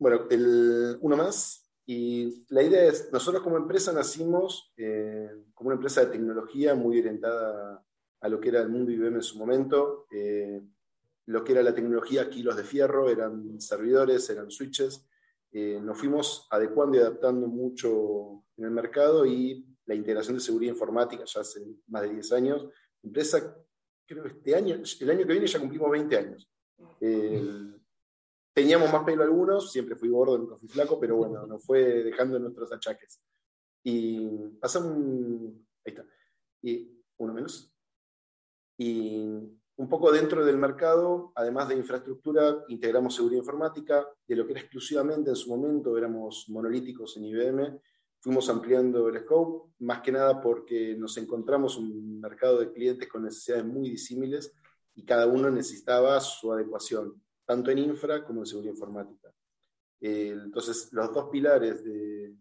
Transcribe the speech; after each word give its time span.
Bueno, 0.00 0.26
el, 0.30 0.96
uno 1.02 1.16
más. 1.16 1.70
Y 1.86 2.46
la 2.48 2.62
idea 2.62 2.84
es, 2.84 3.10
nosotros 3.12 3.42
como 3.42 3.58
empresa 3.58 3.92
nacimos 3.92 4.72
eh, 4.76 5.30
como 5.52 5.68
una 5.68 5.74
empresa 5.74 6.00
de 6.00 6.12
tecnología 6.12 6.74
muy 6.74 6.98
orientada 6.98 7.84
a 8.20 8.28
lo 8.28 8.40
que 8.40 8.48
era 8.48 8.62
el 8.62 8.70
mundo 8.70 8.90
IBM 8.90 9.16
en 9.16 9.22
su 9.22 9.38
momento. 9.38 10.06
Eh, 10.10 10.62
lo 11.26 11.44
que 11.44 11.52
era 11.52 11.62
la 11.62 11.74
tecnología, 11.74 12.30
kilos 12.30 12.56
de 12.56 12.64
fierro, 12.64 13.10
eran 13.10 13.60
servidores, 13.60 14.28
eran 14.30 14.50
switches, 14.50 15.06
eh, 15.52 15.78
nos 15.82 15.98
fuimos 15.98 16.48
adecuando 16.50 16.96
y 16.96 17.00
adaptando 17.00 17.46
mucho 17.46 18.44
en 18.56 18.64
el 18.64 18.70
mercado 18.70 19.26
y 19.26 19.66
la 19.84 19.94
integración 19.94 20.36
de 20.36 20.42
seguridad 20.42 20.72
informática 20.72 21.24
ya 21.26 21.40
hace 21.42 21.60
más 21.88 22.02
de 22.02 22.14
10 22.14 22.32
años. 22.32 22.66
Empresa, 23.02 23.54
creo 24.06 24.22
que 24.22 24.30
este 24.30 24.54
año, 24.54 24.76
el 25.00 25.10
año 25.10 25.26
que 25.26 25.32
viene 25.32 25.46
ya 25.46 25.60
cumplimos 25.60 25.90
20 25.90 26.16
años. 26.16 26.50
Teníamos 28.52 28.92
más 28.92 29.04
pelo 29.04 29.22
algunos, 29.22 29.70
siempre 29.70 29.96
fui 29.96 30.08
gordo, 30.08 30.38
nunca 30.38 30.56
fui 30.56 30.68
flaco, 30.68 30.98
pero 30.98 31.16
bueno, 31.16 31.46
nos 31.46 31.64
fue 31.64 32.02
dejando 32.02 32.38
nuestros 32.38 32.72
achaques. 32.72 33.20
Y 33.82 34.28
pasamos 34.60 34.92
un, 34.92 35.66
ahí 35.84 35.92
está, 35.92 36.06
y 36.62 37.02
uno 37.18 37.32
menos. 37.32 37.72
Y 38.76 39.26
un 39.76 39.88
poco 39.88 40.12
dentro 40.12 40.44
del 40.44 40.58
mercado, 40.58 41.32
además 41.34 41.68
de 41.68 41.76
infraestructura, 41.76 42.64
integramos 42.68 43.14
seguridad 43.14 43.40
informática, 43.40 44.06
de 44.26 44.36
lo 44.36 44.44
que 44.46 44.52
era 44.52 44.60
exclusivamente 44.60 45.30
en 45.30 45.36
su 45.36 45.48
momento 45.48 45.96
éramos 45.96 46.46
monolíticos 46.48 47.16
en 47.16 47.24
IBM, 47.24 47.80
fuimos 48.20 48.48
ampliando 48.50 49.08
el 49.08 49.20
scope, 49.20 49.72
más 49.78 50.02
que 50.02 50.12
nada 50.12 50.40
porque 50.40 50.94
nos 50.98 51.16
encontramos 51.16 51.78
un 51.78 52.20
mercado 52.20 52.58
de 52.58 52.72
clientes 52.72 53.08
con 53.08 53.24
necesidades 53.24 53.64
muy 53.64 53.88
disímiles 53.88 54.54
y 54.94 55.04
cada 55.04 55.26
uno 55.26 55.50
necesitaba 55.50 56.20
su 56.20 56.52
adecuación, 56.52 57.22
tanto 57.50 57.72
en 57.72 57.78
infra 57.78 58.24
como 58.24 58.42
en 58.42 58.46
seguridad 58.46 58.74
informática. 58.74 59.34
entonces, 60.00 60.88
los 60.92 61.12
dos 61.12 61.28
pilares 61.30 61.82
de, 61.82 62.32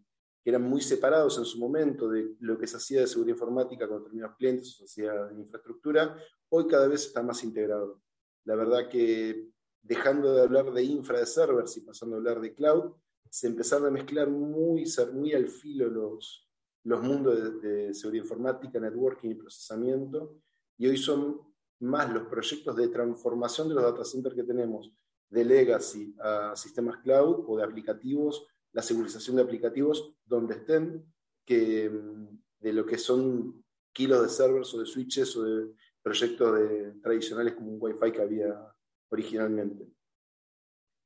que 0.43 0.51
eran 0.51 0.61
muy 0.61 0.81
separados 0.81 1.35
en 1.39 1.45
su 1.45 1.57
momento 1.57 2.09
de 2.09 2.35
lo 2.41 2.59
que 2.59 2.67
se 2.67 2.77
hacía 2.77 3.01
de 3.01 3.07
seguridad 3.07 3.33
informática 3.33 3.87
con 3.87 3.97
determinados 3.97 4.37
clientes, 4.37 4.75
se 4.77 4.83
hacía 4.83 5.11
de 5.25 5.41
infraestructura, 5.41 6.15
hoy 6.49 6.67
cada 6.67 6.87
vez 6.87 7.07
está 7.07 7.23
más 7.23 7.43
integrado. 7.43 8.03
La 8.45 8.53
verdad 8.53 8.87
que 8.87 9.49
dejando 9.81 10.31
de 10.31 10.43
hablar 10.43 10.71
de 10.71 10.83
infra 10.83 11.21
de 11.21 11.25
servers 11.25 11.75
y 11.77 11.81
pasando 11.81 12.15
a 12.15 12.19
hablar 12.19 12.39
de 12.39 12.53
cloud, 12.53 12.93
se 13.31 13.47
empezaron 13.47 13.87
a 13.87 13.91
mezclar 13.91 14.29
muy, 14.29 14.85
muy 15.11 15.33
al 15.33 15.47
filo 15.47 15.87
los, 15.87 16.47
los 16.83 17.01
mundos 17.01 17.59
de, 17.63 17.95
seguridad 17.95 18.25
informática, 18.25 18.79
networking 18.79 19.31
y 19.31 19.33
procesamiento, 19.33 20.39
y 20.77 20.85
hoy 20.85 20.97
son 20.97 21.48
más 21.79 22.11
los 22.11 22.27
proyectos 22.27 22.75
de 22.75 22.87
transformación 22.89 23.69
de 23.69 23.75
los 23.75 23.83
data 23.83 24.03
centers 24.03 24.35
que 24.35 24.43
tenemos 24.43 24.91
de 25.29 25.45
legacy 25.45 26.15
a 26.19 26.55
sistemas 26.55 26.97
cloud 26.97 27.45
o 27.47 27.57
de 27.57 27.63
aplicativos 27.63 28.47
la 28.71 28.81
segurización 28.81 29.37
de 29.37 29.43
aplicativos 29.43 30.13
donde 30.25 30.55
estén, 30.55 31.05
que 31.45 31.89
mm, 31.89 32.39
de 32.59 32.73
lo 32.73 32.85
que 32.85 32.97
son 32.97 33.63
kilos 33.91 34.21
de 34.21 34.29
servers 34.29 34.73
o 34.73 34.79
de 34.79 34.85
switches 34.85 35.35
o 35.37 35.43
de 35.43 35.73
proyectos 36.01 36.59
de, 36.59 36.91
tradicionales 37.01 37.55
como 37.55 37.71
un 37.71 37.77
Wi-Fi 37.81 38.11
que 38.11 38.21
había 38.21 38.75
originalmente. 39.09 39.87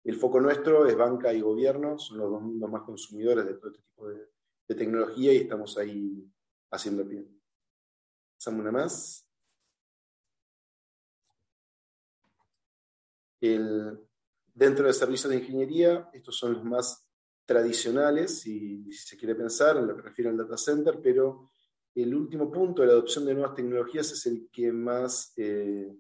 El 0.04 0.18
foco 0.18 0.42
nuestro 0.42 0.86
es 0.86 0.98
banca 0.98 1.34
y 1.34 1.40
gobierno, 1.40 1.98
son 1.98 2.18
los 2.18 2.30
dos 2.30 2.42
mundos 2.42 2.70
más 2.70 2.82
consumidores 2.84 3.46
de 3.46 3.54
todo 3.54 3.70
este 3.72 3.82
tipo 3.82 4.08
de, 4.10 4.28
tecnología 4.76 5.32
y 5.32 5.38
estamos 5.38 5.78
ahí 5.78 6.28
haciendo 6.72 7.08
pie. 7.08 7.24
Pasamos 8.36 8.62
una 8.62 8.72
más. 8.72 9.30
Dentro 14.54 14.88
de 14.88 14.94
servicios 14.94 15.30
de 15.30 15.40
ingeniería, 15.40 16.10
estos 16.14 16.38
son 16.38 16.54
los 16.54 16.64
más 16.64 17.08
tradicionales, 17.46 18.40
si, 18.40 18.92
si 18.92 19.08
se 19.08 19.18
quiere 19.18 19.36
pensar, 19.36 19.78
en 19.78 19.88
lo 19.88 19.96
que 19.96 20.04
refiere 20.04 20.30
al 20.30 20.38
data 20.38 20.58
center, 20.58 21.00
pero 21.02 21.50
el 21.96 22.16
último 22.16 22.52
punto 22.52 22.82
de 22.82 22.88
la 22.88 22.94
adopción 22.94 23.26
de 23.26 23.34
nuevas 23.34 23.56
tecnologías 23.56 24.12
es 24.12 24.26
el 24.26 24.50
que 24.52 24.72
más, 24.72 25.34
eh, 25.38 25.94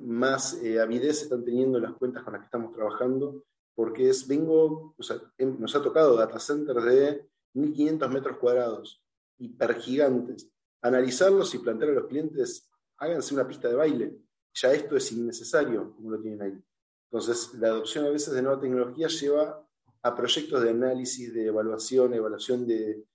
más 0.00 0.54
eh, 0.62 0.80
avidez 0.80 1.22
están 1.22 1.44
teniendo 1.44 1.78
las 1.78 1.94
cuentas 1.94 2.22
con 2.22 2.34
las 2.34 2.40
que 2.40 2.46
estamos 2.46 2.72
trabajando, 2.72 3.44
porque 3.74 4.10
es, 4.10 4.26
vengo, 4.26 4.94
o 4.98 5.02
sea, 5.02 5.16
em, 5.38 5.58
nos 5.58 5.74
ha 5.74 5.82
tocado 5.82 6.16
data 6.16 6.38
centers 6.38 6.84
de 6.84 7.26
1500 7.54 8.10
metros 8.10 8.36
cuadrados, 8.38 9.02
hipergigantes. 9.38 10.50
Analizarlos 10.82 11.54
y 11.54 11.58
plantear 11.58 11.90
a 11.90 11.94
los 11.94 12.06
clientes, 12.06 12.68
háganse 12.98 13.34
una 13.34 13.46
pista 13.46 13.68
de 13.68 13.74
baile. 13.74 14.18
Ya 14.54 14.72
esto 14.72 14.96
es 14.96 15.12
innecesario, 15.12 15.94
como 15.94 16.10
lo 16.10 16.20
tienen 16.20 16.42
ahí. 16.42 16.62
Entonces, 17.10 17.52
la 17.54 17.68
adopción 17.68 18.06
a 18.06 18.10
veces 18.10 18.32
de 18.32 18.42
nueva 18.42 18.60
tecnología 18.60 19.06
lleva 19.08 19.66
a 20.02 20.14
proyectos 20.14 20.62
de 20.62 20.70
análisis, 20.70 21.32
de 21.32 21.46
evaluación, 21.46 22.14
evaluación 22.14 22.66
de, 22.66 23.06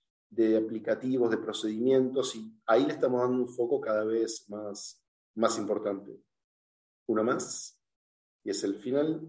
aplicativos, 0.56 1.30
de 1.30 1.38
procedimientos, 1.38 2.34
y 2.36 2.56
ahí 2.66 2.86
le 2.86 2.92
estamos 2.92 3.20
dando 3.20 3.42
un 3.42 3.48
foco 3.48 3.80
cada 3.80 4.04
vez 4.04 4.48
más, 4.48 5.04
más 5.34 5.58
importante. 5.58 6.20
Uno 7.06 7.24
más, 7.24 7.78
y 8.44 8.50
es 8.50 8.62
el 8.64 8.76
final. 8.76 9.20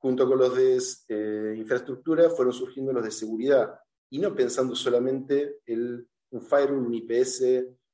Junto 0.00 0.28
con 0.28 0.38
los 0.38 0.54
de 0.56 0.78
eh, 1.08 1.56
infraestructura 1.58 2.30
fueron 2.30 2.52
surgiendo 2.52 2.92
los 2.92 3.04
de 3.04 3.10
seguridad, 3.10 3.78
y 4.10 4.18
no 4.18 4.34
pensando 4.34 4.74
solamente 4.74 5.60
en 5.66 6.08
un 6.30 6.42
firewall, 6.42 6.86
un 6.86 6.94
IPS, 6.94 7.42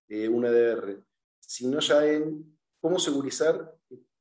eh, 0.09 0.29
un 0.29 0.45
ADR, 0.45 1.03
sino 1.47 1.81
ya 1.81 2.07
en 2.07 2.59
cómo 2.81 2.99
segurizar 2.99 3.75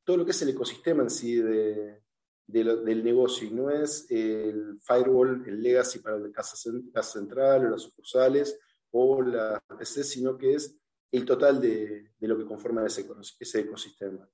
todo 0.03 0.17
lo 0.17 0.25
que 0.25 0.31
es 0.31 0.41
el 0.41 0.49
ecosistema 0.49 1.03
en 1.03 1.09
sí 1.09 1.35
de, 1.35 2.01
del 2.47 3.03
negocio 3.03 3.47
y 3.47 3.51
no 3.51 3.69
es 3.69 4.05
el 4.09 4.79
firewall, 4.81 5.43
el 5.47 5.61
legacy 5.61 5.99
para 5.99 6.17
la 6.17 6.31
casa, 6.31 6.55
central 7.03 7.65
o 7.65 7.69
las 7.69 7.81
sucursales 7.81 8.59
o 8.91 9.21
la 9.21 9.63
PC, 9.77 10.03
sino 10.03 10.37
que 10.37 10.55
es 10.55 10.77
el 11.11 11.25
total 11.25 11.61
de, 11.61 12.11
lo 12.19 12.37
que 12.37 12.45
conforma 12.45 12.85
ese, 12.85 13.07
ese, 13.39 13.59
ecosistema. 13.61 14.27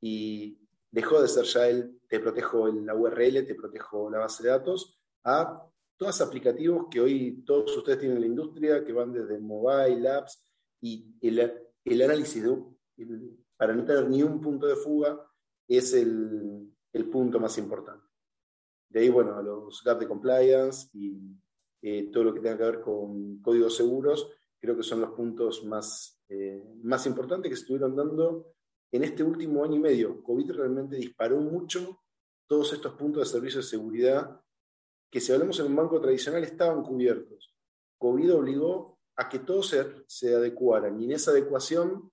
Y 0.00 0.58
dejó 0.90 1.20
de 1.20 1.28
ser 1.28 1.44
ya 1.44 1.68
el 1.68 2.00
te 2.08 2.20
protejo 2.20 2.68
la 2.68 2.94
URL, 2.94 3.46
te 3.46 3.54
protejo 3.54 4.10
la 4.10 4.18
base 4.18 4.42
de 4.42 4.50
datos, 4.50 4.98
a 5.24 5.62
todos 5.96 6.20
aplicativos 6.20 6.86
que 6.90 7.00
hoy 7.00 7.42
todos 7.46 7.76
ustedes 7.76 8.00
tienen 8.00 8.16
en 8.16 8.22
la 8.22 8.28
industria, 8.28 8.84
que 8.84 8.92
van 8.92 9.12
desde 9.12 9.38
mobile, 9.38 10.08
apps, 10.08 10.44
y 10.80 11.06
el, 11.22 11.52
el 11.84 12.02
análisis 12.02 12.42
de, 12.42 12.56
para 13.56 13.74
no 13.74 13.84
tener 13.84 14.08
ni 14.08 14.22
un 14.22 14.40
punto 14.40 14.66
de 14.66 14.76
fuga 14.76 15.20
es 15.68 15.92
el, 15.94 16.70
el 16.92 17.10
punto 17.10 17.38
más 17.38 17.56
importante. 17.58 18.04
De 18.88 19.00
ahí, 19.00 19.08
bueno, 19.08 19.42
los 19.42 19.82
gaps 19.82 20.00
de 20.00 20.08
compliance 20.08 20.88
y 20.92 21.18
eh, 21.82 22.10
todo 22.12 22.24
lo 22.24 22.34
que 22.34 22.40
tenga 22.40 22.56
que 22.56 22.64
ver 22.64 22.80
con 22.80 23.40
códigos 23.42 23.76
seguros, 23.76 24.30
creo 24.58 24.76
que 24.76 24.82
son 24.82 25.00
los 25.00 25.10
puntos 25.10 25.64
más, 25.64 26.22
eh, 26.28 26.62
más 26.82 27.04
importantes 27.06 27.50
que 27.50 27.56
se 27.56 27.62
estuvieron 27.62 27.94
dando 27.96 28.54
en 28.92 29.02
este 29.04 29.22
último 29.22 29.64
año 29.64 29.76
y 29.76 29.80
medio. 29.80 30.22
COVID 30.22 30.52
realmente 30.52 30.96
disparó 30.96 31.38
mucho 31.40 32.00
todos 32.46 32.72
estos 32.72 32.94
puntos 32.94 33.24
de 33.24 33.32
servicio 33.32 33.60
de 33.60 33.66
seguridad 33.66 34.40
que 35.10 35.20
si 35.20 35.32
hablamos 35.32 35.58
en 35.60 35.66
un 35.66 35.76
banco 35.76 36.00
tradicional 36.00 36.42
estaban 36.44 36.82
cubiertos. 36.82 37.54
COVID 37.98 38.34
obligó 38.34 38.93
a 39.16 39.28
que 39.28 39.38
todos 39.38 39.68
se, 39.68 39.84
se 40.06 40.34
adecuaran 40.34 41.00
y 41.00 41.04
en 41.04 41.12
esa 41.12 41.30
adecuación 41.30 42.10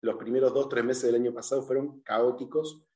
los 0.00 0.16
primeros 0.16 0.52
dos, 0.52 0.68
tres 0.68 0.84
meses 0.84 1.04
del 1.04 1.16
año 1.16 1.32
pasado 1.32 1.62
fueron 1.62 2.00
caóticos 2.00 2.86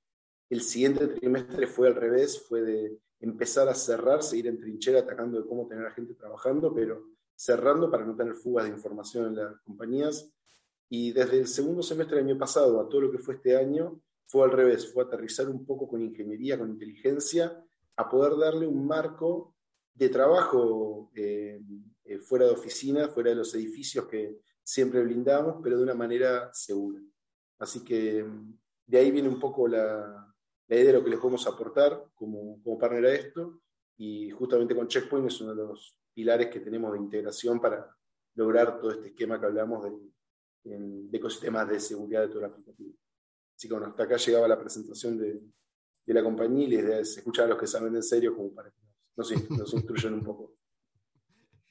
el 0.50 0.62
siguiente 0.62 1.06
trimestre 1.06 1.69
fue 1.69 1.87
al 1.87 1.94
revés, 1.94 2.44
fue 2.47 2.62
de 2.62 2.99
empezar 3.21 3.69
a 3.69 3.75
cerrar, 3.75 4.23
seguir 4.25 4.49
en 4.49 4.59
trinchera 4.59 4.99
atacando 4.99 5.41
de 5.41 5.47
cómo 5.47 5.69
tener 5.69 5.87
a 5.87 5.93
gente 5.93 6.15
trabajando, 6.15 6.75
pero 6.75 7.05
cerrando 7.37 7.88
para 7.88 8.05
no 8.05 8.17
tener 8.17 8.35
fugas 8.35 8.65
de 8.65 8.73
información 8.73 9.27
en 9.27 9.37
las 9.37 9.61
compañías. 9.61 10.29
Y 10.88 11.12
desde 11.12 11.38
el 11.38 11.47
segundo 11.47 11.85
semestre 11.85 12.17
del 12.17 12.27
año 12.27 12.38
pasado 12.38 12.81
a 12.81 12.88
todo 12.88 13.03
lo 13.03 13.12
que 13.12 13.21
fue 13.21 13.35
este 13.37 13.56
año, 13.56 14.03
fue 14.27 14.44
al 14.44 14.50
revés, 14.50 14.93
fue 14.93 15.05
aterrizar 15.05 15.49
un 15.49 15.65
poco 15.65 15.87
con 15.87 16.03
ingeniería, 16.03 16.59
con 16.59 16.69
inteligencia, 16.69 17.65
a 17.97 18.09
poder 18.09 18.37
darle 18.37 18.67
un 18.67 18.85
marco 18.88 19.55
de 19.94 20.09
trabajo 20.09 21.12
eh, 21.15 21.61
eh, 22.11 22.19
fuera 22.19 22.45
de 22.45 22.51
oficina, 22.51 23.09
fuera 23.09 23.31
de 23.31 23.37
los 23.37 23.55
edificios 23.55 24.07
que 24.09 24.41
siempre 24.65 25.01
blindamos, 25.01 25.61
pero 25.62 25.77
de 25.77 25.85
una 25.85 25.95
manera 25.95 26.53
segura. 26.53 27.01
Así 27.61 27.85
que 27.85 28.27
de 28.85 28.99
ahí 28.99 29.12
viene 29.12 29.29
un 29.29 29.39
poco 29.39 29.69
la, 29.69 30.35
la 30.67 30.77
idea 30.77 30.87
de 30.87 30.93
lo 30.95 31.05
que 31.05 31.11
les 31.11 31.21
podemos 31.21 31.47
aportar 31.47 32.05
como, 32.17 32.61
como 32.65 32.79
partner 32.79 33.07
a 33.07 33.15
esto. 33.15 33.61
Y 33.97 34.31
justamente 34.31 34.75
con 34.75 34.89
Checkpoint 34.89 35.29
es 35.29 35.41
uno 35.41 35.55
de 35.55 35.62
los 35.62 35.97
pilares 36.12 36.49
que 36.49 36.59
tenemos 36.59 36.93
de 36.93 36.99
integración 36.99 37.61
para 37.61 37.97
lograr 38.35 38.81
todo 38.81 38.91
este 38.91 39.11
esquema 39.11 39.39
que 39.39 39.47
hablamos 39.47 39.85
de, 39.85 40.81
de 41.11 41.17
ecosistemas 41.17 41.69
de 41.69 41.79
seguridad 41.79 42.23
de 42.23 42.29
todo 42.29 42.41
el 42.41 42.47
aplicativo. 42.47 42.93
Así 43.56 43.69
que 43.69 43.75
bueno, 43.75 43.87
hasta 43.87 44.03
acá 44.03 44.17
llegaba 44.17 44.49
la 44.49 44.59
presentación 44.59 45.17
de, 45.17 45.41
de 46.06 46.15
la 46.15 46.25
compañía 46.25 46.67
y 46.67 46.71
les 46.71 47.19
escuchar 47.19 47.45
a 47.45 47.49
los 47.51 47.59
que 47.59 47.69
saben 47.69 47.95
en 47.95 48.03
serio 48.03 48.35
como 48.35 48.53
para 48.53 48.71
que 48.71 48.81
nos, 49.17 49.51
nos 49.51 49.75
instruyan 49.75 50.15
un 50.15 50.25
poco. 50.25 50.60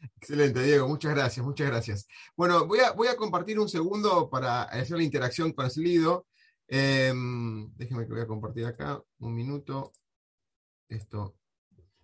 Excelente, 0.02 0.64
Diego, 0.64 0.88
muchas 0.88 1.14
gracias, 1.14 1.46
muchas 1.46 1.68
gracias. 1.68 2.08
Bueno, 2.36 2.66
voy 2.66 2.80
a, 2.80 2.92
voy 2.92 3.08
a 3.08 3.18
compartir 3.18 3.60
un 3.60 3.68
segundo 3.68 4.30
para 4.30 4.64
hacer 4.64 4.98
la 4.98 5.04
interacción 5.04 5.52
con 5.52 5.70
Slido. 5.70 6.28
Eh, 6.68 7.12
déjenme 7.76 8.06
que 8.06 8.14
voy 8.14 8.22
a 8.22 8.28
compartir 8.28 8.66
acá 8.66 9.02
un 9.20 9.34
minuto. 9.34 9.92
Esto 10.88 11.36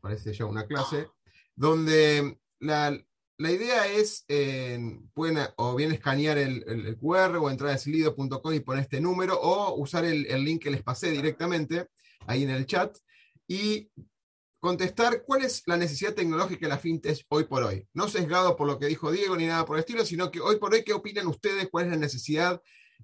parece 0.02 0.34
ya 0.34 0.46
una 0.46 0.68
clase, 0.68 1.08
donde 1.56 2.38
la, 2.60 2.96
la 3.38 3.52
idea 3.52 3.88
es, 3.88 4.24
eh, 4.28 4.80
pueden 5.14 5.40
o 5.58 5.76
bien 5.76 5.92
escanear 5.92 6.38
el, 6.38 6.64
el, 6.68 6.98
QR 6.98 7.38
o 7.38 7.50
entrar 7.50 7.72
a 7.72 7.78
slido.com 7.78 8.54
y 8.54 8.60
poner 8.60 8.84
este 8.84 9.02
número, 9.02 9.40
o 9.40 9.76
usar 9.82 10.06
el, 10.06 10.26
el, 10.28 10.44
link 10.44 10.62
que 10.62 10.70
les 10.70 10.84
pasé 10.84 11.12
directamente 11.12 11.88
ahí 12.28 12.44
en 12.44 12.52
el 12.52 12.66
chat, 12.66 12.96
y 13.48 13.90
contestar 14.66 15.22
cuál 15.28 15.46
es 15.46 15.62
la 15.68 15.78
necesidad 15.78 16.16
tecnológica 16.16 16.66
de 16.66 16.70
la 16.70 16.80
fintech 16.80 17.24
hoy 17.30 17.44
por 17.44 17.62
hoy. 17.62 17.88
No 17.94 18.08
sesgado 18.08 18.56
por 18.56 18.66
lo 18.66 18.80
que 18.80 18.88
dijo 18.88 19.12
Diego 19.12 19.38
ni 19.38 19.46
nada 19.46 19.64
por 19.64 19.78
el 19.78 19.82
estilo, 19.82 20.04
sino 20.04 20.32
que 20.32 20.40
hoy 20.40 20.56
por 20.56 20.74
hoy, 20.74 20.84
¿qué 20.84 20.92
opinan 20.92 21.28
ustedes? 21.28 21.70
¿Cuál 21.70 21.86
es 21.86 21.92
la 21.92 21.98
necesidad 21.98 22.60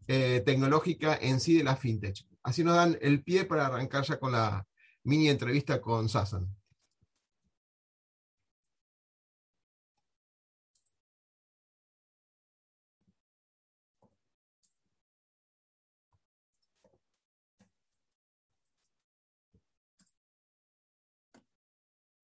eh, 0.07 0.41
tecnológica 0.43 1.15
en 1.21 1.39
sí 1.39 1.55
de 1.55 1.63
la 1.63 1.75
fintech? 1.75 2.17
Así 2.41 2.63
nos 2.63 2.75
dan 2.77 2.97
el 2.99 3.23
pie 3.23 3.45
para 3.45 3.67
arrancar 3.67 4.03
ya 4.05 4.19
con 4.19 4.31
la 4.31 4.65
mini 5.03 5.29
entrevista 5.29 5.79
con 5.79 6.09
Sasan. 6.09 6.47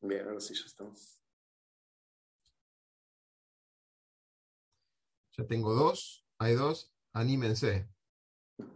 Bien, 0.07 0.25
ahora 0.25 0.39
sí 0.39 0.53
ya 0.53 0.65
estamos. 0.65 1.19
Ya 5.37 5.45
tengo 5.45 5.73
dos, 5.73 6.25
hay 6.37 6.55
dos, 6.55 6.93
anímense. 7.11 7.89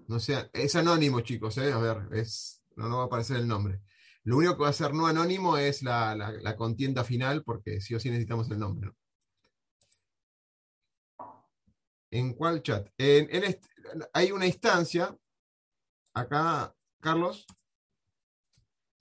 No 0.07 0.19
sea, 0.19 0.49
es 0.53 0.75
anónimo, 0.75 1.21
chicos, 1.21 1.57
¿eh? 1.57 1.71
a 1.71 1.77
ver, 1.77 2.13
es, 2.13 2.61
no, 2.75 2.89
no 2.89 2.97
va 2.97 3.03
a 3.03 3.05
aparecer 3.05 3.37
el 3.37 3.47
nombre. 3.47 3.81
Lo 4.23 4.37
único 4.37 4.57
que 4.57 4.63
va 4.63 4.69
a 4.69 4.73
ser 4.73 4.93
no 4.93 5.07
anónimo 5.07 5.57
es 5.57 5.81
la, 5.83 6.15
la, 6.15 6.55
contienda 6.55 7.03
final, 7.03 7.43
porque 7.43 7.79
sí 7.81 7.95
o 7.95 7.99
sí 7.99 8.09
necesitamos 8.09 8.51
el 8.51 8.59
nombre. 8.59 8.87
¿no? 8.89 8.97
¿En 12.11 12.33
cuál 12.33 12.61
chat? 12.61 12.89
En, 12.97 13.43
en 13.43 13.59
hay 14.13 14.31
una 14.31 14.45
instancia, 14.45 15.17
acá, 16.13 16.75
Carlos, 16.99 17.47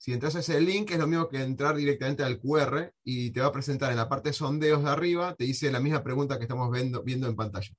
si 0.01 0.13
entras 0.13 0.35
a 0.35 0.39
ese 0.39 0.59
link 0.59 0.89
es 0.89 0.97
lo 0.97 1.05
mismo 1.05 1.29
que 1.29 1.43
entrar 1.43 1.75
directamente 1.75 2.23
al 2.23 2.39
QR 2.39 2.91
y 3.03 3.29
te 3.29 3.39
va 3.39 3.45
a 3.45 3.51
presentar 3.51 3.91
en 3.91 3.97
la 3.97 4.09
parte 4.09 4.29
de 4.29 4.33
sondeos 4.33 4.83
de 4.83 4.89
arriba, 4.89 5.35
te 5.35 5.43
dice 5.43 5.71
la 5.71 5.79
misma 5.79 6.01
pregunta 6.01 6.39
que 6.39 6.45
estamos 6.45 6.71
viendo, 6.71 7.03
viendo 7.03 7.27
en 7.27 7.35
pantalla. 7.35 7.71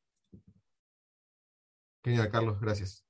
Genial, 2.05 2.31
Carlos, 2.31 2.61
gracias. 2.61 3.05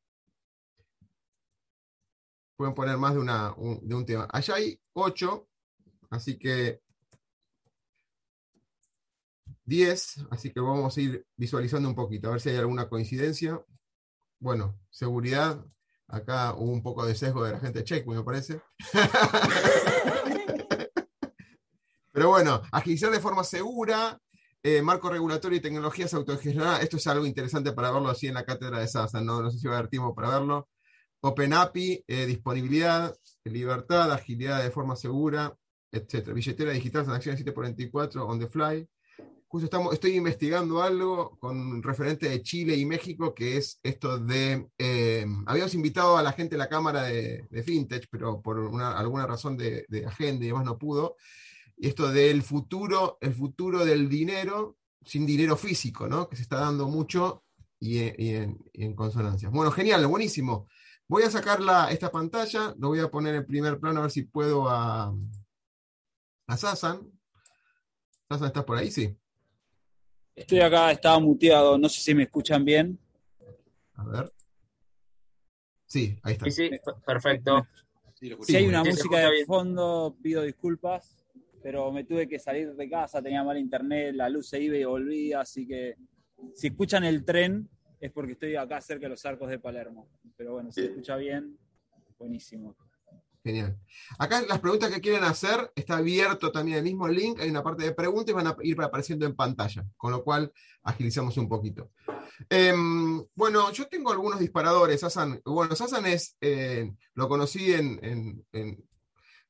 Pueden 2.56 2.74
poner 2.74 2.96
más 2.96 3.12
de, 3.12 3.20
una, 3.20 3.52
un, 3.52 3.86
de 3.86 3.94
un 3.94 4.06
tema. 4.06 4.26
Allá 4.32 4.54
hay 4.54 4.80
ocho, 4.94 5.46
así 6.08 6.38
que 6.38 6.80
10, 9.66 10.24
así 10.30 10.54
que 10.54 10.60
vamos 10.60 10.96
a 10.96 11.00
ir 11.02 11.26
visualizando 11.36 11.86
un 11.86 11.94
poquito, 11.94 12.28
a 12.28 12.30
ver 12.30 12.40
si 12.40 12.48
hay 12.48 12.56
alguna 12.56 12.88
coincidencia. 12.88 13.62
Bueno, 14.38 14.80
seguridad, 14.88 15.62
Acá 16.12 16.54
hubo 16.54 16.70
un 16.70 16.82
poco 16.82 17.06
de 17.06 17.14
sesgo 17.14 17.42
de 17.42 17.52
la 17.52 17.58
gente 17.58 17.84
Checkpoint, 17.84 18.20
me 18.20 18.24
parece. 18.24 18.60
Pero 22.12 22.28
bueno, 22.28 22.60
agilizar 22.70 23.10
de 23.10 23.18
forma 23.18 23.42
segura, 23.42 24.20
eh, 24.62 24.82
marco 24.82 25.08
regulatorio 25.08 25.56
y 25.56 25.62
tecnologías 25.62 26.12
autogestionadas. 26.12 26.82
Esto 26.82 26.98
es 26.98 27.06
algo 27.06 27.24
interesante 27.24 27.72
para 27.72 27.90
verlo 27.90 28.10
así 28.10 28.26
en 28.26 28.34
la 28.34 28.44
cátedra 28.44 28.80
de 28.80 28.88
SASA. 28.88 29.22
No, 29.22 29.40
no 29.40 29.50
sé 29.50 29.58
si 29.58 29.66
va 29.66 29.76
a 29.76 29.78
haber 29.78 29.88
tiempo 29.88 30.14
para 30.14 30.28
verlo. 30.28 30.68
Open 31.22 31.54
API, 31.54 32.04
eh, 32.06 32.26
disponibilidad, 32.26 33.16
libertad, 33.44 34.12
agilidad 34.12 34.62
de 34.62 34.70
forma 34.70 34.96
segura, 34.96 35.56
etc. 35.90 36.34
Billetera 36.34 36.72
digital, 36.72 37.04
transacciones 37.04 37.42
7x24, 37.42 38.28
on 38.28 38.38
the 38.38 38.48
fly. 38.48 38.86
Justo 39.52 39.66
estamos, 39.66 39.92
estoy 39.92 40.16
investigando 40.16 40.82
algo 40.82 41.36
con 41.38 41.82
referente 41.82 42.26
de 42.26 42.42
Chile 42.42 42.74
y 42.74 42.86
México, 42.86 43.34
que 43.34 43.58
es 43.58 43.78
esto 43.82 44.16
de... 44.18 44.66
Eh, 44.78 45.26
habíamos 45.44 45.74
invitado 45.74 46.16
a 46.16 46.22
la 46.22 46.32
gente 46.32 46.54
de 46.54 46.58
la 46.58 46.70
Cámara 46.70 47.02
de, 47.02 47.46
de 47.50 47.62
Fintech, 47.62 48.08
pero 48.10 48.40
por 48.40 48.58
una, 48.60 48.96
alguna 48.96 49.26
razón 49.26 49.58
de, 49.58 49.84
agenda 50.06 50.42
y 50.42 50.48
demás 50.48 50.64
no 50.64 50.78
pudo. 50.78 51.16
Y 51.76 51.88
esto 51.88 52.10
del 52.10 52.42
futuro, 52.42 53.18
el 53.20 53.34
futuro 53.34 53.84
del 53.84 54.08
dinero 54.08 54.78
sin 55.04 55.26
dinero 55.26 55.54
físico, 55.58 56.08
¿no? 56.08 56.30
Que 56.30 56.36
se 56.36 56.42
está 56.42 56.58
dando 56.60 56.88
mucho 56.88 57.44
y, 57.78 57.98
en, 57.98 58.58
y 58.72 58.94
consonancias. 58.94 59.52
Bueno, 59.52 59.70
genial, 59.70 60.06
buenísimo. 60.06 60.66
Voy 61.06 61.24
a 61.24 61.30
sacar 61.30 61.60
la, 61.60 61.90
esta 61.90 62.10
pantalla, 62.10 62.74
lo 62.78 62.88
voy 62.88 63.00
a 63.00 63.10
poner 63.10 63.34
en 63.34 63.44
primer 63.44 63.78
plano 63.78 63.98
a 63.98 64.04
ver 64.04 64.12
si 64.12 64.22
puedo 64.22 64.66
a, 64.70 65.14
a 66.46 66.56
Sasan. 66.56 67.06
Sasan, 68.30 68.46
¿estás 68.46 68.64
por 68.64 68.78
ahí? 68.78 68.90
Sí. 68.90 69.14
Estoy 70.34 70.60
acá, 70.60 70.90
estaba 70.90 71.18
muteado, 71.18 71.76
no 71.76 71.88
sé 71.88 72.00
si 72.00 72.14
me 72.14 72.24
escuchan 72.24 72.64
bien. 72.64 72.98
A 73.94 74.04
ver. 74.04 74.32
Sí, 75.86 76.16
ahí 76.22 76.32
está. 76.32 76.46
Sí, 76.46 76.52
sí, 76.52 76.70
perfecto. 77.04 77.66
Si 78.42 78.56
hay 78.56 78.66
una 78.66 78.82
sí, 78.82 78.90
música 78.90 79.18
de 79.18 79.44
fondo, 79.44 80.16
pido 80.22 80.42
disculpas, 80.42 81.16
pero 81.62 81.92
me 81.92 82.04
tuve 82.04 82.28
que 82.28 82.38
salir 82.38 82.74
de 82.74 82.88
casa, 82.88 83.20
tenía 83.20 83.44
mal 83.44 83.58
internet, 83.58 84.14
la 84.14 84.28
luz 84.28 84.48
se 84.48 84.60
iba 84.60 84.76
y 84.76 84.84
volvía, 84.84 85.40
así 85.40 85.66
que 85.66 85.96
si 86.54 86.68
escuchan 86.68 87.04
el 87.04 87.24
tren 87.24 87.68
es 88.00 88.10
porque 88.10 88.32
estoy 88.32 88.56
acá 88.56 88.80
cerca 88.80 89.06
de 89.06 89.10
los 89.10 89.24
arcos 89.26 89.48
de 89.48 89.58
Palermo. 89.58 90.08
Pero 90.36 90.54
bueno, 90.54 90.72
si 90.72 90.80
se 90.80 90.86
escucha 90.88 91.16
bien, 91.16 91.56
buenísimo. 92.18 92.76
Genial. 93.44 93.76
Acá 94.18 94.40
las 94.42 94.60
preguntas 94.60 94.90
que 94.90 95.00
quieren 95.00 95.24
hacer, 95.24 95.72
está 95.74 95.96
abierto 95.96 96.52
también 96.52 96.78
el 96.78 96.84
mismo 96.84 97.08
link, 97.08 97.40
hay 97.40 97.50
una 97.50 97.62
parte 97.62 97.82
de 97.82 97.92
preguntas 97.92 98.30
y 98.30 98.34
van 98.34 98.46
a 98.46 98.56
ir 98.62 98.80
apareciendo 98.80 99.26
en 99.26 99.34
pantalla, 99.34 99.84
con 99.96 100.12
lo 100.12 100.22
cual 100.22 100.52
agilizamos 100.84 101.36
un 101.38 101.48
poquito. 101.48 101.90
Eh, 102.48 102.72
bueno, 103.34 103.72
yo 103.72 103.88
tengo 103.88 104.12
algunos 104.12 104.38
disparadores, 104.38 105.00
Sasan. 105.00 105.40
Bueno, 105.44 105.74
Sasan 105.74 106.06
es, 106.06 106.36
eh, 106.40 106.92
lo 107.14 107.28
conocí 107.28 107.72
en, 107.72 108.44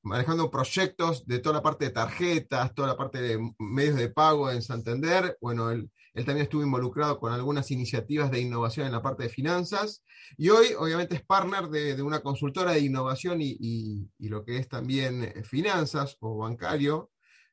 manejando 0.02 0.50
proyectos 0.50 1.26
de 1.26 1.38
toda 1.40 1.56
la 1.56 1.62
parte 1.62 1.84
de 1.86 1.90
tarjetas, 1.90 2.74
toda 2.74 2.88
la 2.88 2.96
parte 2.96 3.20
de 3.20 3.52
medios 3.58 3.96
de 3.96 4.08
pago 4.08 4.50
en 4.50 4.62
Santander. 4.62 5.36
Bueno, 5.40 5.70
él, 5.70 5.90
él 6.14 6.26
también 6.26 6.44
estuvo 6.44 6.62
involucrado 6.62 7.18
con 7.18 7.32
algunas 7.32 7.70
iniciativas 7.70 8.30
de 8.30 8.40
innovación 8.40 8.86
en 8.86 8.92
la 8.92 9.02
parte 9.02 9.24
de 9.24 9.28
finanzas. 9.30 10.04
Y 10.36 10.50
hoy, 10.50 10.74
obviamente, 10.78 11.14
es 11.16 11.22
partner 11.24 11.68
de, 11.68 12.00
una 12.02 12.20
consultora 12.20 12.72
de 12.72 12.80
innovación 12.80 13.38
y, 13.40 14.10
lo 14.18 14.44
que 14.44 14.58
es 14.58 14.68
también 14.68 15.24
eh, 15.24 15.42
finanzas 15.42 16.16
o 16.20 16.38
bancario. 16.38 17.10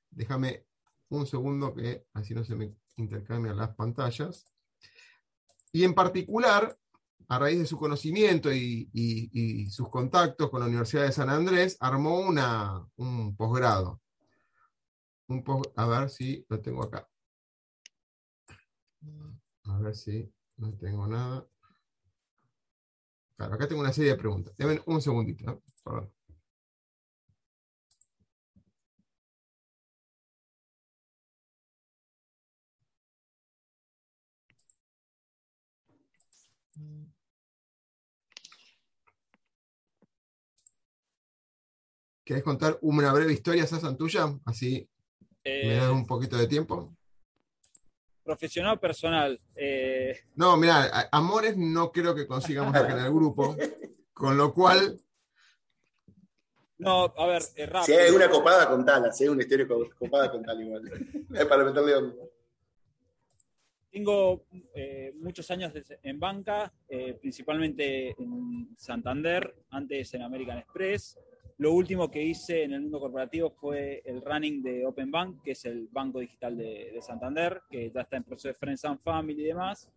Déjame 0.09 0.65
un 1.09 1.25
segundo 1.25 1.73
que 1.73 2.05
así 2.13 2.33
no 2.33 2.43
se 2.43 2.55
me 2.55 2.75
intercambian 2.97 3.55
las 3.55 3.75
pantallas. 3.75 4.45
Y 5.71 5.85
en 5.85 5.93
particular, 5.93 6.77
a 7.29 7.39
raíz 7.39 7.59
de 7.59 7.65
su 7.65 7.77
conocimiento 7.77 8.51
y, 8.51 8.89
y, 8.91 9.69
sus 9.69 9.89
contactos 9.89 10.49
con 10.49 10.59
la 10.59 10.67
Universidad 10.67 11.03
de 11.03 11.11
San 11.13 11.29
Andrés, 11.29 11.77
armó 11.79 12.19
una, 12.19 12.85
un 12.97 13.37
posgrado. 13.37 14.01
Un 15.27 15.43
post, 15.43 15.71
a 15.77 15.85
ver 15.85 16.09
si 16.09 16.45
lo 16.49 16.59
tengo 16.59 16.83
acá. 16.83 17.07
A 19.65 19.77
ver 19.79 19.95
si 19.95 20.31
no 20.57 20.73
tengo 20.77 21.07
nada. 21.07 21.47
Claro, 23.37 23.55
acá 23.55 23.67
tengo 23.67 23.81
una 23.81 23.93
serie 23.93 24.11
de 24.11 24.17
preguntas. 24.17 24.53
Deben 24.57 24.81
un 24.85 25.01
segundito, 25.01 25.43
¿eh? 25.43 25.47
¿no? 25.47 25.61
Perdón. 25.83 26.11
¿Querés 42.23 42.43
contar 42.43 42.77
una 42.81 43.11
breve 43.11 43.33
historia, 43.33 43.65
Sasan, 43.65 43.97
tuya? 43.97 44.39
Así 44.45 44.87
me 45.45 45.73
das 45.75 45.89
eh, 45.89 45.91
un 45.91 46.05
poquito 46.05 46.37
de 46.37 46.47
tiempo 46.47 46.95
profesional 48.33 48.75
o 48.77 48.79
personal. 48.79 49.39
Eh, 49.55 50.15
No, 50.35 50.55
mira, 50.55 51.09
amores 51.11 51.57
no 51.57 51.91
creo 51.91 52.13
que 52.13 52.27
consigamos 52.27 52.75
acá 52.75 52.93
en 52.93 53.05
el 53.05 53.11
grupo, 53.13 53.55
con 54.13 54.37
lo 54.37 54.53
cual, 54.53 54.99
no, 56.77 57.11
a 57.17 57.25
ver, 57.27 57.41
Si 57.41 57.65
rápido. 57.65 57.97
hay 57.99 58.05
alguna 58.07 58.29
copada, 58.29 58.69
contala. 58.69 59.11
Si 59.11 59.23
hay 59.23 59.29
una 59.29 59.41
historia 59.43 59.67
co- 59.67 59.89
copada, 59.97 60.31
contala 60.31 60.61
igual. 60.63 60.83
Es 61.33 61.45
para 61.45 61.63
meterle 61.63 61.95
onda. 61.95 62.23
Tengo 63.91 64.45
eh, 64.75 65.11
muchos 65.15 65.49
años 65.49 65.73
en 66.03 66.19
banca, 66.19 66.71
eh, 66.87 67.15
principalmente 67.19 68.09
en 68.11 68.69
Santander, 68.77 69.55
antes 69.71 70.13
en 70.13 70.21
American 70.21 70.59
Express. 70.59 71.17
Lo 71.59 71.73
último 71.73 72.09
que 72.09 72.23
hice 72.23 72.63
en 72.63 72.71
el 72.73 72.81
mundo 72.83 73.01
corporativo 73.01 73.49
fue 73.51 74.01
el 74.05 74.21
running 74.21 74.63
de 74.63 74.85
Open 74.85 75.11
Bank, 75.11 75.41
que 75.43 75.51
es 75.51 75.65
el 75.65 75.87
banco 75.91 76.19
digital 76.19 76.55
de, 76.57 76.91
de 76.93 77.01
Santander, 77.01 77.61
que 77.69 77.91
ya 77.91 78.01
está 78.01 78.15
en 78.15 78.23
proceso 78.23 78.47
de 78.47 78.53
Friends 78.53 78.85
and 78.85 78.99
Family 79.01 79.41
y 79.43 79.47
demás. 79.47 79.91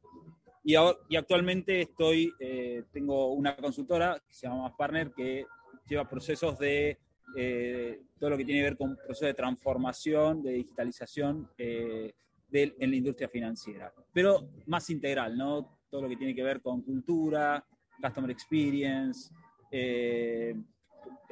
Y, 0.64 0.75
ahora- 0.75 0.99
y 1.09 1.14
actualmente 1.16 1.83
estoy, 1.83 2.33
eh, 2.40 2.83
tengo 2.92 3.33
una 3.33 3.57
consultora 3.57 4.21
que 4.26 4.35
se 4.35 4.49
llama 4.49 4.76
Partner, 4.76 5.12
que 5.12 5.47
lleva 5.88 6.09
procesos 6.09 6.59
de 6.59 6.99
eh, 7.37 8.02
todo 8.19 8.31
lo 8.31 8.37
que 8.37 8.45
tiene 8.45 8.61
que 8.61 8.64
ver 8.64 8.76
con 8.76 8.97
procesos 8.97 9.28
de 9.28 9.35
transformación, 9.35 10.42
de 10.42 10.52
digitalización 10.54 11.49
eh, 11.57 12.12
de- 12.50 12.75
en 12.78 12.90
la 12.90 12.97
industria 12.97 13.28
financiera, 13.28 13.90
pero 14.12 14.49
más 14.66 14.90
integral, 14.90 15.38
¿no? 15.38 15.78
Todo 15.88 16.02
lo 16.02 16.09
que 16.09 16.16
tiene 16.16 16.35
que 16.35 16.42
ver 16.42 16.61
con 16.61 16.83
cultura, 16.83 17.64
customer 18.02 18.31
experience, 18.33 19.33
eh, 19.71 20.54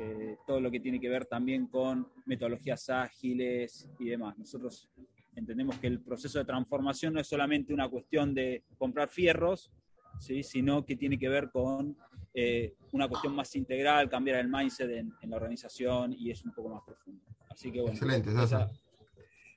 eh, 0.02 0.36
todo 0.46 0.60
lo 0.60 0.70
que 0.70 0.80
tiene 0.80 0.98
que 0.98 1.08
ver 1.08 1.26
también 1.26 1.66
con 1.66 2.08
metodologías 2.26 2.88
ágiles 2.88 3.88
y 3.98 4.06
demás. 4.06 4.38
Nosotros 4.38 4.88
entendemos 5.36 5.76
que 5.78 5.86
el 5.88 6.00
proceso 6.00 6.38
de 6.38 6.44
transformación 6.44 7.14
no 7.14 7.20
es 7.20 7.26
solamente 7.26 7.74
una 7.74 7.88
cuestión 7.88 8.34
de 8.34 8.64
comprar 8.78 9.08
fierros, 9.10 9.70
¿sí? 10.18 10.42
sino 10.42 10.84
que 10.86 10.96
tiene 10.96 11.18
que 11.18 11.28
ver 11.28 11.50
con 11.50 11.96
eh, 12.32 12.74
una 12.92 13.08
cuestión 13.08 13.34
más 13.34 13.54
integral, 13.56 14.08
cambiar 14.08 14.38
el 14.38 14.48
mindset 14.48 14.90
en, 14.90 15.12
en 15.20 15.30
la 15.30 15.36
organización 15.36 16.14
y 16.18 16.30
es 16.30 16.42
un 16.44 16.52
poco 16.52 16.70
más 16.70 16.82
profundo. 16.84 17.22
Así 17.50 17.70
que 17.70 17.80
bueno. 17.80 17.94
excelente, 17.94 18.30
esa- 18.30 18.70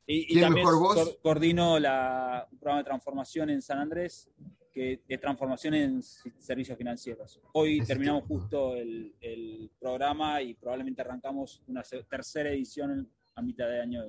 y, 0.06 0.24
y 0.24 0.26
¿Quién 0.28 0.42
también 0.42 0.66
mejor 0.68 0.96
co- 0.96 1.18
coordino 1.22 1.80
la, 1.80 2.46
un 2.52 2.58
programa 2.58 2.80
de 2.80 2.84
transformación 2.86 3.50
en 3.50 3.62
San 3.62 3.80
Andrés, 3.80 4.30
que 4.74 5.02
de 5.08 5.18
transformación 5.20 5.76
en 5.76 6.02
servicios 6.02 6.78
financieros. 6.78 7.40
Hoy 7.54 7.78
Ese 7.80 7.88
terminamos 7.88 8.24
justo 8.26 8.76
el, 8.76 9.16
el 9.22 9.72
programa 9.80 10.42
y 10.42 10.56
probablemente 10.56 11.02
arrancamos 11.02 11.62
una 11.68 11.84
tercera 12.10 12.50
edición 12.50 13.10
a 13.36 13.42
mitad 13.42 13.68
de 13.68 13.82
año. 13.82 14.04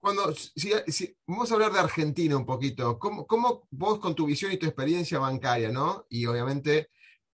Cuando, 0.00 0.32
si, 0.34 0.70
si- 0.88 1.16
vamos 1.26 1.50
a 1.50 1.54
hablar 1.54 1.72
de 1.72 1.80
Argentina 1.80 2.36
un 2.36 2.46
poquito, 2.46 2.98
¿cómo, 2.98 3.26
cómo 3.26 3.66
vos 3.70 3.98
con 3.98 4.14
tu 4.14 4.26
visión 4.26 4.52
y 4.52 4.56
tu 4.56 4.66
experiencia 4.66 5.18
bancaria, 5.18 5.70
¿no? 5.70 6.06
Y 6.08 6.26
obviamente 6.26 6.90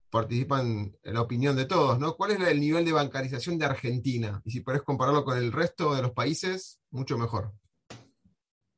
participan 0.09 0.95
en 1.01 1.13
la 1.13 1.21
opinión 1.21 1.55
de 1.55 1.65
todos, 1.65 1.97
¿no? 1.99 2.15
¿Cuál 2.15 2.31
es 2.31 2.39
el 2.39 2.59
nivel 2.59 2.85
de 2.85 2.91
bancarización 2.91 3.57
de 3.57 3.65
Argentina? 3.65 4.41
Y 4.45 4.51
si 4.51 4.61
podés 4.61 4.83
compararlo 4.83 5.25
con 5.25 5.37
el 5.37 5.51
resto 5.51 5.95
de 5.95 6.03
los 6.03 6.11
países, 6.11 6.79
mucho 6.91 7.17
mejor. 7.17 7.51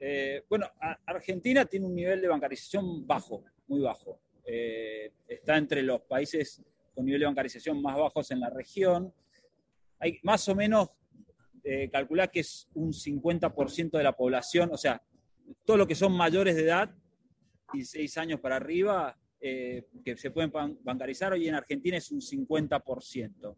Eh, 0.08 0.44
bueno, 0.48 0.68
Argentina 1.08 1.66
tiene 1.66 1.88
un 1.88 1.96
nivel 1.96 2.22
de 2.22 2.28
bancarización 2.28 3.08
bajo, 3.08 3.44
muy 3.68 3.82
bajo. 3.82 4.20
Eh, 4.46 5.12
está 5.28 5.58
entre 5.58 5.82
los 5.82 6.02
países 6.02 6.64
con 6.94 7.06
nivel 7.06 7.22
de 7.22 7.26
bancarización 7.26 7.82
más 7.82 7.98
bajos 7.98 8.30
en 8.30 8.40
la 8.40 8.52
región. 8.52 9.12
Hay 9.98 10.20
más 10.22 10.48
o 10.48 10.54
menos, 10.54 10.90
eh, 11.64 11.90
calculá 11.90 12.28
que 12.28 12.42
es 12.42 12.70
un 12.76 12.94
50% 12.94 13.98
de 13.98 14.04
la 14.04 14.16
población, 14.16 14.70
o 14.72 14.78
sea, 14.78 15.02
todo 15.66 15.78
lo 15.78 15.88
que 15.88 15.96
son 15.96 16.12
mayores 16.16 16.56
de 16.56 16.66
edad, 16.66 16.92
16 17.74 18.16
años 18.20 18.40
para 18.40 18.58
arriba, 18.58 19.18
eh, 19.42 19.88
que 20.04 20.16
se 20.18 20.30
pueden 20.30 20.52
ban- 20.52 20.78
bancarizar, 20.84 21.34
hoy 21.34 21.48
en 21.48 21.56
Argentina 21.56 21.98
es 21.98 22.12
un 22.12 22.22
50% 22.22 23.58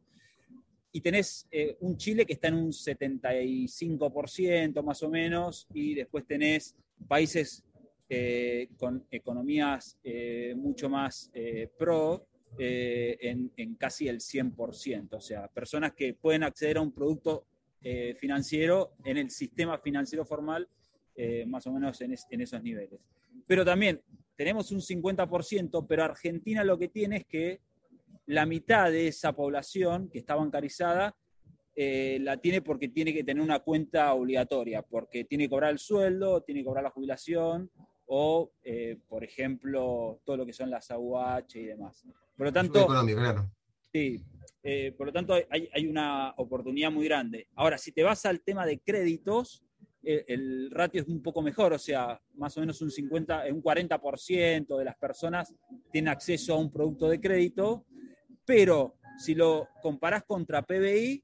y 0.97 1.01
tenés 1.01 1.47
eh, 1.51 1.77
un 1.81 1.95
Chile 1.95 2.25
que 2.25 2.33
está 2.33 2.47
en 2.47 2.55
un 2.55 2.71
75% 2.71 4.81
más 4.81 5.03
o 5.03 5.11
menos, 5.11 5.67
y 5.71 5.93
después 5.93 6.25
tenés 6.25 6.75
países 7.07 7.63
eh, 8.09 8.69
con 8.77 9.05
economías 9.11 9.99
eh, 10.03 10.55
mucho 10.57 10.89
más 10.89 11.29
pro 11.77 12.25
en, 12.57 13.75
casi 13.77 14.07
el 14.07 14.21
100%, 14.21 15.09
o 15.11 15.21
sea, 15.21 15.47
personas 15.49 15.93
que 15.93 16.15
pueden 16.15 16.41
acceder 16.41 16.77
a 16.77 16.81
un 16.81 16.91
producto 16.91 17.45
financiero 18.19 18.93
en 19.05 19.17
el 19.17 19.29
sistema 19.29 19.77
financiero 19.77 20.25
formal, 20.25 20.67
más 21.45 21.67
o 21.67 21.73
menos 21.73 22.01
en, 22.01 22.15
en 22.31 22.41
esos 22.41 22.63
niveles. 22.63 22.99
Pero 23.45 23.63
también 23.63 24.01
tenemos 24.35 24.71
un 24.71 24.79
50%, 24.79 25.85
pero 25.87 26.03
Argentina 26.03 26.63
lo 26.63 26.79
que 26.79 26.87
tiene 26.87 27.17
es 27.17 27.25
que 27.27 27.59
la 28.27 28.45
mitad 28.45 28.91
de 28.91 29.07
esa 29.07 29.33
población 29.33 30.09
que 30.09 30.19
está 30.19 30.35
bancarizada 30.35 31.15
eh, 31.75 32.19
la 32.21 32.37
tiene 32.37 32.61
porque 32.61 32.89
tiene 32.89 33.13
que 33.13 33.23
tener 33.23 33.41
una 33.41 33.59
cuenta 33.59 34.13
obligatoria, 34.13 34.81
porque 34.81 35.23
tiene 35.23 35.45
que 35.45 35.49
cobrar 35.49 35.71
el 35.71 35.79
sueldo, 35.79 36.41
tiene 36.41 36.61
que 36.61 36.65
cobrar 36.65 36.83
la 36.83 36.89
jubilación 36.89 37.71
o, 38.07 38.51
eh, 38.63 38.97
por 39.07 39.23
ejemplo, 39.23 40.21
todo 40.25 40.37
lo 40.37 40.45
que 40.45 40.53
son 40.53 40.69
las 40.69 40.91
AUH 40.91 41.55
y 41.55 41.63
demás. 41.63 42.05
Por 42.35 42.47
lo 42.47 42.53
tanto, 42.53 42.81
económico, 42.81 43.19
claro. 43.19 43.51
Sí, 43.93 44.21
eh, 44.63 44.91
por 44.97 45.07
lo 45.07 45.13
tanto 45.13 45.33
hay, 45.33 45.69
hay 45.73 45.87
una 45.87 46.33
oportunidad 46.37 46.91
muy 46.91 47.05
grande. 47.05 47.47
Ahora, 47.55 47.77
si 47.77 47.91
te 47.91 48.03
vas 48.03 48.25
al 48.25 48.41
tema 48.41 48.65
de 48.65 48.79
créditos, 48.79 49.63
el 50.03 50.71
ratio 50.71 51.01
es 51.01 51.07
un 51.09 51.21
poco 51.21 51.41
mejor, 51.41 51.73
o 51.73 51.77
sea, 51.77 52.21
más 52.35 52.55
o 52.55 52.61
menos 52.61 52.81
un 52.81 52.89
50, 52.89 53.43
un 53.51 53.61
40% 53.61 54.77
de 54.77 54.85
las 54.85 54.95
personas 54.95 55.53
tienen 55.91 56.07
acceso 56.07 56.53
a 56.53 56.57
un 56.57 56.71
producto 56.71 57.09
de 57.09 57.19
crédito, 57.19 57.85
pero 58.47 58.95
si 59.19 59.35
lo 59.35 59.67
comparás 59.81 60.23
contra 60.23 60.61
PBI, 60.61 61.21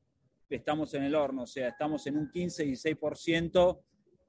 estamos 0.49 0.93
en 0.93 1.03
el 1.03 1.15
horno, 1.15 1.43
o 1.43 1.47
sea, 1.47 1.69
estamos 1.69 2.05
en 2.05 2.17
un 2.17 2.29
15, 2.29 2.65
16%, 2.65 3.79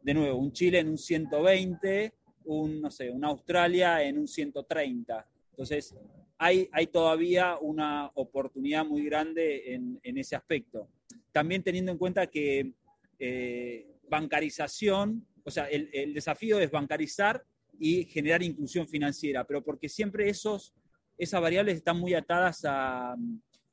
de 0.01 0.15
nuevo, 0.15 0.39
un 0.39 0.53
Chile 0.53 0.79
en 0.79 0.91
un 0.91 0.97
120, 0.97 2.15
un, 2.45 2.81
no 2.81 2.91
sé, 2.93 3.11
una 3.11 3.29
Australia 3.29 4.01
en 4.01 4.19
un 4.19 4.29
130. 4.29 5.27
Entonces, 5.51 5.95
hay, 6.39 6.69
hay 6.71 6.87
todavía 6.87 7.59
una 7.61 8.13
oportunidad 8.15 8.87
muy 8.87 9.05
grande 9.05 9.75
en, 9.75 9.99
en 10.03 10.19
ese 10.19 10.37
aspecto. 10.37 10.89
También 11.33 11.65
teniendo 11.65 11.91
en 11.91 11.99
cuenta 11.99 12.29
que 12.29 12.75
eh, 13.19 13.89
bancarización, 14.09 15.27
o 15.43 15.51
sea, 15.51 15.65
el, 15.65 15.91
el 15.93 16.15
desafío 16.15 16.61
es 16.61 16.71
bancarizar 16.71 17.45
y 17.77 18.05
generar 18.05 18.41
inclusión 18.43 18.87
financiera, 18.87 19.45
pero 19.45 19.65
porque 19.65 19.89
siempre 19.89 20.29
esos, 20.29 20.75
esas 21.19 21.41
variables 21.41 21.77
están 21.77 21.99
muy 21.99 22.15
atadas 22.15 22.65
a, 22.65 23.15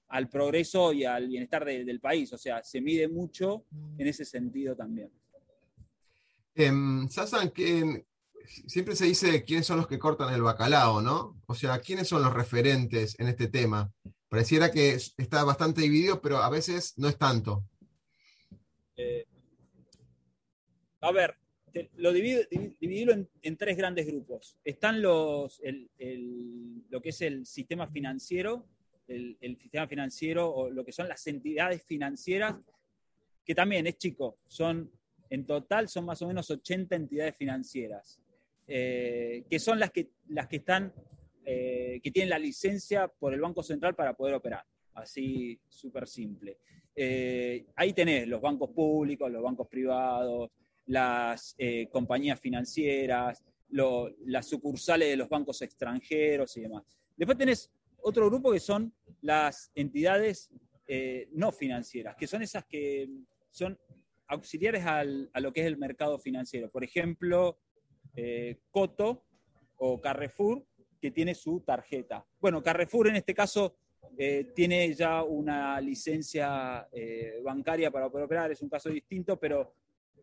al 0.10 0.30
progreso 0.30 0.92
y 0.94 1.06
al 1.06 1.28
bienestar 1.28 1.64
de- 1.66 1.86
del 1.86 2.00
país, 2.00 2.32
o 2.34 2.38
sea, 2.38 2.64
se 2.64 2.82
mide 2.82 3.08
mucho 3.08 3.66
en 3.98 4.08
ese 4.08 4.26
sentido 4.26 4.76
también. 4.76 5.12
Em, 6.56 7.08
Sasan, 7.10 7.50
que 7.52 8.06
siempre 8.68 8.96
se 8.96 9.06
dice 9.06 9.44
quiénes 9.46 9.66
son 9.66 9.78
los 9.78 9.88
que 9.88 9.98
cortan 10.00 10.34
el 10.34 10.42
bacalao, 10.42 11.02
¿no? 11.02 11.42
O 11.46 11.56
sea, 11.56 11.80
quiénes 11.80 12.08
son 12.10 12.24
los 12.24 12.34
referentes 12.34 13.18
en 13.20 13.28
este 13.30 13.48
tema. 13.48 13.92
Pareciera 14.28 14.72
que 14.72 14.92
es- 14.92 15.14
está 15.18 15.44
bastante 15.44 15.82
dividido, 15.82 16.22
pero 16.22 16.38
a 16.40 16.50
veces 16.50 16.94
no 16.98 17.08
es 17.08 17.18
tanto. 17.18 17.64
Eh, 18.98 19.26
a 21.02 21.12
ver, 21.12 21.36
lo 21.98 22.12
divido, 22.12 22.42
divi- 22.50 22.76
dividilo 22.80 23.14
en, 23.14 23.28
en 23.42 23.58
tres 23.58 23.78
grandes 23.78 24.06
grupos. 24.08 24.58
Están 24.64 25.02
los, 25.02 25.60
el- 25.64 25.90
el- 25.98 26.84
lo 26.90 27.02
que 27.02 27.10
es 27.10 27.22
el 27.22 27.46
sistema 27.46 27.88
financiero, 27.88 28.66
el, 29.08 29.38
el 29.42 29.58
sistema 29.58 29.88
financiero 29.88 30.50
o 30.54 30.70
lo 30.70 30.84
que 30.86 30.92
son 30.92 31.08
las 31.08 31.26
entidades 31.28 31.84
financieras, 31.84 32.56
que 33.46 33.56
también 33.56 33.88
es 33.88 33.98
chico, 33.98 34.36
son 34.48 34.92
en 35.30 35.46
total 35.46 35.88
son 35.88 36.06
más 36.06 36.22
o 36.22 36.28
menos 36.28 36.50
80 36.52 36.96
entidades 36.96 37.36
financieras, 37.38 38.20
eh, 38.68 39.44
que 39.50 39.60
son 39.60 39.80
las 39.80 39.92
que, 39.92 40.10
las 40.28 40.48
que 40.48 40.58
están, 40.58 40.94
eh, 41.46 42.00
que 42.04 42.12
tienen 42.12 42.30
la 42.30 42.38
licencia 42.40 43.08
por 43.08 43.34
el 43.34 43.40
Banco 43.42 43.64
Central 43.64 43.96
para 43.96 44.14
poder 44.14 44.36
operar. 44.36 44.64
Así, 44.94 45.58
súper 45.70 46.06
simple. 46.06 46.58
Eh, 46.94 47.66
ahí 47.78 47.94
tenés 47.94 48.28
los 48.28 48.42
bancos 48.42 48.72
públicos, 48.72 49.32
los 49.32 49.42
bancos 49.42 49.68
privados, 49.70 50.52
las 50.92 51.56
eh, 51.58 51.88
compañías 51.90 52.38
financieras, 52.38 53.42
las 53.70 54.46
sucursales 54.46 55.08
de 55.08 55.16
los 55.16 55.30
bancos 55.30 55.62
extranjeros 55.62 56.58
y 56.58 56.62
demás. 56.62 56.84
Después 57.16 57.38
tenés 57.38 57.72
otro 58.04 58.28
grupo 58.30 58.52
que 58.52 58.60
son 58.60 58.94
las 59.22 59.72
entidades 59.74 60.52
eh, 60.88 61.30
no 61.32 61.54
financieras, 61.54 62.18
que 62.18 62.28
son 62.28 62.42
esas 62.42 62.66
que 62.66 63.10
son 63.50 63.80
auxiliares 64.28 64.86
al- 64.86 65.30
a 65.34 65.40
lo 65.40 65.54
que 65.54 65.62
es 65.62 65.68
el 65.68 65.78
mercado 65.78 66.20
financiero. 66.20 66.70
Por 66.70 66.84
ejemplo, 66.84 67.58
eh, 68.14 68.60
Coto 68.70 69.24
o 69.78 70.02
Carrefour 70.02 70.66
que 71.00 71.12
tiene 71.12 71.34
su 71.36 71.62
tarjeta. 71.62 72.26
Bueno, 72.42 72.62
Carrefour 72.62 73.08
en 73.08 73.16
este 73.16 73.34
caso 73.34 73.78
eh, 74.18 74.52
tiene 74.54 74.94
ya 74.94 75.24
una 75.24 75.80
licencia 75.80 76.86
bancaria 77.44 77.90
para 77.90 78.08
operar, 78.08 78.52
es 78.52 78.62
un 78.62 78.68
caso 78.70 78.90
distinto, 78.90 79.40
pero 79.40 79.74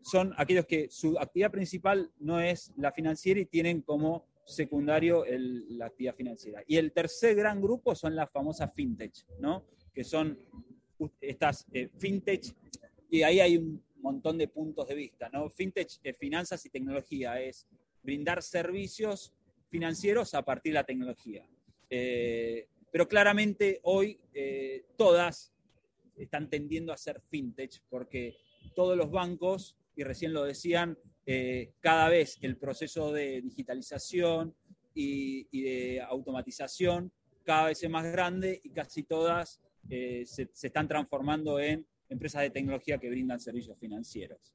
son 0.01 0.33
aquellos 0.37 0.65
que 0.65 0.89
su 0.89 1.17
actividad 1.19 1.51
principal 1.51 2.11
no 2.19 2.39
es 2.39 2.73
la 2.77 2.91
financiera 2.91 3.39
y 3.39 3.45
tienen 3.45 3.81
como 3.81 4.25
secundario 4.45 5.25
la 5.27 5.87
actividad 5.87 6.15
financiera. 6.15 6.63
Y 6.67 6.77
el 6.77 6.91
tercer 6.91 7.35
gran 7.35 7.61
grupo 7.61 7.95
son 7.95 8.15
las 8.15 8.31
famosas 8.31 8.73
fintech, 8.73 9.13
¿no? 9.39 9.65
que 9.93 10.03
son 10.03 10.37
estas 11.21 11.65
eh, 11.71 11.89
fintech, 11.97 12.55
y 13.09 13.21
ahí 13.23 13.39
hay 13.39 13.57
un 13.57 13.83
montón 14.01 14.37
de 14.37 14.47
puntos 14.47 14.87
de 14.87 14.95
vista. 14.95 15.29
¿no? 15.29 15.49
Fintech 15.49 15.89
es 16.03 16.17
finanzas 16.17 16.65
y 16.65 16.69
tecnología, 16.69 17.39
es 17.41 17.67
brindar 18.01 18.41
servicios 18.41 19.33
financieros 19.69 20.33
a 20.33 20.43
partir 20.43 20.73
de 20.73 20.79
la 20.79 20.85
tecnología. 20.85 21.47
Eh, 21.89 22.67
pero 22.91 23.07
claramente 23.07 23.79
hoy 23.83 24.19
eh, 24.33 24.85
todas 24.97 25.53
están 26.15 26.49
tendiendo 26.49 26.91
a 26.91 26.97
ser 26.97 27.21
fintech 27.29 27.81
porque 27.89 28.35
todos 28.75 28.97
los 28.97 29.11
bancos, 29.11 29.77
y 29.99 30.03
recién 30.03 30.31
lo 30.31 30.45
decían, 30.45 30.97
eh, 31.25 31.73
cada 31.81 32.07
vez 32.07 32.37
el 32.39 32.55
proceso 32.55 33.11
de 33.11 33.41
digitalización 33.41 34.55
y, 34.93 35.43
de 35.61 36.01
automatización 36.01 37.11
cada 37.43 37.65
vez 37.65 37.83
es 37.83 37.89
más 37.89 38.05
grande 38.05 38.61
y 38.63 38.69
casi 38.69 39.03
todas 39.03 39.59
se, 39.89 40.49
están 40.61 40.87
transformando 40.87 41.59
en 41.59 41.85
empresas 42.07 42.43
de 42.43 42.49
tecnología 42.49 42.97
que 42.97 43.09
brindan 43.09 43.41
servicios 43.41 43.77
financieros. 43.77 44.53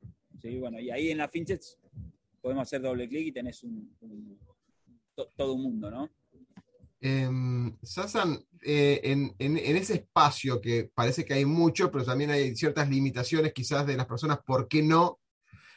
Bueno, 0.59 0.81
y 0.81 0.91
ahí 0.91 1.11
en 1.11 1.19
la 1.19 1.29
fintech 1.29 1.63
podemos 2.41 2.63
hacer 2.63 2.81
doble 2.81 3.07
clic 3.07 3.27
y 3.27 3.33
tenés 3.33 3.63
un, 3.65 3.95
todo 5.37 5.55
un 5.55 5.63
mundo, 5.63 5.91
¿no? 5.91 6.11
Em, 7.01 7.77
Sasan, 7.83 8.39
eh, 8.63 9.01
en, 9.03 9.59
ese 9.59 9.95
espacio 9.95 10.59
que 10.59 10.91
parece 10.95 11.23
que 11.23 11.35
hay 11.35 11.45
mucho, 11.45 11.91
pero 11.91 12.03
también 12.03 12.31
hay 12.31 12.57
ciertas 12.57 12.89
limitaciones 12.89 13.53
quizás 13.53 13.87
de 13.87 13.97
las 13.99 14.07
personas, 14.07 14.39
¿por 14.47 14.69
qué 14.69 14.83
no 14.83 15.19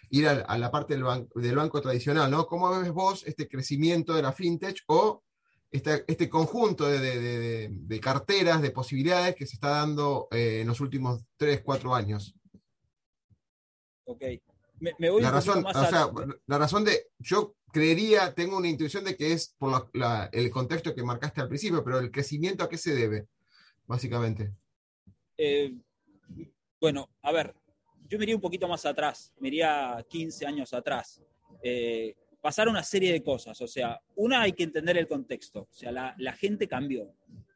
ir 0.10 0.28
a, 0.28 0.58
la 0.58 0.72
parte 0.72 0.96
del, 0.96 1.28
del, 1.36 1.56
banco 1.56 1.82
tradicional? 1.82 2.30
¿no? 2.32 2.46
¿Cómo 2.46 2.70
ves 2.80 2.92
vos 2.92 3.24
este 3.26 3.48
crecimiento 3.48 4.14
de 4.14 4.22
la 4.22 4.34
fintech 4.34 4.84
o 4.88 5.24
este 5.72 6.30
conjunto 6.30 6.88
de, 6.88 8.00
carteras, 8.02 8.62
de 8.62 8.72
posibilidades 8.72 9.36
que 9.36 9.46
se 9.46 9.56
está 9.56 9.70
dando 9.70 10.28
eh, 10.32 10.62
en 10.62 10.68
los 10.68 10.80
últimos 10.80 11.24
3, 11.38 11.62
4 11.64 11.96
años? 11.96 12.36
Ok. 14.06 14.24
Me, 14.80 15.10
voy 15.10 15.24
la 15.24 15.32
razón, 15.32 15.66
o 15.66 15.86
sea, 15.86 16.12
la 16.46 16.58
razón 16.60 16.84
de, 16.84 17.08
yo 17.18 17.56
creería, 17.72 18.34
tengo 18.36 18.58
una 18.58 18.68
intuición 18.68 19.04
de 19.04 19.18
que 19.18 19.34
es 19.34 19.56
por 19.58 19.90
el 20.32 20.52
contexto 20.52 20.94
que 20.94 21.04
marcaste 21.04 21.42
al 21.42 21.48
principio, 21.48 21.84
pero 21.84 21.98
el 22.00 22.12
crecimiento 22.12 22.64
a 22.64 22.70
qué 22.70 22.78
se 22.78 22.94
debe, 22.94 23.28
básicamente. 23.88 24.54
Eh, 25.38 25.76
bueno, 26.80 27.10
a 27.24 27.32
ver, 27.32 27.56
yo 28.08 28.18
me 28.18 28.26
iría 28.26 28.36
un 28.36 28.42
poquito 28.42 28.68
más 28.68 28.86
atrás, 28.86 29.34
me 29.40 29.50
iría 29.50 30.04
15 30.10 30.46
años 30.46 30.74
atrás. 30.74 31.22
Eh, 31.62 32.16
pasaron 32.42 32.74
una 32.74 32.84
serie 32.84 33.12
de 33.12 33.24
cosas, 33.24 33.60
o 33.62 33.68
sea, 33.68 34.00
una 34.16 34.42
hay 34.42 34.54
que 34.54 34.64
entender 34.64 34.98
el 34.98 35.08
contexto, 35.08 35.62
o 35.70 35.74
sea, 35.74 35.92
la, 35.92 36.34
gente 36.34 36.68
cambió. 36.68 37.14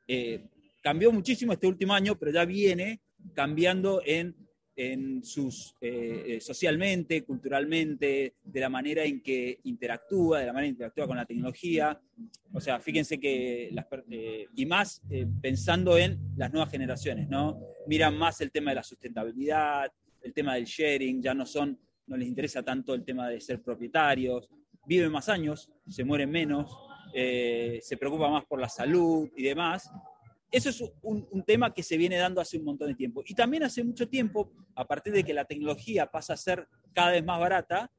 Eh, 0.08 0.46
cambió 0.82 1.12
muchísimo 1.12 1.54
este 1.54 1.68
último 1.68 1.94
año, 1.94 2.18
pero 2.18 2.32
ya 2.32 2.46
viene 2.46 3.02
cambiando 3.34 4.02
en 4.06 4.36
en 4.76 5.24
sus, 5.24 5.76
eh, 5.82 6.24
eh, 6.28 6.42
socialmente, 6.42 7.24
culturalmente, 7.24 8.36
de 8.44 8.60
la 8.60 8.70
manera 8.70 9.04
en 9.04 9.22
que 9.22 9.60
interactúa, 9.64 10.40
de 10.40 10.46
la 10.46 10.54
manera 10.54 10.68
en 10.70 10.74
que 10.74 10.78
interactúa 10.78 11.08
con 11.08 11.18
la 11.18 11.26
tecnología. 11.26 12.00
O 12.54 12.62
sea, 12.62 12.80
fíjense 12.80 13.20
que, 13.20 13.70
las, 13.74 13.86
eh, 14.10 14.48
y 14.56 14.66
más 14.66 15.02
pensando 15.42 15.98
en 15.98 16.20
las 16.38 16.52
nuevas 16.52 16.72
generaciones, 16.72 17.28
¿no? 17.28 17.60
Miran 17.88 18.18
más 18.18 18.42
el 18.42 18.52
tema 18.52 18.72
de 18.72 18.76
la 18.76 18.84
sustentabilidad, 18.84 19.92
el 20.22 20.34
tema 20.34 20.56
del 20.56 20.66
sharing, 20.66 21.22
ya 21.22 21.34
no 21.34 21.46
son, 21.46 21.80
no 22.08 22.18
les 22.18 22.28
interesa 22.28 22.64
tanto 22.64 22.94
el 22.94 23.04
tema 23.04 23.30
de 23.30 23.40
ser 23.40 23.62
propietarios, 23.62 24.50
viven 24.86 25.12
más 25.12 25.30
años, 25.30 25.70
se 25.88 26.04
mueren 26.04 26.30
menos, 26.30 26.76
se 27.14 27.98
preocupa 28.00 28.30
más 28.30 28.46
por 28.46 28.60
la 28.60 28.70
salud 28.70 29.30
y 29.36 29.44
demás, 29.44 29.92
eso 30.52 30.70
es 30.70 30.84
un, 31.02 31.44
tema 31.46 31.74
que 31.74 31.82
se 31.82 31.98
viene 31.98 32.18
dando 32.18 32.42
hace 32.42 32.58
un 32.58 32.66
montón 32.66 32.90
de 32.90 32.96
tiempo. 32.96 33.24
Y 33.26 33.34
también 33.34 33.64
hace 33.64 33.84
mucho 33.84 34.10
tiempo, 34.10 34.52
a 34.76 34.86
partir 34.86 35.14
de 35.14 35.24
que 35.24 35.34
la 35.34 35.46
tecnología 35.46 36.08
pasa 36.08 36.34
a 36.34 36.38
ser 36.38 36.68
cada 36.94 37.12
vez 37.12 37.24
más 37.24 37.40
barata, 37.40 37.90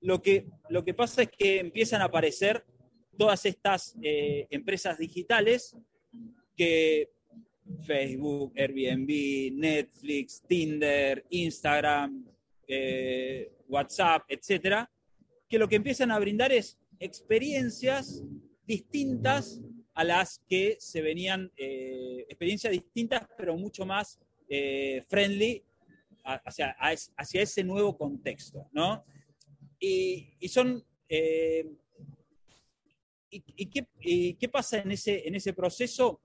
lo 0.00 0.20
que, 0.20 0.48
lo 0.68 0.84
que 0.84 0.94
pasa 0.94 1.22
es 1.22 1.30
que 1.30 1.60
empiezan 1.60 2.02
a 2.02 2.06
aparecer 2.06 2.64
todas 3.16 3.46
estas 3.46 3.96
eh, 4.02 4.48
empresas 4.50 4.98
digitales 4.98 5.76
que 6.56 7.10
Facebook, 7.86 8.52
Airbnb, 8.56 9.52
Netflix, 9.54 10.42
Tinder, 10.46 11.24
Instagram, 11.30 12.24
eh, 12.66 13.52
WhatsApp, 13.68 14.24
etcétera, 14.28 14.90
que 15.48 15.58
lo 15.58 15.68
que 15.68 15.76
empiezan 15.76 16.10
a 16.10 16.18
brindar 16.18 16.52
es 16.52 16.78
experiencias 16.98 18.22
distintas 18.66 19.60
a 19.94 20.04
las 20.04 20.42
que 20.48 20.76
se 20.78 21.02
venían 21.02 21.50
eh, 21.56 22.24
experiencias 22.28 22.72
distintas, 22.72 23.22
pero 23.36 23.56
mucho 23.56 23.84
más 23.84 24.18
eh, 24.48 25.02
friendly 25.08 25.62
hacia, 26.24 26.76
ese 27.32 27.64
nuevo 27.64 27.96
contexto, 27.96 28.68
¿no? 28.72 29.04
Y, 29.78 30.36
son... 30.48 30.84
Eh, 31.08 31.68
y, 33.30 34.34
qué, 34.36 34.48
pasa 34.48 34.78
en 34.78 34.92
ese, 34.92 35.26
en 35.26 35.34
ese 35.34 35.52
proceso? 35.52 36.20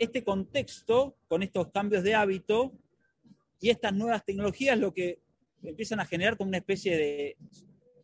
Este 0.00 0.24
contexto, 0.24 1.14
con 1.28 1.42
estos 1.42 1.70
cambios 1.70 2.02
de 2.02 2.14
hábito 2.14 2.72
y 3.60 3.68
estas 3.68 3.92
nuevas 3.92 4.24
tecnologías, 4.24 4.78
lo 4.78 4.94
que 4.94 5.18
empiezan 5.62 6.00
a 6.00 6.06
generar 6.06 6.38
como 6.38 6.48
una 6.48 6.56
especie 6.56 6.96
de 6.96 7.36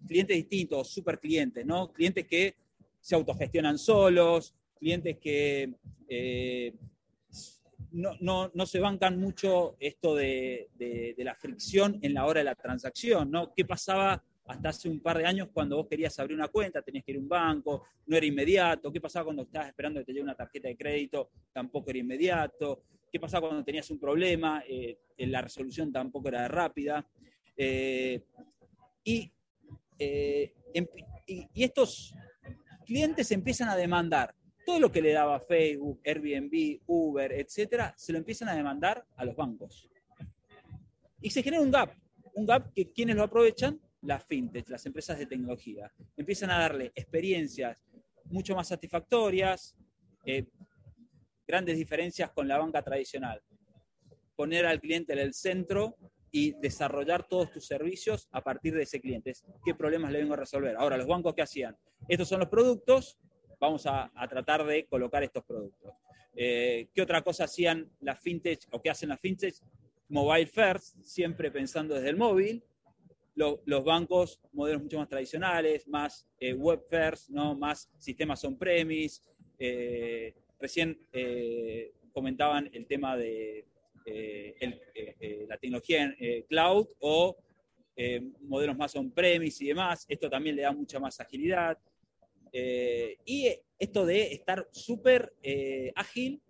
clientes 0.07 0.37
distintos, 0.37 0.91
super 0.91 1.19
clientes, 1.19 1.65
¿no? 1.65 1.91
Clientes 1.95 2.27
que 2.27 2.55
se 3.01 3.15
autogestionan 3.15 3.79
solos, 3.79 4.55
clientes 4.79 5.17
que 5.19 5.73
eh, 6.07 6.75
no, 7.93 8.67
se 8.67 8.79
bancan 8.79 9.19
mucho 9.19 9.77
esto 9.81 10.15
de, 10.15 10.69
la 11.17 11.35
fricción 11.35 11.99
en 12.03 12.13
la 12.13 12.27
hora 12.27 12.41
de 12.41 12.45
la 12.45 12.55
transacción, 12.57 13.31
¿no? 13.31 13.55
¿Qué 13.55 13.65
pasaba 13.65 14.23
hasta 14.47 14.69
hace 14.69 14.89
un 14.89 15.01
par 15.01 15.19
de 15.19 15.27
años 15.27 15.49
cuando 15.53 15.77
vos 15.77 15.87
querías 15.89 16.19
abrir 16.19 16.37
una 16.37 16.49
cuenta, 16.49 16.83
tenías 16.83 17.05
que 17.05 17.13
ir 17.13 17.19
a 17.19 17.21
un 17.21 17.29
banco, 17.29 17.85
no 18.07 18.17
era 18.17 18.27
inmediato? 18.27 18.93
¿Qué 18.93 19.01
pasaba 19.01 19.25
cuando 19.27 19.43
estabas 19.43 19.69
esperando 19.69 20.01
que 20.01 20.07
te 20.07 20.13
llegue 20.13 20.23
una 20.23 20.35
tarjeta 20.35 20.69
de 20.69 20.77
crédito? 20.77 21.31
Tampoco 21.53 21.91
era 21.91 21.99
inmediato. 21.99 22.83
¿Qué 23.11 23.19
pasaba 23.21 23.49
cuando 23.49 23.65
tenías 23.65 23.91
un 23.91 23.99
problema? 23.99 24.63
Eh, 24.69 24.99
la 25.19 25.43
resolución 25.43 25.93
tampoco 25.93 26.29
era 26.29 26.47
rápida. 26.49 27.07
Eh, 27.57 28.23
y, 29.05 29.33
y 29.99 31.65
estos 31.65 32.15
clientes 32.85 33.31
empiezan 33.33 33.69
a 33.69 33.77
demandar 33.77 34.35
todo 34.67 34.81
lo 34.81 34.91
que 34.91 35.01
le 35.01 35.13
daba 35.13 35.39
Facebook, 35.41 36.01
Airbnb, 36.05 36.81
Uber, 36.87 37.33
etcétera, 37.33 37.95
se 37.97 38.13
lo 38.13 38.19
empiezan 38.19 38.49
a 38.49 38.55
demandar 38.55 39.07
a 39.15 39.25
los 39.25 39.37
bancos. 39.37 39.89
Y 41.21 41.31
se 41.31 41.43
genera 41.43 41.63
un 41.63 41.71
gap, 41.71 41.95
un 42.35 42.45
gap 42.45 42.73
que 42.75 42.91
quienes 42.91 43.15
lo 43.15 43.23
aprovechan, 43.23 43.81
las 44.07 44.25
fintech, 44.25 44.69
las 44.69 44.87
empresas 44.87 45.19
de 45.19 45.27
tecnología, 45.27 45.93
empiezan 46.17 46.51
a 46.51 46.59
darle 46.59 46.93
experiencias 46.95 47.77
mucho 48.25 48.55
más 48.55 48.69
satisfactorias, 48.69 49.77
eh, 50.25 50.47
grandes 51.47 51.77
diferencias 51.77 52.31
con 52.31 52.49
la 52.49 52.59
banca 52.59 52.83
tradicional. 52.83 53.43
Poner 54.35 54.67
al 54.67 54.81
cliente 54.81 55.13
en 55.13 55.21
el 55.21 55.35
centro 55.35 55.97
y 56.31 56.53
desarrollar 56.61 57.27
todos 57.29 57.51
tus 57.53 57.67
servicios 57.67 58.29
a 58.33 58.43
partir 58.43 58.75
de 58.75 58.83
ese 58.83 59.01
cliente. 59.01 59.33
¿Qué 59.65 59.75
problemas 59.75 60.13
le 60.13 60.19
vengo 60.19 60.35
a 60.35 60.39
resolver? 60.39 60.77
Ahora, 60.77 60.97
los 60.97 61.07
bancos, 61.07 61.35
¿qué 61.35 61.43
hacían? 61.43 61.77
Estos 62.09 62.29
son 62.29 62.41
los 62.41 62.49
productos, 62.49 63.19
vamos 63.59 63.87
a, 63.87 64.11
tratar 64.29 64.65
de 64.67 64.87
colocar 64.87 65.23
estos 65.23 65.45
productos. 65.45 65.93
Eh, 66.35 66.89
¿Qué 66.95 67.01
otra 67.01 67.23
cosa 67.23 67.45
hacían 67.45 67.91
las 68.01 68.21
fintech 68.21 68.67
o 68.73 68.83
qué 68.83 68.91
hacen 68.91 69.09
las 69.09 69.21
fintech? 69.21 69.55
Mobile 70.09 70.47
first, 70.47 71.01
siempre 71.03 71.51
pensando 71.51 71.95
desde 71.95 72.11
el 72.11 72.17
móvil. 72.17 72.63
Los 73.37 73.85
bancos, 73.85 74.41
modelos 74.53 74.83
mucho 74.83 74.99
más 74.99 75.09
tradicionales, 75.09 75.87
más 75.87 76.27
eh, 76.41 76.55
web 76.55 76.83
first, 76.89 77.29
¿no? 77.31 77.55
más 77.55 77.91
sistemas 77.99 78.43
on-premise. 78.45 79.23
Eh, 79.59 80.35
recién 80.59 80.99
comentaban 82.13 82.69
el 82.73 82.87
tema 82.87 83.17
de 83.17 83.67
la 85.47 85.57
tecnología 85.59 86.15
en 86.19 86.43
cloud 86.43 86.87
o 87.01 87.37
modelos 88.41 88.77
más 88.77 88.97
on-premise 88.97 89.65
y 89.65 89.69
demás. 89.69 90.07
Esto 90.09 90.29
también 90.29 90.57
le 90.57 90.63
da 90.63 90.73
mucha 90.73 90.99
más 90.99 91.21
agilidad. 91.21 91.79
Eh, 92.59 93.19
y 93.27 93.55
esto 93.79 94.07
de 94.07 94.33
estar 94.33 94.67
súper 94.73 95.35
eh, 95.43 95.93
ágil 95.95 96.41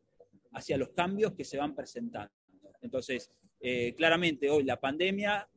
hacia 0.52 0.78
los 0.78 0.90
cambios 0.90 1.32
que 1.32 1.42
se 1.42 1.58
van 1.58 1.74
presentando. 1.74 2.32
Entonces, 2.80 3.32
eh, 3.60 3.92
claramente 3.96 4.48
hoy 4.48 4.62
la 4.62 4.78
pandemia 4.78 5.48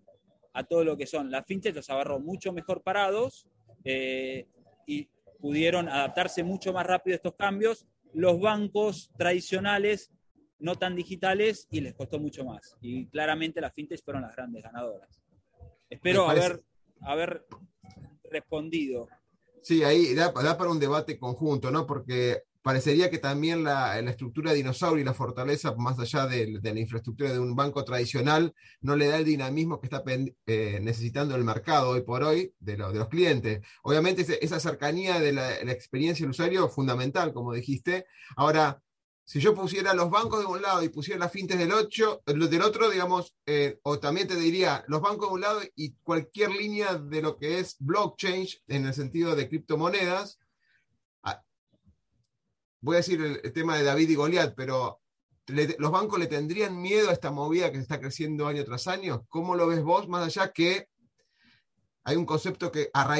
a 0.60 0.64
todo 0.64 0.84
lo 0.84 0.98
que 0.98 1.08
son 1.08 1.32
las 1.32 1.46
fintechs 1.46 1.76
los 1.76 1.90
agarró 1.90 2.20
mucho 2.20 2.52
mejor 2.52 2.84
parados 2.84 3.48
y 3.86 5.10
pudieron 5.40 5.88
adaptarse 5.88 6.44
mucho 6.44 6.74
más 6.74 6.86
rápido 6.86 7.16
a 7.16 7.18
estos 7.18 7.36
cambios. 7.36 7.88
Los 8.14 8.40
bancos 8.40 9.12
tradicionales, 9.18 10.12
no 10.60 10.76
tan 10.76 10.96
digitales, 10.96 11.68
y 11.72 11.80
les 11.80 11.94
costó 11.94 12.20
mucho 12.20 12.44
más. 12.44 12.76
Y 12.82 13.08
claramente 13.08 13.62
las 13.62 13.74
fintechs 13.74 14.04
fueron 14.04 14.24
las 14.24 14.36
grandes 14.36 14.64
ganadoras. 14.64 15.22
Espero 15.90 16.30
haber, 16.30 16.62
haber 17.02 17.46
respondido. 18.24 19.08
Sí, 19.62 19.84
ahí 19.84 20.14
da, 20.14 20.32
da, 20.32 20.58
para 20.58 20.72
un 20.72 20.80
debate 20.80 21.18
conjunto, 21.18 21.72
¿no? 21.72 21.86
Porque 21.86 22.44
parecería 22.62 23.10
que 23.10 23.20
también 23.20 23.64
la, 23.64 24.00
estructura 24.00 24.52
de 24.52 24.58
dinosaurio 24.58 25.02
y 25.02 25.06
la 25.06 25.14
fortaleza, 25.14 25.74
más 25.76 25.98
allá 26.00 26.28
de, 26.28 26.60
la 26.62 26.80
infraestructura 26.80 27.32
de 27.32 27.40
un 27.40 27.56
banco 27.56 27.84
tradicional, 27.86 28.54
no 28.82 28.96
le 28.96 29.08
da 29.08 29.18
el 29.18 29.26
dinamismo 29.26 29.80
que 29.80 29.88
está 29.88 30.04
eh, 30.06 30.80
necesitando 30.82 31.36
el 31.36 31.44
mercado 31.44 31.90
hoy 31.90 32.02
por 32.02 32.24
hoy 32.24 32.54
de, 32.60 32.78
los 32.78 33.08
clientes. 33.08 33.66
Obviamente 33.84 34.26
esa 34.44 34.60
cercanía 34.60 35.20
de 35.20 35.32
la, 35.32 35.60
experiencia 35.72 36.24
del 36.24 36.32
usuario 36.32 36.66
es 36.68 36.74
fundamental, 36.74 37.34
como 37.34 37.54
dijiste. 37.54 38.06
Ahora, 38.36 38.82
si 39.24 39.40
yo 39.40 39.54
pusiera 39.54 39.94
los 39.94 40.10
bancos 40.10 40.40
de 40.40 40.48
un 40.48 40.62
lado 40.62 40.82
y 40.82 40.90
pusiera 40.90 41.20
las 41.20 41.32
fintes 41.32 41.58
del, 41.60 41.72
ocho, 41.72 42.24
del 42.26 42.62
otro, 42.64 42.90
digamos, 42.90 43.36
eh, 43.46 43.80
o 43.84 44.00
también 44.00 44.28
te 44.28 44.36
diría 44.36 44.84
los 44.88 45.02
bancos 45.02 45.30
de 45.30 45.34
un 45.36 45.42
lado 45.42 45.62
y 45.76 45.94
cualquier 46.02 46.50
línea 46.50 46.96
de 46.96 47.22
lo 47.22 47.38
que 47.38 47.60
es 47.60 47.76
blockchain 47.80 48.48
en 48.68 48.88
el 48.88 48.94
sentido 48.96 49.36
de 49.36 49.48
criptomonedas, 49.48 50.39
voy 52.82 52.96
a 52.96 52.98
decir 52.98 53.22
el, 53.22 53.54
tema 53.54 53.78
de 53.78 53.84
David 53.84 54.10
y 54.10 54.16
Goliat, 54.16 54.54
pero 54.56 55.02
¿los 55.48 55.92
bancos 55.92 56.20
le 56.20 56.28
tendrían 56.28 56.82
miedo 56.82 57.10
a 57.10 57.14
esta 57.14 57.32
movida 57.32 57.72
que 57.72 57.78
se 57.78 57.84
está 57.84 58.00
creciendo 58.00 58.48
año 58.48 58.64
tras 58.64 58.88
año? 58.88 59.26
¿Cómo 59.30 59.56
lo 59.56 59.68
ves 59.68 59.82
vos, 59.82 60.08
más 60.08 60.26
allá 60.26 60.52
que 60.52 60.88
hay 62.04 62.16
un 62.16 62.26
concepto 62.26 62.72
que 62.72 62.90
a 62.94 63.18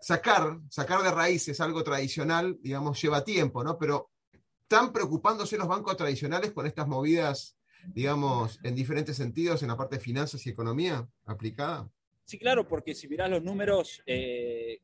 sacar, 0.00 0.58
sacar 0.70 1.02
de 1.02 1.10
raíces 1.10 1.60
algo 1.60 1.82
tradicional, 1.84 2.56
digamos, 2.60 3.00
lleva 3.02 3.24
tiempo, 3.24 3.62
¿no? 3.62 3.76
Pero 3.76 4.10
¿están 4.62 4.92
preocupándose 4.92 5.58
los 5.58 5.68
bancos 5.68 5.96
tradicionales 5.96 6.52
con 6.52 6.66
estas 6.66 6.88
movidas, 6.88 7.56
digamos, 7.86 8.58
en 8.62 8.74
diferentes 8.74 9.16
sentidos 9.16 9.62
en 9.62 9.68
la 9.68 9.76
parte 9.76 9.96
de 9.96 10.02
finanzas 10.02 10.46
y 10.46 10.50
economía 10.50 11.06
aplicada? 11.26 11.90
Sí, 12.24 12.38
claro, 12.38 12.66
porque 12.66 12.94
si 12.94 13.08
mirás 13.08 13.30
los 13.30 13.42
números, 13.42 14.02
eh, 14.06 14.80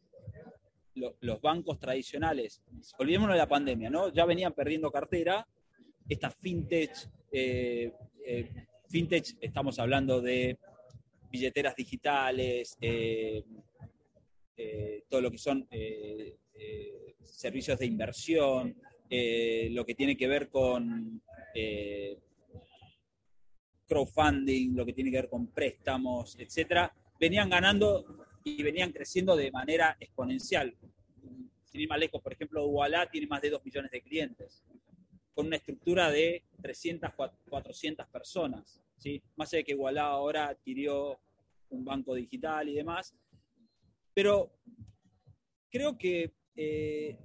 los 0.94 1.40
bancos 1.40 1.78
tradicionales, 1.78 2.62
olvidémonos 2.98 3.34
de 3.34 3.38
la 3.38 3.48
pandemia, 3.48 3.90
¿no? 3.90 4.12
Ya 4.12 4.24
venían 4.24 4.52
perdiendo 4.52 4.90
cartera. 4.90 5.46
Estas 6.08 6.34
fintech, 6.36 6.90
eh, 7.32 7.92
eh, 8.24 8.50
fintech, 8.88 9.36
estamos 9.40 9.78
hablando 9.78 10.20
de 10.20 10.58
billeteras 11.30 11.74
digitales, 11.74 12.76
eh, 12.80 13.42
todo 15.08 15.20
lo 15.20 15.30
que 15.30 15.38
son 15.38 15.66
servicios 17.22 17.78
de 17.78 17.86
inversión, 17.86 18.76
lo 19.10 19.84
que 19.84 19.94
tiene 19.96 20.16
que 20.16 20.28
ver 20.28 20.48
con 20.48 21.20
crowdfunding, 23.86 24.74
lo 24.76 24.86
que 24.86 24.92
tiene 24.92 25.10
que 25.10 25.16
ver 25.16 25.28
con 25.28 25.48
préstamos, 25.48 26.36
etcétera, 26.38 26.94
venían 27.18 27.50
ganando 27.50 28.23
y 28.44 28.62
venían 28.62 28.92
creciendo 28.92 29.34
de 29.36 29.50
manera 29.50 29.96
exponencial. 29.98 30.76
Sin 31.64 31.80
ir 31.80 31.88
más 31.88 31.98
lejos, 31.98 32.22
por 32.22 32.32
ejemplo, 32.32 32.66
Ubalá 32.66 33.10
tiene 33.10 33.26
más 33.26 33.40
de 33.40 33.50
2 33.50 33.64
millones 33.64 33.90
de 33.90 34.02
clientes, 34.02 34.62
con 35.34 35.46
una 35.46 35.56
estructura 35.56 36.10
de 36.10 36.44
300, 36.62 37.10
400 37.48 38.06
personas. 38.08 38.80
¿sí? 38.98 39.22
Más 39.36 39.52
allá 39.52 39.58
de 39.58 39.64
que 39.64 39.74
Ubalá 39.74 40.04
ahora 40.04 40.48
adquirió 40.48 41.18
un 41.70 41.84
banco 41.84 42.14
digital 42.14 42.68
y 42.68 42.74
demás. 42.74 43.14
Pero 44.12 44.52
creo 45.70 45.98
que 45.98 46.32
eh, 46.54 47.18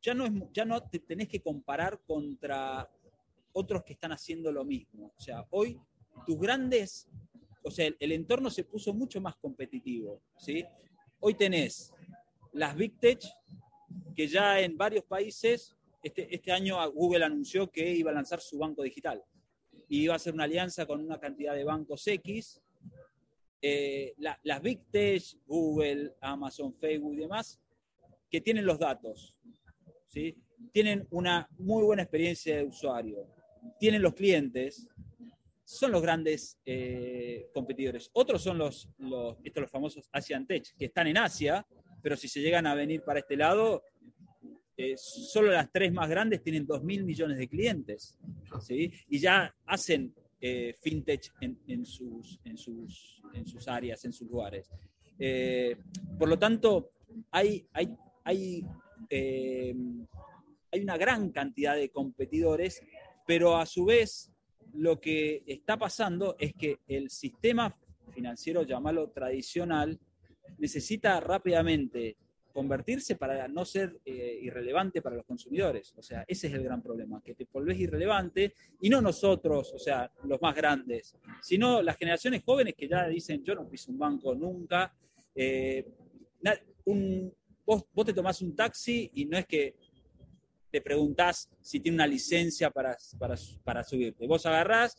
ya, 0.00 0.14
no 0.14 0.50
ya 0.52 0.64
no 0.64 0.80
te 0.88 1.00
tenés 1.00 1.28
que 1.28 1.42
comparar 1.42 2.00
contra 2.06 2.88
otros 3.52 3.82
que 3.82 3.92
están 3.92 4.12
haciendo 4.12 4.50
lo 4.50 4.64
mismo. 4.64 5.12
O 5.16 5.20
sea, 5.20 5.44
hoy 5.50 5.78
tus 6.24 6.38
grandes 6.38 7.08
o 7.62 7.70
sea, 7.70 7.90
el, 7.98 8.12
entorno 8.12 8.50
se 8.50 8.64
puso 8.64 8.92
mucho 8.92 9.20
más 9.20 9.36
competitivo. 9.36 10.20
¿sí? 10.36 10.64
Hoy 11.20 11.34
tenés 11.34 11.92
las 12.52 12.76
Big 12.76 12.98
Tech, 12.98 13.20
que 14.14 14.26
ya 14.26 14.60
en 14.60 14.76
varios 14.76 15.04
países, 15.04 15.74
este, 16.02 16.34
este 16.34 16.52
año 16.52 16.90
Google 16.92 17.24
anunció 17.24 17.70
que 17.70 17.92
iba 17.94 18.10
a 18.10 18.14
lanzar 18.14 18.40
su 18.40 18.58
banco 18.58 18.82
digital. 18.82 19.22
Y 19.88 20.04
iba 20.04 20.14
a 20.14 20.16
hacer 20.16 20.34
una 20.34 20.44
alianza 20.44 20.86
con 20.86 21.00
una 21.00 21.18
cantidad 21.18 21.54
de 21.54 21.64
bancos 21.64 22.06
X. 22.06 22.60
Eh, 23.60 24.14
las 24.16 24.62
Big 24.62 24.80
Tech, 24.90 25.22
Google, 25.46 26.14
Amazon, 26.20 26.74
Facebook 26.74 27.14
y 27.14 27.18
demás, 27.18 27.60
que 28.30 28.40
tienen 28.40 28.66
los 28.66 28.78
datos. 28.78 29.36
¿sí? 30.08 30.36
Tienen 30.72 31.06
una 31.10 31.48
muy 31.58 31.84
buena 31.84 32.02
experiencia 32.02 32.56
de 32.56 32.64
usuario. 32.64 33.28
Tienen 33.78 34.02
los 34.02 34.14
clientes 34.14 34.88
son 35.64 35.92
los 35.92 36.02
grandes 36.02 36.58
eh, 36.64 37.48
competidores. 37.52 38.10
Otros 38.12 38.42
son 38.42 38.58
los, 38.58 38.88
estos 39.44 39.62
los 39.62 39.70
famosos 39.70 40.08
Asian 40.12 40.46
Tech, 40.46 40.64
que 40.76 40.86
están 40.86 41.06
en 41.06 41.18
Asia, 41.18 41.66
pero 42.02 42.16
si 42.16 42.28
se 42.28 42.40
llegan 42.40 42.66
a 42.66 42.74
venir 42.74 43.02
para 43.02 43.20
este 43.20 43.36
lado, 43.36 43.84
eh, 44.76 44.94
solo 44.96 45.52
las 45.52 45.70
tres 45.70 45.92
más 45.92 46.08
grandes 46.08 46.42
tienen 46.42 46.66
2.000 46.66 47.04
millones 47.04 47.38
de 47.38 47.48
clientes, 47.48 48.18
¿sí? 48.60 48.92
Y 49.08 49.18
ya 49.18 49.54
hacen 49.66 50.14
eh, 50.40 50.74
fintech 50.80 51.32
en, 51.40 51.86
sus, 51.86 52.40
en, 52.44 52.56
sus, 52.56 53.22
en 53.32 53.46
sus 53.46 53.68
áreas, 53.68 54.04
en 54.04 54.12
sus 54.12 54.28
lugares. 54.28 54.68
por 56.18 56.28
lo 56.28 56.38
tanto, 56.38 56.92
hay, 57.30 57.64
hay, 57.72 57.94
hay, 58.24 58.66
hay 59.10 60.80
una 60.80 60.96
gran 60.96 61.30
cantidad 61.30 61.76
de 61.76 61.90
competidores, 61.90 62.82
pero 63.24 63.56
a 63.56 63.66
su 63.66 63.84
vez 63.84 64.31
lo 64.74 65.00
que 65.00 65.42
está 65.46 65.78
pasando 65.78 66.36
es 66.38 66.54
que 66.54 66.80
el 66.86 67.10
sistema 67.10 67.76
financiero, 68.12 68.62
llamarlo 68.62 69.10
tradicional, 69.10 69.98
necesita 70.58 71.20
rápidamente 71.20 72.16
convertirse 72.52 73.16
para 73.16 73.48
no 73.48 73.64
ser 73.64 74.00
eh, 74.04 74.38
irrelevante 74.42 75.00
para 75.00 75.16
los 75.16 75.24
consumidores. 75.24 75.94
O 75.96 76.02
sea, 76.02 76.24
ese 76.28 76.48
es 76.48 76.54
el 76.54 76.62
gran 76.62 76.82
problema, 76.82 77.22
que 77.22 77.34
te 77.34 77.46
volvés 77.50 77.78
irrelevante 77.78 78.54
y 78.80 78.90
no 78.90 79.00
nosotros, 79.00 79.72
o 79.74 79.78
sea, 79.78 80.10
los 80.24 80.40
más 80.40 80.54
grandes, 80.54 81.16
sino 81.40 81.82
las 81.82 81.96
generaciones 81.96 82.42
jóvenes 82.44 82.74
que 82.74 82.88
ya 82.88 83.08
dicen, 83.08 83.42
yo 83.42 83.54
no 83.54 83.68
piso 83.68 83.90
un 83.90 83.98
banco 83.98 84.34
nunca. 84.34 84.94
Eh, 85.34 85.88
vos, 87.64 87.84
vos 87.92 88.06
te 88.06 88.12
tomás 88.12 88.42
un 88.42 88.54
taxi 88.54 89.10
y 89.14 89.24
no 89.24 89.38
es 89.38 89.46
que 89.46 89.74
te 90.72 90.80
preguntás 90.80 91.50
si 91.60 91.80
tiene 91.80 91.96
una 91.96 92.06
licencia 92.06 92.70
para, 92.70 92.96
para, 93.62 93.84
subirte. 93.84 94.26
Vos 94.26 94.46
agarrás, 94.46 94.96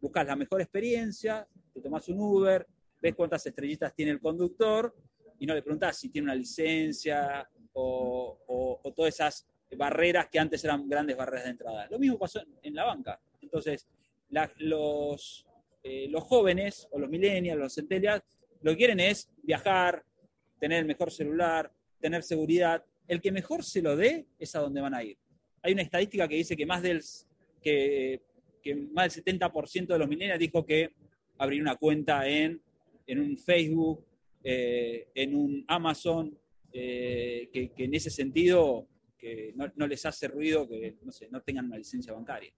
buscas 0.00 0.26
la 0.26 0.34
mejor 0.34 0.60
experiencia, 0.60 1.46
te 1.72 1.80
tomás 1.80 2.08
un 2.08 2.20
Uber, 2.20 2.66
ves 3.00 3.14
cuántas 3.14 3.46
estrellitas 3.46 3.94
tiene 3.94 4.10
el 4.10 4.20
conductor 4.20 4.92
y 5.38 5.46
no 5.46 5.54
le 5.54 5.62
preguntás 5.62 6.00
si 6.00 6.08
tiene 6.08 6.26
una 6.26 6.34
licencia 6.34 7.48
o, 7.74 8.80
todas 8.94 9.14
esas 9.14 9.46
barreras 9.76 10.28
que 10.30 10.38
antes 10.40 10.64
eran 10.64 10.88
grandes 10.88 11.16
barreras 11.16 11.44
de 11.44 11.50
entrada. 11.50 11.86
Lo 11.90 11.98
mismo 12.00 12.18
pasó 12.18 12.40
en, 12.62 12.74
la 12.74 12.84
banca. 12.84 13.20
Entonces, 13.40 13.86
los, 14.58 15.46
eh, 15.84 16.08
los 16.08 16.24
jóvenes 16.24 16.88
o 16.90 16.98
los 16.98 17.08
millennials, 17.08 17.60
los 17.60 17.74
centennials, 17.74 18.22
lo 18.62 18.72
que 18.72 18.78
quieren 18.78 18.98
es 18.98 19.30
viajar, 19.42 20.04
tener 20.58 20.80
el 20.80 20.86
mejor 20.86 21.12
celular, 21.12 21.72
tener 22.00 22.24
seguridad, 22.24 22.84
el 23.08 23.20
que 23.20 23.32
mejor 23.32 23.64
se 23.64 23.82
lo 23.82 23.96
dé 23.96 24.26
es 24.38 24.54
a 24.54 24.60
donde 24.60 24.80
van 24.80 24.94
a 24.94 25.02
ir. 25.02 25.18
Hay 25.62 25.72
una 25.72 25.82
estadística 25.82 26.28
que 26.28 26.36
dice 26.36 26.56
que 26.56 26.66
más 26.66 26.82
del, 26.82 27.02
que, 27.62 28.20
más 28.92 29.14
del 29.14 29.24
70% 29.24 29.86
de 29.86 29.98
los 29.98 30.08
millennials 30.08 30.38
dijo 30.38 30.64
que 30.64 30.94
abrir 31.38 31.60
una 31.60 31.76
cuenta 31.76 32.28
en, 32.28 32.60
en 33.06 33.20
un 33.20 33.36
Facebook, 33.36 34.04
eh, 34.42 35.08
en 35.14 35.34
un 35.34 35.64
Amazon, 35.68 36.38
eh, 36.72 37.48
que, 37.52 37.72
en 37.76 37.94
ese 37.94 38.10
sentido 38.10 38.88
que 39.16 39.54
no, 39.54 39.86
les 39.86 40.04
hace 40.04 40.28
ruido 40.28 40.68
que 40.68 40.98
no, 41.02 41.12
no 41.30 41.42
tengan 41.42 41.66
una 41.66 41.78
licencia 41.78 42.12
bancaria. 42.12 42.52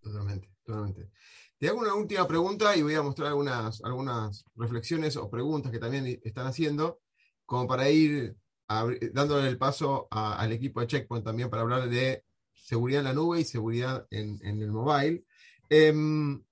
Totalmente, 0.00 0.48
totalmente. 0.64 1.10
Te 1.58 1.68
hago 1.68 1.80
una 1.80 1.94
última 1.94 2.26
pregunta 2.28 2.76
y 2.76 2.82
voy 2.82 2.94
a 2.94 3.02
mostrar 3.02 3.28
algunas, 3.28 3.82
algunas 3.82 4.44
reflexiones 4.56 5.16
o 5.16 5.30
preguntas 5.30 5.72
que 5.72 5.78
también 5.78 6.20
están 6.22 6.46
haciendo, 6.46 7.00
como 7.44 7.66
para 7.66 7.90
ir 7.90 8.36
dándole 8.68 9.48
el 9.48 9.58
paso 9.58 10.08
al 10.10 10.52
equipo 10.52 10.80
de 10.80 10.86
Checkpoint 10.86 11.24
también 11.24 11.50
para 11.50 11.62
hablar 11.62 11.88
de 11.88 12.24
seguridad 12.52 13.00
en 13.00 13.04
la 13.04 13.12
nube 13.14 13.40
y 13.40 13.44
seguridad 13.44 14.06
en, 14.10 14.40
el 14.42 14.70
mobile. 14.70 15.24
Em, 15.68 16.42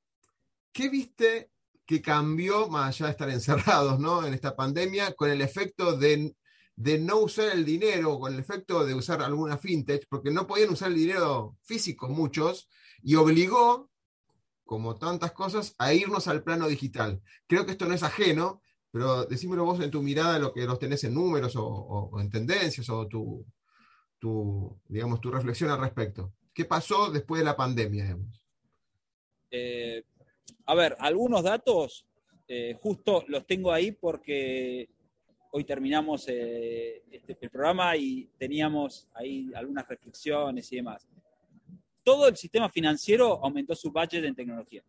¿Qué 0.73 0.89
viste 0.89 1.51
que 1.87 2.01
cambió, 2.01 2.69
más 2.69 2.89
allá 2.89 3.07
de 3.07 3.13
estar 3.13 3.31
encerrados 3.31 3.99
¿no? 3.99 4.25
en 4.25 4.35
esta 4.35 4.57
pandemia, 4.57 5.15
con 5.15 5.31
el 5.31 5.41
efecto 5.41 5.97
de, 5.97 6.35
de, 6.77 6.99
no 6.99 7.19
usar 7.19 7.51
el 7.53 7.65
dinero, 7.65 8.19
con 8.19 8.33
el 8.33 8.41
efecto 8.41 8.85
de 8.85 8.95
usar 8.95 9.23
alguna 9.23 9.59
fintech, 9.59 10.07
porque 10.09 10.31
no 10.31 10.47
podían 10.47 10.71
usar 10.71 10.89
el 10.89 10.97
dinero 10.97 11.57
físico 11.63 12.09
muchos, 12.09 12.69
y 13.03 13.17
obligó, 13.17 13.91
como 14.65 14.97
tantas 14.97 15.33
cosas, 15.33 15.75
a 15.79 15.93
irnos 15.93 16.27
al 16.27 16.43
plano 16.43 16.69
digital? 16.69 17.23
Creo 17.47 17.67
que 17.67 17.73
esto 17.73 17.87
no 17.87 17.95
es 17.95 18.03
ajeno, 18.03 18.63
pero 18.95 19.25
decímelo 19.25 19.65
vos 19.65 19.81
en 19.81 19.91
tu 19.91 20.01
mirada, 20.01 20.39
lo 20.39 20.53
que 20.53 20.65
los 20.65 20.79
tenés 20.79 21.03
en 21.03 21.15
números 21.15 21.55
o, 21.57 22.13
en 22.21 22.31
tendencias 22.31 22.89
o 22.91 23.09
tu, 23.09 23.45
tu, 24.21 24.79
digamos, 24.87 25.21
tu 25.21 25.33
reflexión 25.33 25.69
al 25.69 25.81
respecto. 25.81 26.33
¿Qué 26.55 26.65
pasó 26.65 27.11
después 27.11 27.41
de 27.41 27.45
la 27.45 27.57
pandemia? 27.57 28.17
Eh, 29.51 30.05
a 30.67 30.75
ver, 30.77 30.95
algunos 31.01 31.43
datos 31.43 32.07
eh, 32.47 32.79
justo 32.81 33.25
los 33.27 33.45
tengo 33.49 33.73
ahí 33.73 33.91
porque 33.91 34.89
hoy 35.51 35.65
terminamos 35.65 36.29
eh, 36.29 37.03
este, 37.11 37.37
el 37.41 37.51
programa 37.51 37.97
y 37.97 38.31
teníamos 38.39 39.09
ahí 39.13 39.51
algunas 39.57 39.89
reflexiones 39.89 40.73
y 40.73 40.77
demás. 40.77 41.09
Todo 42.05 42.29
el 42.29 42.37
sistema 42.37 42.69
financiero 42.69 43.45
aumentó 43.45 43.75
su 43.75 43.91
budget 43.91 44.25
en 44.25 44.37
tecnología. 44.37 44.85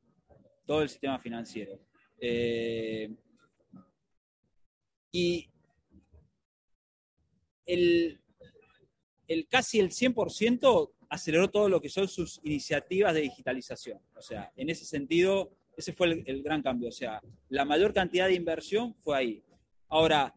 Todo 0.64 0.84
el 0.84 0.90
sistema 0.90 1.18
financiero. 1.18 1.80
Y 5.16 5.50
el, 7.66 8.20
el 9.30 9.48
casi 9.48 9.80
el 9.80 9.92
100% 9.92 10.92
aceleró 11.08 11.50
todo 11.50 11.70
lo 11.70 11.80
que 11.80 11.88
son 11.88 12.10
sus 12.10 12.42
iniciativas 12.44 13.14
de 13.14 13.22
digitalización. 13.22 14.02
O 14.14 14.22
sea, 14.22 14.52
en 14.58 14.70
ese 14.70 14.84
sentido, 14.84 15.56
ese 15.78 15.94
fue 15.94 16.22
el, 16.26 16.44
gran 16.44 16.62
cambio. 16.62 16.90
O 16.90 16.92
sea, 16.92 17.22
la 17.48 17.64
mayor 17.64 17.94
cantidad 17.94 18.28
de 18.28 18.34
inversión 18.34 18.94
fue 18.96 19.18
ahí. 19.18 19.44
Ahora, 19.88 20.36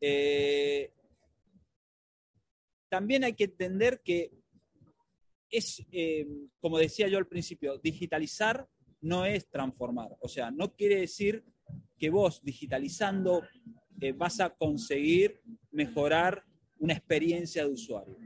eh, 0.00 0.92
también 2.88 3.24
hay 3.24 3.32
que 3.32 3.44
entender 3.44 4.02
que 4.04 4.30
es, 5.50 5.84
eh, 5.90 6.28
como 6.60 6.78
decía 6.78 7.08
yo 7.08 7.18
al 7.18 7.26
principio, 7.26 7.76
digitalizar 7.78 8.68
no 9.00 9.24
es 9.24 9.48
transformar. 9.48 10.16
O 10.20 10.28
sea, 10.28 10.52
no 10.52 10.76
quiere 10.76 11.00
decir 11.00 11.44
que 11.98 12.08
vos 12.08 12.40
digitalizando 12.44 13.42
eh, 14.00 14.12
vas 14.12 14.40
a 14.40 14.50
conseguir 14.50 15.40
mejorar 15.70 16.44
una 16.78 16.92
experiencia 16.92 17.64
de 17.64 17.72
usuario. 17.72 18.16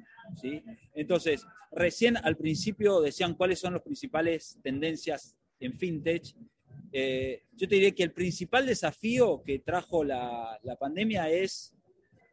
¿sí? 0.41 0.63
Entonces, 0.95 1.47
recién 1.71 2.17
al 2.17 2.37
principio 2.37 3.01
decían 3.01 3.35
cuáles 3.35 3.59
son 3.59 3.75
las 3.75 3.83
principales 3.83 4.59
tendencias 4.63 5.37
en 5.61 5.79
fintech. 5.79 6.35
Eh, 6.93 7.45
yo 7.53 7.69
te 7.69 7.77
diré 7.77 7.95
que 7.95 8.03
el 8.03 8.13
principal 8.13 8.67
desafío 8.67 9.43
que 9.43 9.61
trajo 9.61 10.03
la, 10.03 10.59
pandemia 10.79 11.31
es 11.31 11.75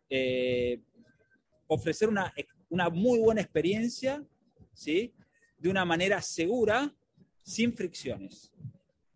eh, 0.09 0.81
ofrecer 1.67 2.09
una, 2.09 2.33
una, 2.69 2.89
muy 2.89 3.19
buena 3.19 3.41
experiencia, 3.41 4.25
¿sí? 4.73 5.13
De 5.59 5.69
una 5.69 5.85
manera 5.85 6.21
segura, 6.21 6.95
sin 7.43 7.73
fricciones. 7.73 8.51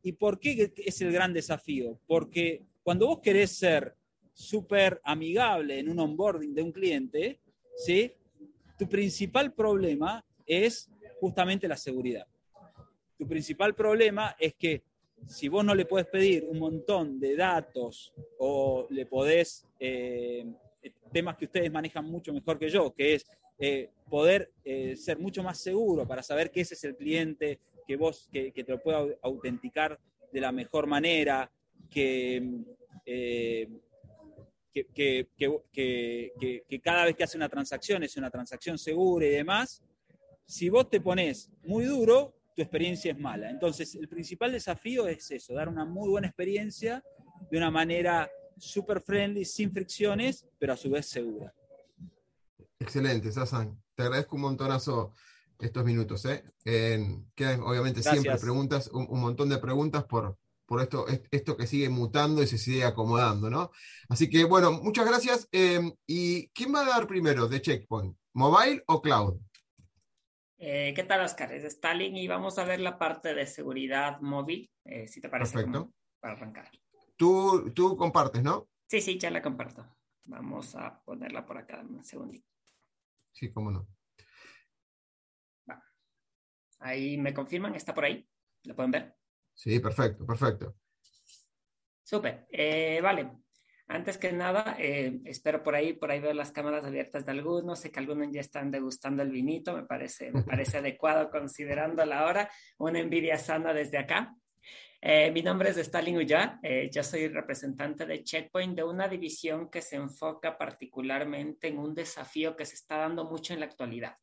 ¿Y 0.04 0.14
por 0.14 0.40
qué 0.40 0.74
es 0.78 1.02
el 1.02 1.12
gran 1.12 1.34
desafío? 1.34 2.00
Porque 2.08 2.66
cuando 2.84 3.08
vos 3.08 3.20
querés 3.20 3.52
ser 3.52 3.96
súper 4.34 5.02
amigable 5.04 5.80
en 5.80 5.90
un 5.90 6.00
onboarding 6.00 6.54
de 6.54 6.62
un 6.62 6.72
cliente, 6.72 7.40
¿sí? 7.76 8.14
tu 8.82 8.90
principal 8.90 9.54
problema 9.54 10.26
es 10.44 10.90
justamente 11.20 11.68
la 11.68 11.78
seguridad. 11.78 12.26
Tu 13.16 13.28
principal 13.28 13.76
problema 13.76 14.36
es 14.40 14.56
que 14.56 14.82
si 15.28 15.48
vos 15.50 15.64
no 15.64 15.76
le 15.76 15.86
puedes 15.86 16.08
pedir 16.08 16.46
un 16.46 16.58
montón 16.58 17.20
de 17.20 17.36
datos 17.36 18.12
o 18.40 18.88
le 18.90 19.06
podés, 19.06 19.68
eh, 19.80 20.48
temas 21.14 21.38
que 21.38 21.46
ustedes 21.46 21.72
manejan 21.72 22.06
mucho 22.06 22.34
mejor 22.34 22.58
que 22.58 22.70
yo, 22.70 22.92
que 22.92 23.14
es 23.14 23.28
eh, 23.60 23.92
poder 24.10 24.52
eh, 24.66 24.96
ser 24.96 25.20
mucho 25.20 25.44
más 25.44 25.60
seguro 25.60 26.08
para 26.08 26.24
saber 26.24 26.50
que 26.50 26.62
ese 26.62 26.74
es 26.74 26.84
el 26.84 26.96
cliente, 26.96 27.60
que 27.88 27.96
vos, 27.98 28.30
que, 28.32 28.52
que 28.52 28.64
te 28.64 28.72
lo 28.72 28.82
pueda 28.82 29.06
autenticar 29.22 30.00
de 30.32 30.42
la 30.42 30.52
mejor 30.52 30.88
manera, 30.88 31.52
que 31.88 32.64
que, 34.72 35.30
cada 36.84 37.06
vez 37.06 37.16
que 37.16 37.24
hace 37.24 37.38
una 37.38 37.50
transacción 37.50 38.04
es 38.04 38.18
una 38.18 38.30
transacción 38.30 38.78
segura 38.78 39.26
y 39.26 39.32
demás, 39.32 39.84
si 40.46 40.70
vos 40.70 40.90
te 40.90 41.00
pones 41.02 41.52
muy 41.64 41.86
duro, 41.86 42.36
tu 42.56 42.62
experiencia 42.62 43.12
es 43.12 43.20
mala. 43.20 43.50
Entonces, 43.50 43.96
el 43.96 44.08
principal 44.08 44.52
desafío 44.52 45.08
es 45.08 45.30
eso, 45.32 45.54
dar 45.54 45.70
una 45.70 45.86
muy 45.86 46.10
buena 46.10 46.28
experiencia 46.28 47.04
de 47.50 47.58
una 47.58 47.72
manera 47.72 48.30
super 48.58 49.02
friendly, 49.02 49.46
sin 49.46 49.72
fricciones, 49.72 50.46
pero 50.60 50.74
a 50.74 50.78
su 50.78 50.90
vez 50.90 51.08
segura. 51.08 51.54
Excelente, 52.80 53.32
Sasan. 53.32 53.82
Te 53.96 54.04
agradezco 54.04 54.36
un 54.36 54.42
montonazo 54.44 55.14
estos 55.60 55.86
minutos. 55.86 56.26
¿eh? 56.26 56.44
quedan 57.36 57.62
obviamente 57.62 58.02
siempre 58.02 58.38
preguntas, 58.38 58.90
un, 58.92 59.20
montón 59.20 59.50
de 59.50 59.58
preguntas 59.58 60.04
por, 60.06 60.38
por 60.72 60.82
esto, 60.82 61.06
esto 61.32 61.58
que 61.58 61.68
sigue 61.68 61.90
mutando 61.90 62.42
y 62.42 62.48
se 62.48 62.58
sigue 62.58 62.86
acomodando, 62.86 63.50
¿no? 63.50 63.72
Así 64.08 64.30
que, 64.30 64.46
bueno, 64.46 64.72
muchas 64.72 65.06
gracias. 65.06 65.50
Em, 65.52 65.92
¿Y 66.08 66.48
quién 66.52 66.74
va 66.74 66.80
a 66.80 66.86
dar 66.86 67.08
primero 67.08 67.50
de 67.50 67.62
Checkpoint? 67.62 68.16
¿Mobile 68.32 68.82
o 68.88 69.02
cloud? 69.02 69.38
Eh, 70.60 70.94
¿Qué 70.96 71.04
tal, 71.04 71.26
Oscar? 71.26 71.52
Es 71.52 71.66
Stalin 71.66 72.16
y 72.16 72.26
vamos 72.26 72.58
a 72.58 72.64
ver 72.64 72.80
la 72.80 72.98
parte 72.98 73.34
de 73.34 73.46
seguridad 73.48 74.22
móvil, 74.22 74.72
eh, 74.86 75.10
si 75.10 75.20
te 75.20 75.28
parece. 75.28 75.56
Perfecto. 75.56 75.92
Para 76.22 76.36
arrancar. 76.36 76.72
Tú, 77.18 77.74
tú 77.76 77.98
compartes, 77.98 78.42
¿no? 78.42 78.70
Sí, 78.88 79.02
sí, 79.02 79.20
ya 79.20 79.30
la 79.30 79.42
comparto. 79.42 79.86
Vamos 80.24 80.74
a 80.76 81.04
ponerla 81.04 81.46
por 81.46 81.58
acá 81.58 81.82
un 81.82 82.02
segundito. 82.02 82.48
Sí, 83.34 83.52
cómo 83.52 83.72
no. 83.72 83.86
Ahí 86.80 87.18
me 87.18 87.34
confirman, 87.34 87.76
¿está 87.76 87.94
por 87.94 88.06
ahí? 88.06 88.26
¿Lo 88.64 88.74
pueden 88.74 88.92
ver? 88.92 89.21
Sí, 89.54 89.80
perfecto, 89.80 90.26
perfecto. 90.26 90.76
Súper. 92.04 92.46
Eh, 92.52 93.00
vale. 93.02 93.32
Antes 93.88 94.18
que 94.18 94.32
nada, 94.32 94.76
eh, 94.80 95.20
espero 95.26 95.64
por 95.64 95.76
ahí, 95.76 95.94
por 95.94 96.12
ahí 96.12 96.20
veo 96.22 96.34
las 96.34 96.52
cámaras 96.52 96.86
abiertas 96.86 97.26
de 97.26 97.32
algunos, 97.32 97.80
sé 97.80 97.92
que 97.92 98.00
algunos 98.00 98.30
ya 98.32 98.40
están 98.40 98.72
degustando 98.72 99.22
el 99.22 99.32
vinito, 99.32 99.76
me 99.76 99.84
parece, 99.84 100.32
me 100.32 100.44
parece 100.44 100.78
adecuado 100.78 101.30
considerando 101.30 102.06
la 102.06 102.26
hora, 102.26 102.50
una 102.78 103.00
envidia 103.00 103.38
sana 103.38 103.74
desde 103.74 103.98
acá. 103.98 104.34
Eh, 105.02 105.32
mi 105.32 105.42
nombre 105.42 105.72
es 105.72 105.78
Stalin 105.78 106.18
Ulloa, 106.18 106.60
yo 106.92 107.04
soy 107.04 107.28
representante 107.28 108.06
de 108.06 108.24
Checkpoint, 108.24 108.76
de 108.76 108.84
una 108.84 109.08
división 109.08 109.70
que 109.70 109.82
se 109.82 109.98
enfoca 109.98 110.58
particularmente 110.58 111.68
en 111.68 111.80
un 111.80 111.94
desafío 111.94 112.56
que 112.56 112.66
se 112.66 112.76
está 112.76 112.98
dando 112.98 113.26
mucho 113.26 113.54
en 113.54 113.60
la 113.60 113.66
actualidad 113.66 114.16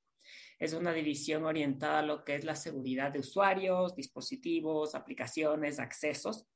es 0.59 0.73
una 0.73 0.93
división 0.93 1.45
orientada 1.45 2.01
a 2.01 2.03
lo 2.03 2.25
que 2.25 2.35
es 2.35 2.45
la 2.45 2.57
seguridad 2.57 3.13
de 3.13 3.21
usuarios, 3.21 3.95
dispositivos, 3.95 4.95
aplicaciones, 4.95 5.79
accesos, 5.79 6.47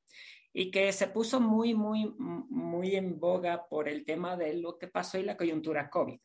y 0.53 0.71
que 0.71 0.93
se 0.93 1.07
puso 1.09 1.41
muy, 1.41 1.75
muy, 1.75 2.15
muy 2.19 2.97
en 2.97 3.19
boga 3.19 3.67
por 3.69 3.88
el 3.88 4.05
tema 4.05 4.37
de 4.37 4.55
lo 4.55 4.79
que 4.79 4.88
pasó 4.88 5.19
y 5.19 5.23
la 5.23 5.37
coyuntura 5.37 5.88
COVID 5.88 6.19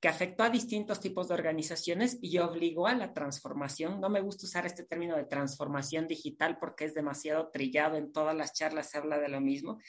que 0.00 0.08
afectó 0.08 0.44
a 0.44 0.50
distintos 0.50 1.00
tipos 1.00 1.28
de 1.28 1.34
organizaciones 1.34 2.18
y 2.22 2.38
obligó 2.38 2.86
a 2.86 2.94
la 2.94 3.12
transformación. 3.12 4.00
No 4.00 4.08
me 4.08 4.20
gusta 4.20 4.46
usar 4.46 4.64
este 4.64 4.84
término 4.84 5.16
de 5.16 5.24
transformación 5.24 6.06
digital 6.06 6.58
porque 6.60 6.84
es 6.84 6.94
demasiado 6.94 7.50
trillado, 7.50 7.96
en 7.96 8.12
todas 8.12 8.36
las 8.36 8.52
charlas 8.52 8.90
se 8.90 8.98
habla 8.98 9.18
de 9.18 9.28
lo 9.28 9.40
mismo, 9.40 9.80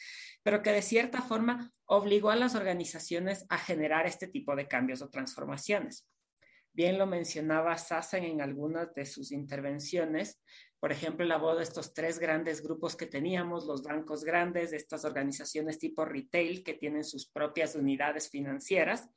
pero 0.41 0.63
que 0.63 0.71
de 0.71 0.81
cierta 0.81 1.21
forma 1.21 1.71
obligó 1.85 2.31
a 2.31 2.35
las 2.35 2.55
organizaciones 2.55 3.45
a 3.49 3.57
generar 3.59 4.07
este 4.07 4.27
tipo 4.27 4.55
de 4.55 4.67
cambios 4.67 5.03
o 5.03 5.09
transformaciones. 5.09 6.07
Bien 6.79 6.97
lo 6.97 7.05
mencionaba 7.05 7.77
Sassen 7.77 8.23
en 8.23 8.39
algunas 8.39 8.93
de 8.93 9.05
sus 9.05 9.33
intervenciones, 9.33 10.41
por 10.79 10.93
ejemplo, 10.93 11.25
la 11.25 11.35
voz 11.35 11.57
de 11.57 11.63
estos 11.63 11.93
tres 11.93 12.19
grandes 12.19 12.63
grupos 12.63 12.95
que 12.95 13.05
teníamos, 13.05 13.65
los 13.65 13.83
bancos 13.83 14.23
grandes, 14.23 14.71
de 14.71 14.77
estas 14.77 15.03
organizaciones 15.03 15.77
tipo 15.77 16.05
retail 16.05 16.63
que 16.63 16.75
tienen 16.75 17.03
sus 17.03 17.29
propias 17.29 17.75
unidades 17.75 18.29
financieras, 18.29 19.09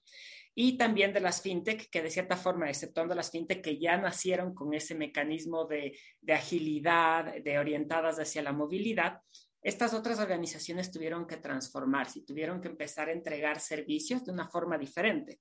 y 0.56 0.76
también 0.76 1.12
de 1.12 1.20
las 1.20 1.40
fintech, 1.40 1.88
que 1.88 2.02
de 2.02 2.10
cierta 2.10 2.36
forma, 2.36 2.68
exceptuando 2.68 3.14
las 3.14 3.30
fintech 3.30 3.62
que 3.62 3.78
ya 3.78 3.96
nacieron 3.96 4.56
con 4.56 4.74
ese 4.74 4.96
mecanismo 4.96 5.64
de, 5.64 5.96
de 6.20 6.32
agilidad, 6.32 7.32
de 7.44 7.58
orientadas 7.60 8.18
hacia 8.18 8.42
la 8.42 8.52
movilidad, 8.52 9.20
estas 9.62 9.94
otras 9.94 10.18
organizaciones 10.18 10.90
tuvieron 10.90 11.28
que 11.28 11.36
transformarse 11.36 12.18
y 12.18 12.24
tuvieron 12.24 12.60
que 12.60 12.66
empezar 12.66 13.08
a 13.08 13.12
entregar 13.12 13.60
servicios 13.60 14.24
de 14.24 14.32
una 14.32 14.48
forma 14.48 14.76
diferente. 14.76 15.38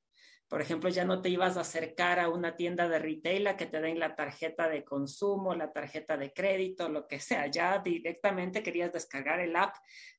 Por 0.51 0.61
ejemplo, 0.61 0.89
ya 0.89 1.05
no 1.05 1.21
te 1.21 1.29
ibas 1.29 1.55
a 1.55 1.61
acercar 1.61 2.19
a 2.19 2.27
una 2.27 2.57
tienda 2.57 2.89
de 2.89 2.99
retail 2.99 3.47
a 3.47 3.55
que 3.55 3.67
te 3.67 3.79
den 3.79 3.99
la 3.99 4.17
tarjeta 4.17 4.67
de 4.67 4.83
consumo, 4.83 5.55
la 5.55 5.71
tarjeta 5.71 6.17
de 6.17 6.33
crédito, 6.33 6.89
lo 6.89 7.07
que 7.07 7.21
sea. 7.21 7.47
Ya 7.47 7.79
directamente 7.79 8.61
querías 8.61 8.91
descargar 8.91 9.39
el 9.39 9.55
app 9.55 9.73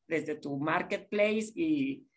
desde 0.08 0.36
tu 0.36 0.56
marketplace 0.56 1.52
y, 1.54 2.08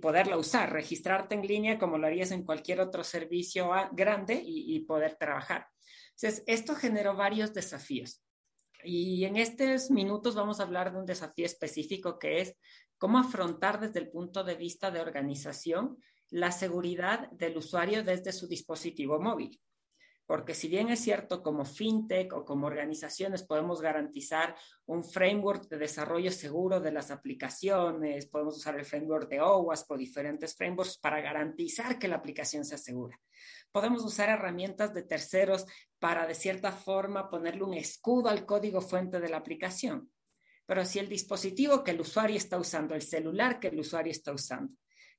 poderla 0.00 0.38
usar, 0.38 0.72
registrarte 0.72 1.34
en 1.34 1.46
línea 1.46 1.78
como 1.78 1.98
lo 1.98 2.06
harías 2.06 2.30
en 2.30 2.42
cualquier 2.42 2.80
otro 2.80 3.04
servicio 3.04 3.70
grande 3.92 4.42
y, 4.42 4.80
poder 4.86 5.16
trabajar. 5.16 5.66
Entonces, 6.16 6.42
esto 6.46 6.74
generó 6.74 7.16
varios 7.16 7.52
desafíos. 7.52 8.24
Y 8.82 9.26
en 9.26 9.36
estos 9.36 9.90
minutos 9.90 10.34
vamos 10.34 10.58
a 10.58 10.62
hablar 10.62 10.90
de 10.90 11.00
un 11.00 11.04
desafío 11.04 11.44
específico 11.44 12.18
que 12.18 12.40
es 12.40 12.56
cómo 12.96 13.18
afrontar 13.18 13.78
desde 13.78 14.00
el 14.00 14.08
punto 14.08 14.42
de 14.42 14.54
vista 14.54 14.90
de 14.90 15.00
organización 15.02 15.98
la 16.32 16.50
seguridad 16.50 17.30
del 17.30 17.58
usuario 17.58 18.02
desde 18.02 18.32
su 18.32 18.48
dispositivo 18.48 19.20
móvil. 19.20 19.60
porque 20.24 20.54
si 20.54 20.68
bien 20.68 20.88
es 20.88 21.00
cierto, 21.00 21.42
como 21.42 21.66
fintech 21.66 22.32
o 22.32 22.44
como 22.44 22.66
organizaciones 22.66 23.42
podemos 23.42 23.82
garantizar 23.82 24.56
un 24.86 25.04
framework 25.04 25.68
de 25.68 25.76
desarrollo 25.76 26.30
seguro 26.30 26.80
de 26.80 26.90
las 26.90 27.10
aplicaciones, 27.10 28.26
podemos 28.26 28.56
usar 28.56 28.78
el 28.78 28.86
framework 28.86 29.28
de 29.28 29.40
OWASP 29.42 29.90
o 29.90 29.96
diferentes 29.98 30.54
frameworks 30.54 30.96
para 30.96 31.20
garantizar 31.20 31.98
que 31.98 32.08
la 32.08 32.16
aplicación 32.16 32.64
sea 32.64 32.78
segura. 32.78 33.20
Podemos 33.72 34.02
usar 34.04 34.30
herramientas 34.30 34.94
de 34.94 35.02
terceros 35.02 35.66
para, 35.98 36.26
de 36.26 36.34
cierta 36.34 36.72
forma, 36.72 37.28
ponerle 37.28 37.64
un 37.64 37.74
escudo 37.74 38.30
al 38.30 38.46
código 38.46 38.80
fuente 38.80 39.20
de 39.20 39.28
la 39.28 39.38
aplicación. 39.38 40.10
Pero 40.64 40.86
si 40.86 40.98
el 40.98 41.08
dispositivo 41.10 41.84
que 41.84 41.90
el 41.90 42.00
usuario 42.00 42.36
está 42.36 42.56
usando, 42.56 42.94
el 42.94 43.02
celular 43.02 43.60
que 43.60 43.68
el 43.68 43.80
usuario 43.80 44.12
está 44.12 44.32
usando, 44.32 44.72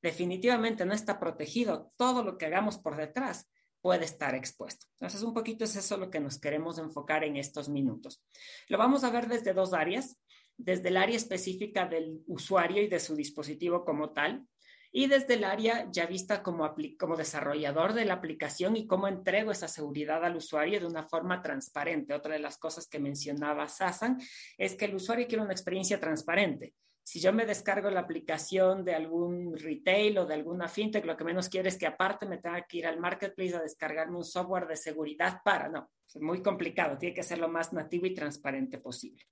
definitivamente 0.03 0.85
no 0.85 0.93
está 0.93 1.19
protegido, 1.19 1.93
todo 1.95 2.23
lo 2.23 2.37
que 2.37 2.45
hagamos 2.45 2.77
por 2.77 2.97
detrás 2.97 3.49
puede 3.81 4.05
estar 4.05 4.35
expuesto. 4.35 4.85
Entonces, 4.99 5.23
un 5.23 5.33
poquito 5.33 5.63
es 5.63 5.75
eso 5.75 5.97
lo 5.97 6.09
que 6.09 6.19
nos 6.19 6.39
queremos 6.39 6.77
enfocar 6.77 7.23
en 7.23 7.37
estos 7.37 7.69
minutos. 7.69 8.23
Lo 8.67 8.77
vamos 8.77 9.03
a 9.03 9.09
ver 9.09 9.27
desde 9.27 9.53
dos 9.53 9.73
áreas, 9.73 10.19
desde 10.57 10.89
el 10.89 10.97
área 10.97 11.15
específica 11.15 11.85
del 11.85 12.21
usuario 12.27 12.83
y 12.83 12.87
de 12.87 12.99
su 12.99 13.15
dispositivo 13.15 13.83
como 13.83 14.11
tal, 14.11 14.45
y 14.91 15.07
desde 15.07 15.33
el 15.33 15.43
área 15.43 15.89
ya 15.91 16.05
vista 16.05 16.43
como, 16.43 16.75
desarrollador 17.17 17.93
de 17.93 18.05
la 18.05 18.13
aplicación 18.13 18.75
y 18.75 18.85
cómo 18.85 19.07
entrego 19.07 19.51
esa 19.51 19.67
seguridad 19.67 20.23
al 20.23 20.35
usuario 20.35 20.79
de 20.79 20.85
una 20.85 21.03
forma 21.07 21.41
transparente. 21.41 22.13
Otra 22.13 22.33
de 22.33 22.39
las 22.39 22.57
cosas 22.57 22.87
que 22.87 22.99
mencionaba 22.99 23.67
Sasan 23.67 24.21
es 24.57 24.75
que 24.75 24.85
el 24.85 24.95
usuario 24.95 25.27
quiere 25.27 25.43
una 25.43 25.53
experiencia 25.53 25.99
transparente 25.99 26.73
si 27.03 27.19
yo 27.19 27.33
me 27.33 27.45
descargo 27.45 27.89
la 27.89 27.99
aplicación 27.99 28.85
de 28.85 28.95
algún 28.95 29.57
retail 29.57 30.17
o 30.19 30.25
de 30.25 30.35
alguna 30.35 30.69
fintech, 30.69 31.05
lo 31.05 31.17
que 31.17 31.25
menos 31.25 31.49
quiero 31.49 31.67
es 31.67 31.77
que 31.77 31.85
aparte 31.85 32.25
me 32.25 32.37
tenga 32.37 32.61
que 32.61 32.77
ir 32.77 32.87
al 32.87 32.99
marketplace 32.99 33.55
a 33.55 33.61
descargarme 33.61 34.17
un 34.17 34.23
software 34.23 34.67
de 34.67 34.77
seguridad 34.77 35.41
para, 35.43 35.67
no, 35.67 35.91
es 36.07 36.21
muy 36.21 36.41
complicado, 36.41 36.97
tiene 36.97 37.13
que 37.13 37.23
ser 37.23 37.39
lo 37.39 37.49
más 37.49 37.73
nativo 37.73 38.05
y 38.05 38.13
transparente 38.13 38.77
posible. 38.77 39.23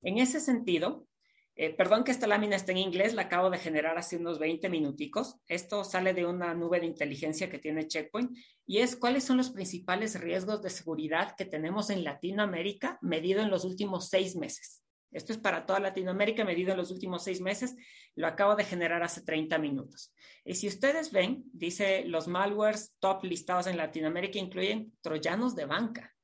En 0.00 0.18
ese 0.18 0.38
sentido, 0.38 1.08
eh, 1.56 1.74
perdón 1.74 2.04
que 2.04 2.12
esta 2.12 2.28
lámina 2.28 2.54
esté 2.54 2.70
en 2.70 2.78
inglés, 2.78 3.14
la 3.14 3.22
acabo 3.22 3.50
de 3.50 3.58
generar 3.58 3.98
hace 3.98 4.16
unos 4.16 4.38
20 4.38 4.68
minuticos. 4.68 5.40
Esto 5.48 5.82
sale 5.82 6.14
de 6.14 6.24
una 6.24 6.54
nube 6.54 6.78
de 6.78 6.86
inteligencia 6.86 7.50
que 7.50 7.58
tiene 7.58 7.88
Checkpoint 7.88 8.30
y 8.64 8.78
es 8.78 8.94
cuáles 8.94 9.24
son 9.24 9.38
los 9.38 9.50
principales 9.50 10.20
riesgos 10.20 10.62
de 10.62 10.70
seguridad 10.70 11.34
que 11.36 11.46
tenemos 11.46 11.90
en 11.90 12.04
Latinoamérica 12.04 13.00
medido 13.02 13.42
en 13.42 13.50
los 13.50 13.64
últimos 13.64 14.08
seis 14.08 14.36
meses. 14.36 14.84
Esto 15.10 15.32
es 15.32 15.38
para 15.38 15.64
toda 15.64 15.80
Latinoamérica, 15.80 16.44
medido 16.44 16.72
en 16.72 16.76
los 16.76 16.90
últimos 16.90 17.24
seis 17.24 17.40
meses. 17.40 17.76
Lo 18.14 18.26
acabo 18.26 18.56
de 18.56 18.64
generar 18.64 19.02
hace 19.02 19.22
30 19.22 19.58
minutos. 19.58 20.12
Y 20.44 20.54
si 20.54 20.68
ustedes 20.68 21.12
ven, 21.12 21.44
dice 21.52 22.04
los 22.04 22.28
malwares 22.28 22.94
top 22.98 23.24
listados 23.24 23.66
en 23.66 23.76
Latinoamérica 23.76 24.38
incluyen 24.38 24.92
troyanos 25.00 25.54
de 25.54 25.64
banca. 25.64 26.14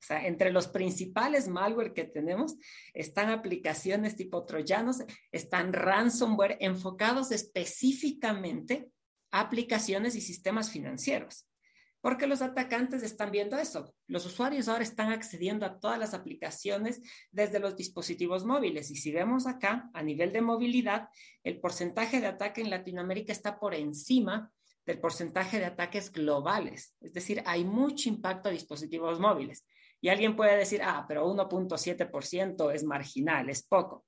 O 0.00 0.02
sea, 0.02 0.26
entre 0.26 0.50
los 0.50 0.68
principales 0.68 1.46
malware 1.46 1.92
que 1.92 2.04
tenemos 2.04 2.56
están 2.94 3.28
aplicaciones 3.28 4.16
tipo 4.16 4.46
troyanos, 4.46 5.04
están 5.30 5.74
ransomware 5.74 6.56
enfocados 6.60 7.30
específicamente 7.32 8.90
a 9.30 9.40
aplicaciones 9.40 10.14
y 10.16 10.22
sistemas 10.22 10.70
financieros. 10.70 11.49
Porque 12.00 12.26
los 12.26 12.40
atacantes 12.40 13.02
están 13.02 13.30
viendo 13.30 13.58
eso. 13.58 13.94
Los 14.06 14.24
usuarios 14.24 14.68
ahora 14.68 14.82
están 14.82 15.12
accediendo 15.12 15.66
a 15.66 15.78
todas 15.78 15.98
las 15.98 16.14
aplicaciones 16.14 17.00
desde 17.30 17.60
los 17.60 17.76
dispositivos 17.76 18.44
móviles. 18.44 18.90
Y 18.90 18.96
si 18.96 19.12
vemos 19.12 19.46
acá, 19.46 19.90
a 19.92 20.02
nivel 20.02 20.32
de 20.32 20.40
movilidad, 20.40 21.08
el 21.44 21.60
porcentaje 21.60 22.20
de 22.20 22.28
ataque 22.28 22.62
en 22.62 22.70
Latinoamérica 22.70 23.32
está 23.32 23.58
por 23.58 23.74
encima 23.74 24.50
del 24.86 24.98
porcentaje 24.98 25.58
de 25.58 25.66
ataques 25.66 26.10
globales. 26.10 26.94
Es 27.00 27.12
decir, 27.12 27.42
hay 27.44 27.64
mucho 27.64 28.08
impacto 28.08 28.48
a 28.48 28.52
dispositivos 28.52 29.20
móviles. 29.20 29.66
Y 30.00 30.08
alguien 30.08 30.34
puede 30.34 30.56
decir, 30.56 30.80
ah, 30.82 31.04
pero 31.06 31.30
1.7% 31.30 32.72
es 32.72 32.84
marginal, 32.84 33.50
es 33.50 33.62
poco. 33.62 34.06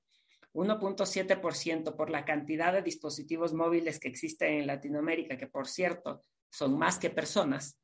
1.7% 0.55 1.97
por 1.97 2.11
la 2.11 2.25
cantidad 2.25 2.73
de 2.73 2.83
dispositivos 2.83 3.53
móviles 3.53 3.99
que 3.99 4.09
existen 4.09 4.61
en 4.61 4.67
Latinoamérica, 4.67 5.37
que 5.37 5.47
por 5.47 5.67
cierto 5.67 6.25
son 6.51 6.79
más 6.79 6.99
que 6.99 7.11
personas, 7.11 7.79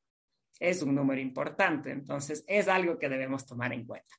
es 0.59 0.83
un 0.83 0.95
número 0.95 1.21
importante, 1.21 1.91
entonces 1.91 2.45
es 2.47 2.69
algo 2.69 2.99
que 2.99 3.09
debemos 3.09 3.47
tomar 3.47 3.73
en 3.73 3.87
cuenta. 3.87 4.15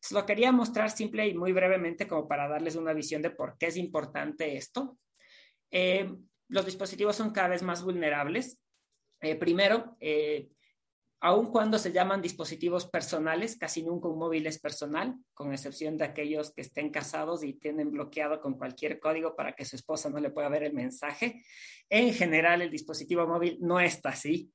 Se 0.00 0.14
lo 0.14 0.26
quería 0.26 0.52
mostrar 0.52 0.90
simple 0.90 1.26
y 1.26 1.34
muy 1.34 1.52
brevemente 1.52 2.06
como 2.06 2.28
para 2.28 2.48
darles 2.48 2.76
una 2.76 2.92
visión 2.92 3.22
de 3.22 3.30
por 3.30 3.56
qué 3.56 3.66
es 3.66 3.76
importante 3.76 4.56
esto. 4.56 4.98
Eh, 5.70 6.12
los 6.48 6.66
dispositivos 6.66 7.16
son 7.16 7.30
cada 7.30 7.48
vez 7.48 7.62
más 7.62 7.82
vulnerables. 7.82 8.58
Eh, 9.20 9.34
primero, 9.36 9.96
eh, 10.00 10.50
aun 11.20 11.50
cuando 11.50 11.78
se 11.78 11.90
llaman 11.90 12.20
dispositivos 12.20 12.86
personales, 12.86 13.56
casi 13.56 13.82
nunca 13.82 14.08
un 14.08 14.18
móvil 14.18 14.46
es 14.46 14.58
personal, 14.58 15.16
con 15.32 15.54
excepción 15.54 15.96
de 15.96 16.04
aquellos 16.04 16.52
que 16.52 16.60
estén 16.60 16.90
casados 16.90 17.42
y 17.42 17.54
tienen 17.54 17.90
bloqueado 17.90 18.42
con 18.42 18.58
cualquier 18.58 19.00
código 19.00 19.34
para 19.34 19.54
que 19.54 19.64
su 19.64 19.74
esposa 19.76 20.10
no 20.10 20.20
le 20.20 20.28
pueda 20.28 20.50
ver 20.50 20.64
el 20.64 20.74
mensaje. 20.74 21.42
En 21.88 22.12
general, 22.12 22.60
el 22.60 22.70
dispositivo 22.70 23.26
móvil 23.26 23.56
no 23.62 23.80
está 23.80 24.10
así. 24.10 24.52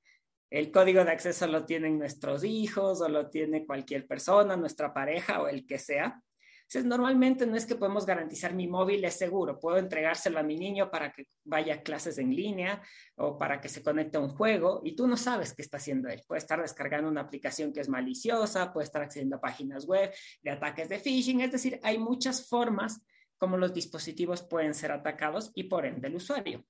El 0.50 0.72
código 0.72 1.04
de 1.04 1.12
acceso 1.12 1.48
lo 1.48 1.66
tienen 1.66 2.00
nuestros 2.00 2.44
hijos 2.44 3.02
o 3.02 3.10
lo 3.10 3.30
tiene 3.30 3.66
cualquier 3.66 4.08
persona, 4.08 4.58
nuestra 4.58 4.94
pareja 4.94 5.42
o 5.42 5.48
el 5.48 5.66
que 5.66 5.78
sea. 5.78 6.22
Entonces, 6.70 6.86
normalmente 6.86 7.48
no 7.48 7.56
es 7.56 7.66
que 7.66 7.74
podemos 7.74 8.06
garantizar 8.06 8.54
mi 8.54 8.68
móvil 8.68 9.04
es 9.04 9.16
seguro. 9.16 9.60
Puedo 9.60 9.78
entregárselo 9.78 10.38
a 10.38 10.44
mi 10.44 10.56
niño 10.56 10.92
para 10.92 11.12
que 11.12 11.26
vaya 11.44 11.74
a 11.74 11.82
clases 11.82 12.20
en 12.20 12.36
línea 12.36 12.80
o 13.16 13.40
para 13.40 13.60
que 13.60 13.70
se 13.70 13.82
conecte 13.82 14.18
a 14.18 14.22
un 14.22 14.30
juego 14.30 14.82
y 14.84 14.96
tú 14.96 15.08
no 15.08 15.18
sabes 15.18 15.56
qué 15.56 15.64
está 15.64 15.78
haciendo 15.78 16.10
él. 16.10 16.22
Puede 16.28 16.38
estar 16.38 16.62
descargando 16.62 17.10
una 17.10 17.22
aplicación 17.22 17.74
que 17.74 17.80
es 17.80 17.90
maliciosa, 17.90 18.72
puede 18.72 18.86
estar 18.86 19.02
accediendo 19.02 19.38
a 19.38 19.42
páginas 19.42 19.88
web 19.88 20.14
de 20.44 20.52
ataques 20.52 20.90
de 20.90 21.00
phishing. 21.00 21.42
Es 21.42 21.52
decir, 21.52 21.80
hay 21.82 21.98
muchas 21.98 22.48
formas 22.48 23.02
como 23.40 23.58
los 23.58 23.74
dispositivos 23.74 24.44
pueden 24.44 24.76
ser 24.76 24.92
atacados 24.92 25.52
y 25.56 25.64
por 25.64 25.88
ende 25.88 26.08
el 26.08 26.18
usuario. 26.18 26.66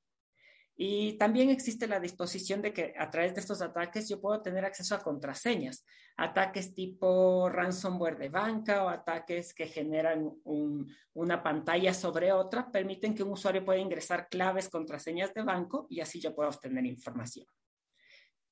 Y 0.81 1.17
también 1.17 1.49
existe 1.49 1.87
la 1.87 1.99
disposición 1.99 2.61
de 2.61 2.71
que 2.71 2.93
a 2.97 3.11
través 3.11 3.35
de 3.35 3.41
estos 3.41 3.61
ataques 3.61 4.07
yo 4.07 4.21
puedo 4.21 4.41
tener 4.41 4.63
acceso 4.63 4.95
a 4.95 5.03
contraseñas, 5.03 5.85
ataques 6.15 6.73
tipo 6.73 7.49
ransomware 7.49 8.17
de 8.17 8.29
banca 8.29 8.85
o 8.85 8.87
ataques 8.87 9.53
que 9.53 9.67
generan 9.67 10.31
una 10.45 11.43
pantalla 11.43 11.93
sobre 11.93 12.31
otra, 12.31 12.71
permiten 12.71 13.13
que 13.13 13.23
un 13.23 13.33
usuario 13.33 13.65
pueda 13.65 13.77
ingresar 13.77 14.29
claves, 14.29 14.69
contraseñas 14.69 15.33
de 15.33 15.43
banco 15.43 15.85
y 15.89 15.99
así 15.99 16.21
yo 16.21 16.33
puedo 16.33 16.47
obtener 16.47 16.85
información. 16.85 17.45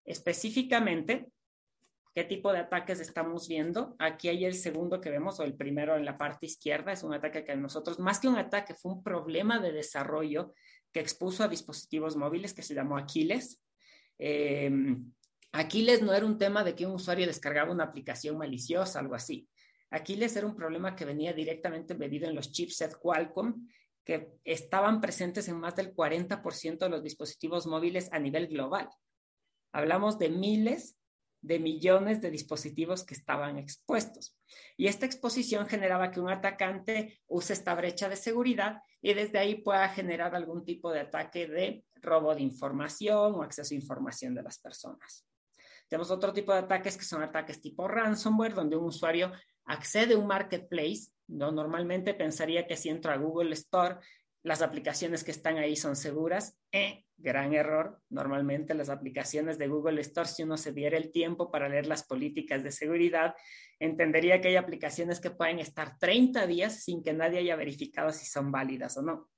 Específicamente, 0.04 1.32
¿qué 2.14 2.26
tipo 2.26 2.52
de 2.52 2.60
ataques 2.60 3.00
estamos 3.00 3.48
viendo? 3.48 3.96
Aquí 4.00 4.28
hay 4.28 4.44
el 4.44 4.56
segundo 4.56 5.00
que 5.00 5.12
vemos, 5.12 5.40
o 5.40 5.44
el 5.44 5.56
primero 5.56 5.96
en 5.96 6.04
la 6.04 6.18
parte 6.18 6.46
izquierda, 6.48 6.92
es 6.92 7.04
un 7.04 7.14
ataque 7.14 7.46
que 7.46 7.56
nosotros, 7.56 8.00
más 8.00 8.20
que 8.20 8.28
un 8.28 8.38
ataque, 8.38 8.74
fue 8.74 8.92
un 8.92 9.02
problema 9.02 9.60
de 9.60 9.72
desarrollo 9.72 10.54
que 10.92 11.00
expuso 11.00 11.44
a 11.44 11.48
dispositivos 11.48 12.16
móviles 12.16 12.54
que 12.54 12.64
se 12.64 12.74
llamó 12.74 12.98
Aquiles. 12.98 13.62
Eh, 14.18 14.72
Aquiles 15.52 16.02
no 16.02 16.14
era 16.14 16.26
un 16.26 16.38
tema 16.38 16.64
de 16.64 16.76
que 16.76 16.86
un 16.86 16.94
usuario 16.94 17.28
descargaba 17.28 17.72
una 17.72 17.86
aplicación 17.86 18.38
maliciosa, 18.38 19.00
algo 19.00 19.16
así. 19.16 19.48
Aquiles 19.90 20.36
era 20.36 20.48
un 20.48 20.56
problema 20.56 20.96
que 20.96 21.06
venía 21.06 21.34
directamente 21.34 21.96
medido 21.96 22.28
en 22.28 22.36
los 22.36 22.52
chipset 22.52 22.98
Qualcomm, 23.00 23.68
que 24.04 24.40
estaban 24.44 25.02
presentes 25.02 25.48
en 25.48 25.60
más 25.60 25.76
del 25.76 25.94
40% 25.94 26.78
de 26.78 26.90
los 26.90 27.04
dispositivos 27.04 27.68
móviles 27.68 28.10
a 28.12 28.20
nivel 28.20 28.48
global. 28.48 28.90
Hablamos 29.72 30.18
de 30.18 30.30
miles 30.30 30.97
de 31.48 31.60
millones 31.60 32.22
de 32.22 32.30
dispositivos 32.30 33.06
que 33.06 33.14
estaban 33.14 33.58
expuestos. 33.58 34.38
Y 34.76 34.88
esta 34.88 35.06
exposición 35.06 35.66
generaba 35.68 36.12
que 36.12 36.20
un 36.20 36.30
atacante 36.30 37.22
use 37.28 37.54
esta 37.54 37.74
brecha 37.74 38.10
de 38.10 38.18
seguridad 38.18 38.82
y 39.02 39.14
desde 39.14 39.40
ahí 39.40 39.56
pueda 39.56 39.88
generar 39.90 40.36
algún 40.36 40.66
tipo 40.66 40.92
de 40.92 41.00
ataque 41.00 41.48
de 41.48 41.86
robo 41.96 42.36
de 42.36 42.42
información 42.42 43.36
o 43.36 43.44
acceso 43.44 43.74
a 43.74 43.78
información 43.78 44.36
de 44.36 44.44
las 44.44 44.60
personas. 44.60 45.26
Tenemos 45.88 46.12
otro 46.12 46.34
tipo 46.34 46.52
de 46.52 46.60
ataques 46.60 46.98
que 46.98 47.06
son 47.06 47.24
ataques 47.24 47.62
tipo 47.62 47.88
ransomware, 47.88 48.54
donde 48.54 48.76
un 48.76 48.86
usuario 48.86 49.32
accede 49.66 50.16
a 50.16 50.18
un 50.18 50.28
marketplace. 50.28 51.12
¿no? 51.28 51.52
Normalmente 51.52 52.14
pensaría 52.14 52.68
que 52.68 52.76
si 52.76 52.90
entro 52.90 53.12
a 53.14 53.18
Google 53.18 53.54
Store 53.54 54.00
las 54.44 54.62
aplicaciones 54.62 55.24
que 55.24 55.32
están 55.32 55.58
ahí 55.58 55.78
son 55.78 55.96
seguras. 55.96 56.58
Eh, 56.74 57.06
gran 57.18 57.54
error. 57.54 58.00
Normalmente 58.10 58.74
las 58.74 58.90
aplicaciones 58.90 59.58
de 59.58 59.68
Google 59.68 60.02
Store, 60.02 60.28
si 60.28 60.44
uno 60.44 60.58
se 60.58 60.72
diera 60.72 60.98
el 60.98 61.12
tiempo 61.12 61.52
para 61.52 61.68
leer 61.68 61.88
las 61.88 62.04
políticas 62.04 62.64
de 62.64 62.72
seguridad, 62.72 63.36
entendería 63.80 64.40
que 64.42 64.50
hay 64.50 64.56
aplicaciones 64.56 65.20
que 65.20 65.32
pueden 65.32 65.60
estar 65.60 65.98
30 65.98 66.48
días 66.48 66.84
sin 66.84 67.04
que 67.04 67.14
nadie 67.14 67.40
haya 67.40 67.56
verificado 67.56 68.12
si 68.12 68.26
son 68.26 68.52
válidas 68.52 68.98
o 68.98 69.02
no. 69.02 69.30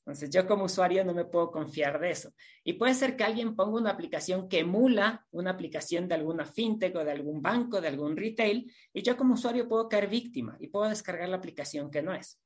Entonces 0.00 0.30
yo 0.30 0.46
como 0.46 0.64
usuario 0.64 1.04
no 1.04 1.14
me 1.14 1.24
puedo 1.24 1.50
confiar 1.50 2.00
de 2.00 2.10
eso. 2.10 2.32
Y 2.64 2.72
puede 2.72 2.94
ser 2.94 3.16
que 3.16 3.24
alguien 3.24 3.54
ponga 3.54 3.78
una 3.78 3.90
aplicación 3.90 4.48
que 4.48 4.60
emula 4.60 5.26
una 5.30 5.50
aplicación 5.50 6.08
de 6.08 6.14
alguna 6.14 6.46
fintech 6.46 6.96
o 6.96 7.04
de 7.04 7.12
algún 7.12 7.42
banco, 7.42 7.80
de 7.80 7.88
algún 7.88 8.16
retail, 8.16 8.72
y 8.92 9.02
yo 9.02 9.16
como 9.16 9.34
usuario 9.34 9.68
puedo 9.68 9.88
caer 9.88 10.08
víctima 10.08 10.56
y 10.58 10.68
puedo 10.68 10.88
descargar 10.88 11.28
la 11.28 11.36
aplicación 11.36 11.90
que 11.90 12.02
no 12.02 12.14
es. 12.14 12.40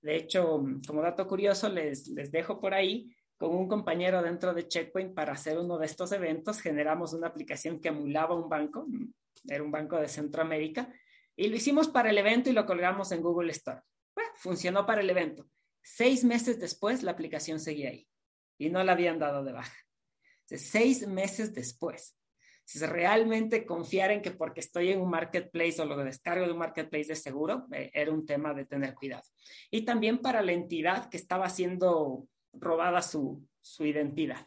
De 0.00 0.16
hecho, 0.16 0.64
como 0.86 1.02
dato 1.02 1.26
curioso, 1.26 1.68
les, 1.68 2.08
les 2.08 2.32
dejo 2.32 2.58
por 2.58 2.72
ahí 2.72 3.14
con 3.40 3.56
un 3.56 3.68
compañero 3.68 4.22
dentro 4.22 4.52
de 4.52 4.68
Checkpoint 4.68 5.14
para 5.14 5.32
hacer 5.32 5.58
uno 5.58 5.78
de 5.78 5.86
estos 5.86 6.12
eventos. 6.12 6.60
Generamos 6.60 7.14
una 7.14 7.28
aplicación 7.28 7.80
que 7.80 7.88
emulaba 7.88 8.34
un 8.34 8.50
banco, 8.50 8.86
era 9.48 9.64
un 9.64 9.70
banco 9.70 9.96
de 9.96 10.08
Centroamérica, 10.08 10.92
y 11.34 11.48
lo 11.48 11.56
hicimos 11.56 11.88
para 11.88 12.10
el 12.10 12.18
evento 12.18 12.50
y 12.50 12.52
lo 12.52 12.66
colgamos 12.66 13.12
en 13.12 13.22
Google 13.22 13.50
Store. 13.52 13.80
funcionó 14.34 14.84
para 14.84 15.00
el 15.00 15.08
evento. 15.08 15.48
Seis 15.80 16.22
meses 16.22 16.60
después, 16.60 17.02
la 17.02 17.12
aplicación 17.12 17.60
seguía 17.60 17.88
ahí 17.88 18.06
y 18.58 18.68
no 18.68 18.84
la 18.84 18.92
habían 18.92 19.18
dado 19.18 19.42
de 19.42 19.52
baja. 19.52 19.76
Seis 20.44 21.06
meses 21.06 21.54
después. 21.54 22.18
Si 22.66 22.78
realmente 22.84 23.64
confiar 23.64 24.10
en 24.10 24.20
que 24.20 24.32
porque 24.32 24.60
estoy 24.60 24.92
en 24.92 25.00
un 25.00 25.08
marketplace 25.08 25.80
o 25.80 25.86
lo 25.86 25.96
descargo 25.96 26.44
de 26.44 26.52
un 26.52 26.58
marketplace 26.58 27.08
de 27.08 27.16
seguro, 27.16 27.66
eh, 27.72 27.90
era 27.94 28.12
un 28.12 28.26
tema 28.26 28.52
de 28.52 28.66
tener 28.66 28.94
cuidado. 28.94 29.24
Y 29.70 29.86
también 29.86 30.18
para 30.18 30.42
la 30.42 30.52
entidad 30.52 31.08
que 31.08 31.16
estaba 31.16 31.48
siendo 31.48 32.28
robada 32.52 33.02
su, 33.02 33.46
su 33.60 33.84
identidad. 33.84 34.46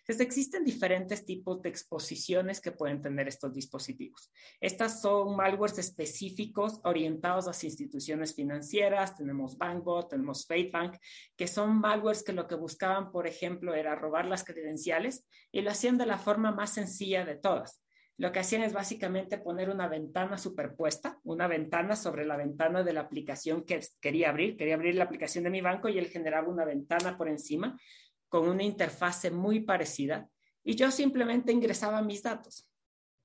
Entonces, 0.00 0.26
existen 0.26 0.64
diferentes 0.64 1.24
tipos 1.24 1.62
de 1.62 1.68
exposiciones 1.68 2.60
que 2.60 2.72
pueden 2.72 3.00
tener 3.00 3.28
estos 3.28 3.52
dispositivos. 3.52 4.32
Estas 4.60 5.00
son 5.00 5.36
malwares 5.36 5.78
específicos 5.78 6.80
orientados 6.84 7.46
a 7.46 7.66
instituciones 7.66 8.34
financieras. 8.34 9.16
Tenemos 9.16 9.56
Bankbot, 9.56 10.10
tenemos 10.10 10.46
FateBank, 10.46 10.96
que 11.36 11.46
son 11.46 11.78
malwares 11.78 12.22
que 12.22 12.32
lo 12.32 12.46
que 12.46 12.56
buscaban, 12.56 13.12
por 13.12 13.26
ejemplo, 13.26 13.74
era 13.74 13.94
robar 13.94 14.26
las 14.26 14.44
credenciales 14.44 15.26
y 15.52 15.60
lo 15.60 15.70
hacían 15.70 15.98
de 15.98 16.06
la 16.06 16.18
forma 16.18 16.50
más 16.50 16.72
sencilla 16.72 17.24
de 17.24 17.36
todas. 17.36 17.79
Lo 18.20 18.32
que 18.32 18.40
hacían 18.40 18.62
es 18.62 18.74
básicamente 18.74 19.38
poner 19.38 19.70
una 19.70 19.88
ventana 19.88 20.36
superpuesta, 20.36 21.18
una 21.24 21.48
ventana 21.48 21.96
sobre 21.96 22.26
la 22.26 22.36
ventana 22.36 22.82
de 22.82 22.92
la 22.92 23.00
aplicación 23.00 23.64
que 23.64 23.80
quería 23.98 24.28
abrir. 24.28 24.58
Quería 24.58 24.74
abrir 24.74 24.94
la 24.96 25.04
aplicación 25.04 25.44
de 25.44 25.48
mi 25.48 25.62
banco 25.62 25.88
y 25.88 25.98
él 25.98 26.06
generaba 26.08 26.46
una 26.46 26.66
ventana 26.66 27.16
por 27.16 27.30
encima 27.30 27.80
con 28.28 28.46
una 28.46 28.62
interfase 28.62 29.30
muy 29.30 29.60
parecida 29.60 30.28
y 30.62 30.74
yo 30.74 30.90
simplemente 30.90 31.50
ingresaba 31.50 32.02
mis 32.02 32.22
datos. 32.22 32.68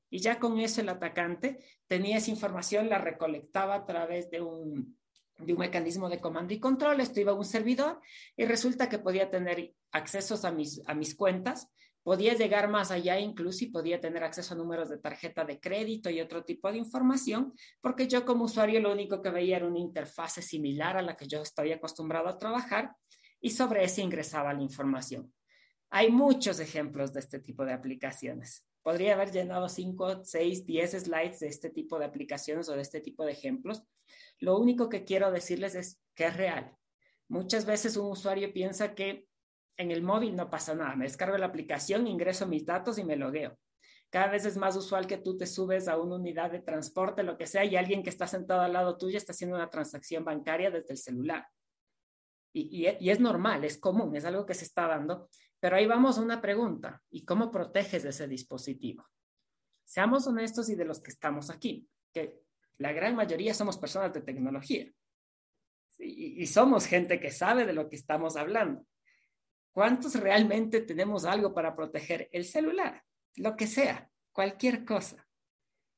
Y 0.10 0.20
ya 0.20 0.39
con 0.39 0.62
eso 0.62 0.80
el 0.80 0.88
atacante 0.88 1.60
tenía 1.88 2.16
esa 2.16 2.32
información, 2.32 2.88
la 2.88 2.98
recolectaba 2.98 3.76
a 3.76 3.86
través 3.86 4.32
de 4.32 4.39
un, 4.39 4.98
de 5.39 5.52
un 5.52 5.60
mecanismo 5.60 6.08
de 6.08 6.22
comando 6.22 6.54
y 6.54 6.62
control. 6.62 7.02
Esto 7.02 7.20
iba 7.20 7.34
a 7.34 7.36
un 7.36 7.43
servidor 7.43 8.00
y 8.38 8.46
resulta 8.46 8.88
que 8.88 9.00
podía 9.00 9.30
tener 9.30 9.74
accesos 9.91 10.46
a 10.46 10.54
mis, 10.54 10.82
a 10.88 10.93
mis 10.93 11.16
cuentas, 11.16 11.70
podía 12.06 12.36
llegar 12.36 12.70
más 12.70 12.91
allá 12.91 13.20
incluso 13.20 13.64
y 13.64 13.72
podía 13.72 13.99
tener 13.99 14.24
acceso 14.24 14.53
a 14.53 14.58
números 14.58 14.89
de 14.89 14.99
tarjeta 14.99 15.43
de 15.43 15.60
crédito 15.60 16.08
y 16.12 16.22
otro 16.22 16.43
tipo 16.43 16.72
de 16.72 16.78
información, 16.78 17.51
porque 17.82 18.08
yo 18.08 18.24
como 18.26 18.45
usuario 18.45 18.80
lo 18.80 18.91
único 18.91 19.24
que 19.24 19.32
veía 19.32 19.58
era 19.58 19.66
una 19.66 19.80
interfase 19.80 20.43
similar 20.43 20.97
a 20.97 21.01
la 21.01 21.18
que 21.18 21.28
yo 21.28 21.41
estoy 21.41 21.72
acostumbrado 21.72 22.30
a 22.30 22.38
trabajar 22.38 22.95
y 23.41 23.49
sobre 23.49 23.84
eso 23.84 24.01
ingresaba 24.01 24.53
la 24.53 24.62
información. 24.62 25.34
Hay 25.89 26.12
muchos 26.12 26.60
ejemplos 26.60 27.12
de 27.12 27.22
este 27.22 27.39
tipo 27.39 27.66
de 27.66 27.74
aplicaciones. 27.74 28.68
Podría 28.84 29.16
haber 29.16 29.32
llenado 29.32 29.68
5, 29.68 30.26
6, 30.26 30.64
10 30.64 30.91
slides 30.91 31.39
de 31.39 31.47
este 31.47 31.72
tipo 31.72 31.97
de 31.97 32.06
aplicaciones 32.06 32.70
o 32.70 32.74
de 32.74 32.84
este 32.84 33.01
tipo 33.01 33.26
de 33.26 33.32
ejemplos. 33.32 33.82
Lo 34.38 34.60
único 34.60 34.89
que 34.89 35.06
quiero 35.06 35.32
decirles 35.32 35.74
es 35.74 35.99
que 36.14 36.28
es 36.28 36.38
real. 36.38 36.78
Muchas 37.28 37.66
veces 37.66 37.97
un 37.97 38.12
usuario 38.12 38.53
piensa 38.53 38.93
que 38.93 39.28
en 39.78 39.91
el 39.91 40.01
móvil 40.01 40.36
no 40.36 40.49
pasa 40.49 40.73
nada. 40.73 40.95
Me 40.95 41.05
descargo 41.05 41.38
la 41.38 41.47
aplicación, 41.47 42.07
ingreso 42.07 42.47
mis 42.47 42.65
datos 42.65 42.97
y 42.97 43.03
me 43.03 43.15
logueo. 43.15 43.57
Cada 44.09 44.28
vez 44.28 44.45
es 44.45 44.55
más 44.55 44.76
usual 44.76 45.07
que 45.07 45.17
tú 45.17 45.38
te 45.38 45.45
subes 45.45 45.88
a 45.88 45.97
una 45.97 46.15
unidad 46.15 46.51
de 46.51 46.61
transporte, 46.61 47.23
lo 47.23 47.38
que 47.38 47.47
sea, 47.47 47.65
y 47.65 47.76
alguien 47.76 48.03
que 48.03 48.09
está 48.09 48.28
sentado 48.28 48.61
al 48.61 48.73
lado 48.73 48.97
tuyo 48.97 49.17
está 49.17 49.34
haciendo 49.34 49.55
una 49.55 49.69
transacción 49.69 50.23
bancaria 50.23 50.71
desde 50.71 50.91
el 50.91 50.97
celular. 50.97 51.47
Y, 52.53 52.86
es 52.86 53.19
normal, 53.19 53.65
es 53.65 53.78
común, 53.78 54.15
es 54.15 54.23
algo 54.23 54.45
que 54.45 54.53
se 54.53 54.63
está 54.63 54.88
dando. 54.88 55.30
Pero 55.59 55.76
ahí 55.76 55.86
vamos 55.86 56.17
a 56.17 56.21
una 56.21 56.41
pregunta. 56.41 57.03
¿Y 57.09 57.26
cómo 57.26 57.51
proteges 57.51 58.05
ese 58.05 58.28
dispositivo? 58.30 59.05
Seamos 59.84 60.26
honestos 60.28 60.69
y 60.69 60.76
de 60.76 60.86
los 60.86 61.01
que 61.01 61.11
estamos 61.11 61.49
aquí, 61.49 61.86
que 62.13 62.39
la 62.78 62.93
gran 62.93 63.15
mayoría 63.15 63.53
somos 63.53 63.78
personas 63.78 64.13
de 64.13 64.21
tecnología. 64.21 64.89
y 65.97 66.45
somos 66.47 66.88
gente 66.88 67.19
que 67.19 67.32
sabe 67.32 67.65
de 67.65 67.73
lo 67.73 67.89
que 67.89 67.95
estamos 67.95 68.38
hablando. 68.38 68.86
¿Cuántos 69.76 70.15
realmente 70.15 70.80
tenemos 70.80 71.26
algo 71.26 71.53
para 71.53 71.76
proteger? 71.76 72.30
El 72.32 72.45
celular, 72.45 73.03
lo 73.36 73.57
que 73.57 73.67
sea, 73.67 74.09
cualquier 74.32 74.86
cosa. 74.86 75.28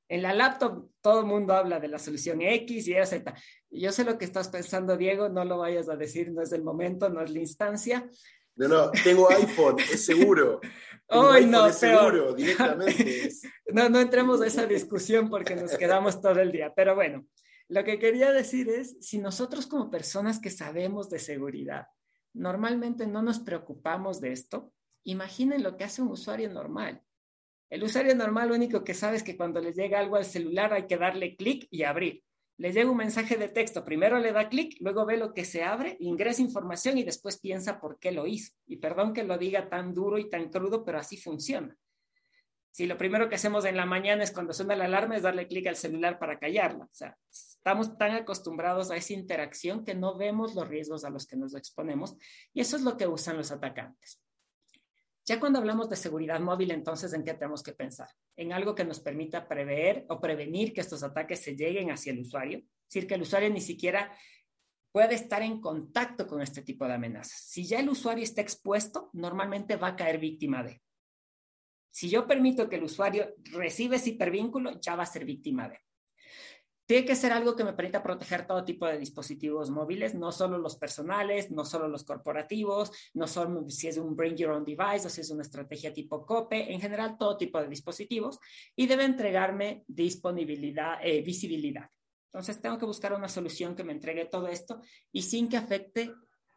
En 0.10 0.24
la 0.24 0.34
laptop 0.34 0.90
todo 1.00 1.20
el 1.20 1.28
mundo 1.28 1.54
habla 1.54 1.80
de 1.80 1.88
la 1.88 2.00
solución 2.00 2.42
X 2.42 2.88
y 2.88 2.96
Z. 3.06 3.36
Yo 3.70 3.92
sé 3.92 4.04
lo 4.04 4.18
que 4.18 4.26
estás 4.26 4.48
pensando, 4.48 4.98
Diego, 4.98 5.30
no 5.30 5.46
lo 5.46 5.60
vayas 5.60 5.90
a 5.90 5.96
decir, 5.96 6.32
no 6.32 6.42
es 6.42 6.52
el 6.54 6.64
momento, 6.64 7.10
no 7.10 7.22
es 7.22 7.30
la 7.30 7.38
instancia. 7.38 8.10
No, 8.56 8.68
no, 8.68 8.90
tengo 8.90 9.30
iPhone, 9.30 9.78
es 9.80 10.04
seguro. 10.04 10.60
Hoy 11.10 11.46
no, 11.46 11.68
es 11.68 11.76
seguro, 11.76 12.34
directamente. 12.34 13.30
no, 13.68 13.90
no 13.90 14.00
entremos 14.00 14.42
a 14.42 14.48
esa 14.48 14.66
discusión 14.66 15.30
porque 15.30 15.56
nos 15.56 15.78
quedamos 15.78 16.20
todo 16.20 16.40
el 16.42 16.52
día. 16.52 16.74
Pero 16.76 16.96
bueno, 16.96 17.28
lo 17.68 17.84
que 17.84 18.00
quería 18.00 18.32
decir 18.32 18.70
es, 18.70 18.98
si 19.02 19.20
nosotros 19.20 19.68
como 19.68 19.92
personas 19.92 20.40
que 20.40 20.50
sabemos 20.50 21.12
de 21.12 21.20
seguridad, 21.20 21.86
normalmente 22.34 23.08
no 23.08 23.22
nos 23.22 23.40
preocupamos 23.40 24.22
de 24.22 24.32
esto, 24.32 24.74
imaginen 25.04 25.64
lo 25.64 25.78
que 25.78 25.84
hace 25.84 26.02
un 26.02 26.10
usuario 26.10 26.50
normal. 26.50 27.04
El 27.70 27.84
usuario 27.84 28.16
normal 28.16 28.50
lo 28.50 28.56
único 28.56 28.84
que 28.84 28.94
sabe 28.94 29.18
es 29.18 29.24
que 29.24 29.36
cuando 29.36 29.60
le 29.60 29.74
llega 29.74 30.00
algo 30.00 30.16
al 30.16 30.26
celular 30.26 30.74
hay 30.74 30.88
que 30.88 30.98
darle 30.98 31.36
clic 31.36 31.68
y 31.70 31.84
abrir. 31.84 32.24
Le 32.58 32.72
llega 32.72 32.90
un 32.90 32.98
mensaje 32.98 33.36
de 33.36 33.50
texto, 33.50 33.86
primero 33.86 34.18
le 34.20 34.32
da 34.32 34.50
clic, 34.50 34.78
luego 34.80 35.06
ve 35.06 35.18
lo 35.18 35.34
que 35.34 35.46
se 35.46 35.64
abre, 35.64 35.96
ingresa 36.00 36.42
información 36.42 36.98
y 36.98 37.04
después 37.04 37.40
piensa 37.40 37.80
por 37.80 38.00
qué 38.00 38.12
lo 38.12 38.26
hizo. 38.26 38.54
Y 38.66 38.78
perdón 38.78 39.14
que 39.14 39.24
lo 39.24 39.38
diga 39.38 39.70
tan 39.70 39.94
duro 39.94 40.18
y 40.18 40.30
tan 40.30 40.50
crudo, 40.50 40.84
pero 40.84 40.98
así 40.98 41.18
funciona. 41.18 41.78
Si 42.78 42.86
lo 42.86 42.96
primero 42.96 43.28
que 43.28 43.34
hacemos 43.34 43.66
en 43.66 43.76
la 43.76 43.88
mañana 43.88 44.24
es 44.24 44.32
cuando 44.32 44.54
suena 44.54 44.76
la 44.76 44.86
alarma 44.86 45.16
es 45.16 45.24
darle 45.24 45.48
clic 45.48 45.66
al 45.66 45.76
celular 45.76 46.20
para 46.20 46.38
callarla. 46.38 46.86
O 46.86 46.94
sea, 46.94 47.18
estamos 47.28 47.98
tan 47.98 48.12
acostumbrados 48.12 48.92
a 48.92 48.98
esa 48.98 49.14
interacción 49.14 49.84
que 49.84 49.96
no 49.96 50.16
vemos 50.16 50.54
los 50.54 50.68
riesgos 50.68 51.04
a 51.04 51.10
los 51.10 51.26
que 51.26 51.38
nos 51.38 51.56
exponemos 51.56 52.16
y 52.54 52.62
eso 52.62 52.76
es 52.76 52.84
lo 52.84 52.96
que 52.96 53.08
usan 53.08 53.36
los 53.36 53.52
atacantes. 53.52 54.22
Ya 55.26 55.40
cuando 55.40 55.58
hablamos 55.58 55.90
de 55.90 55.96
seguridad 55.96 56.40
móvil, 56.40 56.70
entonces, 56.70 57.14
¿en 57.14 57.24
qué 57.24 57.34
tenemos 57.34 57.64
que 57.64 57.74
pensar? 57.74 58.10
En 58.36 58.54
algo 58.54 58.76
que 58.76 58.86
nos 58.86 59.00
permita 59.00 59.48
prever 59.48 60.06
o 60.10 60.22
prevenir 60.22 60.72
que 60.72 60.82
estos 60.82 61.02
ataques 61.02 61.40
se 61.40 61.56
lleguen 61.56 61.90
hacia 61.90 62.14
el 62.14 62.20
usuario. 62.20 62.60
Es 62.60 62.94
decir, 62.94 63.08
que 63.08 63.16
el 63.16 63.24
usuario 63.24 63.50
ni 63.50 63.60
siquiera 63.60 64.16
puede 64.92 65.16
estar 65.16 65.42
en 65.42 65.60
contacto 65.62 66.28
con 66.28 66.44
este 66.44 66.62
tipo 66.62 66.86
de 66.86 66.94
amenazas. 66.94 67.40
Si 67.40 67.66
ya 67.66 67.80
el 67.80 67.90
usuario 67.90 68.24
está 68.24 68.42
expuesto, 68.42 69.10
normalmente 69.14 69.78
va 69.78 69.88
a 69.88 69.96
caer 69.96 70.20
víctima 70.20 70.62
de. 70.62 70.80
Si 71.92 72.10
yo 72.10 72.28
permito 72.28 72.70
que 72.70 72.76
el 72.76 72.84
usuario 72.84 73.34
reciba 73.52 73.96
ese 73.96 74.12
hipervínculo, 74.12 74.80
ya 74.80 74.96
va 74.96 75.04
a 75.04 75.08
ser 75.08 75.26
víctima 75.26 75.68
de. 75.68 75.80
Tiene 76.88 77.06
que 77.06 77.18
ser 77.18 77.34
algo 77.34 77.54
que 77.54 77.66
me 77.66 77.74
permita 77.74 78.02
proteger 78.02 78.48
todo 78.48 78.64
tipo 78.64 78.88
de 78.88 78.98
dispositivos 78.98 79.70
móviles, 79.70 80.16
no 80.16 80.32
solo 80.32 80.58
los 80.58 80.78
personales, 80.78 81.52
no 81.52 81.66
solo 81.66 81.90
los 81.90 82.06
corporativos, 82.06 82.92
no 83.14 83.28
solo 83.28 83.70
si 83.70 83.90
es 83.90 83.98
un 83.98 84.16
bring 84.16 84.38
your 84.38 84.52
own 84.52 84.64
device 84.64 85.06
o 85.06 85.10
si 85.10 85.20
es 85.20 85.30
una 85.30 85.42
estrategia 85.42 85.94
tipo 85.94 86.26
COPE, 86.26 86.72
en 86.72 86.80
general 86.80 87.18
todo 87.18 87.36
tipo 87.36 87.60
de 87.60 87.68
dispositivos 87.68 88.40
y 88.74 88.88
debe 88.88 89.04
entregarme 89.04 89.84
disponibilidad, 89.86 91.00
eh, 91.04 91.22
visibilidad. 91.22 91.90
Entonces 92.32 92.62
tengo 92.62 92.78
que 92.78 92.86
buscar 92.86 93.12
una 93.12 93.28
solución 93.28 93.76
que 93.76 93.84
me 93.84 93.92
entregue 93.92 94.24
todo 94.26 94.48
esto 94.48 94.80
y 95.12 95.24
sin 95.24 95.50
que 95.50 95.58
afecte 95.58 96.14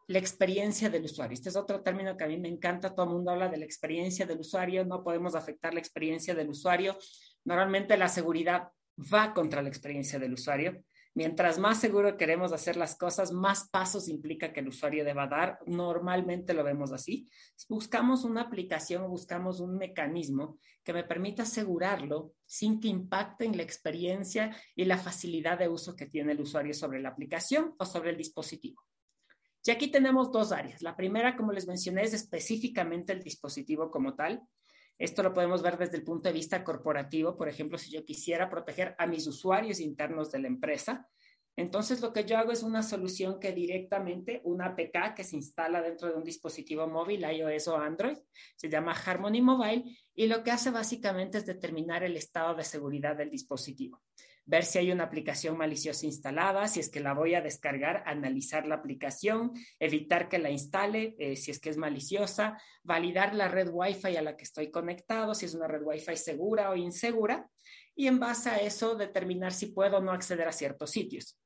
la 0.06 0.18
experiencia 0.18 0.90
del 0.90 1.04
usuario. 1.04 1.34
Este 1.34 1.48
es 1.48 1.56
otro 1.56 1.82
término 1.82 2.16
que 2.16 2.24
a 2.24 2.28
mí 2.28 2.38
me 2.38 2.48
encanta. 2.48 2.94
Todo 2.94 3.06
el 3.06 3.12
mundo 3.12 3.30
habla 3.30 3.48
de 3.48 3.58
la 3.58 3.64
experiencia 3.64 4.26
del 4.26 4.40
usuario. 4.40 4.84
No 4.84 5.02
podemos 5.02 5.34
afectar 5.34 5.72
la 5.74 5.80
experiencia 5.80 6.34
del 6.34 6.50
usuario. 6.50 6.96
Normalmente 7.44 7.96
la 7.96 8.08
seguridad 8.08 8.68
va 9.12 9.32
contra 9.32 9.62
la 9.62 9.68
experiencia 9.68 10.18
del 10.18 10.34
usuario. 10.34 10.82
Mientras 11.14 11.58
más 11.58 11.80
seguro 11.80 12.16
queremos 12.16 12.52
hacer 12.52 12.76
las 12.76 12.96
cosas, 12.96 13.32
más 13.32 13.68
pasos 13.68 14.08
implica 14.08 14.52
que 14.52 14.60
el 14.60 14.68
usuario 14.68 15.04
deba 15.04 15.26
dar. 15.26 15.58
Normalmente 15.66 16.54
lo 16.54 16.62
vemos 16.62 16.92
así. 16.92 17.28
Buscamos 17.68 18.24
una 18.24 18.42
aplicación, 18.42 19.08
buscamos 19.08 19.58
un 19.58 19.76
mecanismo 19.76 20.58
que 20.84 20.92
me 20.92 21.02
permita 21.02 21.42
asegurarlo 21.42 22.34
sin 22.46 22.78
que 22.78 22.88
impacte 22.88 23.44
en 23.44 23.56
la 23.56 23.64
experiencia 23.64 24.56
y 24.76 24.84
la 24.84 24.98
facilidad 24.98 25.58
de 25.58 25.68
uso 25.68 25.96
que 25.96 26.06
tiene 26.06 26.32
el 26.32 26.40
usuario 26.40 26.74
sobre 26.74 27.00
la 27.00 27.08
aplicación 27.08 27.74
o 27.78 27.84
sobre 27.84 28.10
el 28.10 28.16
dispositivo. 28.16 28.80
Y 29.64 29.70
aquí 29.70 29.88
tenemos 29.88 30.32
dos 30.32 30.52
áreas. 30.52 30.82
La 30.82 30.96
primera, 30.96 31.36
como 31.36 31.52
les 31.52 31.66
mencioné, 31.66 32.02
es 32.02 32.14
específicamente 32.14 33.12
el 33.12 33.22
dispositivo 33.22 33.90
como 33.90 34.14
tal. 34.14 34.42
Esto 34.98 35.22
lo 35.22 35.32
podemos 35.32 35.62
ver 35.62 35.78
desde 35.78 35.96
el 35.96 36.04
punto 36.04 36.28
de 36.28 36.34
vista 36.34 36.62
corporativo. 36.64 37.36
Por 37.36 37.48
ejemplo, 37.48 37.78
si 37.78 37.90
yo 37.90 38.04
quisiera 38.04 38.48
proteger 38.50 38.94
a 38.98 39.06
mis 39.06 39.26
usuarios 39.26 39.80
internos 39.80 40.30
de 40.30 40.40
la 40.40 40.48
empresa, 40.48 41.08
entonces 41.56 42.00
lo 42.00 42.12
que 42.12 42.24
yo 42.24 42.38
hago 42.38 42.52
es 42.52 42.62
una 42.62 42.82
solución 42.82 43.38
que 43.38 43.52
directamente, 43.52 44.40
una 44.44 44.66
APK 44.66 45.14
que 45.14 45.24
se 45.24 45.36
instala 45.36 45.82
dentro 45.82 46.08
de 46.08 46.14
un 46.14 46.24
dispositivo 46.24 46.86
móvil, 46.86 47.22
iOS 47.22 47.68
o 47.68 47.76
Android, 47.76 48.16
se 48.56 48.70
llama 48.70 48.92
Harmony 48.92 49.42
Mobile 49.42 49.84
y 50.14 50.26
lo 50.26 50.42
que 50.42 50.52
hace 50.52 50.70
básicamente 50.70 51.38
es 51.38 51.46
determinar 51.46 52.02
el 52.02 52.16
estado 52.16 52.54
de 52.54 52.64
seguridad 52.64 53.16
del 53.16 53.30
dispositivo. 53.30 54.02
Ver 54.44 54.64
si 54.64 54.78
hay 54.78 54.90
una 54.90 55.04
aplicación 55.04 55.56
maliciosa 55.56 56.06
instalada, 56.06 56.66
si 56.66 56.80
es 56.80 56.88
que 56.88 57.00
la 57.00 57.14
voy 57.14 57.34
a 57.34 57.40
descargar, 57.40 58.02
analizar 58.06 58.66
la 58.66 58.76
aplicación, 58.76 59.52
evitar 59.78 60.28
que 60.28 60.38
la 60.38 60.50
instale, 60.50 61.14
eh, 61.18 61.36
si 61.36 61.50
es 61.50 61.60
que 61.60 61.70
es 61.70 61.76
maliciosa, 61.76 62.60
validar 62.82 63.34
la 63.34 63.48
red 63.48 63.68
Wi-Fi 63.70 64.16
a 64.16 64.22
la 64.22 64.36
que 64.36 64.44
estoy 64.44 64.70
conectado, 64.70 65.34
si 65.34 65.46
es 65.46 65.54
una 65.54 65.68
red 65.68 65.82
Wi-Fi 65.82 66.16
segura 66.16 66.70
o 66.70 66.76
insegura, 66.76 67.48
y 67.94 68.06
en 68.06 68.18
base 68.18 68.50
a 68.50 68.56
eso 68.56 68.96
determinar 68.96 69.52
si 69.52 69.66
puedo 69.66 69.98
o 69.98 70.00
no 70.00 70.12
acceder 70.12 70.48
a 70.48 70.52
ciertos 70.52 70.90
sitios. 70.90 71.38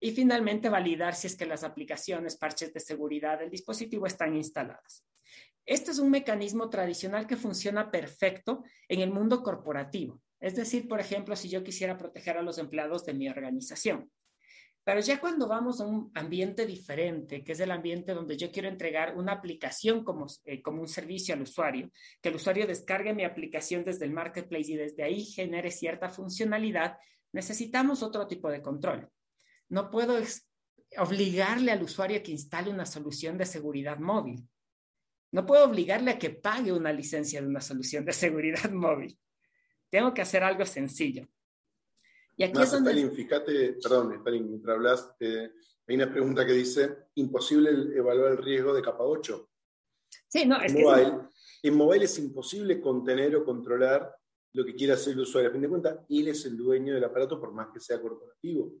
Y 0.00 0.12
finalmente 0.12 0.70
validar 0.70 1.14
si 1.14 1.26
es 1.26 1.36
que 1.36 1.44
las 1.44 1.62
aplicaciones, 1.62 2.38
parches 2.38 2.72
de 2.72 2.80
seguridad 2.80 3.38
del 3.38 3.50
dispositivo 3.50 4.06
están 4.06 4.34
instaladas. 4.34 5.04
Este 5.66 5.90
es 5.90 5.98
un 5.98 6.10
mecanismo 6.10 6.70
tradicional 6.70 7.26
que 7.26 7.36
funciona 7.36 7.90
perfecto 7.90 8.64
en 8.88 9.00
el 9.00 9.12
mundo 9.12 9.42
corporativo. 9.42 10.20
Es 10.40 10.56
decir, 10.56 10.88
por 10.88 11.00
ejemplo, 11.00 11.36
si 11.36 11.48
yo 11.48 11.62
quisiera 11.62 11.98
proteger 11.98 12.38
a 12.38 12.42
los 12.42 12.58
empleados 12.58 13.04
de 13.04 13.14
mi 13.14 13.28
organización. 13.28 14.10
Pero 14.82 15.00
ya 15.00 15.20
cuando 15.20 15.46
vamos 15.46 15.80
a 15.80 15.86
un 15.86 16.10
ambiente 16.14 16.66
diferente, 16.66 17.44
que 17.44 17.52
es 17.52 17.60
el 17.60 17.70
ambiente 17.70 18.14
donde 18.14 18.38
yo 18.38 18.50
quiero 18.50 18.68
entregar 18.68 19.14
una 19.16 19.32
aplicación 19.32 20.02
como, 20.02 20.26
eh, 20.44 20.62
como 20.62 20.80
un 20.80 20.88
servicio 20.88 21.34
al 21.34 21.42
usuario, 21.42 21.90
que 22.22 22.30
el 22.30 22.36
usuario 22.36 22.66
descargue 22.66 23.12
mi 23.12 23.24
aplicación 23.24 23.84
desde 23.84 24.06
el 24.06 24.12
marketplace 24.12 24.72
y 24.72 24.76
desde 24.76 25.02
ahí 25.02 25.24
genere 25.26 25.70
cierta 25.70 26.08
funcionalidad, 26.08 26.96
necesitamos 27.32 28.02
otro 28.02 28.26
tipo 28.26 28.50
de 28.50 28.62
control. 28.62 29.08
No 29.68 29.90
puedo 29.90 30.18
obligarle 30.96 31.72
al 31.72 31.82
usuario 31.82 32.22
que 32.22 32.32
instale 32.32 32.70
una 32.70 32.86
solución 32.86 33.36
de 33.36 33.44
seguridad 33.44 33.98
móvil. 33.98 34.48
No 35.32 35.46
puedo 35.46 35.66
obligarle 35.66 36.12
a 36.12 36.18
que 36.18 36.30
pague 36.30 36.72
una 36.72 36.92
licencia 36.92 37.40
de 37.40 37.46
una 37.46 37.60
solución 37.60 38.04
de 38.04 38.12
seguridad 38.12 38.70
móvil. 38.72 39.18
Tengo 39.90 40.14
que 40.14 40.22
hacer 40.22 40.42
algo 40.42 40.64
sencillo. 40.64 41.28
Y 42.36 42.44
aquí 42.44 42.62
es 42.62 42.70
donde... 42.70 42.90
Stalin, 42.90 43.12
fíjate, 43.12 43.72
perdón, 43.74 44.14
Stalin, 44.14 44.48
mientras 44.48 44.76
hablas, 44.76 45.12
eh, 45.20 45.50
hay 45.86 45.94
una 45.96 46.10
pregunta 46.10 46.46
que 46.46 46.52
dice, 46.52 47.08
imposible 47.16 47.70
evaluar 47.96 48.32
el 48.32 48.38
riesgo 48.38 48.72
de 48.72 48.80
capa 48.80 49.04
8. 49.04 49.50
Sí, 50.28 50.46
no, 50.46 50.60
es 50.60 50.74
en 50.74 50.82
mobile, 50.82 51.12
En 51.62 51.74
mobile 51.74 52.04
es 52.04 52.18
imposible 52.18 52.80
contener 52.80 53.36
o 53.36 53.44
controlar 53.44 54.14
lo 54.52 54.64
que 54.64 54.74
quiera 54.74 54.94
hacer 54.94 55.14
el 55.14 55.20
usuario. 55.20 55.50
A 55.50 55.52
fin 55.52 55.62
de 55.62 55.68
cuentas, 55.68 55.98
él 56.08 56.28
es 56.28 56.44
el 56.46 56.56
dueño 56.56 56.94
del 56.94 57.04
aparato 57.04 57.38
por 57.38 57.52
más 57.52 57.68
que 57.72 57.80
sea 57.80 58.00
corporativo. 58.00 58.72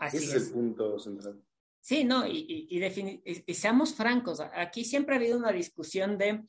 Ese 0.00 0.16
es 0.18 0.34
el 0.34 0.52
punto 0.52 0.98
central. 0.98 1.42
Sí, 1.80 2.02
no, 2.02 2.26
y, 2.26 2.66
y, 2.68 3.54
seamos 3.54 3.94
francos, 3.94 4.40
aquí 4.40 4.84
siempre 4.84 5.14
ha 5.14 5.18
habido 5.18 5.38
una 5.38 5.52
discusión 5.52 6.18
de 6.18 6.44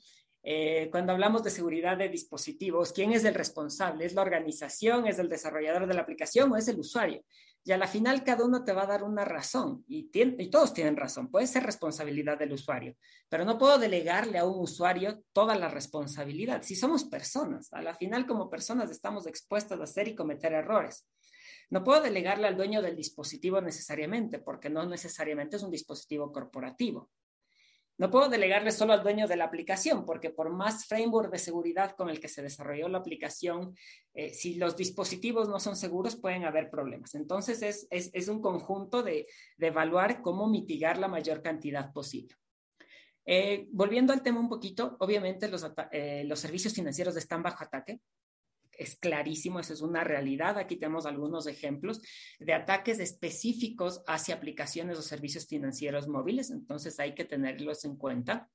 eh, 0.49 0.87
cuando 0.89 1.11
hablamos 1.11 1.43
de 1.43 1.49
seguridad 1.49 1.97
de 1.97 2.07
dispositivos, 2.07 2.93
¿quién 2.93 3.11
es 3.11 3.25
el 3.25 3.33
responsable? 3.33 4.05
¿Es 4.05 4.13
la 4.13 4.21
organización? 4.21 5.05
¿Es 5.05 5.19
el 5.19 5.27
desarrollador 5.27 5.87
de 5.87 5.93
la 5.93 6.03
aplicación 6.03 6.49
o 6.49 6.55
es 6.55 6.69
el 6.69 6.79
usuario? 6.79 7.21
Y 7.65 7.73
a 7.73 7.77
la 7.77 7.85
final 7.85 8.23
cada 8.23 8.45
uno 8.45 8.63
te 8.63 8.71
va 8.71 8.83
a 8.83 8.87
dar 8.87 9.03
una 9.03 9.25
razón 9.25 9.83
y, 9.89 10.09
y 10.13 10.49
todos 10.49 10.73
tienen 10.73 10.95
razón. 10.95 11.29
Puede 11.29 11.47
ser 11.47 11.63
responsabilidad 11.63 12.39
del 12.39 12.53
usuario, 12.53 12.95
pero 13.27 13.43
no 13.43 13.57
puedo 13.57 13.77
delegarle 13.77 14.37
a 14.37 14.45
un 14.45 14.61
usuario 14.61 15.21
toda 15.33 15.53
la 15.57 15.67
responsabilidad. 15.67 16.61
Si 16.63 16.77
somos 16.77 17.03
personas, 17.03 17.67
a 17.73 17.81
la 17.81 17.93
final 17.93 18.25
como 18.25 18.49
personas 18.49 18.89
estamos 18.89 19.27
expuestas 19.27 19.81
a 19.81 19.83
hacer 19.83 20.07
y 20.07 20.15
cometer 20.15 20.53
errores. 20.53 21.05
No 21.69 21.83
puedo 21.83 22.01
delegarle 22.01 22.47
al 22.47 22.55
dueño 22.55 22.81
del 22.81 22.95
dispositivo 22.95 23.59
necesariamente, 23.59 24.39
porque 24.39 24.69
no 24.69 24.85
necesariamente 24.85 25.57
es 25.57 25.63
un 25.63 25.71
dispositivo 25.71 26.31
corporativo. 26.31 27.09
No 27.97 28.11
puedo 28.11 28.29
delegarle 28.29 28.71
solo 28.71 28.93
al 28.93 29.01
dueño 29.01 29.27
de 29.27 29.37
la 29.37 29.45
aplicación, 29.45 30.05
porque 30.05 30.29
por 30.29 30.51
más 30.51 30.85
framework 30.85 31.31
de 31.31 31.39
seguridad 31.39 31.95
con 31.95 32.09
el 32.09 32.19
que 32.19 32.27
se 32.27 32.43
desarrolló 32.43 32.87
la 32.89 32.99
aplicación, 32.99 33.75
eh, 34.13 34.33
si 34.33 34.55
los 34.55 34.77
dispositivos 34.77 35.49
no 35.49 35.59
son 35.59 35.75
seguros, 35.75 36.15
pueden 36.15 36.45
haber 36.45 36.69
problemas. 36.69 37.15
Entonces, 37.15 37.87
es, 37.89 38.27
un 38.27 38.41
conjunto 38.41 39.01
de, 39.01 39.27
evaluar 39.57 40.21
cómo 40.21 40.47
mitigar 40.47 40.99
la 40.99 41.07
mayor 41.07 41.41
cantidad 41.41 41.91
posible. 41.91 42.35
Eh, 43.25 43.67
volviendo 43.71 44.13
al 44.13 44.21
tema 44.21 44.39
un 44.39 44.47
poquito, 44.47 44.95
obviamente 44.99 45.49
los, 45.49 45.65
eh, 45.91 46.23
los 46.25 46.39
servicios 46.39 46.73
financieros 46.73 47.17
están 47.17 47.41
bajo 47.41 47.63
ataque 47.63 47.99
es 48.77 48.95
clarísimo, 48.95 49.59
eso 49.59 49.73
es 49.73 49.81
una 49.81 50.03
realidad. 50.03 50.57
Aquí 50.57 50.77
tenemos 50.77 51.05
algunos 51.05 51.47
ejemplos 51.47 52.01
de 52.39 52.53
ataques 52.53 52.99
específicos 52.99 54.03
hacia 54.07 54.35
aplicaciones 54.35 54.97
o 54.97 55.01
servicios 55.01 55.47
financieros 55.47 56.07
móviles, 56.07 56.51
entonces 56.51 56.99
hay 56.99 57.13
que 57.15 57.25
tenerlos 57.25 57.85
en 57.85 57.97
cuenta. 57.97 58.49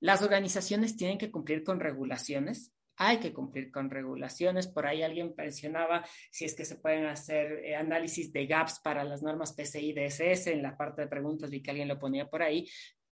Las 0.00 0.22
organizaciones 0.22 0.96
tienen 0.96 1.18
que 1.18 1.30
cumplir 1.30 1.64
con 1.64 1.80
regulaciones, 1.80 2.72
hay 2.98 3.18
que 3.18 3.32
cumplir 3.32 3.70
con 3.70 3.90
regulaciones. 3.90 4.66
Por 4.66 4.86
ahí 4.86 5.02
alguien 5.02 5.32
mencionaba 5.36 6.04
si 6.30 6.44
es 6.44 6.54
que 6.54 6.64
se 6.64 6.76
pueden 6.76 7.06
hacer 7.06 7.64
eh, 7.64 7.76
análisis 7.76 8.32
de 8.32 8.46
gaps 8.46 8.80
para 8.80 9.04
las 9.04 9.22
normas 9.22 9.52
PCI 9.52 9.92
DSS. 9.92 10.48
En 10.48 10.62
la 10.62 10.76
parte 10.76 11.02
de 11.02 11.08
preguntas 11.08 11.50
vi 11.50 11.62
que 11.62 11.70
alguien 11.70 11.88
lo 11.88 11.98
ponía 11.98 12.28
por 12.28 12.42
ahí. 12.42 12.68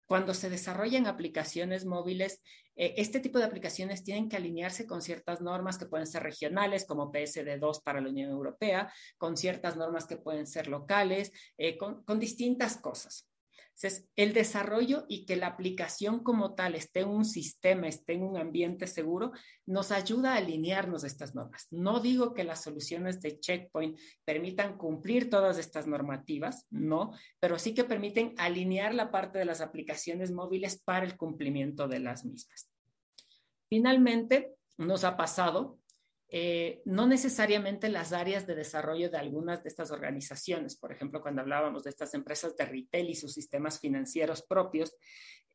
Cuando 0.06 0.34
se 0.34 0.50
desarrollan 0.50 1.08
aplicaciones 1.08 1.86
móviles, 1.86 2.42
eh, 2.76 2.94
este 2.98 3.20
tipo 3.20 3.40
de 3.40 3.46
aplicaciones 3.46 4.04
tienen 4.04 4.30
que 4.30 4.38
alinearse 4.38 4.86
con 4.86 5.02
ciertas 5.02 5.42
normas 5.42 5.78
que 5.78 5.86
pueden 5.86 6.08
ser 6.08 6.24
regionales, 6.24 6.86
como 6.86 7.12
PSD2 7.12 7.82
para 7.84 8.02
la 8.02 8.10
Unión 8.10 8.32
Europea, 8.32 8.92
con 9.18 9.38
ciertas 9.38 9.78
normas 9.78 10.06
que 10.06 10.18
pueden 10.18 10.46
ser 10.46 10.68
locales, 10.68 11.32
eh, 11.58 11.78
con, 11.78 12.04
con 12.04 12.20
distintas 12.20 12.78
cosas. 12.78 13.28
Entonces, 13.76 14.08
el 14.16 14.34
desarrollo 14.34 15.06
y 15.10 15.26
que 15.26 15.36
la 15.36 15.48
aplicación 15.48 16.24
como 16.24 16.56
tal 16.56 16.76
esté 16.76 17.02
en 17.02 17.10
un 17.10 17.26
sistema, 17.26 17.88
esté 17.88 18.14
en 18.14 18.24
un 18.24 18.38
ambiente 18.38 18.88
seguro, 18.88 19.34
nos 19.66 19.92
ayuda 19.92 20.34
a 20.34 20.38
alinearnos 20.38 21.04
a 21.04 21.08
estas 21.08 21.36
normas. 21.36 21.68
No 21.72 22.00
digo 22.00 22.34
que 22.34 22.46
las 22.46 22.64
soluciones 22.64 23.20
de 23.20 23.38
checkpoint 23.38 24.00
permitan 24.24 24.78
cumplir 24.78 25.30
todas 25.30 25.58
estas 25.58 25.88
normativas, 25.88 26.66
no, 26.70 27.12
pero 27.42 27.60
sí 27.60 27.74
que 27.74 27.84
permiten 27.84 28.34
alinear 28.38 28.96
la 28.96 29.12
parte 29.12 29.40
de 29.40 29.46
las 29.46 29.60
aplicaciones 29.60 30.32
móviles 30.32 30.82
para 30.82 31.06
el 31.06 31.18
cumplimiento 31.18 31.90
de 31.90 32.00
las 32.00 32.24
mismas. 32.24 32.70
Finalmente, 33.68 34.54
nos 34.78 35.04
ha 35.04 35.18
pasado 35.18 35.80
eh, 36.38 36.82
no 36.84 37.08
necesariamente 37.08 37.88
las 37.88 38.12
áreas 38.12 38.46
de 38.46 38.56
desarrollo 38.56 39.10
de 39.10 39.18
algunas 39.18 39.64
de 39.64 39.70
estas 39.70 39.90
organizaciones, 39.90 40.76
por 40.76 40.92
ejemplo, 40.92 41.22
cuando 41.22 41.40
hablábamos 41.40 41.86
de 41.86 41.92
estas 41.92 42.14
empresas 42.14 42.58
de 42.58 42.66
retail 42.66 43.10
y 43.10 43.16
sus 43.16 43.32
sistemas 43.32 43.80
financieros 43.80 44.42
propios, 44.42 44.98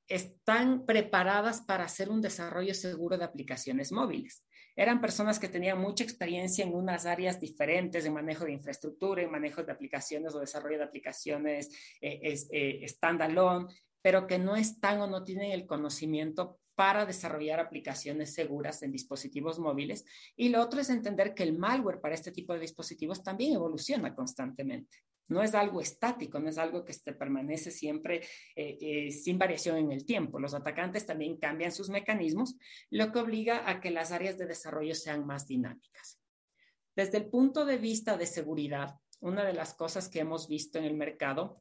están 0.08 0.86
preparadas 0.86 1.60
para 1.60 1.84
hacer 1.84 2.08
un 2.08 2.22
desarrollo 2.22 2.72
seguro 2.72 3.18
de 3.18 3.24
aplicaciones 3.26 3.92
móviles. 3.92 4.42
Eran 4.74 5.02
personas 5.02 5.38
que 5.38 5.50
tenían 5.50 5.78
mucha 5.78 6.02
experiencia 6.02 6.64
en 6.64 6.74
unas 6.74 7.04
áreas 7.04 7.38
diferentes 7.38 8.02
de 8.02 8.10
manejo 8.10 8.46
de 8.46 8.52
infraestructura, 8.52 9.20
en 9.20 9.30
manejo 9.30 9.62
de 9.62 9.72
aplicaciones 9.72 10.34
o 10.34 10.40
desarrollo 10.40 10.78
de 10.78 10.84
aplicaciones 10.84 11.68
eh, 12.00 12.34
eh, 12.52 12.88
standalone, 12.88 13.66
pero 14.00 14.26
que 14.26 14.38
no 14.38 14.56
están 14.56 15.02
o 15.02 15.06
no 15.06 15.24
tienen 15.24 15.52
el 15.52 15.66
conocimiento 15.66 16.59
para 16.80 17.04
desarrollar 17.04 17.60
aplicaciones 17.60 18.32
seguras 18.32 18.82
en 18.82 18.90
dispositivos 18.90 19.58
móviles. 19.58 20.06
Y 20.34 20.48
lo 20.48 20.62
otro 20.62 20.80
es 20.80 20.88
entender 20.88 21.34
que 21.34 21.42
el 21.42 21.58
malware 21.58 22.00
para 22.00 22.14
este 22.14 22.32
tipo 22.32 22.54
de 22.54 22.60
dispositivos 22.60 23.22
también 23.22 23.52
evoluciona 23.52 24.14
constantemente. 24.14 24.96
No 25.28 25.42
es 25.42 25.54
algo 25.54 25.82
estático, 25.82 26.40
no 26.40 26.48
es 26.48 26.56
algo 26.56 26.82
que 26.82 26.92
este 26.92 27.12
permanece 27.12 27.70
siempre 27.70 28.22
eh, 28.56 28.78
eh, 28.80 29.10
sin 29.10 29.36
variación 29.36 29.76
en 29.76 29.92
el 29.92 30.06
tiempo. 30.06 30.40
Los 30.40 30.54
atacantes 30.54 31.04
también 31.04 31.36
cambian 31.36 31.70
sus 31.70 31.90
mecanismos, 31.90 32.56
lo 32.88 33.12
que 33.12 33.18
obliga 33.18 33.68
a 33.68 33.78
que 33.82 33.90
las 33.90 34.10
áreas 34.10 34.38
de 34.38 34.46
desarrollo 34.46 34.94
sean 34.94 35.26
más 35.26 35.46
dinámicas. 35.46 36.18
Desde 36.96 37.18
el 37.18 37.26
punto 37.26 37.66
de 37.66 37.76
vista 37.76 38.16
de 38.16 38.24
seguridad, 38.24 38.94
una 39.20 39.44
de 39.44 39.52
las 39.52 39.74
cosas 39.74 40.08
que 40.08 40.20
hemos 40.20 40.48
visto 40.48 40.78
en 40.78 40.86
el 40.86 40.94
mercado 40.94 41.60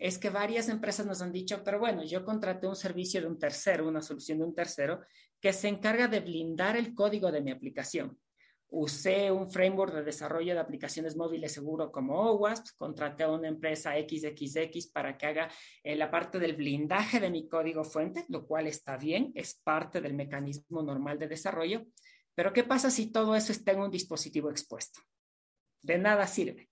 es 0.00 0.18
que 0.18 0.30
varias 0.30 0.70
empresas 0.70 1.04
nos 1.04 1.20
han 1.20 1.30
dicho, 1.30 1.62
pero 1.62 1.78
bueno, 1.78 2.02
yo 2.02 2.24
contraté 2.24 2.66
un 2.66 2.74
servicio 2.74 3.20
de 3.20 3.26
un 3.26 3.38
tercero, 3.38 3.86
una 3.86 4.00
solución 4.00 4.38
de 4.38 4.44
un 4.44 4.54
tercero, 4.54 5.02
que 5.38 5.52
se 5.52 5.68
encarga 5.68 6.08
de 6.08 6.20
blindar 6.20 6.74
el 6.76 6.94
código 6.94 7.30
de 7.30 7.42
mi 7.42 7.50
aplicación. 7.50 8.18
Usé 8.70 9.30
un 9.30 9.50
framework 9.50 9.92
de 9.92 10.02
desarrollo 10.02 10.54
de 10.54 10.60
aplicaciones 10.60 11.16
móviles 11.16 11.52
seguro 11.52 11.92
como 11.92 12.18
OWASP, 12.30 12.78
contraté 12.78 13.24
a 13.24 13.30
una 13.30 13.48
empresa 13.48 13.92
XXX 13.92 14.86
para 14.86 15.18
que 15.18 15.26
haga 15.26 15.50
eh, 15.82 15.94
la 15.96 16.10
parte 16.10 16.38
del 16.38 16.56
blindaje 16.56 17.20
de 17.20 17.30
mi 17.30 17.46
código 17.46 17.84
fuente, 17.84 18.24
lo 18.28 18.46
cual 18.46 18.68
está 18.68 18.96
bien, 18.96 19.32
es 19.34 19.60
parte 19.62 20.00
del 20.00 20.14
mecanismo 20.14 20.82
normal 20.82 21.18
de 21.18 21.28
desarrollo. 21.28 21.84
Pero 22.34 22.54
¿qué 22.54 22.64
pasa 22.64 22.90
si 22.90 23.12
todo 23.12 23.36
eso 23.36 23.52
está 23.52 23.72
en 23.72 23.80
un 23.80 23.90
dispositivo 23.90 24.50
expuesto? 24.50 25.00
De 25.82 25.98
nada 25.98 26.26
sirve. 26.26 26.69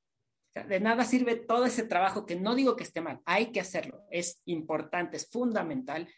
De 0.54 0.80
nada 0.80 1.04
sirve 1.04 1.36
todo 1.36 1.66
ese 1.66 1.84
trabajo 1.84 2.26
que 2.26 2.36
no 2.36 2.54
digo 2.54 2.74
que 2.74 2.82
esté 2.82 3.00
mal, 3.00 3.20
hay 3.24 3.52
que 3.52 3.60
hacerlo, 3.60 4.02
es 4.10 4.40
importante, 4.44 5.16
es 5.16 5.28
fundamental, 5.30 6.08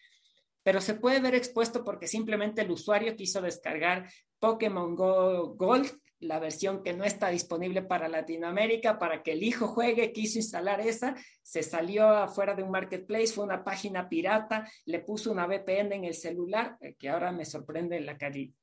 pero 0.62 0.80
se 0.80 0.94
puede 0.94 1.20
ver 1.20 1.34
expuesto 1.34 1.84
porque 1.84 2.06
simplemente 2.06 2.62
el 2.62 2.70
usuario 2.70 3.16
quiso 3.16 3.40
descargar 3.40 4.10
Pokémon 4.38 4.94
Go 4.94 5.54
Gold, 5.56 5.90
la 6.20 6.38
versión 6.38 6.82
que 6.82 6.92
no 6.92 7.04
está 7.04 7.28
disponible 7.28 7.82
para 7.82 8.08
Latinoamérica, 8.08 8.98
para 8.98 9.22
que 9.22 9.32
el 9.32 9.42
hijo 9.42 9.66
juegue, 9.68 10.12
quiso 10.12 10.38
instalar 10.38 10.80
esa, 10.80 11.14
se 11.42 11.62
salió 11.62 12.08
afuera 12.08 12.54
de 12.54 12.62
un 12.62 12.70
marketplace, 12.70 13.28
fue 13.28 13.44
una 13.44 13.64
página 13.64 14.08
pirata, 14.08 14.70
le 14.84 15.00
puso 15.00 15.32
una 15.32 15.46
VPN 15.46 15.94
en 15.94 16.04
el 16.04 16.14
celular, 16.14 16.76
eh, 16.80 16.94
que 16.98 17.08
ahora 17.08 17.32
me 17.32 17.44
sorprende 17.44 18.00
la 18.00 18.18
calidad 18.18 18.54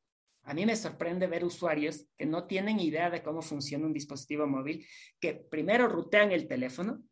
A 0.47 0.53
mí 0.53 0.65
me 0.65 0.77
sorprende 0.77 1.27
ver 1.27 1.43
usuarios 1.43 2.07
que 2.17 2.25
no 2.25 2.47
tienen 2.47 2.79
idea 2.79 3.09
de 3.09 3.21
cómo 3.21 3.41
funciona 3.41 3.85
un 3.85 3.91
dispositivo 3.91 4.47
móvil, 4.47 4.87
que 5.19 5.33
primero 5.33 5.89
rutean 5.89 6.31
el 6.31 6.47
teléfono, 6.47 7.03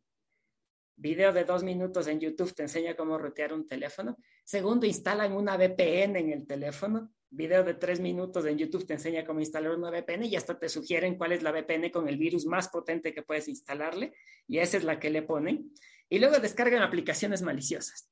video 0.95 1.33
de 1.33 1.43
dos 1.43 1.61
minutos 1.61 2.07
en 2.07 2.21
YouTube 2.21 2.53
te 2.55 2.63
enseña 2.63 2.95
cómo 2.95 3.17
rutear 3.17 3.51
un 3.51 3.67
teléfono. 3.67 4.17
Segundo, 4.45 4.85
instalan 4.85 5.33
una 5.33 5.57
VPN 5.57 6.15
en 6.15 6.31
el 6.31 6.47
teléfono. 6.47 7.11
Video 7.29 7.65
de 7.65 7.73
tres 7.73 7.99
minutos 7.99 8.45
en 8.45 8.57
YouTube 8.57 8.85
te 8.85 8.93
enseña 8.93 9.25
cómo 9.25 9.41
instalar 9.41 9.71
una 9.71 9.91
VPN 9.91 10.23
y 10.23 10.37
hasta 10.37 10.57
te 10.57 10.69
sugieren 10.69 11.17
cuál 11.17 11.33
es 11.33 11.43
la 11.43 11.51
VPN 11.51 11.91
con 11.91 12.07
el 12.07 12.17
virus 12.17 12.45
más 12.45 12.69
potente 12.69 13.13
que 13.13 13.23
puedes 13.23 13.49
instalarle. 13.49 14.13
Y 14.47 14.59
esa 14.59 14.77
es 14.77 14.85
la 14.85 14.97
que 14.97 15.09
le 15.09 15.23
ponen. 15.23 15.73
Y 16.07 16.19
luego 16.19 16.39
descargan 16.39 16.83
aplicaciones 16.83 17.41
maliciosas. 17.41 18.09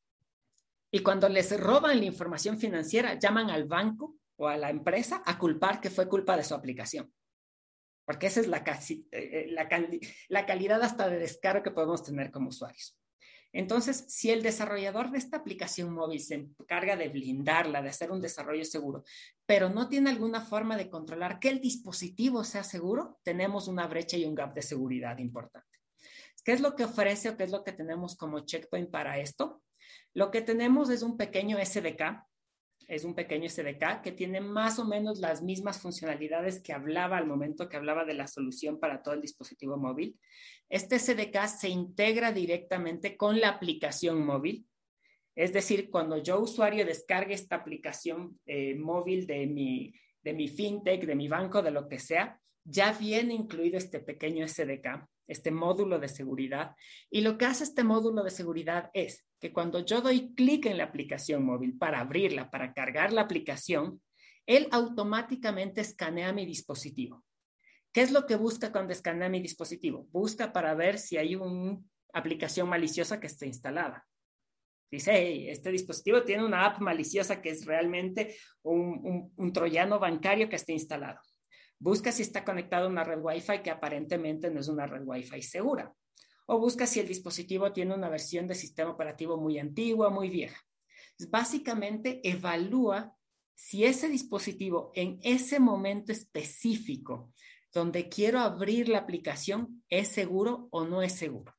Y 0.91 0.99
cuando 0.99 1.29
les 1.29 1.57
roban 1.57 1.99
la 1.99 2.05
información 2.05 2.59
financiera, 2.59 3.17
llaman 3.17 3.49
al 3.49 3.63
banco 3.63 4.17
o 4.37 4.47
a 4.47 4.57
la 4.57 4.69
empresa 4.69 5.21
a 5.25 5.37
culpar 5.37 5.79
que 5.79 5.89
fue 5.89 6.07
culpa 6.07 6.35
de 6.37 6.43
su 6.43 6.53
aplicación. 6.53 7.13
Porque 8.05 8.27
esa 8.27 8.41
es 8.41 8.47
la, 8.47 8.63
casi, 8.63 9.07
eh, 9.11 9.47
la, 9.49 10.45
calidad 10.45 10.81
hasta 10.81 11.09
de 11.09 11.19
descargo 11.19 11.63
que 11.63 11.71
podemos 11.71 12.03
tener 12.03 12.31
como 12.31 12.49
usuarios. 12.49 12.97
Entonces, 13.53 14.05
si 14.07 14.31
el 14.31 14.41
desarrollador 14.41 15.11
de 15.11 15.19
esta 15.19 15.37
aplicación 15.37 15.93
móvil 15.93 16.19
se 16.19 16.35
encarga 16.35 16.97
de 16.97 17.09
blindarla, 17.09 17.81
de 17.81 17.89
hacer 17.89 18.11
un 18.11 18.19
desarrollo 18.19 18.65
seguro, 18.65 19.03
pero 19.45 19.69
no 19.69 19.87
tiene 19.87 20.09
alguna 20.09 20.41
forma 20.41 20.75
de 20.75 20.89
controlar 20.89 21.39
que 21.39 21.49
el 21.49 21.61
dispositivo 21.61 22.43
sea 22.43 22.63
seguro, 22.63 23.19
tenemos 23.23 23.67
una 23.67 23.87
brecha 23.87 24.17
y 24.17 24.25
un 24.25 24.33
gap 24.33 24.55
de 24.55 24.63
seguridad 24.63 25.19
importante. 25.19 25.67
¿Qué 26.43 26.51
es 26.51 26.61
lo 26.61 26.75
que 26.75 26.85
ofrece 26.85 27.29
o 27.29 27.37
qué 27.37 27.43
es 27.43 27.51
lo 27.51 27.63
que 27.63 27.71
tenemos 27.71 28.17
como 28.17 28.39
checkpoint 28.39 28.89
para 28.89 29.19
esto? 29.19 29.61
Lo 30.13 30.29
que 30.31 30.41
tenemos 30.41 30.89
es 30.89 31.03
un 31.03 31.15
pequeño 31.15 31.57
SDK, 31.63 32.25
es 32.87 33.03
un 33.03 33.15
pequeño 33.15 33.49
SDK 33.49 34.01
que 34.01 34.11
tiene 34.11 34.41
más 34.41 34.79
o 34.79 34.85
menos 34.85 35.19
las 35.19 35.41
mismas 35.41 35.81
funcionalidades 35.81 36.61
que 36.61 36.73
hablaba 36.73 37.17
al 37.17 37.27
momento 37.27 37.69
que 37.69 37.77
hablaba 37.77 38.05
de 38.05 38.13
la 38.13 38.27
solución 38.27 38.79
para 38.79 39.01
todo 39.01 39.13
el 39.13 39.21
dispositivo 39.21 39.77
móvil. 39.77 40.17
Este 40.69 40.99
SDK 40.99 41.47
se 41.47 41.69
integra 41.69 42.31
directamente 42.31 43.17
con 43.17 43.39
la 43.39 43.49
aplicación 43.49 44.25
móvil. 44.25 44.65
Es 45.35 45.53
decir, 45.53 45.89
cuando 45.89 46.17
yo 46.17 46.39
usuario 46.39 46.85
descargue 46.85 47.33
esta 47.33 47.55
aplicación 47.55 48.39
eh, 48.45 48.75
móvil 48.75 49.25
de 49.25 49.47
mi, 49.47 49.93
de 50.21 50.33
mi 50.33 50.47
fintech, 50.47 51.05
de 51.05 51.15
mi 51.15 51.27
banco, 51.27 51.61
de 51.61 51.71
lo 51.71 51.87
que 51.87 51.99
sea, 51.99 52.39
ya 52.63 52.93
viene 52.93 53.33
incluido 53.33 53.77
este 53.77 53.99
pequeño 53.99 54.47
SDK 54.47 55.07
este 55.27 55.51
módulo 55.51 55.99
de 55.99 56.07
seguridad. 56.07 56.75
Y 57.09 57.21
lo 57.21 57.37
que 57.37 57.45
hace 57.45 57.63
este 57.63 57.83
módulo 57.83 58.23
de 58.23 58.31
seguridad 58.31 58.89
es 58.93 59.25
que 59.39 59.51
cuando 59.53 59.85
yo 59.85 60.01
doy 60.01 60.33
clic 60.35 60.65
en 60.65 60.77
la 60.77 60.85
aplicación 60.85 61.45
móvil 61.45 61.77
para 61.77 61.99
abrirla, 61.99 62.49
para 62.49 62.73
cargar 62.73 63.13
la 63.13 63.21
aplicación, 63.21 64.01
él 64.45 64.67
automáticamente 64.71 65.81
escanea 65.81 66.33
mi 66.33 66.45
dispositivo. 66.45 67.23
¿Qué 67.91 68.01
es 68.01 68.11
lo 68.11 68.25
que 68.25 68.35
busca 68.35 68.71
cuando 68.71 68.93
escanea 68.93 69.29
mi 69.29 69.39
dispositivo? 69.39 70.07
Busca 70.11 70.51
para 70.51 70.73
ver 70.73 70.97
si 70.97 71.17
hay 71.17 71.35
una 71.35 71.79
aplicación 72.13 72.67
maliciosa 72.67 73.19
que 73.19 73.27
esté 73.27 73.45
instalada. 73.45 74.05
Dice, 74.89 75.49
este 75.49 75.71
dispositivo 75.71 76.23
tiene 76.23 76.45
una 76.45 76.65
app 76.65 76.79
maliciosa 76.79 77.41
que 77.41 77.49
es 77.49 77.65
realmente 77.65 78.35
un, 78.61 79.31
un 79.35 79.53
troyano 79.53 79.99
bancario 79.99 80.49
que 80.49 80.55
esté 80.55 80.73
instalado. 80.73 81.19
Busca 81.83 82.13
si 82.13 82.21
está 82.21 82.45
conectado 82.45 82.85
a 82.85 82.89
una 82.89 83.03
red 83.03 83.19
Wi-Fi 83.19 83.61
que 83.61 83.69
aparentemente 83.69 84.49
no 84.49 84.61
es 84.61 84.69
una 84.69 84.87
red 84.87 85.01
Wi-Fi 85.05 85.41
segura. 85.41 85.93
O 86.45 86.57
busca 86.57 86.87
si 86.87 87.01
el 87.01 87.09
dispositivo 87.09 87.73
tiene 87.73 87.93
una 87.93 88.07
versión 88.07 88.47
de 88.47 88.55
sistema 88.55 88.91
operativo 88.91 89.35
muy 89.35 89.59
antigua, 89.59 90.09
muy 90.09 90.29
vieja. 90.29 90.61
Básicamente 91.27 92.21
evalúa 92.23 93.13
si 93.53 93.83
ese 93.83 94.07
dispositivo 94.07 94.93
en 94.95 95.19
ese 95.23 95.59
momento 95.59 96.13
específico 96.13 97.33
donde 97.73 98.07
quiero 98.07 98.39
abrir 98.39 98.87
la 98.87 98.99
aplicación 98.99 99.83
es 99.89 100.07
seguro 100.07 100.69
o 100.71 100.85
no 100.85 101.01
es 101.01 101.11
seguro. 101.11 101.53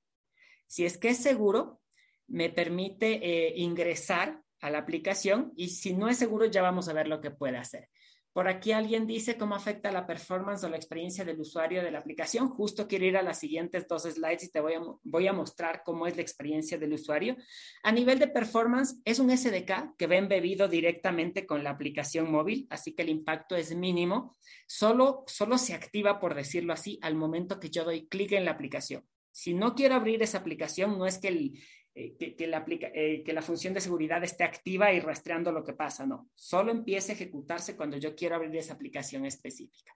Si 0.66 0.86
es 0.86 0.96
que 0.96 1.10
es 1.10 1.18
seguro, 1.18 1.82
me 2.28 2.48
permite 2.48 3.20
eh, 3.22 3.52
ingresar 3.58 4.40
a 4.62 4.70
la 4.70 4.78
aplicación 4.78 5.52
y 5.54 5.68
si 5.68 5.92
no 5.92 6.08
es 6.08 6.16
seguro 6.16 6.46
ya 6.46 6.62
vamos 6.62 6.88
a 6.88 6.94
ver 6.94 7.08
lo 7.08 7.20
que 7.20 7.30
puede 7.30 7.58
hacer. 7.58 7.90
Por 8.34 8.48
aquí 8.48 8.72
alguien 8.72 9.06
dice 9.06 9.38
cómo 9.38 9.54
afecta 9.54 9.92
la 9.92 10.08
performance 10.08 10.64
o 10.64 10.68
la 10.68 10.76
experiencia 10.76 11.24
del 11.24 11.38
usuario 11.38 11.84
de 11.84 11.92
la 11.92 12.00
aplicación. 12.00 12.48
Justo 12.48 12.88
quiero 12.88 13.04
ir 13.04 13.16
a 13.16 13.22
las 13.22 13.38
siguientes 13.38 13.86
dos 13.86 14.02
slides 14.02 14.42
y 14.42 14.50
te 14.50 14.58
voy 14.58 14.74
a, 14.74 14.80
voy 15.04 15.28
a 15.28 15.32
mostrar 15.32 15.82
cómo 15.84 16.08
es 16.08 16.16
la 16.16 16.22
experiencia 16.22 16.76
del 16.76 16.94
usuario. 16.94 17.36
A 17.84 17.92
nivel 17.92 18.18
de 18.18 18.26
performance, 18.26 19.00
es 19.04 19.20
un 19.20 19.30
SDK 19.30 19.96
que 19.96 20.08
va 20.08 20.16
embebido 20.16 20.66
directamente 20.66 21.46
con 21.46 21.62
la 21.62 21.70
aplicación 21.70 22.28
móvil, 22.28 22.66
así 22.70 22.92
que 22.92 23.02
el 23.02 23.10
impacto 23.10 23.54
es 23.54 23.72
mínimo. 23.72 24.36
Solo, 24.66 25.22
solo 25.28 25.56
se 25.56 25.74
activa, 25.74 26.18
por 26.18 26.34
decirlo 26.34 26.72
así, 26.72 26.98
al 27.02 27.14
momento 27.14 27.60
que 27.60 27.70
yo 27.70 27.84
doy 27.84 28.08
clic 28.08 28.32
en 28.32 28.46
la 28.46 28.50
aplicación. 28.50 29.04
Si 29.30 29.54
no 29.54 29.76
quiero 29.76 29.94
abrir 29.94 30.24
esa 30.24 30.38
aplicación, 30.38 30.98
no 30.98 31.06
es 31.06 31.18
que 31.18 31.28
el, 31.28 31.52
eh, 31.96 32.16
que, 32.16 32.46
la 32.48 32.64
eh, 32.68 33.22
que, 33.24 33.32
la 33.32 33.42
función 33.42 33.72
de 33.72 33.80
seguridad 33.80 34.24
esté 34.24 34.42
activa 34.42 34.92
y 34.92 34.98
rastreando 34.98 35.52
lo 35.52 35.62
que 35.62 35.74
pasa, 35.74 36.04
no. 36.04 36.28
Solo 36.34 36.72
empieza 36.72 37.12
a 37.12 37.14
ejecutarse 37.14 37.76
cuando 37.76 37.96
yo 37.98 38.16
quiero 38.16 38.34
abrir 38.34 38.56
esa 38.56 38.74
aplicación 38.74 39.24
específica. 39.26 39.94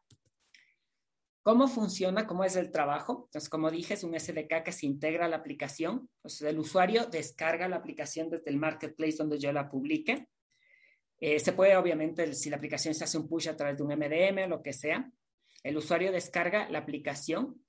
¿Cómo 1.42 1.66
funciona? 1.66 2.26
¿Cómo 2.26 2.44
es 2.44 2.56
el 2.56 2.70
trabajo? 2.70 3.24
Entonces, 3.26 3.48
como 3.48 3.70
dije, 3.70 3.94
es 3.94 4.04
un 4.04 4.18
SDK 4.18 4.62
que 4.62 4.70
se 4.70 4.86
integra 4.86 5.24
a 5.24 5.28
la 5.28 5.36
aplicación. 5.36 6.08
Entonces, 6.18 6.42
el 6.42 6.58
usuario 6.58 7.06
descarga 7.06 7.68
la 7.68 7.76
aplicación 7.76 8.30
desde 8.30 8.50
el 8.50 8.58
marketplace 8.58 9.16
donde 9.16 9.38
yo 9.38 9.50
la 9.50 9.68
publique. 9.68 10.28
Eh, 11.20 11.40
se 11.40 11.52
puede, 11.52 11.76
obviamente, 11.76 12.32
si 12.34 12.48
la 12.50 12.56
aplicación 12.56 12.94
se 12.94 13.04
hace 13.04 13.18
un 13.18 13.28
push 13.28 13.48
a 13.48 13.56
través 13.56 13.76
de 13.76 13.82
un 13.82 13.90
MDM 13.90 14.44
o 14.44 14.48
lo 14.48 14.62
que 14.62 14.72
sea, 14.72 15.10
el 15.64 15.76
usuario 15.76 16.12
descarga 16.12 16.68
la 16.68 16.78
aplicación 16.78 17.60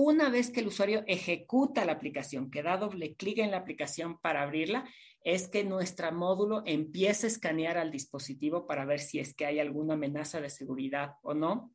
una 0.00 0.28
vez 0.28 0.52
que 0.52 0.60
el 0.60 0.68
usuario 0.68 1.02
ejecuta 1.08 1.84
la 1.84 1.90
aplicación, 1.90 2.52
que 2.52 2.62
da 2.62 2.76
doble 2.76 3.16
clic 3.16 3.38
en 3.38 3.50
la 3.50 3.56
aplicación 3.56 4.20
para 4.20 4.42
abrirla, 4.42 4.88
es 5.24 5.48
que 5.48 5.64
nuestro 5.64 6.12
módulo 6.12 6.62
empieza 6.66 7.26
a 7.26 7.30
escanear 7.30 7.78
al 7.78 7.90
dispositivo 7.90 8.64
para 8.64 8.84
ver 8.84 9.00
si 9.00 9.18
es 9.18 9.34
que 9.34 9.44
hay 9.44 9.58
alguna 9.58 9.94
amenaza 9.94 10.40
de 10.40 10.50
seguridad 10.50 11.14
o 11.22 11.34
no. 11.34 11.74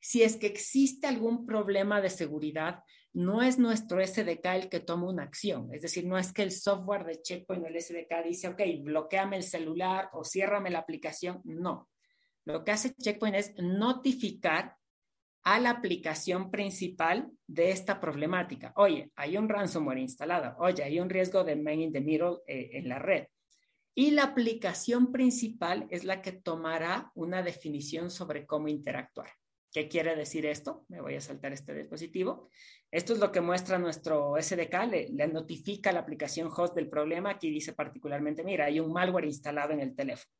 Si 0.00 0.24
es 0.24 0.34
que 0.34 0.48
existe 0.48 1.06
algún 1.06 1.46
problema 1.46 2.00
de 2.00 2.10
seguridad, 2.10 2.82
no 3.12 3.40
es 3.40 3.56
nuestro 3.60 4.04
SDK 4.04 4.46
el 4.46 4.68
que 4.68 4.80
toma 4.80 5.08
una 5.08 5.22
acción. 5.22 5.72
Es 5.72 5.82
decir, 5.82 6.04
no 6.06 6.18
es 6.18 6.32
que 6.32 6.42
el 6.42 6.50
software 6.50 7.04
de 7.04 7.22
Checkpoint, 7.22 7.64
el 7.64 7.80
SDK, 7.80 8.24
dice, 8.24 8.48
ok, 8.48 8.62
bloqueame 8.80 9.36
el 9.36 9.44
celular 9.44 10.10
o 10.12 10.24
ciérrame 10.24 10.70
la 10.70 10.80
aplicación. 10.80 11.40
No. 11.44 11.88
Lo 12.44 12.64
que 12.64 12.72
hace 12.72 12.96
Checkpoint 12.96 13.36
es 13.36 13.54
notificar 13.58 14.79
a 15.42 15.58
la 15.58 15.70
aplicación 15.70 16.50
principal 16.50 17.30
de 17.46 17.70
esta 17.70 18.00
problemática. 18.00 18.72
Oye, 18.76 19.10
hay 19.16 19.36
un 19.36 19.48
ransomware 19.48 19.98
instalado. 19.98 20.56
Oye, 20.58 20.82
hay 20.82 21.00
un 21.00 21.08
riesgo 21.08 21.44
de 21.44 21.56
man 21.56 21.80
in 21.80 21.92
the 21.92 22.00
middle 22.00 22.38
eh, 22.46 22.70
en 22.74 22.88
la 22.88 22.98
red. 22.98 23.26
Y 23.94 24.12
la 24.12 24.24
aplicación 24.24 25.10
principal 25.12 25.86
es 25.90 26.04
la 26.04 26.22
que 26.22 26.32
tomará 26.32 27.10
una 27.14 27.42
definición 27.42 28.10
sobre 28.10 28.46
cómo 28.46 28.68
interactuar. 28.68 29.30
¿Qué 29.72 29.88
quiere 29.88 30.16
decir 30.16 30.46
esto? 30.46 30.84
Me 30.88 31.00
voy 31.00 31.14
a 31.14 31.20
saltar 31.20 31.52
este 31.52 31.74
dispositivo. 31.74 32.48
Esto 32.90 33.12
es 33.12 33.20
lo 33.20 33.30
que 33.30 33.40
muestra 33.40 33.78
nuestro 33.78 34.34
SDK, 34.40 34.74
le, 34.90 35.08
le, 35.10 35.28
notifica 35.28 35.90
a 35.90 35.92
la 35.92 36.00
aplicación 36.00 36.50
host 36.54 36.74
del 36.74 36.88
problema. 36.88 37.30
Aquí 37.30 37.50
dice 37.50 37.72
particularmente, 37.72 38.42
mira, 38.42 38.66
hay 38.66 38.80
un 38.80 38.92
malware 38.92 39.26
instalado 39.26 39.72
en 39.72 39.80
el 39.80 39.94
teléfono. 39.94 40.32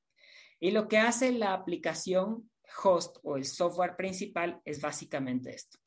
Y 0.58 0.72
lo 0.72 0.88
que 0.88 0.98
hace 0.98 1.32
la 1.32 1.54
aplicación 1.54 2.50
host 2.82 3.18
o 3.22 3.36
el 3.36 3.44
software 3.44 3.96
principal 3.96 4.60
es 4.64 4.80
básicamente 4.80 5.50
esto. 5.50 5.78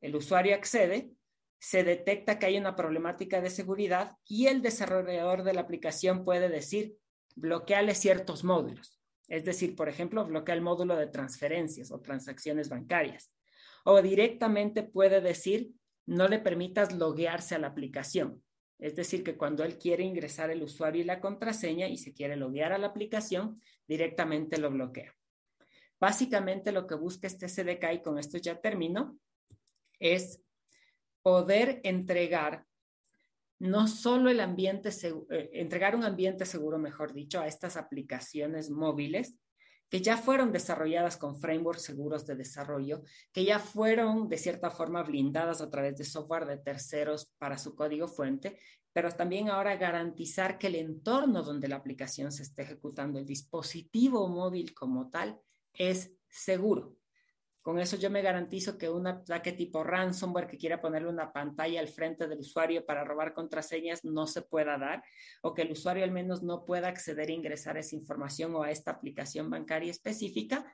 El 0.00 0.16
usuario 0.16 0.54
accede, 0.54 1.10
se 1.58 1.84
detecta 1.84 2.38
que 2.38 2.46
hay 2.46 2.56
una 2.56 2.74
problemática 2.74 3.40
de 3.40 3.50
seguridad 3.50 4.16
y 4.26 4.46
el 4.46 4.62
desarrollador 4.62 5.42
de 5.42 5.52
la 5.52 5.60
aplicación 5.60 6.24
puede 6.24 6.48
decir, 6.48 6.96
bloqueale 7.36 7.94
ciertos 7.94 8.44
módulos. 8.44 8.98
Es 9.28 9.44
decir, 9.44 9.76
por 9.76 9.88
ejemplo, 9.88 10.24
bloquea 10.24 10.54
el 10.54 10.62
módulo 10.62 10.96
de 10.96 11.06
transferencias 11.06 11.92
o 11.92 12.00
transacciones 12.00 12.68
bancarias. 12.68 13.32
O 13.84 14.02
directamente 14.02 14.82
puede 14.82 15.20
decir, 15.20 15.70
no 16.06 16.28
le 16.28 16.38
permitas 16.38 16.94
loguearse 16.94 17.54
a 17.54 17.58
la 17.58 17.68
aplicación. 17.68 18.42
Es 18.78 18.96
decir, 18.96 19.22
que 19.22 19.36
cuando 19.36 19.62
él 19.62 19.78
quiere 19.78 20.02
ingresar 20.02 20.50
el 20.50 20.62
usuario 20.62 21.02
y 21.02 21.04
la 21.04 21.20
contraseña 21.20 21.86
y 21.86 21.98
se 21.98 22.14
quiere 22.14 22.36
loguear 22.36 22.72
a 22.72 22.78
la 22.78 22.88
aplicación, 22.88 23.60
directamente 23.86 24.58
lo 24.58 24.70
bloquea. 24.70 25.14
Básicamente 26.00 26.72
lo 26.72 26.86
que 26.86 26.94
busca 26.94 27.26
este 27.26 27.48
SDK, 27.48 27.92
y 27.92 28.02
con 28.02 28.18
esto 28.18 28.38
ya 28.38 28.60
termino, 28.60 29.18
es 29.98 30.40
poder 31.22 31.80
entregar 31.84 32.64
no 33.58 33.86
solo 33.86 34.30
el 34.30 34.40
ambiente, 34.40 34.88
eh, 34.88 35.50
entregar 35.52 35.94
un 35.94 36.04
ambiente 36.04 36.46
seguro, 36.46 36.78
mejor 36.78 37.12
dicho, 37.12 37.40
a 37.40 37.46
estas 37.46 37.76
aplicaciones 37.76 38.70
móviles 38.70 39.36
que 39.90 40.00
ya 40.00 40.16
fueron 40.16 40.52
desarrolladas 40.52 41.16
con 41.16 41.36
frameworks 41.36 41.82
seguros 41.82 42.24
de 42.24 42.36
desarrollo, 42.36 43.02
que 43.32 43.44
ya 43.44 43.58
fueron 43.58 44.28
de 44.28 44.38
cierta 44.38 44.70
forma 44.70 45.02
blindadas 45.02 45.60
a 45.60 45.68
través 45.68 45.96
de 45.96 46.04
software 46.04 46.46
de 46.46 46.58
terceros 46.58 47.34
para 47.38 47.58
su 47.58 47.74
código 47.74 48.06
fuente, 48.06 48.56
pero 48.92 49.10
también 49.10 49.50
ahora 49.50 49.76
garantizar 49.76 50.58
que 50.58 50.68
el 50.68 50.76
entorno 50.76 51.42
donde 51.42 51.68
la 51.68 51.76
aplicación 51.76 52.30
se 52.30 52.44
esté 52.44 52.62
ejecutando, 52.62 53.18
el 53.18 53.26
dispositivo 53.26 54.28
móvil 54.28 54.72
como 54.74 55.10
tal, 55.10 55.40
es 55.74 56.12
seguro. 56.28 56.96
Con 57.62 57.78
eso 57.78 57.96
yo 57.96 58.10
me 58.10 58.22
garantizo 58.22 58.78
que 58.78 58.88
un 58.88 59.06
ataque 59.06 59.52
tipo 59.52 59.84
ransomware 59.84 60.46
que 60.46 60.56
quiera 60.56 60.80
ponerle 60.80 61.10
una 61.10 61.30
pantalla 61.30 61.80
al 61.80 61.88
frente 61.88 62.26
del 62.26 62.40
usuario 62.40 62.86
para 62.86 63.04
robar 63.04 63.34
contraseñas 63.34 64.02
no 64.02 64.26
se 64.26 64.40
pueda 64.42 64.78
dar 64.78 65.02
o 65.42 65.52
que 65.52 65.62
el 65.62 65.72
usuario 65.72 66.02
al 66.04 66.10
menos 66.10 66.42
no 66.42 66.64
pueda 66.64 66.88
acceder 66.88 67.28
e 67.28 67.34
ingresar 67.34 67.76
esa 67.76 67.96
información 67.96 68.54
o 68.54 68.62
a 68.62 68.70
esta 68.70 68.92
aplicación 68.92 69.50
bancaria 69.50 69.90
específica 69.90 70.64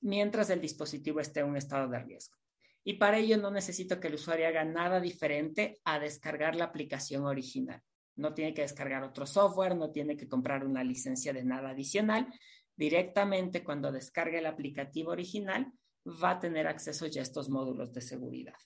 mientras 0.00 0.48
el 0.50 0.60
dispositivo 0.60 1.18
esté 1.18 1.40
en 1.40 1.46
un 1.46 1.56
estado 1.56 1.88
de 1.88 1.98
riesgo. 1.98 2.36
Y 2.84 2.94
para 2.94 3.18
ello 3.18 3.36
no 3.38 3.50
necesito 3.50 3.98
que 3.98 4.06
el 4.06 4.14
usuario 4.14 4.46
haga 4.46 4.64
nada 4.64 5.00
diferente 5.00 5.80
a 5.84 5.98
descargar 5.98 6.54
la 6.54 6.66
aplicación 6.66 7.24
original. 7.24 7.82
No 8.14 8.32
tiene 8.32 8.54
que 8.54 8.62
descargar 8.62 9.02
otro 9.02 9.26
software, 9.26 9.74
no 9.74 9.90
tiene 9.90 10.16
que 10.16 10.28
comprar 10.28 10.64
una 10.64 10.84
licencia 10.84 11.32
de 11.32 11.44
nada 11.44 11.70
adicional. 11.70 12.32
Directamente 12.76 13.64
cuando 13.64 13.90
descargue 13.90 14.38
el 14.38 14.46
aplicativo 14.46 15.10
original, 15.10 15.72
va 16.06 16.32
a 16.32 16.38
tener 16.38 16.66
acceso 16.66 17.06
ya 17.06 17.20
a 17.20 17.22
estos 17.22 17.48
módulos 17.48 17.92
de 17.92 18.00
seguridad. 18.00 18.58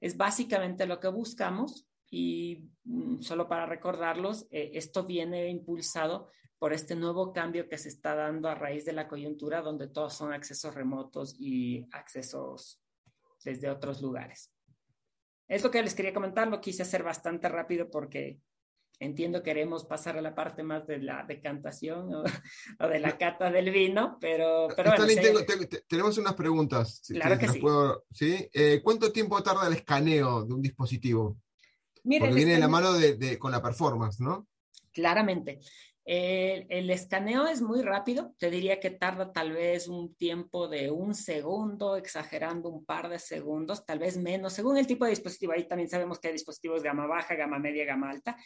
Es 0.00 0.16
básicamente 0.16 0.86
lo 0.86 1.00
que 1.00 1.08
buscamos 1.08 1.86
y 2.10 2.68
mm, 2.84 3.20
solo 3.20 3.48
para 3.48 3.66
recordarlos, 3.66 4.46
eh, 4.50 4.72
esto 4.74 5.04
viene 5.04 5.48
impulsado 5.48 6.30
por 6.58 6.72
este 6.72 6.94
nuevo 6.94 7.32
cambio 7.32 7.68
que 7.68 7.78
se 7.78 7.88
está 7.88 8.14
dando 8.14 8.48
a 8.48 8.54
raíz 8.54 8.84
de 8.84 8.92
la 8.92 9.08
coyuntura 9.08 9.62
donde 9.62 9.88
todos 9.88 10.14
son 10.14 10.32
accesos 10.32 10.74
remotos 10.74 11.34
y 11.38 11.86
accesos 11.92 12.80
desde 13.44 13.70
otros 13.70 14.00
lugares. 14.00 14.52
Es 15.48 15.62
lo 15.62 15.70
que 15.70 15.82
les 15.82 15.94
quería 15.94 16.14
comentar, 16.14 16.48
lo 16.48 16.60
quise 16.60 16.82
hacer 16.82 17.02
bastante 17.02 17.48
rápido 17.48 17.90
porque 17.90 18.40
entiendo 18.98 19.42
queremos 19.42 19.84
pasar 19.84 20.16
a 20.16 20.22
la 20.22 20.34
parte 20.34 20.62
más 20.62 20.86
de 20.86 20.98
la 20.98 21.24
decantación 21.26 22.10
o, 22.80 22.88
de 22.88 23.00
la 23.00 23.18
cata 23.18 23.50
del 23.50 23.70
vino, 23.70 24.18
pero, 24.20 24.68
pero 24.74 24.92
tenemos 25.88 26.18
unas 26.18 26.34
preguntas. 26.34 27.02
Claro 27.08 27.38
que, 27.38 27.48
sí. 28.12 28.48
Eh, 28.52 28.80
¿Cuánto 28.82 29.12
tiempo 29.12 29.42
tarda 29.42 29.66
el 29.66 29.74
escaneo 29.74 30.44
de 30.44 30.54
un 30.54 30.62
dispositivo? 30.62 31.38
Porque 32.02 32.34
viene 32.34 32.52
de 32.52 32.58
la 32.58 32.68
mano 32.68 32.92
de, 32.92 33.38
con 33.38 33.50
la 33.50 33.62
performance, 33.62 34.20
¿no? 34.20 34.46
Claramente. 34.92 35.58
El, 36.08 36.88
escaneo 36.90 37.48
es 37.48 37.60
muy 37.60 37.82
rápido, 37.82 38.32
te 38.38 38.48
diría 38.48 38.78
que 38.78 38.90
tarda 38.90 39.32
tal 39.32 39.52
vez 39.52 39.88
un 39.88 40.14
tiempo 40.14 40.68
de 40.68 40.88
un 40.88 41.16
segundo, 41.16 41.96
exagerando 41.96 42.68
un 42.68 42.84
par 42.84 43.08
de 43.08 43.18
segundos, 43.18 43.84
tal 43.84 43.98
vez 43.98 44.16
menos, 44.16 44.52
según 44.52 44.78
el 44.78 44.86
tipo 44.86 45.04
de 45.04 45.10
dispositivo. 45.10 45.52
Ahí 45.52 45.66
también 45.66 45.90
sabemos 45.90 46.20
que 46.20 46.28
hay 46.28 46.34
dispositivos 46.34 46.84
gama 46.84 47.08
baja, 47.08 47.34
gama 47.34 47.58
media, 47.58 47.84
gama 47.84 48.10
alta. 48.10 48.36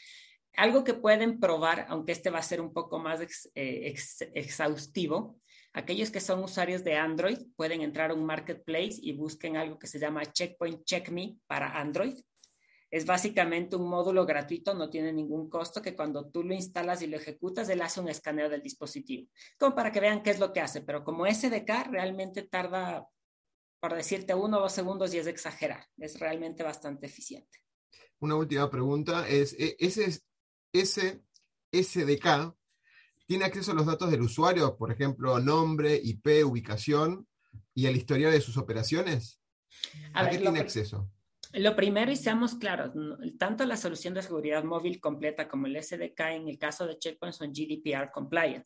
Algo 0.57 0.85
que 0.85 0.95
pueden 0.95 1.41
probar, 1.41 1.87
aunque 1.89 2.13
este 2.13 2.31
va 2.31 2.39
a 2.39 2.43
ser 2.43 2.61
un 2.61 2.73
poco 2.73 2.99
más 2.99 3.21
eh, 3.55 3.95
exhaustivo, 4.35 5.39
aquellos 5.73 6.11
que 6.11 6.21
son 6.21 6.43
usuarios 6.43 6.85
de 6.85 6.97
Android 6.97 7.39
pueden 7.57 7.83
entrar 7.83 8.11
a 8.11 8.15
un 8.15 8.27
marketplace 8.27 8.99
y 9.01 9.13
busquen 9.13 9.57
algo 9.57 9.79
que 9.79 9.87
se 9.87 9.99
llama 9.99 10.27
Checkpoint 10.27 10.85
Check 10.85 11.11
Me 11.11 11.37
para 11.47 11.79
Android 11.79 12.15
es 12.91 13.07
básicamente 13.07 13.77
un 13.77 13.89
módulo 13.89 14.27
gratuito, 14.27 14.75
no 14.75 14.91
tiene 14.91 15.13
ningún 15.13 15.49
costo, 15.49 15.81
que 15.81 15.95
cuando 15.95 16.29
tú 16.29 16.43
lo 16.43 16.55
instalas 16.55 17.03
y 17.03 17.07
lo 17.07 17.17
ejecutas, 17.17 17.69
él 17.69 17.83
hace 17.83 18.01
un 18.01 18.09
escaneo 18.09 18.49
del 18.49 18.63
dispositivo, 18.63 19.29
como 19.59 19.77
para 19.77 19.93
que 19.93 20.01
vean 20.01 20.23
qué 20.23 20.31
es 20.31 20.41
lo 20.41 20.53
que 20.53 20.61
hace. 20.61 20.81
Pero 20.81 21.05
como 21.05 21.25
SDK 21.25 21.87
realmente 21.89 22.43
tarda, 22.43 23.07
por 23.81 23.95
decirte, 23.95 24.35
uno 24.35 24.59
o 24.59 24.63
dos 24.63 24.73
segundos 24.73 25.15
y 25.15 25.19
es 25.19 25.29
exagerar. 25.29 25.87
Es 25.99 26.19
realmente 26.19 26.65
bastante 26.65 27.07
eficiente. 27.07 27.61
Una 28.19 28.35
última 28.35 28.69
pregunta 28.69 29.27
es, 29.29 29.55
e, 29.59 29.77
¿ese, 29.79 30.21
ese 30.73 31.23
SDK 31.73 32.55
tiene 33.27 33.45
acceso 33.45 33.73
a 33.73 33.75
los 33.75 33.87
datos 33.87 34.11
del 34.11 34.23
usuario, 34.23 34.77
por 34.77 34.91
ejemplo, 34.91 35.39
nombre, 35.39 36.01
IP, 36.03 36.45
ubicación 36.45 37.27
y 37.75 37.87
el 37.87 37.97
historial 37.97 38.33
de 38.33 38.41
sus 38.41 38.57
operaciones? 38.57 39.41
¿A, 40.13 40.29
qué 40.29 40.39
tiene 40.39 40.61
acceso? 40.61 41.11
Lo 41.53 41.75
primero, 41.75 42.13
y 42.13 42.17
seamos 42.17 42.55
claros, 42.55 42.93
tanto 43.39 43.65
la 43.67 43.77
solución 43.77 44.15
de 44.15 44.23
seguridad 44.23 44.63
móvil 44.63 45.01
completa 45.01 45.49
como 45.49 45.67
el 45.67 45.83
SDK 45.83 46.21
en 46.33 46.49
el 46.49 46.59
caso 46.59 46.87
de 46.87 46.99
Checkpoint 46.99 47.35
son 47.35 47.53
GDPR 47.53 48.11
compliant. 48.13 48.65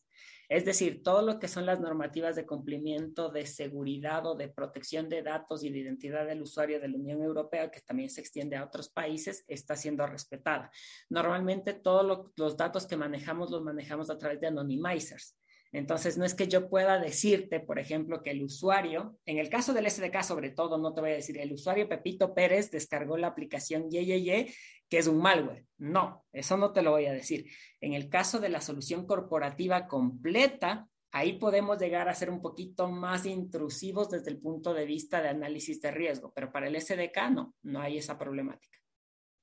Es 0.49 0.65
decir, 0.65 1.03
todo 1.03 1.23
lo 1.23 1.39
que 1.39 1.49
son 1.49 1.67
las 1.67 1.81
normativas 1.81 2.37
de 2.37 2.47
cumplimiento 2.47 3.31
de 3.31 3.47
seguridad 3.47 4.27
o 4.27 4.35
de 4.35 4.49
protección 4.49 5.09
de 5.09 5.23
datos 5.23 5.65
y 5.65 5.71
de 5.71 5.79
identidad 5.79 6.27
del 6.27 6.43
usuario 6.43 6.81
de 6.81 6.89
la 6.89 6.97
Unión 6.97 7.23
Europea, 7.23 7.71
que 7.71 7.81
también 7.81 8.11
se 8.11 8.21
extiende 8.21 8.57
a 8.57 8.65
otros 8.65 8.89
países, 8.89 9.45
está 9.49 9.77
siendo 9.77 10.07
respetada. 10.07 10.71
Normalmente 11.09 11.73
todos 11.75 12.31
los 12.37 12.57
datos 12.57 12.87
que 12.87 12.97
manejamos 12.97 13.51
los 13.51 13.63
manejamos 13.63 14.11
a 14.11 14.19
través 14.19 14.41
de 14.41 14.49
anonymizers. 14.49 15.37
Entonces, 15.75 16.17
no 16.17 16.25
es 16.25 16.35
que 16.35 16.47
yo 16.47 16.69
pueda 16.69 17.01
decirte, 17.01 17.59
por 17.59 17.81
ejemplo, 17.81 18.23
que 18.23 18.31
el 18.31 18.45
usuario, 18.45 19.19
en 19.27 19.39
el 19.39 19.49
caso 19.49 19.75
del 19.75 19.91
SDK 19.91 20.23
sobre 20.23 20.51
todo, 20.51 20.79
no 20.79 20.95
te 20.95 21.01
voy 21.01 21.11
a 21.11 21.15
decir, 21.15 21.37
el 21.37 21.53
usuario 21.53 21.89
Pepito 21.89 22.33
Pérez 22.33 22.71
descargó 22.71 23.17
la 23.17 23.27
aplicación 23.27 23.91
YYY, 23.91 24.55
que 24.89 24.99
es 24.99 25.07
un 25.07 25.19
malware. 25.19 25.67
No, 25.79 26.25
eso 26.33 26.57
no 26.57 26.73
te 26.73 26.83
lo 26.83 26.93
voy 26.93 27.07
a 27.07 27.13
decir. 27.13 27.47
En 27.81 27.95
el 27.95 28.09
caso 28.09 28.41
de 28.41 28.49
la 28.49 28.61
solución 28.61 29.07
corporativa 29.07 29.87
completa, 29.87 30.89
ahí 31.13 31.39
podemos 31.39 31.79
llegar 31.79 32.09
a 32.09 32.15
ser 32.15 32.31
un 32.31 32.41
poquito 32.41 32.91
más 32.91 33.27
intrusivos 33.27 34.11
desde 34.11 34.31
el 34.31 34.39
punto 34.39 34.75
de 34.75 34.85
vista 34.85 35.21
de 35.23 35.29
análisis 35.29 35.81
de 35.81 35.91
riesgo, 35.91 36.33
pero 36.35 36.51
para 36.53 36.69
el 36.69 36.81
SDK 36.81 37.31
no, 37.31 37.55
no 37.63 37.81
hay 37.81 37.99
esa 37.99 38.19
problemática. 38.19 38.79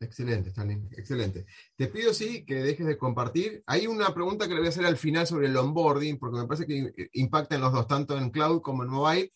Excelente, 0.02 0.50
Stanley, 0.50 0.82
excelente. 0.98 1.46
Te 1.76 1.88
pido, 1.88 2.12
sí, 2.12 2.44
que 2.44 2.56
dejes 2.56 2.88
de 2.88 2.98
compartir. 2.98 3.64
Hay 3.68 3.86
una 3.86 4.12
pregunta 4.14 4.48
que 4.48 4.54
le 4.56 4.62
voy 4.62 4.66
a 4.68 4.70
hacer 4.70 4.86
al 4.86 4.98
final 4.98 5.28
sobre 5.28 5.48
el 5.48 5.56
onboarding, 5.56 6.18
porque 6.18 6.39
me 6.39 6.48
parece 6.48 6.66
que 6.66 7.10
impacta 7.14 7.56
en 7.56 7.62
los 7.62 7.72
dos, 7.72 7.88
tanto 7.88 8.18
en 8.18 8.32
cloud 8.32 8.62
como 8.62 8.84
en 8.84 8.89
mobile, 8.89 9.32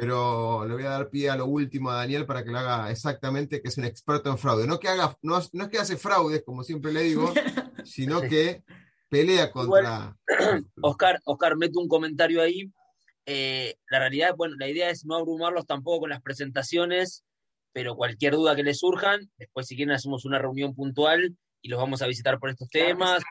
pero 0.00 0.66
le 0.66 0.74
voy 0.74 0.84
a 0.84 0.90
dar 0.90 1.10
pie 1.10 1.30
a 1.30 1.36
lo 1.36 1.46
último 1.46 1.90
a 1.90 1.96
Daniel 1.96 2.26
para 2.26 2.42
que 2.42 2.50
lo 2.50 2.58
haga 2.58 2.90
exactamente, 2.90 3.60
que 3.60 3.68
es 3.68 3.78
un 3.78 3.84
experto 3.84 4.30
en 4.30 4.38
fraude. 4.38 4.66
No, 4.66 4.80
que 4.80 4.88
haga, 4.88 5.16
no, 5.22 5.38
es 5.38 5.50
que 5.70 5.78
hace 5.78 5.96
fraudes, 5.96 6.42
como 6.44 6.64
siempre 6.64 6.92
le 6.92 7.02
digo, 7.02 7.32
sino 7.84 8.20
que 8.22 8.62
pelea 9.08 9.52
contra... 9.52 10.16
Oscar, 10.82 11.20
Oscar, 11.24 11.56
meto 11.56 11.78
un 11.80 11.88
comentario 11.88 12.40
ahí. 12.40 12.72
Eh, 13.26 13.76
la 13.90 13.98
realidad, 13.98 14.34
bueno, 14.36 14.56
la 14.58 14.68
idea 14.68 14.90
es 14.90 15.04
no 15.04 15.16
abrumarlos 15.16 15.66
tampoco 15.66 16.00
con 16.00 16.10
las 16.10 16.22
presentaciones 16.22 17.24
pero 17.72 17.96
cualquier 17.96 18.34
duda 18.34 18.56
que 18.56 18.62
les 18.62 18.78
surjan, 18.78 19.30
después 19.38 19.66
si 19.66 19.76
quieren 19.76 19.94
hacemos 19.94 20.24
una 20.24 20.38
reunión 20.38 20.74
puntual 20.74 21.36
y 21.62 21.68
los 21.68 21.78
vamos 21.78 22.02
a 22.02 22.06
visitar 22.06 22.38
por 22.38 22.50
estos 22.50 22.68
temas, 22.68 23.22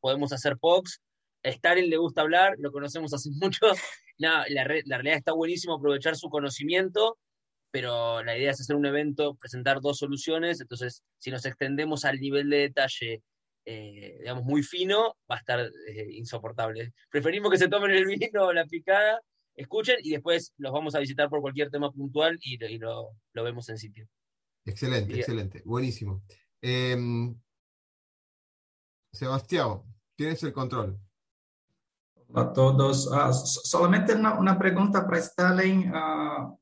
podemos, 0.00 0.32
hacer 0.32 0.58
POCs. 0.58 1.00
A 1.42 1.48
Stalin 1.48 1.88
le 1.88 1.96
gusta 1.96 2.22
hablar, 2.22 2.54
lo 2.58 2.72
conocemos 2.72 3.12
hace 3.14 3.30
mucho. 3.40 3.66
la, 4.18 4.44
la, 4.48 4.64
realidad 4.64 5.16
está 5.16 5.32
buenísimo 5.32 5.74
aprovechar 5.74 6.16
su 6.16 6.28
conocimiento, 6.28 7.18
pero 7.70 8.22
la 8.22 8.36
idea 8.36 8.50
es 8.50 8.60
hacer 8.60 8.76
un 8.76 8.86
evento, 8.86 9.36
presentar 9.36 9.80
dos 9.80 9.98
soluciones, 9.98 10.60
entonces 10.60 11.02
si 11.18 11.30
nos 11.30 11.44
extendemos 11.46 12.04
al 12.04 12.18
nivel 12.18 12.50
de 12.50 12.58
detalle, 12.58 13.22
eh, 13.64 14.16
digamos, 14.18 14.44
muy 14.44 14.62
fino, 14.62 15.16
va 15.30 15.36
a 15.36 15.38
estar 15.38 15.60
eh, 15.60 16.06
insoportable. 16.12 16.92
Preferimos 17.10 17.50
que 17.50 17.58
se 17.58 17.68
tomen 17.68 17.92
el 17.92 18.06
vino 18.06 18.46
o 18.46 18.52
la 18.52 18.66
picada 18.66 19.20
escuchen 19.60 19.96
y 20.02 20.10
después 20.10 20.52
los 20.58 20.72
vamos 20.72 20.94
a 20.94 21.00
visitar 21.00 21.28
por 21.28 21.40
cualquier 21.40 21.70
tema 21.70 21.92
puntual 21.92 22.38
y, 22.42 22.56
lo, 22.78 23.10
vemos 23.34 23.68
en 23.68 23.78
sitio. 23.78 24.08
Excelente, 24.64 25.18
excelente, 25.18 25.62
buenísimo. 25.64 26.22
Em, 26.60 27.34
Sebastián, 29.12 29.82
tienes 30.16 30.42
el 30.42 30.52
control. 30.52 30.98
Hola 32.32 32.42
a 32.42 32.52
todos. 32.52 33.10
Ah, 33.12 33.32
solamente 33.32 34.14
una, 34.14 34.58
pregunta 34.58 35.04
para 35.04 35.18
Stalin. 35.18 35.92
Uh, 35.92 36.56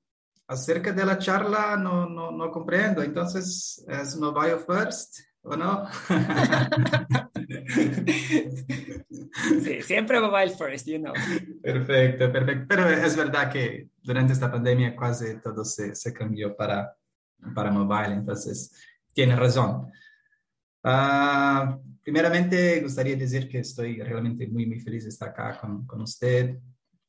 acerca 0.47 0.93
de 0.93 1.05
la 1.05 1.19
charla, 1.19 1.77
no, 1.77 2.09
no, 2.09 2.31
no 2.31 2.51
comprendo. 2.51 3.03
Entonces, 3.03 3.85
¿es 3.87 4.16
mobile 4.16 4.59
first 4.59 5.19
o 5.43 5.57
no? 5.57 5.87
Sí, 9.62 9.83
siempre 9.83 10.21
mobile 10.21 10.51
first, 10.51 10.87
you 10.87 10.99
know. 10.99 11.12
Perfecto, 11.62 12.31
perfecto. 12.33 12.66
Pero 12.69 12.89
es 12.89 13.16
verdad 13.16 13.51
que 13.51 13.89
durante 14.03 14.33
esta 14.33 14.51
pandemia 14.51 14.97
casi 14.97 15.41
todo 15.41 15.64
se, 15.64 15.95
se 15.95 16.12
cambió 16.12 16.57
para, 16.57 16.95
para 17.55 17.71
mobile, 17.71 18.14
entonces 18.14 18.73
tiene 19.12 19.37
razón. 19.37 19.91
Uh, 20.83 21.81
primeramente, 22.09 22.81
gustaría 22.81 23.17
decir 23.17 23.51
que 23.51 23.59
estoy 23.59 24.01
realmente 24.01 24.47
muy, 24.47 24.65
muy 24.65 24.81
feliz 24.81 25.03
de 25.05 25.11
estar 25.11 25.29
acá 25.29 25.59
con, 25.61 25.85
con 25.87 26.01
usted. 26.01 26.59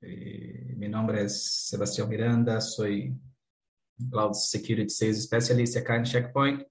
Eh, 0.02 0.74
mi 0.76 0.89
nombre 0.89 1.24
es 1.24 1.68
Sebastián 1.70 2.10
Miranda, 2.10 2.60
soy 2.60 3.18
Cloud 4.12 4.34
Security 4.34 4.89
Sales 4.89 5.24
Specialist 5.24 5.78
acá 5.78 5.95
en 5.95 6.04
Checkpoint. 6.04 6.64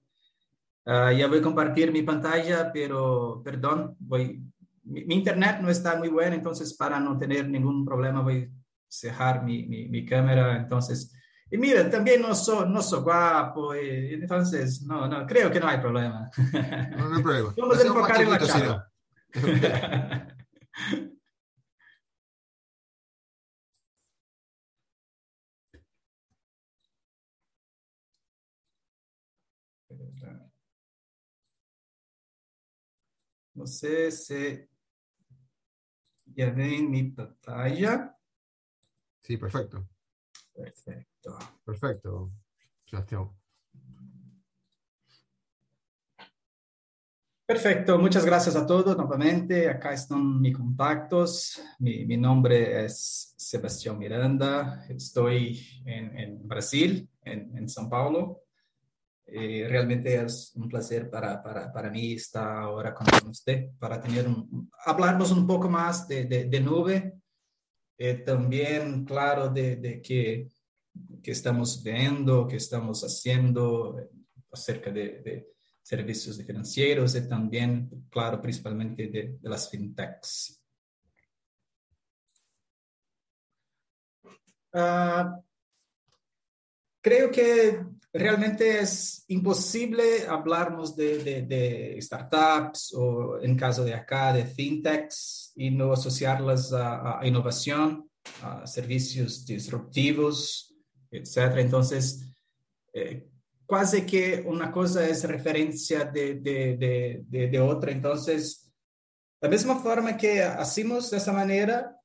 Uh, 0.85 1.11
ya 1.17 1.25
voy 1.27 1.39
a 1.39 1.41
compartir 1.41 1.91
mi 1.91 2.03
pantalla, 2.03 2.71
pero 2.71 3.41
perdón, 3.43 3.95
voy, 3.97 4.43
mi, 4.83 5.15
internet 5.15 5.57
no 5.59 5.71
está 5.71 5.97
muy 5.97 6.09
bueno, 6.09 6.35
entonces 6.35 6.75
para 6.75 6.99
no 6.99 7.17
tener 7.17 7.49
ningún 7.49 7.83
problema 7.83 8.21
voy 8.21 8.43
a 8.43 8.49
cerrar 8.87 9.43
mi, 9.43 9.65
mi, 9.65 10.05
cámara. 10.05 10.55
Entonces, 10.55 11.11
y 11.51 11.57
mira, 11.57 11.89
también 11.89 12.21
no 12.21 12.35
soy, 12.35 12.69
no 12.69 12.81
soy 12.81 13.01
guapo, 13.01 13.73
eh, 13.73 14.11
y, 14.11 14.13
entonces 14.13 14.83
no, 14.83 15.07
no, 15.07 15.25
creo 15.25 15.49
que 15.51 15.59
no 15.59 15.67
hay 15.67 15.79
problema. 15.79 16.29
No, 16.97 17.09
no 17.09 17.15
hay 17.15 17.23
problema. 17.23 17.53
Vamos 17.57 17.79
a 17.79 17.87
enfocar 17.87 18.21
en 18.21 18.31
la. 18.31 18.39
Sino. 18.39 18.83
No 33.55 33.67
sé 33.67 34.09
si 34.09 34.69
ya 36.27 36.49
ven 36.49 36.89
mi 36.89 37.11
pantalla. 37.11 38.17
Sí, 39.21 39.35
perfecto. 39.35 39.85
Perfecto. 40.59 41.39
Perfecto, 41.63 42.31
Sebastián. 42.85 43.29
Perfecto, 47.45 47.97
muchas 47.97 48.25
gracias 48.25 48.55
a 48.57 48.65
todos 48.67 48.95
nuevamente. 48.95 49.69
Acá 49.69 49.93
están 49.93 50.41
mis 50.41 50.55
contactos. 50.55 51.61
Mi, 51.79 52.05
mi 52.05 52.17
nombre 52.17 52.85
es 52.85 53.33
Sebastián 53.37 53.97
Miranda. 53.97 54.85
Estoy 54.89 55.65
en, 55.85 56.45
Brasil, 56.47 57.09
en, 57.23 57.57
en 57.57 57.67
São 57.67 57.89
Paulo. 57.89 58.43
Eh, 59.25 59.65
realmente 59.69 60.15
es 60.15 60.51
un 60.55 60.67
placer 60.67 61.09
para, 61.09 61.41
para, 61.41 61.71
para, 61.71 61.89
mí 61.89 62.13
estar 62.13 62.63
ahora 62.63 62.93
con 62.93 63.07
usted 63.29 63.69
para 63.79 64.01
tener 64.01 64.27
un, 64.27 64.69
hablarnos 64.85 65.31
un 65.31 65.47
poco 65.47 65.69
más 65.69 66.07
de, 66.07 66.25
de, 66.25 66.45
de 66.45 66.59
nube. 66.59 67.18
Eh, 68.01 68.13
también, 68.13 69.03
claro, 69.03 69.49
de, 69.49 69.75
de 69.75 70.01
que, 70.01 70.49
que, 71.21 71.31
estamos 71.31 71.83
viendo, 71.83 72.47
que 72.47 72.55
estamos 72.55 73.03
haciendo 73.03 74.09
acerca 74.49 74.89
de, 74.89 75.49
servicios 75.83 76.41
financieros 76.45 77.15
y 77.15 77.27
también, 77.27 78.07
claro, 78.09 78.41
principalmente 78.41 79.07
de, 79.07 79.37
las 79.41 79.69
fintechs. 79.69 80.63
Uh, 84.71 85.43
creo 87.01 87.29
que 87.31 87.83
realmente 88.13 88.79
es 88.79 89.23
imposible 89.27 90.27
hablarnos 90.27 90.95
de, 90.95 91.97
startups 92.01 92.93
o 92.95 93.39
en 93.41 93.55
caso 93.55 93.83
de 93.83 93.93
acá 93.93 94.33
de 94.33 94.45
fintechs 94.45 95.53
y 95.55 95.69
no 95.69 95.93
asociarlas 95.93 96.73
a, 96.73 97.19
innovación, 97.23 98.09
a 98.41 98.65
servicios 98.65 99.45
disruptivos, 99.45 100.75
etc. 101.11 101.57
Entonces, 101.57 102.33
eh, 102.93 103.29
casi 103.67 104.05
que 104.05 104.43
una 104.45 104.71
cosa 104.71 105.07
es 105.07 105.23
referencia 105.23 106.05
de, 106.05 106.35
de, 106.35 107.59
otra. 107.59 107.91
Entonces, 107.91 108.71
la 109.41 109.49
misma 109.49 109.75
forma 109.79 110.17
que 110.17 110.41
hacemos 110.41 111.11
de 111.11 111.17
esa 111.17 111.31
manera, 111.31 111.95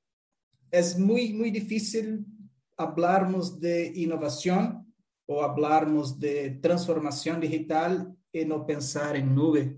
es 0.70 0.98
muy, 0.98 1.32
muy 1.32 1.52
difícil 1.52 2.26
hablarnos 2.76 3.60
de 3.60 3.92
innovación 3.94 4.83
o 5.26 5.42
hablarnos 5.42 6.18
de 6.18 6.50
transformación 6.62 7.40
digital 7.40 8.14
y 8.32 8.44
no 8.44 8.66
pensar 8.66 9.16
en 9.16 9.34
nube. 9.34 9.76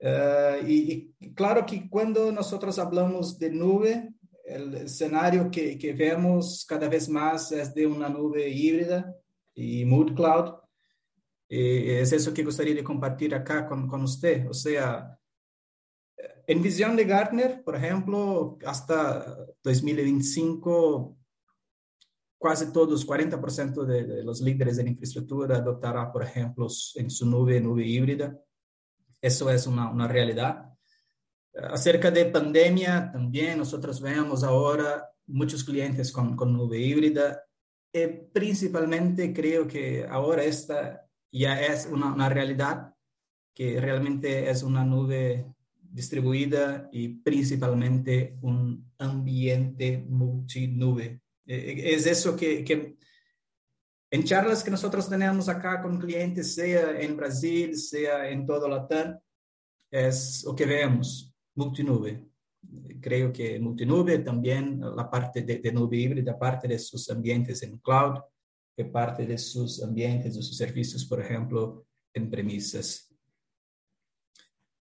Uh, 0.00 0.66
y, 0.66 1.14
y, 1.18 1.34
claro 1.34 1.64
que 1.66 1.88
cuando 1.88 2.32
nosotros 2.32 2.78
hablamos 2.78 3.38
de 3.38 3.50
nube, 3.50 4.14
el 4.44 4.74
escenario 4.74 5.50
que, 5.50 5.76
que 5.78 5.92
vemos 5.92 6.64
cada 6.66 6.88
vez 6.88 7.08
más 7.08 7.52
es 7.52 7.74
de 7.74 7.86
una 7.86 8.08
nube 8.08 8.48
híbrida, 8.48 9.14
y 9.54 9.84
Mood 9.84 10.14
Cloud. 10.14 10.54
es 11.48 12.12
eso 12.12 12.32
que 12.32 12.44
gustaría 12.44 12.74
de 12.74 12.84
compartir 12.84 13.34
acá 13.34 13.66
con, 13.66 13.86
con 13.86 14.02
usted. 14.02 14.48
O 14.48 14.54
sea, 14.54 15.18
en 16.46 16.62
visión 16.62 16.96
de 16.96 17.04
Gartner, 17.04 17.62
por 17.62 17.76
ejemplo, 17.76 18.58
hasta 18.64 19.36
2025, 19.62 21.16
casi 22.40 22.72
todos, 22.72 23.06
40% 23.06 23.84
de, 23.84 24.04
de, 24.04 24.24
los 24.24 24.40
líderes 24.40 24.76
de 24.76 24.88
infraestructura 24.88 25.56
adoptará, 25.56 26.10
por 26.10 26.22
ejemplo, 26.22 26.68
en 26.94 27.10
su 27.10 27.26
nube, 27.26 27.60
nube 27.60 27.86
híbrida. 27.86 28.38
Eso 29.20 29.50
es 29.50 29.66
una, 29.66 29.90
una 29.90 30.08
realidad. 30.08 30.72
Acerca 31.54 32.10
de 32.10 32.26
pandemia, 32.26 33.10
también 33.12 33.58
nosotros 33.58 34.00
vemos 34.00 34.42
ahora 34.42 35.10
muchos 35.26 35.62
clientes 35.64 36.10
con, 36.10 36.34
con 36.36 36.52
nube 36.52 36.78
híbrida 36.78 37.44
eh, 37.92 38.28
principalmente 38.32 39.32
creo 39.32 39.66
que 39.66 40.06
ahora 40.08 40.44
esta 40.44 41.08
ya 41.32 41.60
es 41.60 41.86
una, 41.86 42.12
una, 42.12 42.28
realidad, 42.28 42.94
que 43.52 43.80
realmente 43.80 44.48
es 44.48 44.62
una 44.62 44.84
nube 44.84 45.44
distribuida 45.74 46.88
y 46.92 47.08
principalmente 47.08 48.38
un 48.42 48.92
ambiente 48.98 50.04
multinube. 50.08 51.20
Eh, 51.52 51.94
es 51.94 52.06
eso 52.06 52.36
que, 52.36 52.64
que 52.64 52.96
en 54.12 54.24
charlas 54.24 54.62
que 54.62 54.70
nosotros 54.70 55.08
tenemos 55.08 55.48
acá 55.48 55.82
con 55.82 55.98
clientes, 55.98 56.54
sea 56.54 57.00
en 57.00 57.16
Brasil, 57.16 57.76
sea 57.76 58.28
en 58.28 58.46
todo 58.46 58.68
Latam, 58.68 59.18
es 59.90 60.44
lo 60.44 60.54
que 60.54 60.66
vemos, 60.66 61.34
multinube 61.54 62.30
creo 63.00 63.32
que 63.32 63.58
multinube 63.58 64.18
también, 64.18 64.80
la 64.80 65.10
parte 65.10 65.42
de, 65.42 65.58
de, 65.58 65.72
nube 65.72 65.96
híbrida, 65.96 66.38
parte 66.38 66.68
de 66.68 66.78
sus 66.78 67.08
ambientes 67.10 67.62
en 67.62 67.78
cloud, 67.78 68.18
que 68.76 68.84
parte 68.84 69.26
de 69.26 69.38
sus 69.38 69.82
ambientes, 69.82 70.34
de 70.34 70.42
sus 70.42 70.56
servicios, 70.56 71.04
por 71.04 71.20
ejemplo, 71.20 71.86
en 72.12 72.30
premisas. 72.30 73.12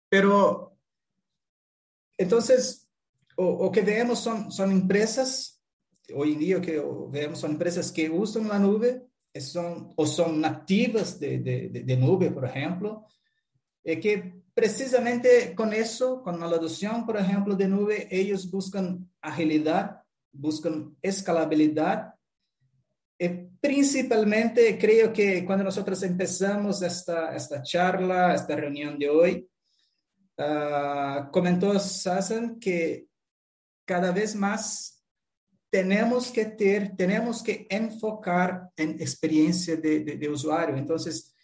Pero, 0.09 0.77
entonces, 2.19 2.89
o, 3.37 3.47
o 3.47 3.73
que 3.73 3.83
vemos 3.83 4.19
son, 4.19 4.51
son 4.51 4.73
empresas, 4.73 5.60
hoy 6.15 6.35
día 6.37 6.61
que 6.61 6.83
vemos 7.09 7.41
son 7.41 7.53
empresas 7.53 7.91
que 7.93 8.09
usan 8.09 8.49
la 8.49 8.59
nube, 8.59 9.07
son, 9.39 9.93
o 9.97 10.07
son 10.07 10.41
nativas 10.41 11.19
de, 11.21 11.39
de, 11.39 11.69
de 11.69 11.97
nube, 11.97 12.31
por 12.31 12.45
ejemplo, 12.45 13.07
eh, 13.85 14.01
que 14.01 14.43
precisamente 14.53 15.55
con 15.55 15.73
eso, 15.73 16.23
con 16.23 16.39
la 16.39 16.47
adopción, 16.47 17.07
por 17.07 17.17
ejemplo, 17.17 17.55
de 17.55 17.69
nube, 17.69 18.09
ellos 18.11 18.51
buscan 18.51 19.09
agilidad, 19.21 20.03
buscan 20.33 20.97
escalabilidad. 21.01 22.15
Y 23.19 23.29
principalmente 23.61 24.79
creo 24.79 25.13
que 25.13 25.45
cuando 25.45 25.65
nosotros 25.65 26.03
empezamos 26.03 26.83
esta, 26.83 27.35
esta 27.35 27.63
charla, 27.63 28.35
esta 28.35 28.57
reunión 28.57 28.99
de 28.99 29.09
hoy, 29.09 29.49
uh, 30.39 31.31
comentó 31.31 31.79
Sasan 31.79 32.59
que 32.59 33.07
cada 33.85 34.13
vez 34.13 34.35
más 34.35 35.00
tenemos 35.71 36.31
que 36.31 36.47
ter, 36.47 36.97
tenemos 36.97 37.43
que 37.43 37.67
enfocar 37.71 38.71
en 38.77 39.01
experiencia 39.01 39.77
de, 39.77 40.01
de, 40.01 40.17
de 40.17 40.29
usuario. 40.29 40.77
Entonces, 40.77 41.35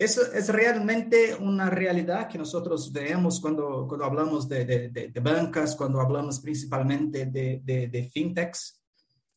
eso 0.00 0.22
es 0.32 0.48
realmente 0.48 1.34
una 1.34 1.68
realidad 1.68 2.26
que 2.26 2.38
nosotros 2.38 2.90
vemos 2.90 3.38
cuando, 3.38 3.86
cuando 3.86 4.06
hablamos 4.06 4.48
de, 4.48 4.64
de, 4.88 5.20
bancas, 5.20 5.76
cuando 5.76 6.00
hablamos 6.00 6.40
principalmente 6.40 7.26
de, 7.26 8.10
fintechs, 8.10 8.82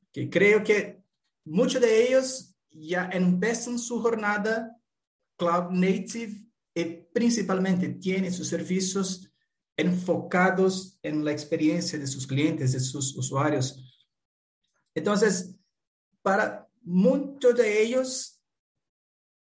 que 0.10 0.30
creo 0.30 0.64
que 0.64 1.04
muchos 1.44 1.82
de 1.82 2.08
ellos 2.08 2.56
ya 2.72 3.10
empiezan 3.12 3.78
su 3.78 4.02
jornada 4.02 4.74
cloud 5.36 5.72
native 5.72 6.46
y 6.74 6.86
principalmente 7.14 7.90
tienen 7.90 8.32
sus 8.32 8.48
servicios 8.48 9.30
enfocados 9.76 10.98
en 11.04 11.26
la 11.26 11.34
experiencia 11.34 12.00
de 12.00 12.08
sus 12.08 12.26
clientes, 12.26 12.72
de 12.72 12.80
sus 12.80 13.18
usuarios. 13.18 13.93
Entonces, 14.96 15.56
para 16.22 16.68
muchos 16.82 17.56
de 17.56 17.82
ellos, 17.82 18.42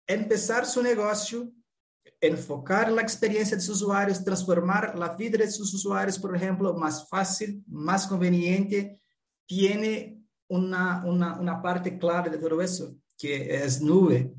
empezar 0.07 0.67
su 0.67 0.83
negocio, 0.83 1.51
enfocar 2.21 2.91
la 2.91 3.03
experiencia 3.03 3.57
de 3.57 3.63
sus 3.63 3.83
usuarios, 3.83 4.25
transformar 4.25 4.99
la 4.99 5.15
vida 5.15 5.39
de 5.39 5.51
sus 5.51 5.73
usuarios, 5.75 6.19
por 6.19 6.35
ejemplo, 6.35 6.75
más 6.75 7.09
fácil, 7.09 7.63
más 7.67 8.07
conveniente, 8.07 9.01
tiene 9.47 10.23
una, 10.49 11.05
una, 11.05 11.39
una 11.39 11.61
parte 11.63 11.99
clave 11.99 12.31
de 12.31 12.39
todo 12.39 12.61
eso, 12.61 12.97
que 13.19 13.55
es 13.65 13.81
nube. 13.81 14.33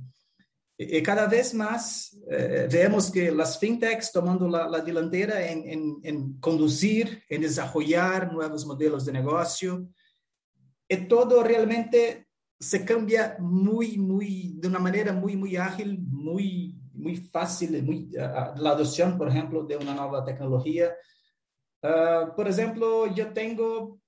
Y 0.78 1.01
cada 1.01 1.26
vez 1.28 1.53
más 1.53 2.18
eh, 2.30 2.68
vemos 2.70 3.10
que 3.10 3.32
las 3.32 3.58
fintechs 3.58 4.12
tomando 4.12 4.47
la, 4.47 4.68
la 4.68 4.82
delantera 4.82 5.49
en, 5.49 5.70
en, 5.70 5.99
en, 6.03 6.39
conducir, 6.39 7.24
en 7.30 7.41
desarrollar 7.41 8.34
nuevos 8.34 8.66
modelos 8.66 9.06
de 9.06 9.14
negocio. 9.14 9.88
Y 10.88 10.98
todo 11.08 11.44
realmente 11.44 12.28
se 12.60 12.86
cambia 12.86 13.38
muy, 13.40 13.98
muy, 13.98 14.54
de 14.56 14.68
una 14.68 14.80
manera 14.80 15.14
muy, 15.14 15.36
muy 15.36 15.56
ágil, 15.58 16.00
muy, 16.00 16.76
muy 16.94 17.18
fácil, 17.18 17.84
muy, 17.84 18.10
uh, 18.14 18.58
la 18.58 18.72
adopción, 18.72 19.18
por 19.18 19.28
ejemplo, 19.28 19.64
de 19.64 19.78
una 19.78 19.94
nueva 19.94 20.24
tecnología. 20.24 20.94
Uh, 21.82 22.36
por 22.36 22.48
ejemplo, 22.48 23.14
yo 23.14 23.34
tengo, 23.34 24.00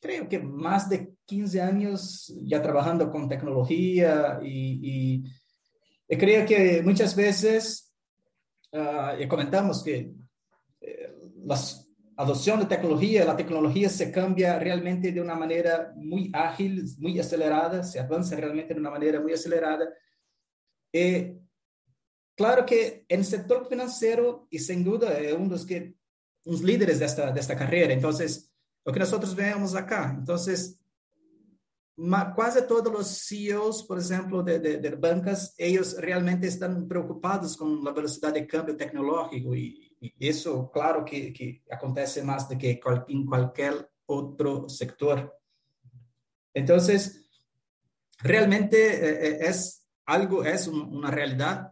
creo 0.00 0.28
que 0.28 0.38
más 0.38 0.88
de 0.88 1.14
15 1.26 1.60
años 1.60 2.32
ya 2.42 2.62
trabajando 2.62 3.10
con 3.10 3.28
tecnología 3.28 4.40
y, 4.42 4.80
y, 4.82 5.24
y 6.08 6.16
creo 6.16 6.46
que 6.46 6.82
muchas 6.82 7.16
veces, 7.16 7.92
uh, 8.72 9.26
comentamos 9.28 9.82
que 9.82 10.12
eh, 10.80 11.14
las 11.44 11.83
adopción 12.16 12.60
de 12.60 12.66
tecnología, 12.66 13.24
la 13.24 13.36
tecnología 13.36 13.88
se 13.88 14.10
cambia 14.10 14.58
realmente 14.58 15.10
de 15.10 15.20
una 15.20 15.34
manera 15.34 15.92
muy 15.96 16.30
ágil, 16.32 16.84
muy 16.98 17.18
acelerada, 17.18 17.82
se 17.82 17.98
avanza 17.98 18.36
realmente 18.36 18.74
de 18.74 18.80
una 18.80 18.90
manera 18.90 19.20
muy 19.20 19.32
acelerada. 19.32 19.88
Y 20.92 21.32
claro 22.36 22.64
que 22.64 23.04
en 23.08 23.20
el 23.20 23.26
sector 23.26 23.66
financiero, 23.68 24.46
y 24.50 24.58
sin 24.58 24.84
duda 24.84 25.18
es 25.18 25.32
uno 25.32 25.44
de 25.44 25.50
los 25.50 25.66
que, 25.66 25.96
los 26.44 26.62
líderes 26.62 26.98
de 26.98 27.06
esta, 27.06 27.32
de 27.32 27.40
esta 27.40 27.56
carrera, 27.56 27.92
entonces, 27.92 28.52
lo 28.84 28.92
que 28.92 29.00
nosotros 29.00 29.34
vemos 29.34 29.74
acá, 29.74 30.14
entonces, 30.16 30.78
quase 32.34 32.62
todos 32.62 32.92
os 32.94 33.26
CEOs, 33.26 33.82
por 33.84 33.98
exemplo, 33.98 34.42
de, 34.42 34.58
de, 34.58 34.76
de, 34.78 34.90
bancas, 34.90 35.54
eles 35.56 35.96
realmente 35.96 36.46
estão 36.46 36.86
preocupados 36.86 37.56
com 37.56 37.88
a 37.88 37.92
velocidade 37.92 38.40
de 38.40 38.46
câmbio 38.46 38.76
tecnológico 38.76 39.54
e, 39.54 39.93
e 40.04 40.28
isso, 40.28 40.68
claro, 40.68 41.04
que, 41.04 41.30
que 41.32 41.62
acontece 41.70 42.22
mais 42.22 42.46
do 42.48 42.56
que 42.56 42.80
em 43.08 43.26
qualquer 43.26 43.88
outro 44.06 44.68
sector. 44.68 45.32
Então, 46.54 46.76
realmente 48.20 48.76
é, 48.76 49.48
é 49.48 49.50
algo, 50.06 50.44
é 50.44 50.56
uma 50.68 51.10
realidade 51.10 51.70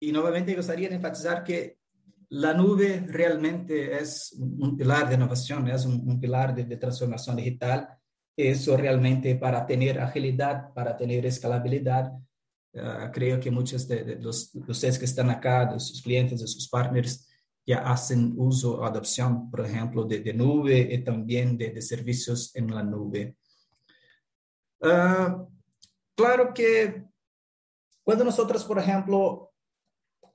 e, 0.00 0.12
novamente, 0.12 0.54
gostaria 0.54 0.88
de 0.88 0.96
enfatizar 0.96 1.44
que 1.44 1.76
a 2.32 2.54
nube 2.54 2.88
realmente 3.08 3.72
é 3.72 4.02
um 4.40 4.76
pilar 4.76 5.08
de 5.08 5.14
inovação, 5.14 5.66
é 5.66 5.76
um, 5.86 6.12
um 6.12 6.18
pilar 6.18 6.54
de, 6.54 6.64
de 6.64 6.76
transformação 6.76 7.36
digital 7.36 7.86
eso 8.36 8.76
realmente 8.76 9.34
para 9.36 9.64
tener 9.64 9.98
agilidad, 9.98 10.72
para 10.74 10.96
tener 10.96 11.24
escalabilidad. 11.24 12.12
Uh, 12.74 13.10
creo 13.10 13.40
que 13.40 13.50
muchos 13.50 13.88
de, 13.88 14.04
de, 14.04 14.16
los 14.16 14.54
ustedes 14.68 14.98
que 14.98 15.06
están 15.06 15.30
acá, 15.30 15.64
de 15.64 15.80
sus 15.80 16.02
clientes, 16.02 16.40
de 16.40 16.46
sus 16.46 16.68
partners, 16.68 17.25
ya 17.66 17.78
hacen 17.80 18.34
uso 18.36 18.84
adopción, 18.84 19.50
por 19.50 19.66
ejemplo, 19.66 20.04
de, 20.04 20.20
de 20.20 20.32
nube 20.32 20.88
y 20.92 21.02
también 21.02 21.58
de, 21.58 21.70
de, 21.70 21.82
servicios 21.82 22.54
en 22.54 22.72
la 22.72 22.82
nube. 22.84 23.36
Uh, 24.80 25.48
claro 26.14 26.54
que 26.54 27.04
cuando 28.04 28.24
nosotros, 28.24 28.64
por 28.64 28.78
ejemplo, 28.78 29.52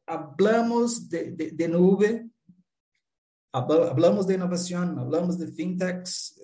hablamos 0.05 1.07
de, 1.07 1.32
de 1.32 1.67
nube, 1.69 2.29
hablamos 3.53 4.27
de 4.27 4.36
innovación, 4.36 4.99
hablamos 4.99 5.39
de 5.39 5.47
fintechs, 5.47 6.38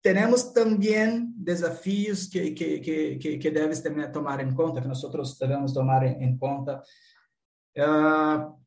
tenemos 0.00 0.52
también 0.52 1.34
desafíos 1.36 2.30
que, 2.30 2.54
que, 2.54 2.80
que, 2.80 3.38
que, 3.40 3.50
debes 3.50 3.82
también 3.82 4.12
tomar 4.12 4.40
en 4.40 4.54
cuenta, 4.54 4.80
que 4.80 4.86
nosotros 4.86 5.36
debemos 5.36 5.74
tomar 5.74 6.04
en, 6.04 6.22
en 6.22 6.38
cuenta. 6.38 6.84
Uh, 7.74 8.65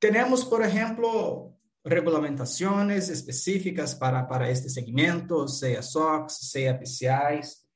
tenemos, 0.00 0.44
por 0.44 0.64
ejemplo, 0.64 1.56
regulamentaciones 1.84 3.08
específicas 3.08 3.94
para, 3.94 4.26
para 4.26 4.50
este 4.50 4.68
segmento, 4.68 5.46
sea 5.46 5.82
SOX, 5.82 6.50
sea 6.50 6.78
PCIs. 6.78 7.66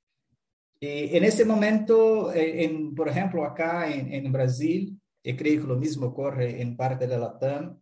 Y 0.80 1.16
en 1.16 1.24
este 1.24 1.44
momento, 1.44 2.32
en, 2.34 2.94
por 2.94 3.08
ejemplo, 3.08 3.44
acá 3.44 3.88
en, 3.88 4.12
en 4.12 4.32
Brasil, 4.32 5.00
y 5.22 5.36
creo 5.36 5.62
que 5.62 5.68
lo 5.68 5.76
mismo 5.76 6.06
ocurre 6.06 6.60
en 6.60 6.76
parte 6.76 7.06
de 7.06 7.18
la 7.18 7.38
TAM, 7.38 7.80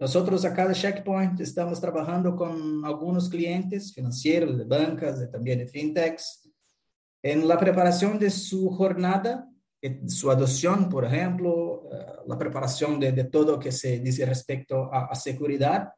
nosotros 0.00 0.44
acá 0.44 0.66
de 0.66 0.74
Checkpoint 0.74 1.38
estamos 1.40 1.80
trabajando 1.80 2.34
con 2.34 2.82
algunos 2.84 3.28
clientes 3.28 3.92
financieros, 3.92 4.56
de 4.56 4.64
bancas, 4.64 5.30
también 5.30 5.58
de 5.58 5.66
fintechs, 5.66 6.50
en 7.22 7.46
la 7.46 7.58
preparación 7.58 8.18
de 8.18 8.30
su 8.30 8.70
jornada, 8.70 9.50
su 10.06 10.30
adopción, 10.30 10.88
por 10.88 11.04
ejemplo, 11.04 11.88
eh, 11.92 12.06
la 12.26 12.38
preparación 12.38 12.98
de, 13.00 13.24
todo 13.24 13.58
que 13.58 13.72
se 13.72 13.98
dice 13.98 14.24
respecto 14.26 14.92
a, 14.92 15.14
seguridad, 15.14 15.92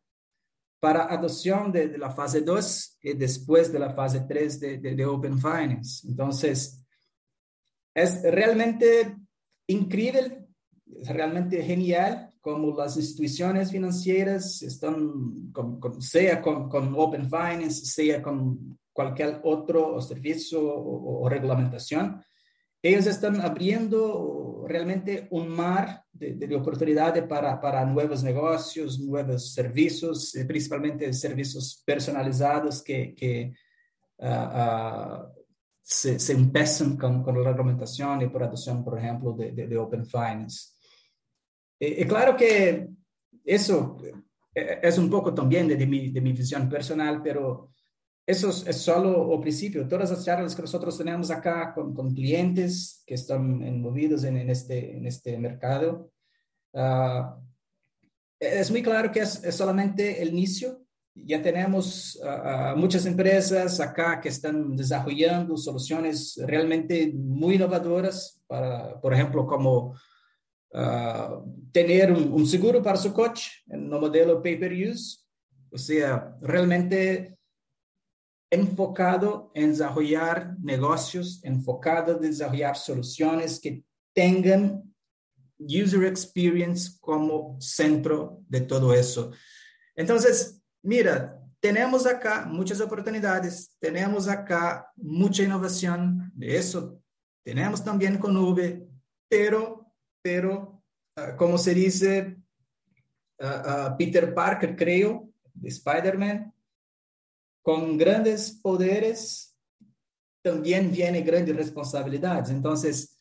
para 0.81 1.13
adopción 1.13 1.73
de, 1.73 1.99
la 1.99 2.11
fase 2.11 2.43
2 2.43 2.99
y 3.03 3.15
después 3.15 3.73
de 3.73 3.79
la 3.79 3.91
fase 3.91 4.25
3 4.29 4.61
de, 4.83 5.07
Open 5.07 5.39
Finance. 5.39 6.07
Entonces, 6.09 6.85
es 7.95 8.23
realmente 8.23 9.17
increíble, 9.67 10.47
es 11.01 11.09
realmente 11.09 11.63
genial 11.63 12.33
como 12.41 12.75
las 12.77 12.97
instituciones 12.97 13.71
financieras 13.71 14.63
están, 14.63 15.51
con, 15.53 15.79
con, 15.81 16.01
sea 16.01 16.41
con, 16.41 16.95
Open 16.97 17.29
Finance, 17.29 17.85
sea 17.85 18.23
con 18.23 18.79
cualquier 18.93 19.41
otro 19.45 20.01
servicio 20.01 20.61
o, 20.61 21.25
o, 21.25 21.29
reglamentación, 21.29 22.23
ellos 22.83 23.07
están 23.07 23.41
abriendo 23.41 24.65
realmente 24.69 25.27
un 25.31 25.49
mar 25.49 26.05
de, 26.13 26.35
de 26.35 26.57
oportunidades 26.57 27.25
para, 27.25 27.61
para 27.61 27.85
nuevos 27.85 28.23
negocios, 28.23 28.99
nuevos 29.01 29.53
servicios, 29.53 30.35
principalmente 30.47 31.13
servicios 31.13 31.83
personalizados 31.85 32.83
que, 32.83 33.15
que 33.15 33.55
uh, 34.19 34.27
uh, 34.27 35.39
se, 35.83 36.19
se, 36.19 36.33
empiezan 36.35 36.97
con, 36.97 37.23
con, 37.23 37.43
la 37.43 37.51
reglamentación 37.51 38.23
y 38.23 38.29
por 38.29 38.43
adopción, 38.43 38.85
por 38.85 38.99
ejemplo, 38.99 39.33
de, 39.33 39.53
de, 39.53 39.67
de 39.67 39.79
Open 39.79 40.05
Finance. 40.05 40.75
Eh, 41.81 42.07
claro 42.07 42.37
que 42.37 42.89
eso 43.45 43.97
eh, 44.55 44.81
es 44.83 44.99
un 44.99 45.09
poco 45.09 45.33
también 45.33 45.69
de, 45.69 45.87
mi, 45.87 46.11
de 46.11 46.21
mi 46.21 46.33
visión 46.33 46.69
personal, 46.69 47.23
pero 47.23 47.71
eso 48.29 48.51
es, 48.51 48.77
solo 48.77 49.33
el 49.33 49.41
principio. 49.41 49.89
Todas 49.89 50.11
las 50.11 50.23
charlas 50.23 50.55
que 50.55 50.61
nosotros 50.61 50.99
tenemos 50.99 51.31
acá 51.31 51.73
con, 51.73 52.15
clientes 52.15 53.03
que 53.07 53.15
están 53.15 53.81
movidos 53.81 54.23
en, 54.25 54.51
este, 54.51 54.99
en 54.99 55.07
este 55.07 55.39
mercado, 55.39 56.13
uh, 56.75 57.41
es 58.39 58.71
muy 58.71 58.83
claro 58.83 59.11
que 59.11 59.21
es, 59.21 59.41
solamente 59.51 60.21
el 60.21 60.29
inicio. 60.29 60.85
Ya 61.15 61.41
tenemos 61.41 62.21
muchas 62.77 63.07
empresas 63.07 63.81
acá 63.81 64.21
que 64.21 64.29
están 64.29 64.77
desarrollando 64.77 65.57
soluciones 65.57 66.39
realmente 66.45 67.11
muy 67.15 67.55
innovadoras, 67.55 68.43
para, 68.47 69.01
por 69.01 69.15
ejemplo, 69.15 69.47
como 69.47 69.95
uh, 70.75 71.71
tener 71.73 72.13
un, 72.13 72.31
un, 72.31 72.47
seguro 72.47 72.83
para 72.83 72.99
su 72.99 73.11
coche 73.11 73.51
en 73.69 73.85
el 73.85 73.89
modelo 73.89 74.43
pay-per-use, 74.43 75.25
o 75.71 75.79
sea, 75.79 76.37
realmente 76.43 77.38
enfocado 78.51 79.51
en 79.55 79.71
desarrollar 79.71 80.57
negocios, 80.59 81.41
enfocado 81.45 82.13
en 82.17 82.23
desarrollar 82.23 82.77
soluciones 82.77 83.61
que 83.61 83.85
tengan 84.15 84.83
user 85.59 86.05
experience 86.05 86.99
como 87.01 87.57
centro 87.61 88.41
de 88.49 88.61
todo 88.61 88.95
eso. 88.95 89.33
Entonces, 89.97 90.63
mira, 90.83 91.41
tenemos 91.61 92.07
acá 92.07 92.47
muchas 92.47 92.81
oportunidades, 92.81 93.77
tenemos 93.81 94.29
acá 94.29 94.91
mucha 94.97 95.43
innovación, 95.43 96.31
de 96.35 96.57
eso 96.57 97.03
tenemos 97.45 97.83
también 97.83 98.19
con 98.19 98.35
nube, 98.35 98.87
pero 99.29 99.89
pero 100.23 100.83
uh, 101.17 101.37
como 101.37 101.57
se 101.57 101.75
dice, 101.75 102.37
uh, 103.41 103.97
Peter 103.97 104.35
Parker, 104.35 104.77
creo, 104.77 105.31
de 105.55 105.69
Spider-Man, 105.69 106.53
con 107.69 107.99
grandes 107.99 108.51
poderes 108.63 109.55
también 110.43 110.91
vienen 110.91 111.23
grandes 111.23 111.55
responsabilidades. 111.55 112.49
Entonces, 112.49 113.21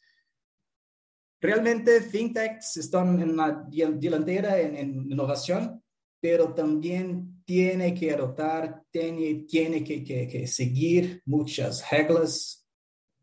realmente 1.41 1.99
fintechs 1.99 2.77
están 2.77 3.21
en 3.21 3.35
la 3.35 3.65
delantera 3.69 4.57
en, 4.57 5.11
innovación, 5.11 5.83
pero 6.21 6.53
también 6.53 7.43
tiene 7.43 7.93
que 7.93 8.13
adoptar, 8.13 8.83
tiene, 8.89 9.43
tiene 9.45 9.83
que, 9.83 10.47
seguir 10.47 11.21
muchas 11.25 11.83
reglas, 11.91 12.65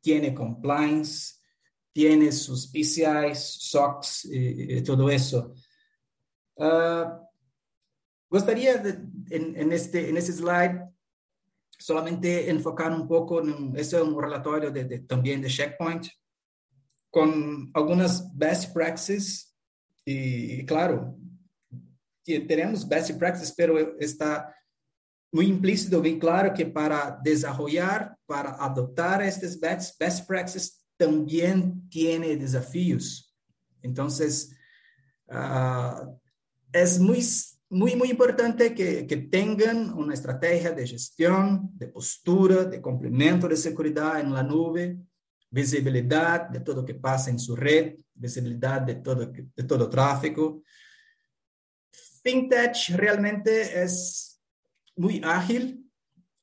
tiene 0.03 0.35
compliance, 0.35 1.37
tiene 1.91 2.33
sus 2.33 2.67
PCIs, 2.67 3.39
SOCs 3.61 4.27
y, 4.27 4.83
todo 4.83 5.09
eso. 5.09 5.55
Uh, 6.57 7.07
gustaría 8.29 8.75
en, 9.31 9.73
este, 9.73 10.11
en 10.11 10.19
este 10.19 10.33
slide 10.35 10.94
solamente 11.79 12.51
enfocar 12.51 12.93
un 12.93 13.07
poco, 13.07 13.43
en, 13.43 13.75
este 13.77 13.97
es 13.97 14.03
un 14.03 14.21
relatorio 14.21 14.71
de, 14.71 14.85
de, 14.85 14.99
también 15.01 15.41
de 15.41 15.49
Checkpoint, 15.49 16.07
con 17.11 17.71
algunas 17.75 18.35
best 18.37 18.73
practices 18.73 19.55
y, 20.05 20.61
y 20.61 20.67
claro, 20.67 21.17
tenemos 22.25 22.89
best 22.89 23.19
practices, 23.19 23.53
pero 23.57 23.99
está 23.99 24.55
muy 25.35 25.47
implícito, 25.47 26.01
bien 26.01 26.21
claro 26.21 26.55
que 26.55 26.65
para 26.65 27.19
desarrollar, 27.23 28.17
para 28.25 28.53
adoptar 28.53 29.21
estas 29.23 29.59
best, 29.59 29.99
best 29.99 30.27
practices, 30.29 30.87
también 30.97 31.89
tiene 31.89 32.37
desafíos. 32.37 33.35
Entonces, 33.83 34.57
uh, 35.27 36.17
es 36.73 37.01
muy, 37.01 37.21
muy, 37.75 37.97
muy 37.97 38.11
importante 38.11 38.73
que, 38.73 39.05
que, 39.05 39.17
tengan 39.17 39.93
una 39.95 40.15
estrategia 40.15 40.71
de 40.71 40.87
gestión, 40.87 41.71
de 41.75 41.89
postura, 41.89 42.65
de 42.65 42.81
complemento 42.81 43.49
de 43.49 43.57
seguridad 43.57 44.21
en 44.21 44.33
la 44.33 44.45
nube, 44.45 44.97
visibilidad 45.51 46.49
de 46.49 46.61
todo 46.61 46.77
lo 46.77 46.85
que 46.85 46.95
pasa 46.95 47.31
en 47.31 47.39
su 47.41 47.57
red, 47.57 47.97
visibilidad 48.15 48.81
de 48.81 48.95
todo, 48.95 49.27
de 49.27 49.65
todo 49.65 49.91
tráfico. 49.91 50.63
FinTech 52.23 52.91
realmente 52.95 53.83
es 53.83 54.41
muy 54.97 55.21
ágil, 55.25 55.91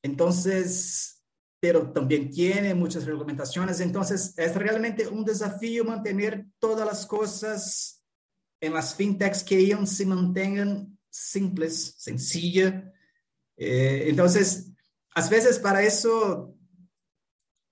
entonces 0.02 1.18
pero 1.60 1.92
también 1.92 2.28
tiene 2.28 2.74
muchas 2.74 3.04
reglamentaciones. 3.04 3.78
Entonces, 3.78 4.34
es 4.36 4.56
realmente 4.56 5.06
un 5.06 5.24
desafío 5.24 5.84
mantener 5.84 6.44
todas 6.58 6.84
las 6.84 7.06
cosas 7.06 8.02
en 8.60 8.74
las 8.74 8.96
fintechs 8.96 9.44
que 9.44 9.58
ellos 9.58 9.88
se 9.90 10.04
mantengan 10.04 10.98
simples, 11.12 11.94
sencillas. 11.98 12.82
Eh, 13.56 14.06
entonces, 14.08 14.72
a 15.14 15.28
veces 15.28 15.58
para 15.58 15.82
eso 15.82 16.56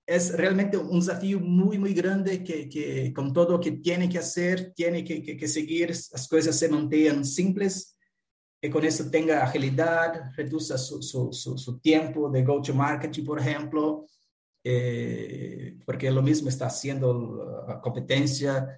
es 0.07 0.33
realmente 0.37 0.77
un 0.77 1.01
desafío 1.01 1.41
muy, 1.41 1.79
muy 1.79 1.95
grande 1.95 2.43
que, 2.45 2.69
que 2.69 3.13
con 3.13 3.33
todo 3.33 3.53
lo 3.53 3.61
que 3.61 3.73
tiene 3.73 4.09
que 4.09 4.19
hacer, 4.19 4.73
tiene 4.75 5.05
que, 5.05 5.23
que, 5.23 5.49
seguir, 5.49 5.89
las 5.89 6.29
cosas 6.29 6.57
se 6.57 6.69
mantengan 6.69 7.25
simples 7.25 7.97
que 8.61 8.71
con 8.71 8.85
eso 8.85 9.11
tenga 9.11 9.43
agilidad, 9.43 10.33
reduzca 10.37 10.77
su, 10.77 11.01
su, 11.03 11.33
su, 11.33 11.79
tiempo 11.79 12.29
de 12.29 12.45
go-to-marketing, 12.45 13.25
por 13.25 13.41
ejemplo, 13.41 14.07
eh, 14.63 15.79
porque 15.87 16.11
lo 16.11 16.21
mismo 16.21 16.51
está 16.51 16.67
haciendo 16.67 17.65
la 17.67 17.81
competencia. 17.81 18.69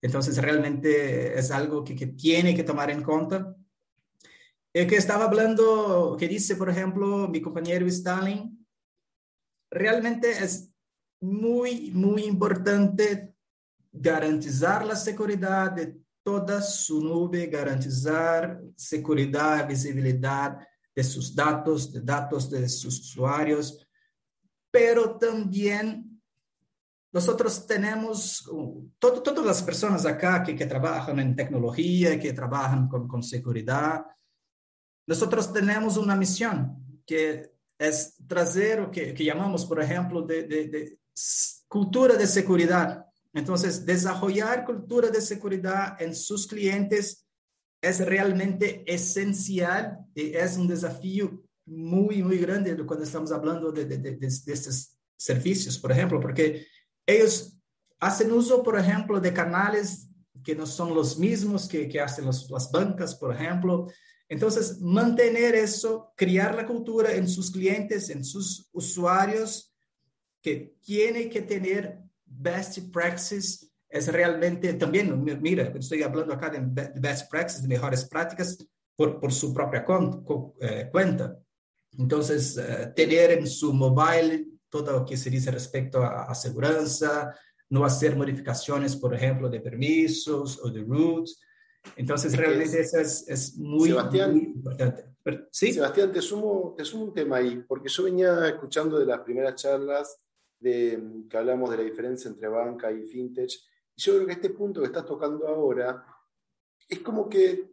Entonces, 0.00 0.38
realmente 0.38 1.38
es 1.38 1.50
algo 1.50 1.84
que, 1.84 1.94
tiene 2.06 2.54
que 2.54 2.64
tomar 2.64 2.90
en 2.90 3.02
cuenta. 3.02 3.54
El 4.72 4.86
que 4.86 4.96
estaba 4.96 5.24
hablando, 5.24 6.16
que 6.18 6.28
dice, 6.28 6.54
por 6.54 6.70
ejemplo, 6.70 7.28
mi 7.28 7.40
compañero 7.40 7.86
Stalin, 7.86 8.66
realmente 9.70 10.30
es 10.30 10.70
muy, 11.20 11.90
muy 11.90 12.24
importante 12.24 13.34
garantizar 13.92 14.86
la 14.86 14.94
seguridad 14.94 15.72
de 15.72 16.00
toda 16.22 16.62
su 16.62 17.02
nube, 17.02 17.46
garantizar 17.46 18.60
seguridad, 18.76 19.66
visibilidad 19.66 20.58
de 20.94 21.04
sus 21.04 21.34
datos, 21.34 21.92
de 21.92 22.00
datos 22.02 22.48
de 22.48 22.68
sus 22.68 23.00
usuarios, 23.00 23.84
pero 24.70 25.16
también 25.18 26.22
nosotros 27.12 27.66
tenemos, 27.66 28.48
todo, 29.00 29.20
todas 29.20 29.44
las 29.44 29.62
personas 29.64 30.06
acá 30.06 30.44
que, 30.44 30.54
que, 30.54 30.66
trabajan 30.66 31.18
en 31.18 31.34
tecnología, 31.34 32.20
que 32.20 32.32
trabajan 32.32 32.86
con, 32.86 33.08
con 33.08 33.20
seguridad, 33.20 34.04
nosotros 35.10 35.52
tenemos 35.52 35.98
una 35.98 36.16
misión 36.16 37.02
que 37.04 37.52
es 37.78 38.14
trazer 38.26 38.80
o 38.80 38.90
que, 38.90 39.12
que 39.12 39.24
llamamos, 39.24 39.66
por 39.66 39.82
ejemplo, 39.82 40.22
de, 40.22 40.44
de, 40.44 40.68
de 40.68 40.98
cultura 41.68 42.16
de 42.16 42.26
seguridad 42.26 43.04
entonces, 43.32 43.86
desarrollar 43.86 44.64
cultura 44.64 45.08
de 45.08 45.20
seguridad 45.20 46.00
en 46.00 46.14
sus 46.14 46.46
clientes 46.46 47.26
es 47.80 48.04
realmente 48.04 48.82
esencial 48.86 49.98
y 50.14 50.34
es 50.34 50.56
un 50.56 50.68
desafío 50.68 51.42
muy, 51.64 52.22
muy 52.22 52.38
grande 52.38 52.76
cuando 52.84 53.04
estamos 53.04 53.30
hablando 53.30 53.70
de, 53.70 53.84
de, 53.84 53.98
de, 53.98 54.16
de, 54.16 54.26
estos 54.26 54.96
servicios, 55.16 55.78
por 55.78 55.92
ejemplo, 55.92 56.18
porque 56.20 56.66
ellos 57.06 57.56
hacen 58.00 58.32
uso, 58.32 58.62
por 58.62 58.78
ejemplo, 58.78 59.20
de 59.20 59.32
canales 59.32 60.08
que 60.42 60.56
no 60.56 60.66
son 60.66 60.94
los 60.94 61.18
mismos 61.18 61.68
que, 61.68 61.88
que 61.88 62.00
hacen 62.00 62.24
los, 62.24 62.50
las 62.50 62.70
bancas, 62.72 63.14
por 63.14 63.34
ejemplo. 63.34 63.86
Entonces, 64.30 64.80
mantener 64.80 65.56
eso, 65.56 66.12
crear 66.16 66.54
la 66.54 66.64
cultura 66.64 67.12
en 67.12 67.28
sus 67.28 67.50
clientes, 67.50 68.08
en 68.10 68.24
sus 68.24 68.68
usuarios, 68.72 69.74
que 70.40 70.76
tiene 70.80 71.28
que 71.28 71.42
tener 71.42 71.98
best 72.24 72.78
practices 72.92 73.70
es 73.88 74.06
realmente 74.06 74.72
también, 74.74 75.24
mira, 75.42 75.64
estoy 75.76 76.04
hablando 76.04 76.32
acá 76.32 76.48
de 76.48 76.60
best 76.94 77.28
practices, 77.28 77.62
de 77.62 77.68
mejores 77.68 78.04
prácticas 78.04 78.56
por, 78.94 79.18
por 79.18 79.32
su 79.32 79.52
propia 79.52 79.84
eh, 80.60 80.88
cuenta. 80.92 81.36
Entonces, 81.98 82.56
uh, 82.56 82.94
tener 82.94 83.32
en 83.32 83.48
su 83.48 83.72
mobile 83.74 84.46
todo 84.68 84.92
lo 84.92 85.04
que 85.04 85.16
se 85.16 85.28
dice 85.28 85.50
respecto 85.50 86.04
a, 86.04 86.26
a 86.26 86.34
seguridad, 86.36 86.86
no 87.68 87.84
hacer 87.84 88.14
modificaciones, 88.14 88.94
por 88.94 89.12
ejemplo, 89.12 89.48
de 89.48 89.60
permisos 89.60 90.60
o 90.62 90.70
de 90.70 90.82
routes. 90.82 91.40
Entonces, 91.96 92.36
realmente 92.36 92.80
eso 92.80 92.98
es, 92.98 93.28
es 93.28 93.56
muy, 93.56 93.88
Sebastián, 93.88 94.32
muy 94.32 94.44
importante. 94.44 95.04
Pero, 95.22 95.46
¿sí? 95.50 95.72
Sebastián, 95.72 96.12
te 96.12 96.22
sumo, 96.22 96.74
te 96.76 96.84
sumo 96.84 97.04
un 97.04 97.14
tema 97.14 97.36
ahí, 97.36 97.62
porque 97.66 97.88
yo 97.88 98.04
venía 98.04 98.48
escuchando 98.48 98.98
de 98.98 99.06
las 99.06 99.20
primeras 99.20 99.54
charlas 99.54 100.20
de, 100.58 101.24
que 101.28 101.36
hablamos 101.36 101.70
de 101.70 101.78
la 101.78 101.82
diferencia 101.82 102.28
entre 102.28 102.48
banca 102.48 102.90
y 102.92 103.04
fintech. 103.04 103.50
Y 103.96 104.02
yo 104.02 104.14
creo 104.14 104.26
que 104.26 104.32
este 104.32 104.50
punto 104.50 104.80
que 104.80 104.86
estás 104.86 105.06
tocando 105.06 105.48
ahora 105.48 106.04
es 106.88 107.00
como 107.00 107.28
que 107.28 107.70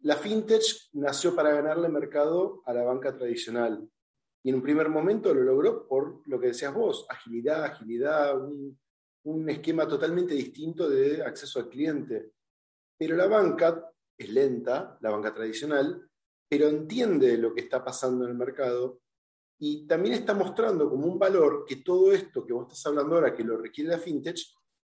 la 0.00 0.16
fintech 0.16 0.62
nació 0.92 1.34
para 1.34 1.52
ganarle 1.52 1.88
mercado 1.88 2.62
a 2.64 2.72
la 2.72 2.84
banca 2.84 3.16
tradicional. 3.16 3.88
Y 4.42 4.50
en 4.50 4.56
un 4.56 4.62
primer 4.62 4.88
momento 4.88 5.34
lo 5.34 5.42
logró 5.42 5.86
por 5.86 6.22
lo 6.26 6.38
que 6.38 6.48
decías 6.48 6.72
vos, 6.72 7.06
agilidad, 7.08 7.64
agilidad, 7.64 8.40
un, 8.40 8.78
un 9.24 9.50
esquema 9.50 9.86
totalmente 9.86 10.34
distinto 10.34 10.88
de 10.88 11.22
acceso 11.22 11.58
al 11.58 11.68
cliente. 11.68 12.32
Pero 12.98 13.16
la 13.16 13.26
banca 13.26 13.90
es 14.16 14.28
lenta, 14.28 14.98
la 15.00 15.10
banca 15.10 15.32
tradicional, 15.32 16.10
pero 16.48 16.68
entiende 16.68 17.38
lo 17.38 17.54
que 17.54 17.60
está 17.60 17.84
pasando 17.84 18.24
en 18.24 18.32
el 18.32 18.36
mercado 18.36 19.00
y 19.60 19.86
también 19.86 20.14
está 20.14 20.34
mostrando 20.34 20.88
como 20.88 21.06
un 21.06 21.18
valor 21.18 21.64
que 21.66 21.76
todo 21.76 22.12
esto 22.12 22.44
que 22.44 22.52
vos 22.52 22.64
estás 22.64 22.86
hablando 22.86 23.14
ahora, 23.14 23.34
que 23.34 23.44
lo 23.44 23.56
requiere 23.56 23.90
la 23.90 23.98
fintech, 23.98 24.38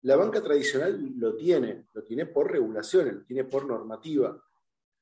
la 0.02 0.16
banca 0.16 0.42
tradicional 0.42 1.12
lo 1.16 1.36
tiene, 1.36 1.86
lo 1.92 2.02
tiene 2.02 2.26
por 2.26 2.50
regulaciones, 2.50 3.14
lo 3.14 3.24
tiene 3.24 3.44
por 3.44 3.66
normativa. 3.66 4.40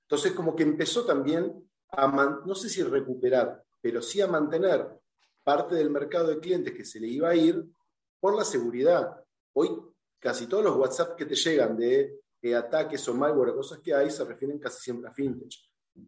Entonces, 0.02 0.32
como 0.32 0.56
que 0.56 0.64
empezó 0.64 1.04
también 1.04 1.70
a, 1.90 2.40
no 2.44 2.54
sé 2.54 2.68
si 2.68 2.82
recuperar, 2.82 3.62
pero 3.80 4.02
sí 4.02 4.20
a 4.20 4.26
mantener 4.26 4.88
parte 5.44 5.76
del 5.76 5.90
mercado 5.90 6.28
de 6.28 6.40
clientes 6.40 6.74
que 6.74 6.84
se 6.84 6.98
le 6.98 7.06
iba 7.06 7.28
a 7.28 7.36
ir 7.36 7.64
por 8.18 8.36
la 8.36 8.44
seguridad. 8.44 9.22
Hoy 9.52 9.70
casi 10.18 10.46
todos 10.46 10.64
los 10.64 10.76
WhatsApp 10.76 11.16
que 11.16 11.26
te 11.26 11.36
llegan 11.36 11.76
de 11.76 12.20
ataques 12.56 13.06
o 13.08 13.14
malware 13.14 13.54
cosas 13.54 13.80
que 13.80 13.94
hay 13.94 14.10
se 14.10 14.24
refieren 14.24 14.58
casi 14.58 14.80
siempre 14.80 15.10
a 15.10 15.12
fintech. 15.12 15.52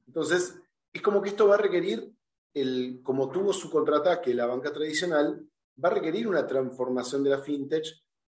Entonces, 0.07 0.57
es 0.93 1.03
como 1.03 1.21
que 1.21 1.31
esto 1.31 1.49
va 1.49 1.55
a 1.55 1.59
requerir 1.59 2.13
el, 2.55 3.01
como 3.03 3.31
tuvo 3.31 3.53
su 3.53 3.71
contraataque 3.71 4.35
la 4.35 4.47
banca 4.47 4.73
tradicional, 4.73 5.47
va 5.83 5.89
a 5.89 5.95
requerir 5.95 6.29
una 6.29 6.47
transformación 6.47 7.25
de 7.25 7.31
la 7.31 7.39
fintech 7.39 7.87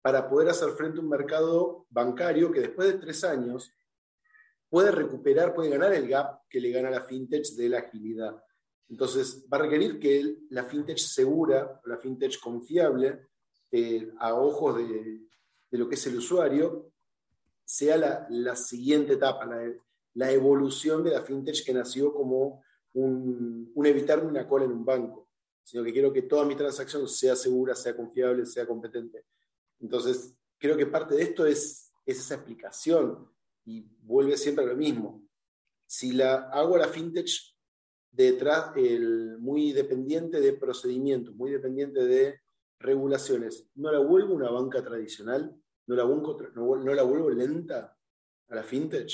para 0.03 0.29
poder 0.29 0.51
hacer 0.51 0.71
frente 0.71 0.99
a 0.99 1.03
un 1.03 1.09
mercado 1.09 1.87
bancario 1.91 2.53
que 2.53 2.61
después 2.61 2.93
de 2.93 2.99
tres 2.99 3.25
años 3.25 3.73
puede 4.69 4.91
recuperar, 4.91 5.55
puede 5.55 5.71
ganar 5.71 5.93
el 5.95 6.09
gap 6.09 6.43
que 6.49 6.61
le 6.61 6.71
gana 6.71 6.91
la 6.91 7.03
fintech 7.03 7.45
de 7.57 7.69
la 7.69 7.79
agilidad. 7.79 8.43
Entonces, 8.89 9.45
va 9.53 9.59
a 9.59 9.63
requerir 9.63 9.99
que 9.99 10.39
la 10.51 10.65
fintech 10.65 10.99
segura, 10.99 11.81
la 11.85 11.99
fintech 11.99 12.39
confiable, 12.39 13.29
eh, 13.71 14.13
a 14.21 14.35
ojos 14.35 14.77
de, 14.77 15.23
de, 15.71 15.79
lo 15.79 15.89
que 15.89 15.97
es 15.97 16.07
el 16.07 16.19
usuario, 16.19 16.93
sea 17.67 18.27
la, 18.31 18.57
siguiente 18.57 19.15
etapa, 19.15 19.45
la, 20.15 20.33
evolución 20.33 21.03
de 21.03 21.11
la 21.11 21.23
fintech 21.23 21.65
que 21.65 21.75
nació 21.75 22.15
como 22.15 22.63
un, 22.95 23.71
un 23.75 23.87
evitarme 23.87 24.29
una 24.29 24.49
cola 24.49 24.65
en 24.65 24.73
un 24.73 24.85
banco, 24.85 25.29
sino 25.65 25.83
que 25.83 25.93
quiero 25.93 26.13
que 26.13 26.23
toda 26.23 26.45
mi 26.45 26.55
transacción 26.55 27.07
sea 27.09 27.35
segura, 27.35 27.75
sea 27.75 27.95
confiable, 27.97 28.47
sea 28.47 28.67
competente. 28.67 29.27
Entonces, 29.81 30.35
creo 30.59 30.77
que 30.77 30.87
parte 30.87 31.17
de 31.17 31.25
esto 31.25 31.45
es, 31.45 31.93
es 32.07 32.21
esa 32.21 32.37
explicación 32.37 33.29
y 33.65 33.85
vuelve 34.01 34.37
siempre 34.37 34.65
a 34.65 34.69
lo 34.69 34.77
mismo. 34.77 35.27
Si 35.85 36.13
la 36.13 36.49
hago 36.51 36.77
la 36.77 36.89
fintech 36.89 37.29
detrás, 38.13 38.77
el, 38.77 39.39
muy 39.39 39.73
dependiente 39.73 40.41
de 40.41 40.53
procedimientos, 40.53 41.35
muy 41.35 41.51
dependiente 41.51 42.05
de 42.05 42.41
regulaciones, 42.79 43.69
no 43.75 43.91
la 43.91 43.99
vuelvo 43.99 44.35
una 44.35 44.51
banca 44.51 44.83
tradicional, 44.83 45.55
no 45.87 45.95
la, 45.95 46.05
vuelvo, 46.05 46.39
no, 46.55 46.77
no 46.77 46.95
la 46.95 47.03
vuelvo 47.03 47.31
lenta 47.31 47.97
a 48.49 48.55
la 48.55 48.63
fintech. 48.63 49.11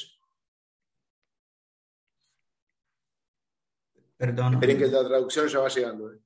Perdón. 4.16 4.55
Esperen 4.55 4.78
que 4.78 4.86
la 4.86 5.07
traducción 5.07 5.49
ya 5.49 5.59
va 5.61 5.69
llegando. 5.69 6.12
¿eh? 6.12 6.20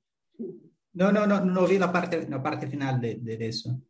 No, 0.93 1.11
no, 1.11 1.25
no, 1.25 1.43
no 1.43 1.67
vi 1.67 1.77
la 1.77 1.91
parte, 1.91 2.27
la 2.29 2.41
parte 2.41 2.67
final 2.67 3.01
de, 3.01 3.15
de 3.15 3.47
eso. 3.47 3.81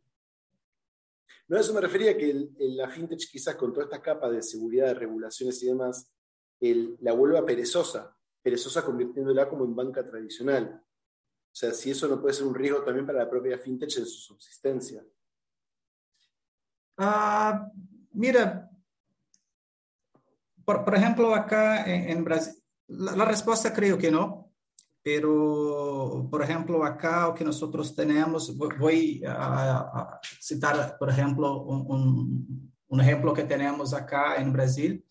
No, 1.48 1.56
a 1.56 1.60
eso 1.60 1.72
me 1.72 1.80
refería 1.80 2.16
que 2.16 2.30
el, 2.30 2.54
el, 2.58 2.76
la 2.76 2.88
fintech 2.88 3.30
quizás 3.30 3.56
con 3.56 3.72
toda 3.72 3.84
esta 3.84 4.02
capa 4.02 4.30
de 4.30 4.42
seguridad, 4.42 4.88
de 4.88 4.94
regulaciones 4.94 5.62
y 5.62 5.66
demás, 5.66 6.12
el, 6.60 6.96
la 7.00 7.12
vuelva 7.12 7.44
perezosa, 7.44 8.16
perezosa 8.42 8.84
convirtiéndola 8.84 9.48
como 9.48 9.64
en 9.64 9.74
banca 9.74 10.06
tradicional. 10.06 10.82
O 11.50 11.54
sea, 11.54 11.72
si 11.72 11.90
eso 11.90 12.06
no 12.08 12.20
puede 12.20 12.34
ser 12.34 12.46
un 12.46 12.54
riesgo 12.54 12.82
también 12.82 13.06
para 13.06 13.20
la 13.20 13.30
propia 13.30 13.58
fintech 13.58 13.96
en 13.96 14.06
su 14.06 14.18
subsistencia. 14.18 15.04
Uh, 16.98 17.70
mira, 18.12 18.68
por, 20.64 20.84
por, 20.84 20.94
ejemplo, 20.94 21.34
acá 21.34 21.84
en, 21.86 22.10
en 22.10 22.24
Brasil, 22.24 22.54
la, 22.88 23.14
la, 23.14 23.24
respuesta 23.24 23.72
creo 23.72 23.96
que 23.96 24.10
no, 24.10 24.52
pero 25.02 26.26
por 26.30 26.42
ejemplo 26.42 26.84
acá 26.84 27.28
lo 27.28 27.34
que 27.34 27.44
nosotros 27.44 27.94
tenemos, 27.94 28.56
voy 28.56 29.22
a, 29.24 29.78
a 29.78 30.20
citar 30.40 30.98
por 30.98 31.08
ejemplo 31.08 31.62
un, 31.62 31.86
un, 31.86 32.72
un, 32.88 33.00
ejemplo 33.00 33.32
que 33.32 33.44
tenemos 33.44 33.94
acá 33.94 34.36
en 34.36 34.52
Brasil, 34.52 35.04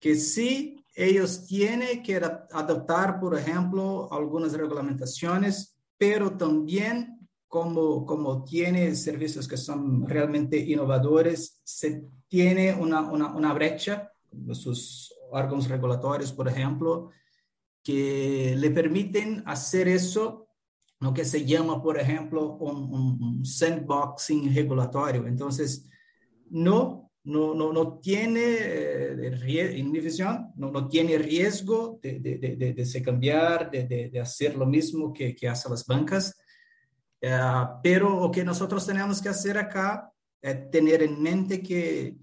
que 0.00 0.14
sí 0.16 0.82
ellos 0.94 1.46
tienen 1.46 2.02
que 2.02 2.16
adoptar, 2.16 3.20
por 3.20 3.38
ejemplo, 3.38 4.08
algunas 4.10 4.52
reglamentaciones 4.54 5.78
pero 5.98 6.30
también 6.36 7.17
como, 7.48 8.04
como 8.04 8.44
tiene 8.44 8.94
servicios 8.94 9.48
que 9.48 9.56
son 9.56 10.06
realmente 10.06 10.58
innovadores, 10.58 11.60
se 11.64 12.04
tiene 12.28 12.74
una, 12.74 13.00
una, 13.10 13.34
una 13.34 13.52
brecha, 13.54 14.12
sus 14.52 15.14
órganos 15.30 15.68
regulatorios, 15.68 16.32
por 16.32 16.46
ejemplo, 16.48 17.10
que 17.82 18.54
le 18.56 18.70
permiten 18.70 19.42
hacer 19.46 19.88
eso, 19.88 20.48
lo 21.00 21.14
que 21.14 21.24
se 21.24 21.44
llama, 21.46 21.82
por 21.82 21.98
ejemplo, 21.98 22.56
un, 22.56 22.92
un 23.22 23.44
sandboxing 23.44 24.54
regulatorio. 24.54 25.26
Entonces, 25.26 25.88
no, 26.50 27.10
no, 27.24 27.54
no, 27.54 27.72
no 27.72 27.98
tiene, 27.98 28.40
eh, 28.40 29.78
en 29.78 29.90
mi 29.90 30.00
visión, 30.00 30.48
no, 30.56 30.70
no 30.70 30.88
tiene 30.88 31.18
riesgo 31.18 31.98
de, 32.02 32.18
de, 32.20 32.38
de, 32.38 32.72
de 32.74 32.86
se 32.86 33.02
cambiar, 33.02 33.70
de, 33.70 34.18
hacer 34.20 34.56
lo 34.56 34.66
mismo 34.66 35.12
que, 35.12 35.34
que 35.34 35.48
hacen 35.48 35.70
las 35.70 35.86
bancas. 35.86 36.36
Uh, 37.20 37.80
pero 37.82 38.20
lo 38.20 38.30
que 38.30 38.44
nosotros 38.44 38.86
tenemos 38.86 39.20
que 39.20 39.28
hacer 39.28 39.58
acá 39.58 40.12
es 40.40 40.70
tener 40.70 41.02
en 41.02 41.20
mente 41.20 41.62
que, 41.62 42.16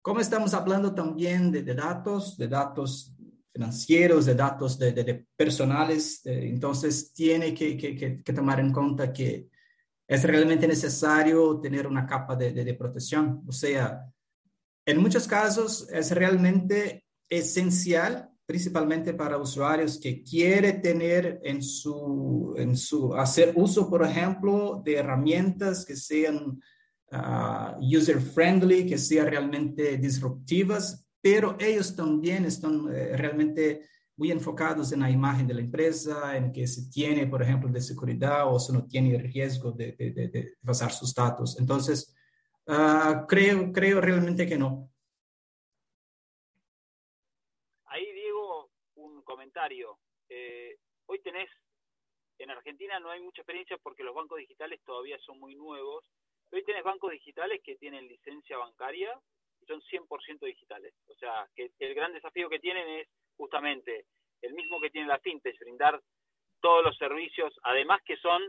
como 0.00 0.20
estamos 0.20 0.54
hablando 0.54 0.94
también 0.94 1.52
de, 1.52 1.62
datos, 1.62 2.36
de 2.36 2.48
datos 2.48 3.14
financieros, 3.52 4.26
de 4.26 4.34
datos 4.34 4.78
de, 4.78 4.92
de, 4.92 5.26
personales. 5.36 6.24
Eh, 6.24 6.48
entonces, 6.48 7.12
tiene 7.12 7.52
que, 7.52 7.76
que, 7.76 8.22
que, 8.22 8.32
tomar 8.32 8.60
en 8.60 8.72
cuenta 8.72 9.12
que 9.12 9.50
es 10.08 10.24
realmente 10.24 10.66
necesario 10.66 11.60
tener 11.60 11.86
una 11.86 12.06
capa 12.06 12.34
de, 12.36 12.74
protección. 12.74 13.42
O 13.46 13.52
sea, 13.52 14.10
en 14.86 15.00
muchos 15.00 15.28
casos 15.28 15.88
es 15.90 16.10
realmente 16.10 17.04
esencial, 17.28 18.30
principalmente 18.52 19.14
para 19.14 19.38
usuarios 19.38 19.98
que 19.98 20.22
quiere 20.22 20.74
tener 20.74 21.40
en 21.42 21.62
su, 21.62 22.54
en 22.56 22.76
su, 22.76 23.14
hacer 23.14 23.52
uso, 23.56 23.88
por 23.88 24.04
ejemplo, 24.04 24.82
de 24.84 24.96
herramientas 24.96 25.84
que 25.84 25.96
sean 25.96 26.60
uh, 27.10 27.80
user 27.80 28.20
friendly, 28.20 28.86
que 28.86 28.98
sean 28.98 29.26
realmente 29.26 29.96
disruptivas 29.96 31.02
pero 31.22 31.56
ellos 31.60 31.94
también 31.94 32.44
están 32.44 32.92
eh, 32.92 33.16
realmente 33.16 33.88
muy 34.16 34.32
enfocados 34.32 34.92
en 34.92 35.00
la 35.00 35.10
imagen 35.10 35.46
de 35.46 35.54
la 35.54 35.60
empresa, 35.60 36.36
en 36.36 36.52
que 36.52 36.66
se 36.66 36.90
tiene, 36.90 37.26
por 37.26 37.42
ejemplo, 37.42 37.70
de 37.70 37.80
seguridad 37.80 38.52
o 38.52 38.58
se 38.58 38.72
no 38.72 38.86
tiene 38.86 39.16
riesgo 39.18 39.70
de, 39.72 39.92
de, 39.92 40.10
de, 40.10 40.54
pasar 40.64 40.92
sus 40.92 41.14
datos. 41.14 41.58
Entonces, 41.58 42.14
uh, 42.66 43.24
creo, 43.26 43.72
creo 43.72 44.00
realmente 44.00 44.46
que 44.46 44.58
no. 44.58 44.90
Ahí, 47.86 48.04
Diego, 48.12 48.70
Eh, 50.28 50.76
hoy 51.06 51.20
tenés, 51.22 51.50
en 52.38 52.50
Argentina 52.50 52.98
no 53.00 53.10
hay 53.10 53.20
mucha 53.20 53.42
experiencia 53.42 53.76
porque 53.78 54.02
los 54.02 54.14
bancos 54.14 54.38
digitales 54.38 54.80
todavía 54.84 55.18
son 55.18 55.38
muy 55.38 55.54
nuevos. 55.54 56.04
Hoy 56.50 56.64
tenés 56.64 56.84
bancos 56.84 57.12
digitales 57.12 57.60
que 57.62 57.76
tienen 57.76 58.08
licencia 58.08 58.56
bancaria 58.58 59.18
son 59.66 59.80
100% 59.80 60.40
digitales. 60.40 60.94
O 61.08 61.14
sea, 61.14 61.46
que 61.54 61.70
el 61.78 61.94
gran 61.94 62.12
desafío 62.12 62.48
que 62.48 62.58
tienen 62.58 62.88
es 62.88 63.08
justamente 63.36 64.06
el 64.42 64.54
mismo 64.54 64.80
que 64.80 64.90
tiene 64.90 65.06
la 65.06 65.20
fintech, 65.20 65.58
brindar 65.58 66.00
todos 66.60 66.84
los 66.84 66.96
servicios, 66.96 67.52
además 67.62 68.00
que 68.04 68.16
son 68.16 68.42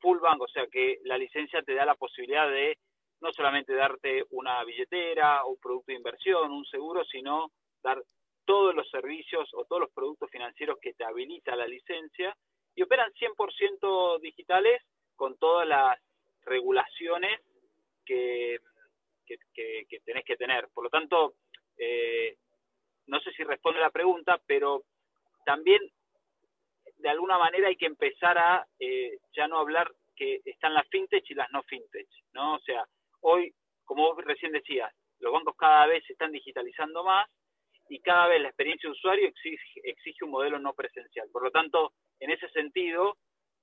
full 0.00 0.18
bank, 0.18 0.40
o 0.40 0.48
sea 0.48 0.66
que 0.66 0.98
la 1.04 1.16
licencia 1.16 1.62
te 1.62 1.74
da 1.74 1.84
la 1.84 1.94
posibilidad 1.94 2.48
de 2.48 2.78
no 3.20 3.32
solamente 3.32 3.74
darte 3.74 4.24
una 4.30 4.62
billetera, 4.64 5.44
un 5.44 5.56
producto 5.58 5.92
de 5.92 5.98
inversión, 5.98 6.52
un 6.52 6.64
seguro, 6.66 7.04
sino 7.04 7.52
dar 7.82 8.02
todos 8.44 8.74
los 8.74 8.88
servicios 8.90 9.48
o 9.54 9.64
todos 9.64 9.80
los 9.80 9.92
productos 9.92 10.30
financieros 10.30 10.78
que 10.80 10.94
te 10.94 11.04
habilita 11.04 11.56
la 11.56 11.66
licencia 11.66 12.36
y 12.74 12.82
operan 12.82 13.12
100% 13.12 14.20
digitales 14.20 14.82
con 15.16 15.36
todas 15.38 15.66
las 15.66 15.98
regulaciones 16.42 17.40
que, 18.04 18.58
tenés 20.04 20.24
que 20.24 20.36
tener. 20.36 20.68
Por 20.74 20.84
lo 20.84 20.90
tanto, 20.90 21.34
eh, 21.78 22.36
no 23.06 23.20
sé 23.20 23.32
si 23.32 23.44
responde 23.44 23.80
la 23.80 23.90
pregunta, 23.90 24.40
pero 24.46 24.82
también 25.44 25.80
de 26.98 27.08
alguna 27.08 27.38
manera 27.38 27.68
hay 27.68 27.76
que 27.76 27.86
empezar 27.86 28.38
a 28.38 28.66
eh, 28.78 29.18
ya 29.36 29.48
no 29.48 29.58
hablar 29.58 29.90
que 30.16 30.40
están 30.44 30.74
las 30.74 30.88
fintech 30.88 31.24
y 31.28 31.34
las 31.34 31.50
no 31.50 31.62
fintech, 31.64 32.08
¿no? 32.32 32.54
O 32.54 32.60
sea, 32.60 32.84
hoy, 33.20 33.52
como 33.84 34.04
vos 34.04 34.24
recién 34.24 34.52
decías, 34.52 34.92
los 35.18 35.32
bancos 35.32 35.56
cada 35.56 35.86
vez 35.86 36.04
se 36.06 36.12
están 36.12 36.32
digitalizando 36.32 37.02
más 37.04 37.28
y 37.94 38.00
cada 38.00 38.26
vez 38.26 38.42
la 38.42 38.48
experiencia 38.48 38.88
de 38.88 38.92
usuario 38.92 39.28
exige, 39.28 39.80
exige 39.84 40.24
un 40.24 40.32
modelo 40.32 40.58
no 40.58 40.74
presencial. 40.74 41.28
Por 41.30 41.44
lo 41.44 41.52
tanto, 41.52 41.92
en 42.18 42.30
ese 42.30 42.48
sentido, 42.48 43.18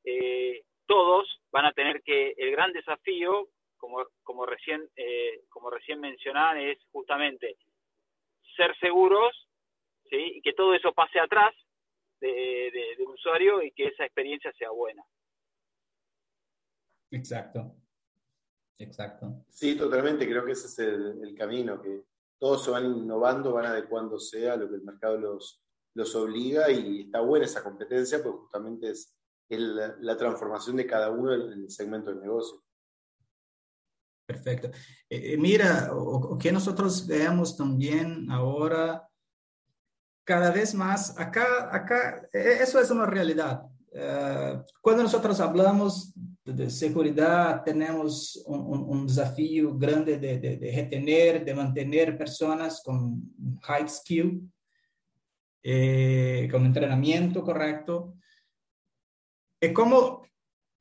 eh, 0.05 0.63
todos 0.85 1.27
van 1.51 1.65
a 1.65 1.73
tener 1.73 2.01
que, 2.01 2.33
el 2.37 2.51
gran 2.51 2.71
desafío 2.71 3.49
como, 3.75 4.05
como, 4.23 4.45
recién, 4.45 4.87
eh, 4.95 5.41
como 5.49 5.69
recién 5.69 5.99
mencionaban, 5.99 6.59
es 6.59 6.77
justamente 6.93 7.57
ser 8.55 8.73
seguros 8.79 9.49
¿sí? 10.09 10.35
y 10.35 10.41
que 10.41 10.53
todo 10.53 10.73
eso 10.75 10.93
pase 10.93 11.19
atrás 11.19 11.53
de, 12.21 12.71
del 12.97 13.07
usuario 13.09 13.61
y 13.61 13.71
que 13.71 13.87
esa 13.87 14.05
experiencia 14.05 14.53
sea 14.53 14.69
buena. 14.69 15.03
Exacto. 17.11 17.75
Exacto. 18.77 19.43
Sí, 19.49 19.75
totalmente. 19.77 20.25
Creo 20.25 20.45
que 20.45 20.53
ese 20.53 20.67
es 20.67 20.79
el, 20.79 21.35
camino, 21.35 21.81
que 21.81 22.03
todos 22.41 22.63
se 22.63 22.71
van 22.71 22.85
innovando, 22.85 23.53
van 23.53 23.67
adecuándose 23.67 24.49
a 24.49 24.55
lo 24.55 24.67
que 24.67 24.77
el 24.77 24.81
mercado 24.81 25.15
los, 25.15 25.63
los 25.93 26.15
obliga 26.15 26.71
y 26.71 27.01
está 27.01 27.21
buena 27.21 27.45
esa 27.45 27.63
competencia, 27.63 28.23
porque 28.23 28.39
justamente 28.39 28.89
es, 28.89 29.15
la, 29.47 29.95
la, 29.99 30.17
transformación 30.17 30.77
de 30.77 30.87
cada 30.87 31.11
uno 31.11 31.35
en 31.35 31.51
el 31.51 31.69
segmento 31.69 32.09
del 32.09 32.21
negocio. 32.21 32.63
Perfecto. 34.25 34.69
Eh, 35.07 35.33
eh, 35.33 35.37
mira, 35.37 35.89
o, 35.93 36.35
que 36.39 36.51
nosotros 36.51 37.05
veamos 37.05 37.55
también 37.55 38.31
ahora, 38.31 39.07
cada 40.23 40.49
vez 40.49 40.73
más, 40.73 41.19
acá, 41.19 41.69
acá, 41.71 42.27
e, 42.33 42.63
eso 42.63 42.79
es 42.79 42.89
una 42.89 43.05
realidad. 43.05 43.61
Uh, 43.91 44.63
cuando 44.81 45.03
nosotros 45.03 45.39
hablamos 45.41 46.13
de, 46.43 46.53
de 46.53 46.69
seguridad, 46.69 47.63
tenemos 47.63 48.41
un, 48.45 48.59
un, 48.59 48.97
un 48.97 49.07
desafío 49.07 49.77
grande 49.77 50.17
de, 50.17 50.39
de, 50.39 50.57
de, 50.57 50.71
retener, 50.71 51.45
de 51.45 51.53
mantener 51.53 52.17
personas 52.17 52.81
con 52.83 53.21
high 53.61 53.87
skill, 53.87 54.51
eh, 55.63 56.47
con 56.51 56.65
entrenamiento 56.65 57.43
correcto. 57.43 58.15
Y 59.61 59.71
como 59.73 60.23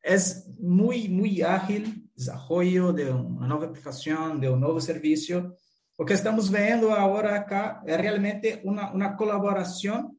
es 0.02 0.48
muy, 0.58 1.08
muy 1.08 1.42
ágil 1.42 2.10
desarrollo 2.14 2.92
de 2.92 3.10
uma 3.10 3.46
nova 3.46 3.66
aplicação, 3.66 4.38
de 4.38 4.48
um 4.48 4.56
novo 4.56 4.80
serviço. 4.80 5.54
O 5.98 6.04
que 6.04 6.14
estamos 6.14 6.48
vendo 6.48 6.90
agora 6.90 7.36
acá 7.36 7.82
é 7.86 7.96
realmente 7.96 8.60
uma, 8.64 8.90
uma 8.92 9.16
colaboração 9.16 10.16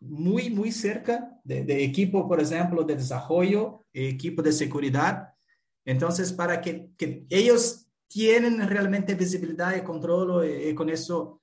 muito, 0.00 0.54
muito 0.54 0.74
cerca 0.74 1.31
de, 1.44 1.64
de, 1.64 1.82
equipo, 1.82 2.28
por 2.28 2.40
exemplo, 2.40 2.84
de 2.84 2.94
e 3.94 4.08
equipo 4.08 4.42
de 4.42 4.52
segurança. 4.52 5.28
Então, 5.84 6.08
para 6.36 6.60
que, 6.60 6.90
que 6.96 7.26
eles 7.28 7.86
tenham 8.08 8.66
realmente 8.66 9.14
visibilidade 9.14 9.78
e 9.78 9.82
controle 9.82 10.46
e, 10.46 10.70
e 10.70 10.74
com 10.74 10.88
isso 10.88 11.40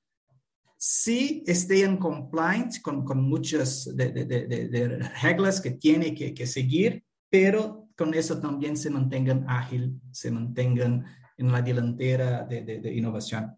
se 0.77 1.43
estejam 1.45 1.97
compliant 1.97 2.81
com, 2.81 3.03
com 3.03 3.15
muitas 3.15 3.85
de, 3.85 4.11
de, 4.11 4.45
de, 4.69 4.88
regras 5.21 5.59
que 5.59 5.71
têm 5.71 6.15
que, 6.15 6.31
que 6.31 6.47
seguir, 6.47 7.03
pero 7.30 7.89
con 7.97 8.13
eso 8.13 8.39
también 8.39 8.77
se 8.77 8.89
mantengan 8.89 9.45
ágil, 9.49 9.99
se 10.11 10.31
mantengan 10.31 11.05
en 11.38 11.51
la 11.51 11.61
delantera 11.61 12.43
de, 12.43 12.61
de, 12.61 12.80
de 12.80 12.93
innovación. 12.93 13.57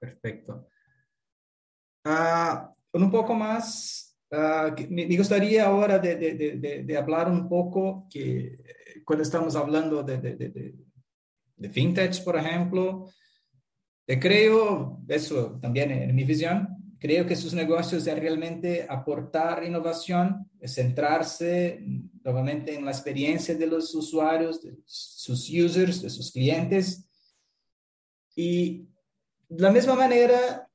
Perfecto. 0.00 0.68
Uh, 2.04 2.68
un 2.92 3.10
poco 3.10 3.34
más, 3.34 4.16
uh, 4.30 4.74
me, 4.90 5.16
gustaría 5.16 5.66
ahora 5.66 5.98
de, 5.98 6.16
de, 6.16 6.82
de, 6.84 6.96
hablar 6.96 7.30
un 7.30 7.48
poco 7.48 8.06
que 8.10 8.58
cuando 9.04 9.22
estamos 9.22 9.56
hablando 9.56 10.02
de, 10.02 10.74
fintech, 11.70 12.22
por 12.22 12.36
ejemplo, 12.36 13.08
creo, 14.06 15.00
eso 15.08 15.58
también 15.60 15.90
en 15.90 16.14
mi 16.14 16.24
visión, 16.24 16.74
Creo 17.04 17.26
que 17.26 17.36
sus 17.36 17.52
negocios 17.52 18.06
es 18.06 18.18
realmente 18.18 18.86
aportar 18.88 19.62
innovación, 19.62 20.50
centrarse 20.64 21.84
nuevamente 22.22 22.74
en 22.74 22.86
la 22.86 22.92
experiencia 22.92 23.54
de 23.54 23.66
los 23.66 23.94
usuarios, 23.94 24.58
sus 24.86 25.50
users, 25.50 26.00
de 26.00 26.08
sus 26.08 26.32
clientes. 26.32 27.06
Y 28.34 28.88
de 29.46 29.62
la 29.62 29.70
misma 29.70 29.96
manera, 29.96 30.66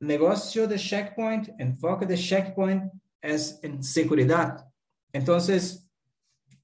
negocio 0.00 0.66
de 0.66 0.76
Checkpoint, 0.76 1.48
enfoque 1.58 2.06
de 2.06 2.16
Checkpoint 2.16 2.92
es 3.20 3.58
en 3.62 3.82
seguridad. 3.82 4.66
Entonces, 5.12 5.88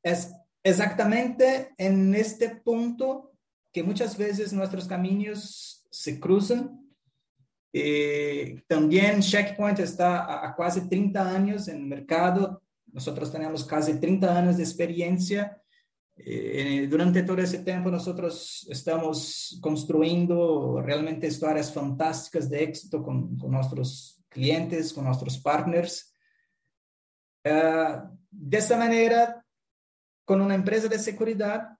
es 0.03 0.33
exactamente 0.63 1.75
en 1.79 2.15
este 2.15 2.57
punto 2.57 3.33
que 3.73 3.83
muchas 3.83 4.17
veces 4.17 4.53
nuestros 4.53 4.87
caminos 4.87 5.87
se 5.91 6.19
cruzan 6.21 6.79
Eh, 7.75 8.63
también 8.69 9.23
Checkpoint 9.23 9.79
está 9.79 10.19
a, 10.25 10.47
a, 10.47 10.55
casi 10.55 10.87
30 10.91 11.35
años 11.35 11.69
en 11.69 11.77
el 11.77 11.87
mercado. 11.87 12.61
Nosotros 12.93 13.33
tenemos 13.33 13.65
casi 13.65 13.99
30 13.99 14.39
años 14.39 14.59
de 14.59 14.63
experiencia. 14.63 15.62
Eh, 16.17 16.87
durante 16.91 17.23
todo 17.23 17.39
ese 17.39 17.61
tiempo 17.61 17.91
nosotros 17.91 18.67
estamos 18.71 19.59
construyendo 19.63 20.81
realmente 20.83 21.27
historias 21.27 21.73
fantásticas 21.73 22.51
de 22.51 22.63
éxito 22.63 23.03
con, 23.03 23.37
con 23.39 23.51
nuestros 23.51 24.23
clientes, 24.29 24.93
con 24.93 25.05
nuestros 25.05 25.39
partners. 25.39 26.15
Uh, 27.45 28.09
de 28.31 28.59
esta 28.59 28.77
manera, 28.77 29.45
con 30.25 30.41
una 30.41 30.55
empresa 30.55 30.89
de 30.89 30.99
seguridad, 30.99 31.77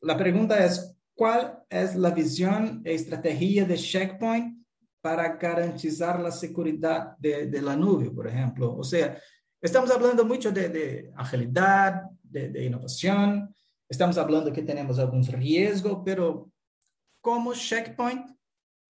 la 0.00 0.16
pregunta 0.16 0.64
es, 0.64 0.96
¿cuál 1.14 1.64
es 1.68 1.96
la 1.96 2.10
visión 2.10 2.80
e 2.84 2.94
estrategia 2.94 3.64
de 3.64 3.76
Checkpoint 3.76 4.64
para 5.00 5.36
garantizar 5.36 6.20
la 6.20 6.30
seguridad 6.30 7.16
de, 7.18 7.46
de 7.46 7.62
la 7.62 7.74
nube, 7.74 8.10
por 8.10 8.28
ejemplo? 8.28 8.76
O 8.76 8.84
sea, 8.84 9.18
estamos 9.60 9.90
hablando 9.90 10.24
mucho 10.24 10.52
de, 10.52 10.68
de 10.68 11.12
agilidad, 11.16 12.04
de, 12.30 12.64
innovación, 12.64 13.54
estamos 13.88 14.18
hablando 14.18 14.52
que 14.52 14.62
tenemos 14.62 14.98
algunos 14.98 15.28
riesgos, 15.28 16.02
pero 16.04 16.50
como 17.20 17.54
Checkpoint, 17.54 18.30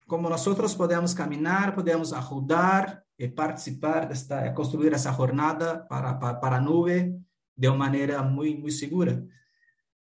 como 0.07 0.29
nosotros 0.29 0.75
podemos 0.75 1.13
caminar, 1.13 1.75
podemos 1.75 2.13
ayudar 2.13 3.03
y 3.17 3.27
participar 3.27 4.07
de 4.07 4.13
esta, 4.13 4.53
construir 4.53 4.93
esa 4.93 5.13
jornada 5.13 5.87
para, 5.87 6.19
para, 6.19 6.39
para 6.39 6.59
nube 6.59 7.15
de 7.55 7.69
una 7.69 7.77
manera 7.77 8.21
muy, 8.23 8.55
muy 8.55 8.71
segura. 8.71 9.21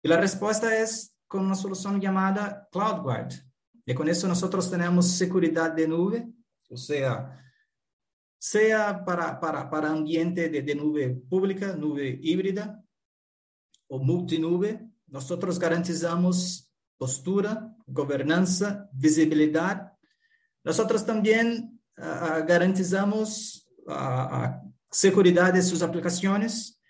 Y 0.02 0.08
la 0.08 0.18
respuesta 0.18 0.76
es 0.76 1.16
con 1.26 1.44
una 1.44 1.54
solución 1.54 2.00
llamada 2.00 2.68
CloudGuard. 2.70 3.32
Y 3.84 3.94
con 3.94 4.08
eso 4.08 4.26
nosotros 4.26 4.70
tenemos 4.70 5.06
seguridad 5.06 5.72
de 5.72 5.86
nube, 5.86 6.28
o 6.68 6.76
sea, 6.76 7.40
sea 8.38 9.04
para, 9.04 9.38
para, 9.38 9.70
para 9.70 9.90
ambiente 9.90 10.48
de 10.48 10.74
nube 10.74 11.10
pública, 11.28 11.74
nube 11.74 12.18
híbrida 12.20 12.84
o 13.88 13.98
multinube, 13.98 14.88
nosotros 15.06 15.58
garantizamos 15.58 16.70
postura, 16.98 17.74
gobernanza, 17.86 18.88
visibilidad. 18.92 19.92
Nosotros 20.64 21.04
también 21.04 21.80
uh, 21.98 22.44
garantizamos 22.46 23.68
uh, 23.86 24.48
seguridad 24.90 25.52
de 25.52 25.62
sus 25.62 25.82
aplicaciones, 25.82 26.80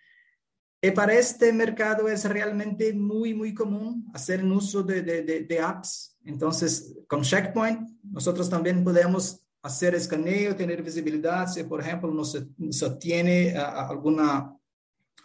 y 0.80 0.90
para 0.90 1.14
este 1.14 1.52
mercado 1.52 2.06
es 2.06 2.24
realmente 2.24 2.92
muy, 2.92 3.34
muy 3.34 3.52
común 3.54 4.06
hacer 4.14 4.44
un 4.44 4.52
uso 4.52 4.82
de, 4.82 5.02
de, 5.02 5.22
de, 5.22 5.40
de 5.40 5.60
apps. 5.60 6.16
Entonces, 6.24 6.94
con 7.08 7.22
Checkpoint, 7.22 7.88
nosotros 8.04 8.48
también 8.48 8.84
podemos 8.84 9.42
hacer 9.62 9.94
escaneo, 9.94 10.54
tener 10.54 10.82
visibilidad, 10.82 11.48
si 11.48 11.64
por 11.64 11.80
ejemplo 11.80 12.12
no 12.12 12.24
se, 12.24 12.46
se 12.70 12.90
tiene 12.96 13.54
uh, 13.56 13.90
alguna 13.90 14.55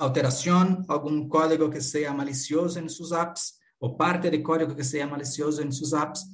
alteración, 0.01 0.85
algún 0.87 1.29
código 1.29 1.69
que 1.69 1.81
sea 1.81 2.13
malicioso 2.13 2.79
en 2.79 2.89
sus 2.89 3.11
apps 3.11 3.59
o 3.79 3.95
parte 3.95 4.29
de 4.29 4.41
código 4.41 4.75
que 4.75 4.83
sea 4.83 5.07
malicioso 5.07 5.61
en 5.61 5.71
sus 5.71 5.93
apps. 5.93 6.29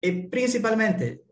Y 0.00 0.28
principalmente, 0.28 1.24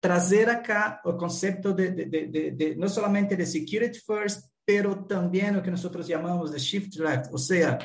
trazer 0.00 0.50
acá 0.50 1.00
o 1.04 1.16
concepto 1.16 1.72
de, 1.72 1.90
de, 1.92 2.06
de, 2.06 2.50
de, 2.52 2.76
no 2.76 2.88
solamente 2.88 3.36
de 3.36 3.46
security 3.46 3.98
first, 3.98 4.50
pero 4.64 5.04
también 5.04 5.56
lo 5.56 5.62
que 5.62 5.70
nosotros 5.70 6.06
llamamos 6.06 6.52
de 6.52 6.58
shift 6.58 6.96
left, 6.96 7.26
o 7.32 7.38
sea, 7.38 7.78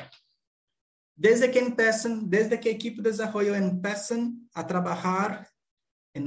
desde 1.14 1.50
que 1.50 1.58
empiezan, 1.58 2.30
desde 2.30 2.60
que 2.60 2.70
el 2.70 2.76
equipo 2.76 3.02
de 3.02 3.10
desarrollo 3.10 3.54
empiezan 3.54 4.48
a 4.54 4.66
trabajar 4.66 5.48
en 6.14 6.22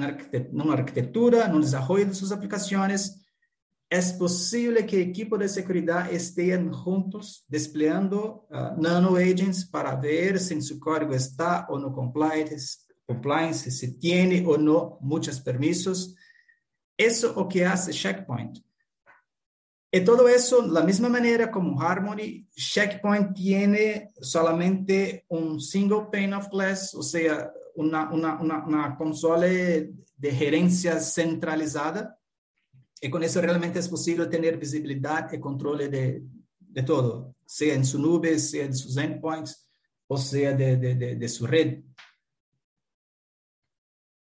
una 0.52 0.73
arquitectura, 0.73 1.45
en 1.45 1.56
un 1.56 1.61
desarrollo 1.61 2.07
de 2.07 2.14
sus 2.14 2.32
aplicaciones, 2.32 3.20
es 3.91 4.13
posible 4.13 4.85
que 4.85 5.01
el 5.01 5.09
equipo 5.09 5.38
de 5.38 5.49
seguridad 5.49 6.09
estén 6.09 6.72
juntos 6.72 7.43
desplegando 7.49 8.47
uh, 8.49 8.81
nano 8.81 9.18
agents 9.18 9.65
para 9.65 9.97
ver 9.97 10.39
si 10.39 10.61
su 10.61 10.80
código 10.80 11.13
está 11.13 11.68
o 11.68 11.77
no 11.77 11.91
compliance, 11.91 12.77
compliance, 13.05 13.69
si 13.69 13.99
tiene 13.99 14.45
o 14.47 14.57
no 14.57 14.97
muchos 15.01 15.41
permisos. 15.41 16.15
Eso 16.97 17.31
es 17.31 17.35
lo 17.35 17.49
que 17.49 17.65
hace 17.65 17.91
Checkpoint. 17.91 18.59
Y 19.91 19.99
todo 20.05 20.26
eso, 20.30 20.65
la 20.65 20.84
misma 20.84 21.09
manera 21.09 21.51
como 21.51 21.81
Harmony, 21.81 22.47
Checkpoint 22.55 23.35
tiene 23.35 24.13
solamente 24.22 25.26
un 25.27 25.59
single 25.59 26.07
pane 26.09 26.34
of 26.34 26.47
glass, 26.49 26.95
o 26.95 27.03
sea, 27.03 27.51
una, 27.76 28.09
una, 28.09 28.39
una, 28.39 28.65
una 28.65 28.95
consola 28.95 29.47
de 29.47 30.31
gerencia 30.31 30.97
centralizada. 31.01 32.20
Y 33.03 33.10
con 33.10 33.23
eso 33.23 33.41
realmente 33.41 33.80
es 33.80 33.90
posible 33.90 34.28
tener 34.28 34.57
visibilidad 34.57 35.34
y 35.34 35.40
control 35.40 35.90
de, 35.90 36.23
de 36.60 36.84
todo, 36.84 37.36
sea 37.44 37.73
en 37.73 37.84
su 37.84 37.98
nube, 37.98 38.38
sea 38.38 38.68
de 38.68 38.73
sus 38.73 38.95
endpoints, 38.95 39.68
o 40.07 40.18
sea 40.18 40.53
de, 40.53 40.78
de, 40.78 41.15
de 41.15 41.30
su 41.30 41.48
red. 41.48 41.84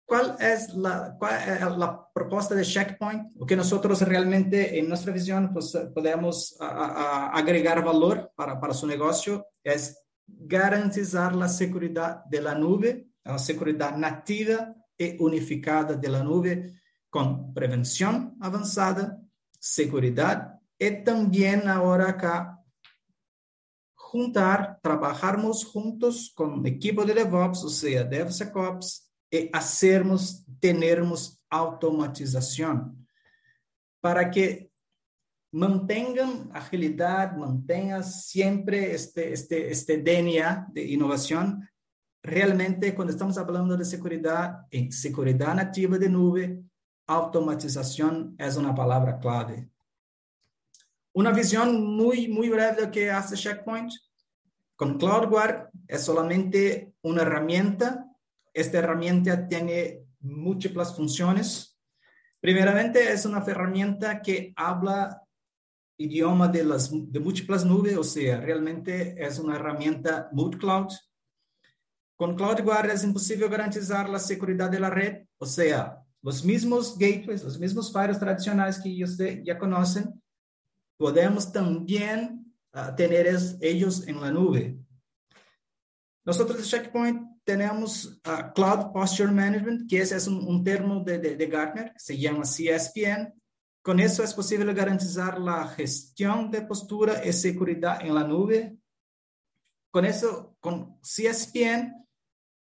¿Cuál 0.06 0.38
es 0.40 0.74
la, 0.74 1.16
cuál 1.20 1.50
es 1.50 1.78
la 1.78 2.10
propuesta 2.12 2.56
de 2.56 2.64
Checkpoint? 2.64 3.34
O 3.38 3.46
que 3.46 3.56
nosotros 3.56 4.02
realmente, 4.02 4.80
en 4.80 4.88
nuestra 4.88 5.12
visión, 5.12 5.52
pues, 5.54 5.78
podemos 5.94 6.56
a, 6.60 6.68
a, 6.68 7.28
agregar 7.38 7.84
valor 7.84 8.32
para, 8.34 8.60
para 8.60 8.74
su 8.74 8.88
negocio 8.88 9.46
es 9.62 10.02
garantizar 10.26 11.36
la 11.36 11.50
seguridad 11.50 12.24
de 12.26 12.42
la 12.42 12.56
nube, 12.56 13.10
la 13.26 13.38
seguridad 13.38 13.98
nativa 13.98 14.74
y 14.98 15.22
unificada 15.22 15.96
de 15.96 16.08
la 16.08 16.24
nube 16.24 16.79
con 17.10 17.54
prevención 17.54 18.36
avanzada, 18.40 19.20
seguridad 19.60 20.60
y 20.78 21.04
también 21.04 21.68
ahora 21.68 22.10
acá 22.10 22.60
juntar, 23.96 24.80
trabajarnos 24.82 25.66
juntos 25.66 26.32
con 26.34 26.66
equipo 26.66 27.06
de 27.06 27.14
DevOps, 27.14 27.64
o 27.64 27.70
sea, 27.70 28.04
DevSecOps, 28.04 29.12
y 29.30 29.50
hacernos, 29.54 30.44
tenermos 30.60 31.40
automatización 31.50 33.08
para 34.02 34.32
que 34.32 34.72
mantengan 35.52 36.50
agilidad, 36.54 37.36
mantengan 37.36 38.04
siempre 38.04 38.94
este, 38.94 39.34
este, 39.34 39.72
este 39.72 39.98
DNA 39.98 40.68
de 40.72 40.86
innovación. 40.86 41.68
Realmente, 42.24 42.94
cuando 42.96 43.14
estamos 43.14 43.38
hablando 43.38 43.76
de 43.78 43.86
seguridad, 43.86 44.66
en 44.70 44.92
seguridad 44.92 45.56
nativa 45.56 45.98
de 45.98 46.10
nube, 46.10 46.64
automatización 47.10 48.36
es 48.38 48.56
una 48.56 48.74
palabra 48.74 49.20
clave. 49.20 49.70
Una 51.14 51.32
visión 51.32 51.84
muy, 51.84 52.28
muy 52.28 52.50
breve 52.50 52.86
de 52.86 52.92
que 52.92 53.12
hace 53.12 53.36
Checkpoint. 53.36 53.92
Con 54.76 54.98
CloudGuard 54.98 55.70
es 55.88 56.04
solamente 56.04 56.94
una 57.02 57.24
herramienta 57.24 58.10
esta 58.54 58.80
herramienta 58.80 59.48
tiene 59.48 60.06
múltiples 60.20 60.94
funciones. 60.94 61.78
Primeramente, 62.40 63.12
es 63.12 63.26
una 63.26 63.44
herramienta 63.46 64.22
que 64.22 64.54
habla 64.56 65.24
idioma 65.98 66.48
de 66.48 66.64
las 66.64 66.90
de 66.92 67.20
múltiples 67.20 67.66
nubes, 67.66 67.98
o 67.98 68.04
sea, 68.04 68.40
realmente 68.40 69.16
es 69.18 69.40
una 69.40 69.56
herramienta 69.56 70.30
multi-cloud. 70.32 70.88
Con 72.16 72.36
CloudGuard 72.36 72.92
es 72.92 73.04
imposible 73.04 73.48
garantizar 73.48 74.10
la 74.10 74.20
seguridad 74.20 74.70
de 74.70 74.80
la 74.80 74.90
red, 74.90 75.26
o 75.38 75.46
sea, 75.46 76.04
los 76.22 76.44
mismos 76.44 76.98
gateways, 76.98 77.44
los 77.44 77.60
mismos 77.60 77.92
firewalls 77.92 78.20
tradicionales 78.20 78.80
que 78.80 79.04
ustedes 79.04 79.42
ya 79.44 79.58
conocen, 79.58 80.22
podemos 80.98 81.52
también 81.52 82.54
uh, 82.74 82.96
tener 82.96 83.28
es, 83.28 83.58
ellos 83.62 84.06
en 84.08 84.20
la 84.20 84.32
nube. 84.32 84.78
Nosotros 86.26 86.58
de 86.58 86.64
Checkpoint 86.64 87.44
tenemos 87.44 88.06
uh, 88.06 88.54
Cloud 88.54 88.92
Posture 88.92 89.32
Management, 89.32 89.90
que 89.90 90.02
ese 90.02 90.18
es 90.18 90.28
un, 90.28 90.46
un 90.46 90.64
termo 90.64 91.04
de, 91.04 91.18
de, 91.18 91.48
Gartner, 91.48 91.94
se 91.96 92.18
llama 92.18 92.44
CSPN. 92.44 93.34
Con 93.82 94.00
eso 94.00 94.24
es 94.24 94.34
posible 94.34 94.74
garantizar 94.74 95.40
la 95.40 95.68
gestión 95.70 96.52
de 96.52 96.62
postura 96.64 97.26
y 97.26 97.32
seguridad 97.32 98.06
en 98.06 98.14
la 98.14 98.26
nube. 98.26 98.78
Con 99.90 100.06
eso, 100.06 100.58
con 100.60 101.00
CSPN, 101.02 102.06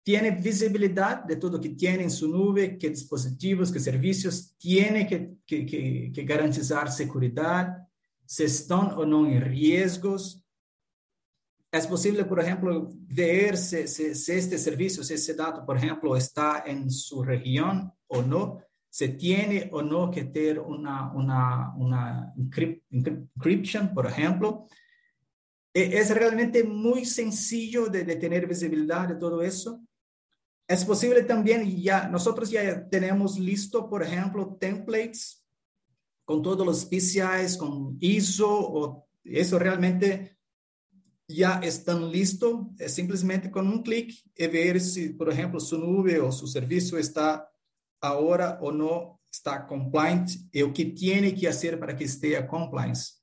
tiene 0.07 0.31
visibilidad 0.31 1.25
de 1.25 1.35
todo 1.35 1.61
que 1.61 1.71
tiene 1.71 2.05
en 2.05 2.13
su 2.13 2.29
nube, 2.29 2.79
qué 2.79 2.91
dispositivos, 2.91 3.73
qué 3.73 3.81
servicios, 3.81 4.55
tiene 4.57 5.05
que, 5.05 5.39
que, 5.45 5.67
que, 5.67 6.13
que 6.15 6.23
garantizar 6.23 6.93
seguridad, 6.93 7.77
si 8.25 8.45
están 8.45 8.93
o 8.93 9.05
no 9.05 9.27
en 9.27 9.41
riesgos, 9.41 10.45
es 11.73 11.89
posible, 11.89 12.25
por 12.25 12.39
ejemplo, 12.39 12.89
ver 13.09 13.57
si, 13.57 13.89
si, 13.89 14.15
si, 14.15 14.33
este 14.33 14.59
servicio, 14.59 15.03
si 15.03 15.15
ese 15.15 15.35
dato, 15.35 15.67
por 15.67 15.77
ejemplo, 15.77 16.17
está 16.17 16.63
en 16.65 16.89
su 16.89 17.25
región 17.25 17.93
o 18.07 18.23
no, 18.23 18.61
se 18.89 19.09
tiene 19.09 19.69
o 19.73 19.83
no 19.83 20.09
que 20.09 20.27
tener 20.27 20.61
una, 20.61 21.13
una, 21.15 21.75
una 21.75 22.33
encryption, 22.37 23.93
por 23.93 24.07
ejemplo. 24.07 24.69
E, 25.75 25.99
es 25.99 26.15
realmente 26.15 26.63
muy 26.63 27.05
sencillo 27.05 27.87
de, 27.89 28.05
de 28.05 28.15
tener 28.15 28.47
visibilidad 28.47 29.09
de 29.09 29.17
todo 29.17 29.43
eso. 29.43 29.83
Es 30.69 30.85
posible 30.85 31.23
también, 31.23 31.81
ya 31.81 32.09
nosotros 32.09 32.51
ya 32.51 32.89
tenemos 32.89 33.39
listo, 33.39 33.89
por 33.89 34.03
ejemplo, 34.03 34.57
templates 34.59 35.45
con 36.25 36.43
todos 36.43 36.67
los 36.67 36.85
PCIs, 36.85 37.57
con 37.57 37.97
ISO, 38.01 38.51
o 38.51 39.09
eso 39.23 39.59
realmente 39.61 40.37
ya 41.29 41.61
están 41.61 42.11
listos. 42.11 42.67
Es 42.79 42.95
simplemente 42.95 43.51
con 43.51 43.69
un 43.69 43.83
clic 43.83 44.13
y 44.35 44.47
ver 44.49 44.81
si, 44.81 45.11
por 45.11 45.31
ejemplo, 45.31 45.61
su 45.61 45.79
nube 45.79 46.19
o 46.19 46.33
su 46.33 46.49
servicio 46.49 46.99
está 46.99 47.49
ahora 48.01 48.59
o 48.61 48.73
no 48.73 49.21
está 49.31 49.67
compliant 49.67 50.31
y 50.51 50.63
o 50.63 50.73
que 50.73 50.87
tiene 50.87 51.35
que 51.35 51.49
hacer 51.49 51.79
para 51.79 51.97
que 51.97 52.05
esté 52.05 52.37
a 52.37 52.47
compliance. 52.47 53.15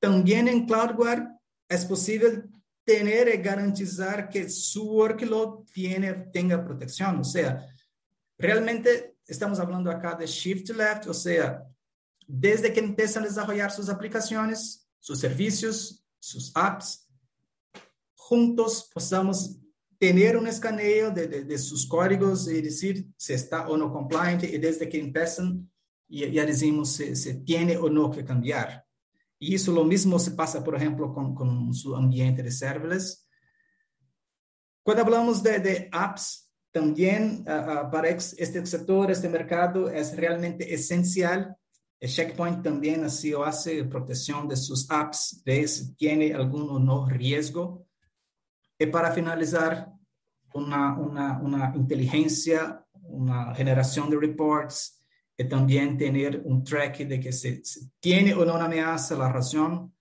También 0.00 0.48
en 0.48 0.64
CloudGuard 0.64 1.38
es 1.68 1.84
posible 1.84 2.44
tener 2.88 3.28
y 3.28 3.36
garantizar 3.42 4.30
que 4.30 4.48
su 4.48 4.82
workload 4.92 5.66
tiene, 5.74 6.14
tenga 6.32 6.64
protección. 6.64 7.18
O 7.18 7.24
sea, 7.24 7.66
realmente 8.38 9.18
estamos 9.26 9.60
hablando 9.60 9.90
acá 9.90 10.14
de 10.14 10.26
shift 10.26 10.70
left, 10.70 11.06
o 11.06 11.12
sea, 11.12 11.62
desde 12.26 12.72
que 12.72 12.80
empiezan 12.80 13.24
a 13.24 13.26
desarrollar 13.26 13.70
sus 13.70 13.90
aplicaciones, 13.90 14.88
sus 15.00 15.20
servicios, 15.20 16.02
sus 16.18 16.50
apps, 16.54 17.06
juntos 18.14 18.90
podamos 18.94 19.58
tener 19.98 20.38
un 20.38 20.46
escaneo 20.46 21.10
de, 21.10 21.26
de, 21.26 21.44
de, 21.44 21.58
sus 21.58 21.86
códigos 21.86 22.48
y 22.48 22.62
decir 22.62 23.06
si 23.18 23.34
está 23.34 23.68
o 23.68 23.76
no 23.76 23.92
compliant 23.92 24.44
y 24.44 24.56
desde 24.56 24.88
que 24.88 24.98
empiezan 24.98 25.70
ya, 26.08 26.28
ya 26.28 26.46
decimos 26.46 26.92
si, 26.92 27.14
si 27.16 27.44
tiene 27.44 27.76
o 27.76 27.90
no 27.90 28.10
que 28.10 28.24
cambiar. 28.24 28.87
Y 29.38 29.54
eso 29.54 29.72
lo 29.72 29.84
mismo 29.84 30.18
se 30.18 30.32
pasa, 30.32 30.64
por 30.64 30.74
ejemplo, 30.74 31.12
con, 31.12 31.34
con 31.34 31.72
su 31.72 31.94
ambiente 31.94 32.42
de 32.42 32.50
serverless. 32.50 33.26
Cuando 34.82 35.02
hablamos 35.04 35.42
de, 35.42 35.58
de 35.60 35.88
apps, 35.92 36.50
también 36.72 37.44
uh, 37.46 37.86
uh, 37.86 37.90
para 37.90 38.08
este 38.08 38.66
sector, 38.66 39.10
este 39.10 39.28
mercado, 39.28 39.88
es 39.90 40.16
realmente 40.16 40.72
esencial. 40.72 41.56
El 42.00 42.10
Checkpoint 42.10 42.62
también 42.62 43.04
así 43.04 43.32
hace 43.44 43.84
protección 43.84 44.48
de 44.48 44.56
sus 44.56 44.90
apps, 44.90 45.42
ve 45.44 45.66
si 45.66 45.94
tiene 45.94 46.32
algún 46.34 46.68
o 46.70 46.78
no 46.78 47.08
riesgo. 47.08 47.86
Y 48.78 48.86
para 48.86 49.12
finalizar, 49.12 49.92
una, 50.54 50.96
una, 50.98 51.40
una 51.40 51.72
inteligencia, 51.74 52.84
una 52.92 53.54
generación 53.54 54.10
de 54.10 54.16
reports, 54.16 54.97
también 55.44 55.96
tener 55.96 56.42
un 56.44 56.64
track 56.64 56.98
de 56.98 57.20
que 57.20 57.32
se, 57.32 57.64
se 57.64 57.80
tiene 58.00 58.34
o 58.34 58.44
no 58.44 58.56
una 58.56 58.64
amenaza, 58.64 59.16
la 59.16 59.30
razón, 59.30 59.94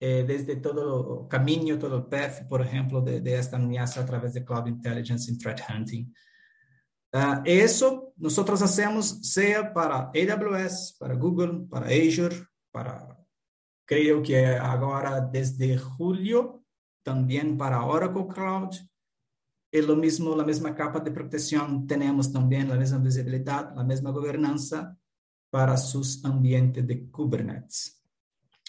eh, 0.00 0.24
desde 0.26 0.56
todo 0.56 1.22
el 1.22 1.28
camino, 1.28 1.78
todo 1.78 1.96
el 1.96 2.04
path, 2.06 2.46
por 2.48 2.62
ejemplo, 2.62 3.00
de, 3.00 3.20
de, 3.20 3.36
esta 3.36 3.56
amenaza 3.56 4.00
a 4.00 4.06
través 4.06 4.32
de 4.32 4.44
Cloud 4.44 4.66
Intelligence 4.66 5.30
y 5.30 5.36
Threat 5.36 5.60
Hunting. 5.68 6.12
Uh, 7.12 7.40
eso 7.44 8.12
nosotros 8.16 8.60
hacemos 8.60 9.20
sea 9.22 9.72
para 9.72 10.10
AWS, 10.14 10.96
para 10.98 11.14
Google, 11.14 11.66
para 11.68 11.86
Azure, 11.86 12.36
para, 12.70 13.18
creo 13.86 14.22
que 14.22 14.46
ahora 14.56 15.20
desde 15.20 15.78
julio, 15.78 16.64
también 17.02 17.56
para 17.56 17.84
Oracle 17.84 18.26
Cloud, 18.28 18.74
y 19.70 19.82
lo 19.82 19.96
mismo, 19.96 20.34
la 20.34 20.44
misma 20.44 20.74
capa 20.74 21.00
de 21.00 21.10
protección, 21.10 21.86
tenemos 21.86 22.32
también 22.32 22.68
la 22.68 22.76
misma 22.76 22.98
visibilidad, 22.98 23.74
la 23.74 23.84
misma 23.84 24.10
gobernanza 24.10 24.96
para 25.50 25.76
sus 25.76 26.24
ambientes 26.24 26.86
de 26.86 27.10
Kubernetes. 27.10 28.02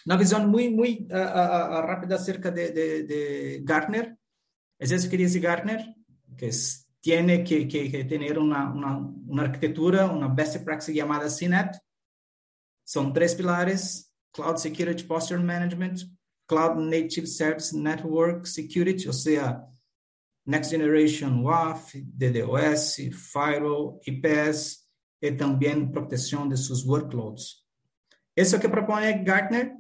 Una 0.06 0.18
visión 0.18 0.50
muy, 0.50 0.70
muy 0.70 1.08
uh, 1.10 1.14
uh, 1.14 1.82
rápida 1.82 2.16
acerca 2.16 2.52
de, 2.52 2.72
de, 2.72 3.04
de, 3.04 3.62
Gartner. 3.64 4.18
Es 4.78 4.92
eso 4.92 5.10
que 5.10 5.18
dice 5.18 5.40
Gartner, 5.40 5.96
que 6.38 6.48
es, 6.48 6.90
tiene 7.00 7.44
que, 7.44 7.68
que, 7.68 7.92
que 7.92 8.06
tener 8.06 8.40
una, 8.40 8.72
una, 8.74 8.98
una, 8.98 9.44
arquitectura, 9.44 10.10
una 10.10 10.28
best 10.28 10.64
practice 10.64 10.94
llamada 10.94 11.30
CNAPP. 11.30 11.76
Son 12.84 13.14
tres 13.14 13.36
pilares, 13.36 14.14
Cloud 14.32 14.58
Security 14.58 15.04
Posture 15.04 15.42
Management, 15.42 16.02
Cloud 16.46 16.78
Native 16.78 17.28
Service 17.28 17.78
Network 17.78 18.46
Security, 18.46 19.08
o 19.08 19.14
sea, 19.14 19.69
Next 20.50 20.72
Generation 20.72 21.44
WAF, 21.44 21.94
DDoS, 21.94 22.96
Firewall, 23.14 24.00
IPS 24.04 24.90
y 25.22 25.32
también 25.34 25.92
protección 25.92 26.50
de 26.50 26.58
sus 26.58 26.84
workloads. 26.88 27.68
Eso 28.36 28.60
que 28.60 28.68
propone 28.68 29.24
Gartner 29.24 29.78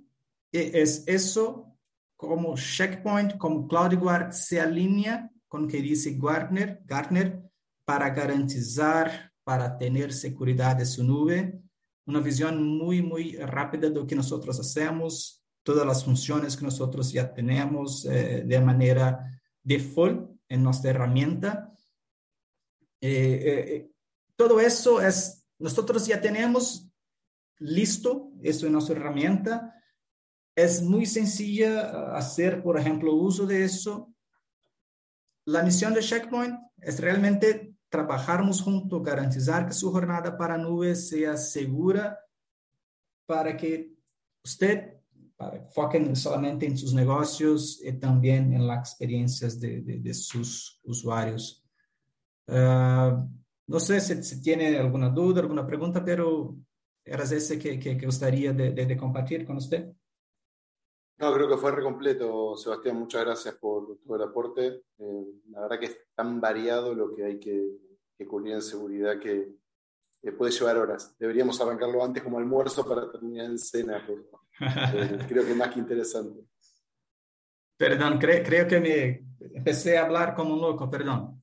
es 0.51 1.03
eso 1.07 1.75
como 2.15 2.55
checkpoint, 2.55 3.35
como 3.37 3.67
CloudGuard 3.67 4.31
se 4.31 4.61
alinea 4.61 5.31
con 5.47 5.63
lo 5.63 5.67
que 5.67 5.81
dice 5.81 6.15
Gartner, 6.21 6.83
Gartner 6.85 7.41
para 7.83 8.11
garantizar, 8.11 9.31
para 9.43 9.75
tener 9.75 10.13
seguridad 10.13 10.75
de 10.75 10.85
su 10.85 11.03
nube. 11.03 11.63
Una 12.05 12.19
visión 12.19 12.63
muy, 12.63 13.01
muy 13.01 13.37
rápida 13.37 13.89
de 13.89 13.95
lo 13.95 14.05
que 14.05 14.15
nosotros 14.15 14.59
hacemos, 14.59 15.43
todas 15.63 15.87
las 15.87 16.05
funciones 16.05 16.55
que 16.55 16.65
nosotros 16.65 17.11
ya 17.11 17.33
tenemos 17.33 18.05
eh, 18.05 18.43
de 18.45 18.61
manera 18.61 19.41
default 19.63 20.28
en 20.49 20.63
nuestra 20.63 20.91
herramienta. 20.91 21.71
Eh, 23.01 23.41
eh, 23.45 23.91
todo 24.35 24.59
eso 24.59 25.01
es, 25.01 25.45
nosotros 25.59 26.05
ya 26.05 26.19
tenemos 26.19 26.89
listo 27.59 28.31
eso 28.41 28.65
en 28.65 28.73
nuestra 28.73 28.95
herramienta. 28.95 29.75
Es 30.55 30.81
muy 30.81 31.05
sencilla 31.05 32.15
hacer, 32.15 32.61
por 32.61 32.77
ejemplo, 32.77 33.13
uso 33.13 33.45
de 33.45 33.63
eso. 33.63 34.13
La 35.45 35.63
misión 35.63 35.93
de 35.93 36.01
Checkpoint 36.01 36.59
es 36.77 36.99
realmente 36.99 37.75
trabajarnos 37.89 38.61
juntos, 38.61 39.03
garantizar 39.03 39.65
que 39.65 39.73
su 39.73 39.91
jornada 39.91 40.37
para 40.37 40.57
nube 40.57 40.95
sea 40.95 41.37
segura 41.37 42.19
para 43.25 43.55
que 43.55 43.95
usted 44.43 44.98
foquen 45.73 46.15
solamente 46.15 46.65
en 46.65 46.77
sus 46.77 46.93
negocios 46.93 47.81
y 47.83 47.93
también 47.93 48.53
en 48.53 48.67
las 48.67 48.89
experiencias 48.89 49.59
de, 49.59 49.81
de, 49.81 49.99
de 49.99 50.13
sus 50.13 50.79
usuarios. 50.83 51.63
Uh, 52.47 53.25
no 53.67 53.79
sé 53.79 54.01
si, 54.01 54.21
si, 54.23 54.41
tiene 54.41 54.77
alguna 54.77 55.09
duda, 55.09 55.41
alguna 55.41 55.65
pregunta, 55.65 56.03
pero 56.03 56.55
era 57.05 57.23
ese 57.23 57.57
que, 57.57 57.79
que, 57.79 57.97
que 57.97 58.05
gustaría 58.05 58.51
de, 58.51 58.71
de, 58.71 58.97
compartir 58.97 59.45
con 59.45 59.57
usted. 59.57 59.91
No, 61.19 61.33
creo 61.33 61.47
que 61.47 61.57
fue 61.57 61.71
re 61.71 61.83
completo, 61.83 62.55
Sebastián. 62.55 62.97
Muchas 62.97 63.23
gracias 63.23 63.55
por 63.55 63.99
todo 63.99 64.15
el 64.15 64.23
aporte. 64.23 64.83
Eh, 64.97 65.25
la 65.51 65.61
verdad 65.61 65.79
que 65.79 65.85
es 65.85 65.97
tan 66.15 66.41
variado 66.41 66.95
lo 66.95 67.13
que 67.13 67.25
hay 67.25 67.39
que, 67.39 67.77
que 68.17 68.25
cubrir 68.25 68.53
en 68.53 68.61
seguridad 68.61 69.19
que, 69.19 69.53
que, 70.21 70.31
puede 70.31 70.51
llevar 70.51 70.77
horas. 70.77 71.15
Deberíamos 71.19 71.59
arrancarlo 71.61 72.03
antes 72.03 72.23
como 72.23 72.39
almuerzo 72.39 72.87
para 72.87 73.11
terminar 73.11 73.45
en 73.45 73.57
cena. 73.57 74.03
Pero... 74.07 74.29
Creo 75.27 75.45
que 75.45 75.53
más 75.53 75.73
que 75.73 75.79
interesante. 75.79 76.45
Perdón, 77.77 78.19
cre 78.19 78.43
creo 78.43 78.67
que 78.67 78.79
me 78.79 79.23
empecé 79.55 79.97
a 79.97 80.05
hablar 80.05 80.35
como 80.35 80.53
un 80.53 80.61
loco, 80.61 80.89
perdón. 80.89 81.41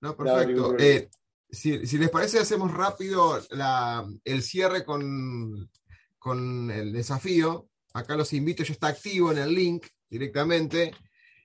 No, 0.00 0.16
perfecto. 0.16 0.76
Eh, 0.78 1.08
si, 1.48 1.86
si, 1.86 1.96
les 1.96 2.10
parece, 2.10 2.40
hacemos 2.40 2.72
rápido 2.72 3.40
la, 3.50 4.04
el 4.24 4.42
cierre 4.42 4.84
con, 4.84 5.70
con 6.18 6.70
el 6.72 6.92
desafío. 6.92 7.68
Acá 7.94 8.16
los 8.16 8.32
invito, 8.32 8.64
ya 8.64 8.72
está 8.72 8.88
activo 8.88 9.30
en 9.30 9.38
el 9.38 9.54
link 9.54 9.86
directamente. 10.10 10.92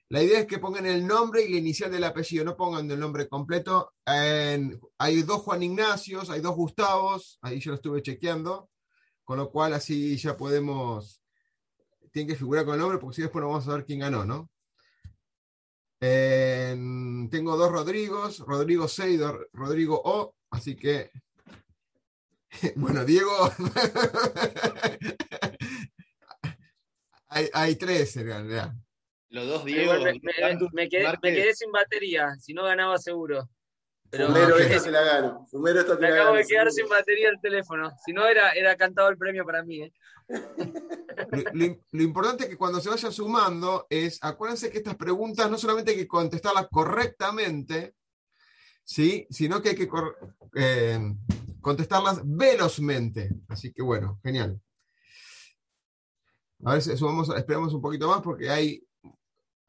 La 0.09 0.23
idea 0.23 0.39
es 0.39 0.47
que 0.47 0.57
pongan 0.57 0.87
el 0.87 1.05
nombre 1.05 1.43
y 1.43 1.51
la 1.51 1.57
inicial 1.59 1.91
del 1.91 2.05
apellido, 2.05 2.45
no 2.45 2.55
pongan 2.55 2.89
el 2.89 2.99
nombre 2.99 3.27
completo. 3.27 3.93
hay 4.05 5.21
dos 5.21 5.41
Juan 5.41 5.61
Ignacios, 5.61 6.31
hay 6.31 6.41
dos 6.41 6.55
Gustavos, 6.55 7.37
ahí 7.41 7.59
yo 7.59 7.71
lo 7.71 7.75
estuve 7.75 8.01
chequeando 8.01 8.69
con 9.27 9.37
lo 9.37 9.51
cual 9.51 9.73
así 9.73 10.15
ya 10.15 10.37
podemos, 10.37 11.21
tiene 12.13 12.29
que 12.29 12.37
figurar 12.37 12.63
con 12.63 12.75
el 12.75 12.79
nombre 12.79 12.97
porque 12.97 13.17
si 13.17 13.23
después 13.23 13.43
no 13.43 13.49
vamos 13.49 13.67
a 13.67 13.73
ver 13.73 13.83
quién 13.83 13.99
ganó, 13.99 14.23
¿no? 14.23 14.49
tengo 15.99 17.57
dos 17.57 17.69
Rodrigos, 17.69 18.39
Rodrigo 18.39 18.87
C 18.87 19.19
Rodrigo 19.51 20.01
O, 20.05 20.33
así 20.49 20.77
que, 20.77 21.11
bueno, 22.77 23.03
Diego, 23.03 23.33
hay, 27.27 27.49
hay, 27.51 27.75
tres 27.75 28.15
en 28.15 28.27
realidad. 28.27 28.73
Los 29.27 29.45
dos 29.45 29.65
Diego. 29.65 29.91
Me, 29.95 30.13
me, 30.13 30.21
quedé, 30.87 31.05
me, 31.21 31.33
quedé, 31.33 31.53
sin 31.53 31.73
batería, 31.73 32.33
si 32.39 32.53
no 32.53 32.63
ganaba 32.63 32.97
seguro. 32.97 33.49
Pero 34.09 34.27
Fumero, 34.27 34.57
esta 34.57 34.79
se 34.79 34.91
la 34.91 35.01
gano. 35.01 35.45
Fumero, 35.51 35.81
esta 35.81 35.95
te 35.95 36.01
me 36.01 36.09
la 36.09 36.15
acabo 36.15 36.31
gano, 36.31 36.37
de 36.37 36.47
quedar 36.47 36.71
sin 36.71 36.87
batería 36.87 37.29
el 37.29 37.41
teléfono. 37.41 37.91
Si 38.05 38.13
no, 38.13 38.25
era, 38.25 38.51
era 38.51 38.75
cantado 38.77 39.09
el 39.09 39.17
premio 39.17 39.45
para 39.45 39.63
mí. 39.63 39.83
¿eh? 39.83 39.93
Lo, 40.29 41.43
lo, 41.53 41.77
lo, 41.91 42.03
importante 42.03 42.43
es 42.43 42.49
que 42.49 42.57
cuando 42.57 42.79
se 42.79 42.89
vayan 42.89 43.11
sumando 43.11 43.87
es, 43.89 44.19
acuérdense 44.21 44.69
que 44.69 44.77
estas 44.77 44.95
preguntas 44.95 45.49
no 45.49 45.57
solamente 45.57 45.91
hay 45.91 45.97
que 45.97 46.07
contestarlas 46.07 46.67
correctamente, 46.69 47.95
¿sí? 48.83 49.27
sino 49.29 49.61
que 49.61 49.69
hay 49.69 49.75
que 49.75 49.89
eh, 50.55 50.99
contestarlas 51.61 52.21
velozmente. 52.23 53.29
Así 53.49 53.73
que 53.73 53.81
bueno, 53.81 54.19
genial. 54.23 54.59
A 56.63 56.73
ver, 56.73 56.81
sumamos, 56.81 57.29
esperamos 57.35 57.73
un 57.73 57.81
poquito 57.81 58.07
más 58.07 58.21
porque 58.21 58.49
hay 58.49 58.83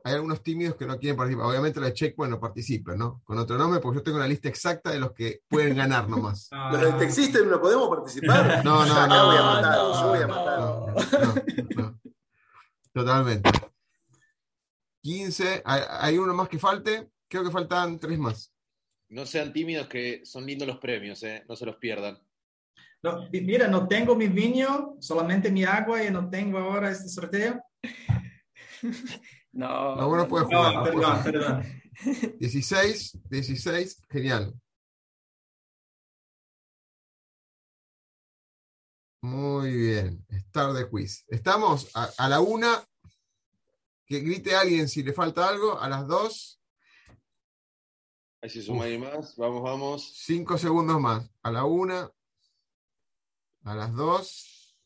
hay 0.08 0.14
algunos 0.14 0.42
tímidos 0.42 0.74
que 0.76 0.86
no 0.86 0.98
quieren 0.98 1.16
participar. 1.16 1.46
Obviamente 1.46 1.80
los 1.80 1.90
de 1.90 1.94
Checkpoint 1.94 2.32
no 2.32 2.40
participan, 2.40 2.98
¿no? 2.98 3.20
Con 3.24 3.36
otro 3.38 3.58
nombre, 3.58 3.78
porque 3.80 3.98
yo 3.98 4.02
tengo 4.02 4.16
una 4.16 4.26
lista 4.26 4.48
exacta 4.48 4.90
de 4.90 4.98
los 4.98 5.12
que 5.12 5.42
pueden 5.48 5.76
ganar 5.76 6.08
nomás. 6.08 6.48
Los 6.72 6.80
del 6.80 6.96
Texisten 6.96 7.48
no 7.48 7.60
podemos 7.60 7.88
participar. 7.88 8.62
No, 8.64 8.86
no, 8.86 8.94
Acá 8.94 9.06
no, 9.06 9.26
voy 9.26 9.36
a 9.36 9.42
matar, 9.42 9.76
no, 9.76 10.00
yo 10.00 10.08
voy 10.08 10.18
a 10.20 10.26
matar. 10.26 10.60
no, 10.60 10.86
no, 10.86 11.82
no. 11.82 12.00
Totalmente. 12.92 13.50
15, 15.02 15.62
hay, 15.64 15.82
hay 15.88 16.18
uno 16.18 16.34
más 16.34 16.48
que 16.48 16.58
falte, 16.58 17.10
creo 17.28 17.44
que 17.44 17.50
faltan 17.50 17.98
tres 17.98 18.18
más. 18.18 18.52
No 19.10 19.26
sean 19.26 19.52
tímidos 19.52 19.88
que 19.88 20.24
son 20.24 20.46
lindos 20.46 20.66
los 20.66 20.78
premios, 20.78 21.22
¿eh? 21.22 21.44
no 21.48 21.54
se 21.54 21.66
los 21.66 21.76
pierdan. 21.76 22.18
No, 23.02 23.28
mira, 23.30 23.68
no 23.68 23.86
tengo 23.86 24.16
mi 24.16 24.26
vino, 24.26 24.96
solamente 25.00 25.50
mi 25.50 25.64
agua 25.64 26.02
y 26.02 26.10
no 26.10 26.28
tengo 26.28 26.58
ahora 26.58 26.90
este 26.90 27.08
sorteo. 27.08 27.62
No. 29.58 29.96
No, 29.96 30.08
bueno, 30.08 30.28
puede 30.28 30.44
No, 30.44 30.48
jugar. 30.50 30.74
no 30.74 30.82
puede 30.82 30.94
perdón, 30.94 31.18
jugar. 31.18 31.32
perdón. 31.32 31.82
16, 32.38 33.18
16, 33.28 34.02
genial. 34.08 34.54
Muy 39.20 39.76
bien, 39.76 40.24
Star 40.28 40.72
de 40.72 40.88
quiz. 40.88 41.24
Estamos 41.28 41.90
a, 41.94 42.08
a 42.18 42.28
la 42.28 42.40
una. 42.40 42.84
Que 44.06 44.20
grite 44.20 44.54
alguien 44.54 44.88
si 44.88 45.02
le 45.02 45.12
falta 45.12 45.48
algo. 45.48 45.78
A 45.80 45.88
las 45.88 46.06
dos, 46.06 46.60
Ahí 48.40 48.48
se 48.50 48.62
suma 48.62 48.84
alguien 48.84 49.00
más. 49.00 49.34
Vamos, 49.36 49.62
vamos. 49.62 50.12
cinco 50.18 50.56
segundos 50.56 51.00
más. 51.00 51.28
A 51.42 51.50
la 51.50 51.64
una, 51.64 52.08
a 53.64 53.74
las 53.74 53.92
dos 53.92 54.78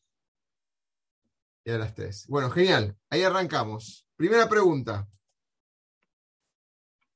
y 1.62 1.70
a 1.72 1.78
las 1.78 1.94
tres. 1.94 2.26
Bueno, 2.28 2.50
genial. 2.50 2.96
Ahí 3.10 3.22
arrancamos. 3.22 4.08
Primera 4.22 4.48
pregunta. 4.48 5.08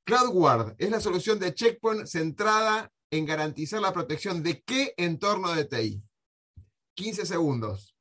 CloudGuard 0.04 0.74
es 0.76 0.90
la 0.90 0.98
solución 0.98 1.38
de 1.38 1.54
Checkpoint 1.54 2.04
centrada 2.04 2.92
en 3.12 3.24
garantizar 3.24 3.80
la 3.80 3.92
protección 3.92 4.42
de 4.42 4.60
qué 4.62 4.92
entorno 4.96 5.54
de 5.54 5.66
TI. 5.66 6.02
15 6.94 7.26
segundos. 7.26 7.96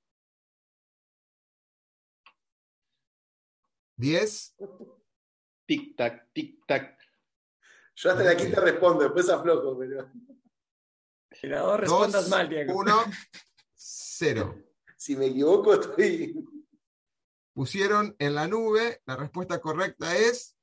10. 3.98 4.56
Tic, 5.68 5.96
tac, 5.96 6.34
tic, 6.34 6.66
tac. 6.66 6.98
Yo 7.98 8.10
hasta 8.10 8.24
la 8.24 8.36
quinta 8.36 8.60
respondo, 8.60 9.04
después 9.04 9.30
aflojo, 9.30 9.78
pero 9.78 10.12
No 11.44 11.78
respondas 11.78 12.24
Dos, 12.24 12.30
mal, 12.32 12.50
Diego. 12.50 12.74
1, 12.76 13.04
0. 13.76 14.64
si 14.98 15.16
me 15.16 15.28
equivoco 15.28 15.76
estoy. 15.76 16.55
Pusieron 17.56 18.14
en 18.20 18.36
la 18.36 18.50
nube. 18.50 19.02
La 19.06 19.16
respuesta 19.16 19.62
correcta 19.62 20.18
es 20.18 20.58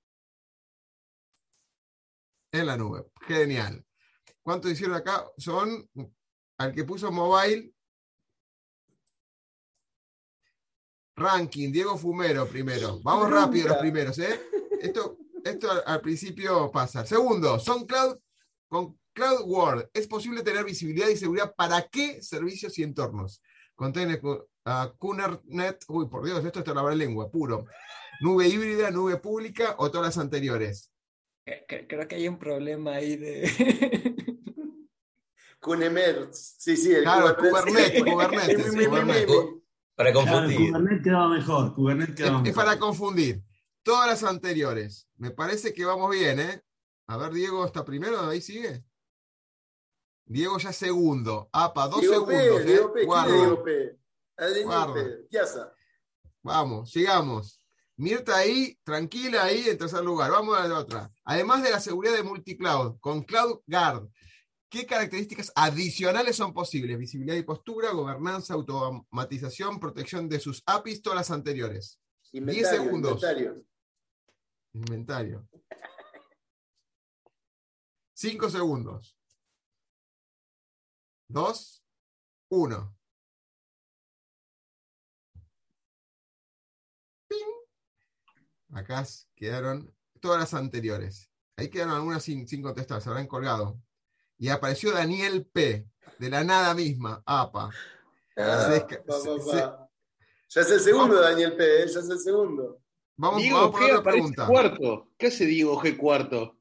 en 2.53 2.67
la 2.67 2.77
nube. 2.77 3.11
Genial. 3.23 3.83
¿Cuántos 4.43 4.71
hicieron 4.71 4.97
acá? 4.97 5.25
Son 5.39 5.89
al 6.59 6.73
que 6.75 6.85
puso 6.85 7.11
mobile. 7.11 7.73
Ranking, 11.17 11.73
Diego 11.73 11.97
Fumero 11.97 12.47
primero. 12.47 13.01
Vamos 13.03 13.31
Nunca. 13.31 13.41
rápido 13.41 13.69
los 13.69 13.79
primeros, 13.79 14.19
¿eh? 14.19 14.39
Esto, 14.83 15.17
esto 15.43 15.71
al, 15.87 16.03
principio 16.03 16.71
pasa. 16.71 17.07
Segundo, 17.07 17.59
son 17.59 17.87
cloud 17.87 18.19
con 18.69 18.99
Cloud 19.15 19.45
World. 19.47 19.89
Es 19.95 20.07
posible 20.07 20.43
tener 20.43 20.63
visibilidad 20.65 21.09
y 21.09 21.17
seguridad 21.17 21.55
para 21.55 21.89
qué 21.89 22.21
servicios 22.21 22.79
y 22.79 22.83
entornos. 22.83 23.43
Contiene 23.75 24.21
ah, 24.65 24.93
KuberNet, 24.99 25.85
uy, 25.89 26.09
por 26.09 26.25
Dios, 26.25 26.45
esto 26.45 26.61
está 26.61 26.75
la 26.75 26.95
lengua, 26.95 27.31
puro. 27.31 27.67
Nube 28.21 28.47
híbrida, 28.49 28.91
nube 28.91 29.17
pública 29.17 29.75
o 29.79 29.91
todas 29.91 30.07
las 30.09 30.19
anteriores. 30.19 30.91
Que- 31.45 31.87
Creo 31.89 32.07
que 32.07 32.15
hay 32.17 32.29
un 32.29 32.39
problema 32.39 32.93
ahí 32.95 33.17
de. 33.17 33.43
Kunemers. 35.61 36.55
Sí, 36.59 36.77
sí, 36.77 36.93
el 36.93 37.03
Claro, 37.05 37.37
Kubernetes. 37.37 38.03
Kubernetes. 38.03 38.75
Para 39.95 40.11
Claro, 40.13 40.27
confundir. 40.31 40.71
Kubernetes 40.71 41.03
quedaba 41.05 41.29
mejor. 41.29 41.75
Kubernetes 41.75 42.15
quedaba 42.17 42.37
Es, 42.37 42.41
es 42.41 42.49
mejor. 42.49 42.65
para 42.65 42.79
confundir. 42.79 43.43
Todas 43.85 44.09
las 44.09 44.23
anteriores. 44.25 45.09
Me 45.17 45.31
parece 45.31 45.73
que 45.75 45.85
vamos 45.85 46.11
bien, 46.11 46.41
¿eh? 46.41 46.63
A 47.09 47.17
ver, 47.17 47.33
Diego 47.33 47.65
está 47.67 47.85
primero, 47.85 48.21
ahí 48.21 48.41
sigue. 48.41 48.85
Diego 50.25 50.59
ya 50.59 50.73
segundo. 50.73 51.49
APA, 51.53 51.89
dos 51.89 52.01
Diego 52.01 52.15
segundos. 52.27 52.57
P, 52.57 52.63
¿eh? 52.63 52.65
Diego 52.65 52.93
P, 52.93 52.95
¿quién 52.95 53.07
Guarda. 53.07 53.29
es 53.35 53.41
Diego 53.41 53.63
P? 53.65 53.99
Adelante, 54.37 55.27
Piazza. 55.31 55.73
Vamos, 56.43 56.91
sigamos. 56.91 57.59
Mirta 57.97 58.37
ahí, 58.37 58.77
tranquila 58.83 59.45
ahí 59.45 59.69
en 59.69 59.79
tercer 59.79 60.03
lugar. 60.03 60.31
Vamos 60.31 60.59
a 60.59 60.67
la 60.67 60.79
otra. 60.79 61.11
Además 61.25 61.63
de 61.63 61.71
la 61.71 61.79
seguridad 61.79 62.15
de 62.15 62.23
multicloud, 62.23 62.99
con 63.01 63.23
Cloud 63.23 63.61
Guard, 63.67 64.09
¿qué 64.69 64.87
características 64.87 65.53
adicionales 65.55 66.37
son 66.37 66.53
posibles? 66.53 66.99
Visibilidad 66.99 67.37
y 67.37 67.43
postura, 67.43 67.93
gobernanza, 67.93 68.55
automatización, 68.55 69.79
protección 69.79 70.29
de 70.29 70.41
sus 70.41 70.63
APIs, 70.67 71.03
todas 71.03 71.19
las 71.19 71.31
anteriores. 71.31 72.01
10 72.33 72.69
segundos. 72.69 73.23
Inventario. 73.23 73.65
Inventario. 74.73 75.49
5 78.15 78.51
segundos. 78.51 79.17
2, 81.29 81.85
1. 82.49 82.97
Acá 88.73 89.07
quedaron 89.37 89.95
todas 90.21 90.41
las 90.41 90.55
anteriores. 90.55 91.31
Ahí 91.57 91.69
quedaron 91.69 91.95
algunas 91.95 92.23
sin, 92.23 92.49
sin 92.49 92.63
contestar, 92.63 93.01
se 93.03 93.09
habrán 93.09 93.27
colgado. 93.27 93.79
Y 94.39 94.49
apareció 94.49 94.93
Daniel 94.93 95.47
P. 95.53 95.87
De 96.19 96.31
la 96.31 96.43
nada 96.45 96.75
misma, 96.75 97.23
APA. 97.27 97.71
Ah, 98.37 98.65
Se 98.67 98.73
desca- 98.81 99.05
pa, 99.05 99.15
pa, 99.15 99.21
se- 99.21 99.59
pa. 99.63 99.89
Ya 100.49 100.61
es 100.61 100.71
el 100.71 100.81
segundo, 100.81 101.21
Daniel 101.21 101.57
P, 101.57 101.83
¿eh? 101.83 101.87
ya 101.87 102.01
es 102.01 102.09
el 102.09 102.19
segundo. 102.19 102.81
Vamos, 103.17 103.41
Diego 103.43 103.57
vamos 103.59 103.71
por 103.73 103.81
G 103.81 103.85
otra 103.85 103.99
aparece 103.99 104.19
pregunta. 104.23 104.47
cuarto. 104.47 105.09
¿Qué 105.19 105.27
hace 105.29 105.47
Diego 105.47 105.81
G 105.81 105.97
cuarto? 105.97 106.59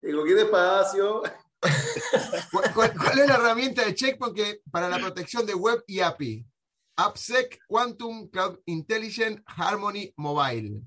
Digo, 0.00 0.24
qué 0.24 0.34
despacio. 0.34 1.22
¿Cuál, 2.52 2.74
cuál- 2.74 2.94
cuál 2.96 3.18
es 3.20 3.26
la 3.28 3.34
herramienta 3.36 3.84
de 3.84 3.94
Checkpoint 3.94 4.34
que, 4.36 4.60
para 4.70 4.88
la 4.88 4.98
protección 4.98 5.46
de 5.46 5.54
web 5.54 5.82
y 5.86 6.00
API? 6.00 6.46
AppSec 6.96 7.60
Quantum 7.66 8.28
Cloud 8.28 8.58
Intelligent 8.66 9.42
Harmony 9.46 10.12
Mobile. 10.16 10.82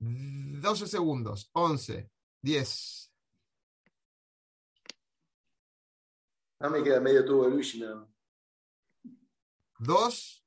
12 0.00 0.86
segundos. 0.86 1.50
11, 1.52 2.10
10. 2.42 3.12
Ah, 6.60 6.68
me 6.68 6.82
queda 6.82 7.00
medio 7.00 7.24
tubo 7.24 7.44
de 7.44 7.50
Luigi, 7.50 7.80
nada. 7.80 8.08
2. 9.78 10.44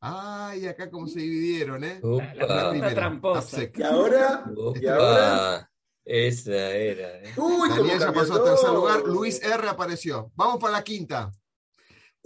Ay, 0.00 0.66
acá 0.66 0.90
como 0.90 1.08
se 1.08 1.20
dividieron, 1.20 1.82
¿eh? 1.82 2.00
La, 2.02 2.34
la 2.46 2.70
primera, 2.70 2.94
tramposa. 2.94 3.62
¿Y 3.62 3.82
ahora? 3.82 4.44
¿Y 4.80 4.86
ahora? 4.86 5.56
Opa, 5.56 5.70
esa 6.04 6.70
era. 6.70 7.22
¿eh? 7.22 7.34
Uy, 7.36 7.68
Daniel 7.68 7.98
ya 7.98 8.12
pasó 8.12 8.34
a 8.34 8.44
tercer 8.44 8.70
lugar. 8.70 9.02
Luis 9.02 9.42
R 9.42 9.68
apareció. 9.68 10.30
Vamos 10.36 10.58
para 10.60 10.74
la 10.74 10.84
quinta. 10.84 11.32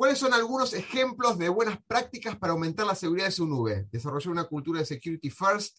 ¿Cuáles 0.03 0.19
son 0.19 0.35
algunos 0.35 0.73
ejemplos 0.75 1.39
de 1.39 1.49
buenas 1.49 1.79
prácticas 1.87 2.35
para 2.37 2.55
aumentar 2.55 2.85
la 2.85 2.97
seguridad 2.97 3.27
de 3.27 3.31
su 3.31 3.47
nube? 3.47 3.87
Desarrollar 3.93 4.33
una 4.33 4.45
cultura 4.49 4.81
de 4.81 4.85
security 4.85 5.31
first 5.31 5.79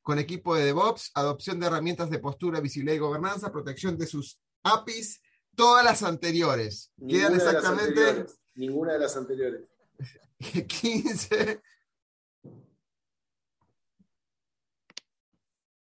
con 0.00 0.20
equipo 0.20 0.54
de 0.54 0.66
DevOps, 0.66 1.10
adopción 1.12 1.58
de 1.58 1.66
herramientas 1.66 2.08
de 2.08 2.20
postura, 2.20 2.60
visibilidad 2.60 2.94
y 2.94 3.00
gobernanza, 3.00 3.50
protección 3.50 3.98
de 3.98 4.06
sus 4.06 4.38
APIs, 4.62 5.20
todas 5.56 5.84
las 5.84 6.04
anteriores. 6.04 6.92
Ninguna 6.98 7.18
Quedan 7.18 7.32
de 7.32 7.38
exactamente 7.38 7.88
anteriores. 8.00 8.38
Ninguna 8.54 8.92
de 8.92 8.98
las 9.00 9.16
anteriores. 9.16 9.62
15. 10.68 11.60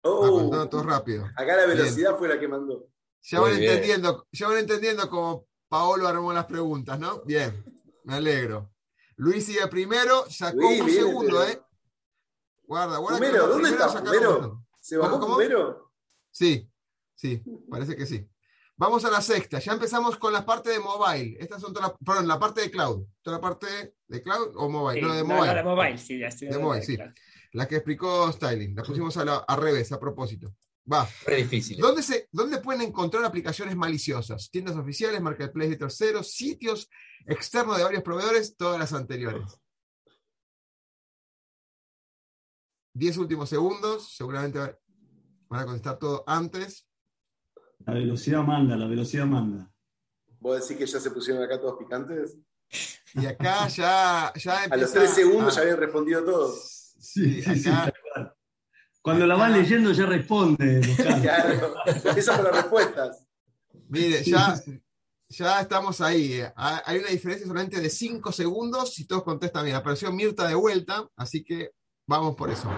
Oh, 0.03 0.25
Ah, 0.25 0.29
contando 0.29 0.69
todo 0.69 0.83
rápido. 0.83 1.25
acá 1.25 1.57
la 1.57 1.65
Bien. 1.65 1.77
velocidad 1.77 2.17
fue 2.17 2.29
la 2.29 2.39
que 2.39 2.47
mandó. 2.47 2.87
Ya 3.23 3.41
van 3.41 3.51
entendiendo, 3.51 4.25
ya 4.31 4.47
van 4.47 4.59
entendiendo 4.59 5.09
cómo 5.09 5.45
Paolo 5.67 6.07
armó 6.07 6.31
las 6.31 6.45
preguntas, 6.45 6.97
¿no? 6.97 7.21
Bien, 7.23 7.63
me 8.03 8.15
alegro. 8.15 8.73
Luis 9.17 9.45
sigue 9.45 9.67
primero, 9.67 10.25
sacó 10.29 10.57
Luis, 10.57 10.79
un 10.81 10.85
bien, 10.87 10.97
segundo, 10.99 11.37
pero- 11.39 11.43
¿eh? 11.47 11.61
Guarda, 12.63 12.97
guarda. 12.97 13.17
Fumero, 13.17 13.47
¿dónde 13.47 13.69
está 13.69 13.89
sacaron 13.89 14.13
Fumero? 14.13 14.37
uno. 14.39 14.67
¿Se 14.79 14.97
bajó 14.97 15.19
¿Cómo? 15.19 15.33
Fumero? 15.33 15.91
Sí, 16.31 16.69
sí, 17.15 17.43
parece 17.69 17.95
que 17.95 18.05
sí. 18.05 18.27
Vamos 18.77 19.05
a 19.05 19.11
la 19.11 19.21
sexta. 19.21 19.59
Ya 19.59 19.73
empezamos 19.73 20.17
con 20.17 20.33
la 20.33 20.43
parte 20.45 20.71
de 20.71 20.79
mobile. 20.79 21.37
Estas 21.39 21.61
son 21.61 21.71
todas 21.73 21.89
las, 21.91 21.97
perdón, 22.03 22.27
la 22.27 22.39
parte 22.39 22.61
de 22.61 22.71
cloud. 22.71 23.05
Toda 23.21 23.37
la 23.37 23.41
parte 23.41 23.95
de 24.07 24.23
cloud 24.23 24.53
o 24.55 24.69
mobile. 24.69 24.99
Sí, 25.01 25.05
no, 25.05 25.13
de 25.13 25.21
no, 25.21 25.27
mobile. 25.27 25.47
la 25.47 25.53
de 25.55 25.63
mobile, 25.63 25.97
sí, 25.99 26.17
ya 26.17 26.27
estoy 26.27 26.47
De 26.47 26.55
de 26.55 26.63
mobile, 26.63 26.81
sí. 26.83 26.97
La 27.51 27.67
que 27.67 27.75
explicó 27.75 28.31
Styling. 28.31 28.73
La 28.75 28.81
pusimos 28.83 29.15
a 29.17 29.25
la- 29.25 29.37
al 29.47 29.61
revés, 29.61 29.91
a 29.91 29.99
propósito. 29.99 30.55
Va. 30.91 31.07
Re 31.25 31.37
difícil. 31.37 31.77
¿Dónde, 31.77 32.01
se, 32.01 32.27
¿Dónde 32.31 32.59
pueden 32.59 32.81
encontrar 32.81 33.23
aplicaciones 33.23 33.75
maliciosas? 33.75 34.49
Tiendas 34.49 34.75
oficiales, 34.75 35.21
marketplace 35.21 35.69
de 35.71 35.75
terceros, 35.77 36.31
sitios 36.31 36.89
externos 37.27 37.77
de 37.77 37.83
varios 37.83 38.03
proveedores, 38.03 38.55
todas 38.57 38.79
las 38.79 38.93
anteriores. 38.93 39.59
10 42.93 43.17
últimos 43.17 43.49
segundos, 43.49 44.13
seguramente 44.15 44.59
van 45.47 45.61
a 45.61 45.65
contestar 45.65 45.97
todo 45.97 46.23
antes. 46.27 46.87
La 47.85 47.93
velocidad 47.93 48.43
manda, 48.43 48.75
la 48.75 48.87
velocidad 48.87 49.25
manda. 49.25 49.71
¿Vos 50.39 50.61
decís 50.61 50.77
que 50.77 50.91
ya 50.91 50.99
se 50.99 51.11
pusieron 51.11 51.43
acá 51.43 51.59
todos 51.59 51.77
picantes? 51.79 52.37
Y 53.13 53.25
acá 53.25 53.67
ya, 53.67 54.33
ya 54.35 54.63
A 54.63 54.77
los 54.77 54.91
tres 54.91 55.11
segundos 55.11 55.53
a- 55.53 55.57
ya 55.57 55.61
habían 55.61 55.77
respondido 55.77 56.23
todos. 56.23 56.93
Sí, 56.99 57.41
sí, 57.41 57.55
sí, 57.59 57.69
acá- 57.69 57.91
cual. 57.91 58.00
Cuando 59.01 59.25
la 59.25 59.35
van 59.35 59.53
leyendo 59.53 59.91
ya 59.91 60.05
responde. 60.05 60.81
Claro, 61.21 61.73
empiezan 61.85 62.37
por 62.37 62.45
las 62.45 62.55
respuestas. 62.63 63.25
Mire, 63.89 64.23
ya, 64.23 64.55
ya 65.29 65.61
estamos 65.61 66.01
ahí. 66.01 66.41
Ha- 66.55 66.83
Hay 66.85 66.99
una 66.99 67.09
diferencia 67.09 67.47
solamente 67.47 67.79
de 67.81 67.89
5 67.89 68.31
segundos 68.31 68.93
si 68.93 69.05
todos 69.05 69.23
contestan 69.23 69.65
bien. 69.65 69.75
Apareció 69.75 70.11
Mirta 70.11 70.47
de 70.47 70.55
vuelta, 70.55 71.07
así 71.17 71.43
que 71.43 71.71
vamos 72.07 72.35
por 72.35 72.49
eso. 72.51 72.69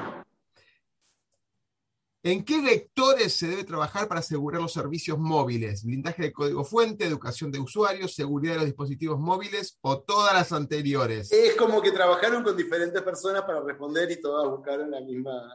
¿En 2.25 2.45
qué 2.45 2.61
vectores 2.61 3.33
se 3.33 3.49
debe 3.49 3.65
trabajar 3.65 4.07
para 4.07 4.21
asegurar 4.21 4.61
los 4.61 4.71
servicios 4.71 5.19
móviles? 5.19 5.83
¿Blindaje 5.83 6.21
de 6.21 6.31
código 6.31 6.63
fuente, 6.63 7.03
educación 7.03 7.51
de 7.51 7.59
usuarios, 7.59 8.15
seguridad 8.15 8.53
de 8.53 8.59
los 8.59 8.65
dispositivos 8.67 9.19
móviles 9.19 9.77
o 9.81 9.99
todas 9.99 10.33
las 10.33 10.53
anteriores? 10.53 11.33
Es 11.33 11.55
como 11.55 11.81
que 11.81 11.91
trabajaron 11.91 12.41
con 12.41 12.55
diferentes 12.55 13.01
personas 13.01 13.41
para 13.41 13.59
responder 13.59 14.09
y 14.09 14.21
todas 14.21 14.49
buscaron 14.49 14.89
la 14.89 15.01
misma. 15.01 15.53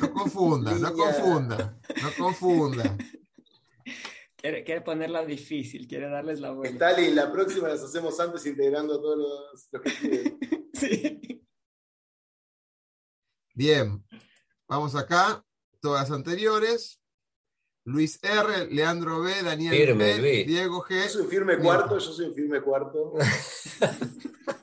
No 0.00 0.12
confunda, 0.14 0.72
no 0.78 0.94
confunda, 0.94 1.78
no 2.02 2.10
confunda. 2.16 2.96
Quiere, 4.36 4.64
quiere 4.64 4.80
ponerla 4.80 5.26
difícil, 5.26 5.86
quiere 5.86 6.08
darles 6.08 6.40
la 6.40 6.52
vuelta. 6.52 6.88
Stalin, 6.88 7.14
la 7.14 7.30
próxima 7.30 7.68
las 7.68 7.82
hacemos 7.82 8.18
antes 8.18 8.46
integrando 8.46 8.94
a 8.94 8.96
todos 8.96 9.18
los, 9.18 9.68
los 9.70 9.82
que 9.82 9.92
quieren. 9.92 10.38
Sí. 10.72 11.44
Bien, 13.54 14.02
vamos 14.66 14.96
acá, 14.96 15.44
todas 15.82 16.08
las 16.08 16.16
anteriores. 16.16 17.00
Luis 17.84 18.18
R, 18.22 18.68
Leandro 18.70 19.20
B, 19.20 19.42
Daniel 19.42 19.74
Firme, 19.74 20.04
B, 20.04 20.18
Luis. 20.18 20.46
Diego 20.46 20.84
G. 20.84 21.02
Yo 21.02 21.08
soy 21.08 21.22
un 21.22 21.28
firme 21.28 21.58
cuarto, 21.58 21.98
yo 21.98 22.12
soy 22.12 22.26
un 22.26 22.34
firme 22.34 22.62
cuarto. 22.62 23.14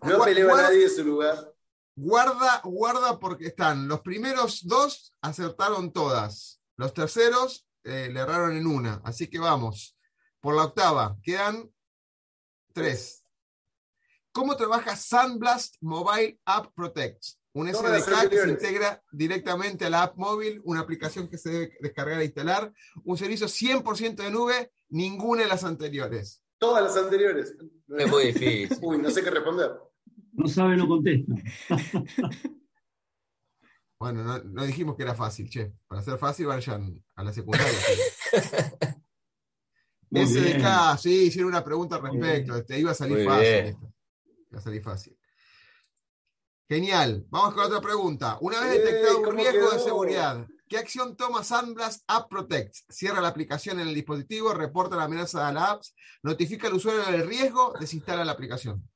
No 0.04 0.24
peleo 0.24 0.54
a 0.54 0.62
nadie 0.62 0.80
de 0.80 0.90
su 0.90 1.04
lugar. 1.04 1.54
Guarda, 1.96 2.62
guarda 2.64 3.20
porque 3.20 3.48
están. 3.48 3.88
Los 3.88 4.02
primeros 4.02 4.66
dos 4.66 5.14
acertaron 5.22 5.92
todas. 5.92 6.62
Los 6.78 6.94
terceros 6.94 7.68
eh, 7.84 8.10
le 8.12 8.20
erraron 8.20 8.56
en 8.56 8.68
una. 8.68 9.02
Así 9.04 9.28
que 9.28 9.40
vamos. 9.40 9.98
Por 10.40 10.56
la 10.56 10.66
octava, 10.66 11.18
quedan 11.22 11.70
tres. 12.74 13.24
¿Cómo 14.32 14.56
trabaja 14.56 14.96
Sunblast 14.96 15.76
Mobile 15.82 16.40
App 16.46 16.74
Protect? 16.74 17.24
Un 17.54 17.68
SDK 17.68 18.30
que 18.30 18.38
se 18.38 18.50
integra 18.50 19.04
directamente 19.12 19.86
a 19.86 19.90
la 19.90 20.04
app 20.04 20.18
móvil, 20.18 20.62
una 20.66 20.82
aplicación 20.82 21.28
que 21.28 21.38
se 21.38 21.50
debe 21.50 21.78
descargar 21.82 22.22
e 22.22 22.26
instalar, 22.26 22.72
un 23.04 23.18
servicio 23.18 23.48
100% 23.48 24.16
de 24.16 24.32
nube, 24.32 24.72
ninguna 24.90 25.44
de 25.44 25.50
las 25.50 25.64
anteriores. 25.64 26.44
Todas 26.60 26.84
las 26.84 26.96
anteriores. 27.04 27.56
Es 27.98 28.10
muy 28.10 28.26
difícil. 28.28 28.78
Uy, 28.82 28.98
no 29.00 29.10
sé 29.10 29.24
qué 29.24 29.32
responder. 29.32 29.72
No 30.34 30.48
sabe, 30.48 30.78
no 30.78 30.88
contesta. 30.88 31.34
Bueno, 34.00 34.24
no, 34.24 34.40
no 34.42 34.66
dijimos 34.66 34.96
que 34.96 35.04
era 35.04 35.14
fácil, 35.14 35.50
che. 35.50 35.74
Para 35.86 36.02
ser 36.02 36.18
fácil, 36.18 36.46
vayan 36.46 37.04
a 37.16 37.22
la 37.22 37.34
secundaria. 37.34 37.78
Bien. 40.10 40.26
SDK, 40.26 40.98
sí, 40.98 41.26
hicieron 41.26 41.52
una 41.52 41.66
pregunta 41.66 41.98
al 41.98 42.04
respecto. 42.04 42.64
Te 42.64 42.80
iba 42.80 42.92
a 42.92 42.94
salir 42.94 43.18
Muy 43.18 43.26
fácil. 43.26 43.78
Iba 44.50 44.60
a 44.60 44.62
salir 44.62 44.82
fácil. 44.82 45.19
Genial. 46.70 47.26
Vamos 47.30 47.56
con 47.56 47.64
otra 47.66 47.82
pregunta. 47.82 48.38
Una 48.42 48.60
vez 48.62 48.76
Eh, 48.76 48.80
detectado 48.80 49.18
un 49.20 49.24
¿cómo 49.26 49.38
riesgo 49.38 49.72
de 49.72 49.80
seguridad, 49.80 50.46
¿qué 50.68 50.78
acción 50.78 51.16
toma 51.18 51.44
Sunblast 51.44 52.04
App 52.08 52.30
Protect? 52.30 52.76
Cierra 52.90 53.22
la 53.22 53.30
aplicación 53.30 53.80
en 53.80 53.88
el 53.88 53.96
dispositivo, 53.96 54.54
reporta 54.54 54.96
la 54.96 55.06
amenaza 55.06 55.48
a 55.48 55.52
la 55.52 55.72
app, 55.72 55.82
notifica 56.22 56.68
al 56.68 56.76
usuario 56.76 57.02
del 57.12 57.28
riesgo, 57.28 57.74
desinstala 57.80 58.24
la 58.24 58.34
aplicación. 58.34 58.88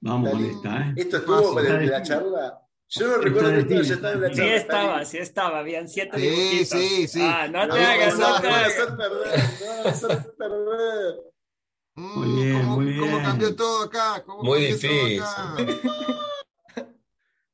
Vamos 0.00 0.30
con 0.30 0.44
esta, 0.44 0.78
¿eh? 0.80 0.94
¿Esto 0.96 1.16
estuvo 1.18 1.54
Fácil. 1.54 1.68
para 1.70 1.80
la 1.84 2.02
charla? 2.02 2.60
Yo 2.88 3.08
no 3.08 3.16
recuerdo 3.18 3.50
que 3.50 3.58
esto 3.58 3.82
ya 3.82 3.94
estaba 3.94 4.12
en 4.14 4.20
la 4.22 4.28
Sí 4.28 4.34
charla. 4.36 4.54
estaba, 4.56 4.84
Stalin. 5.02 5.06
sí 5.06 5.18
estaba, 5.18 5.58
habían 5.58 5.88
siete 5.88 6.18
Sí, 6.18 6.26
dibujitos. 6.26 6.68
sí, 6.68 7.08
sí. 7.08 7.20
Ah, 7.22 7.48
no 7.48 7.68
te 7.74 7.84
hagas, 7.84 8.18
no 8.18 8.40
te 8.40 8.48
No 8.48 8.54
hagas. 8.54 8.68
hacer 8.72 8.96
perder, 8.96 9.40
no 9.60 9.66
van 9.76 9.86
a 9.86 9.90
hacer 9.90 10.34
perder. 10.38 11.14
Mm, 11.96 12.18
Muy 12.18 12.42
bien, 12.42 12.58
¿cómo, 12.62 12.76
muy 12.80 12.96
cómo 12.98 13.22
cambió 13.22 13.54
todo 13.54 13.84
acá? 13.84 14.22
¿Cómo 14.26 14.42
Muy 14.42 14.60
difícil. 14.64 15.20
Ah. 15.22 15.56
acá? 16.76 16.86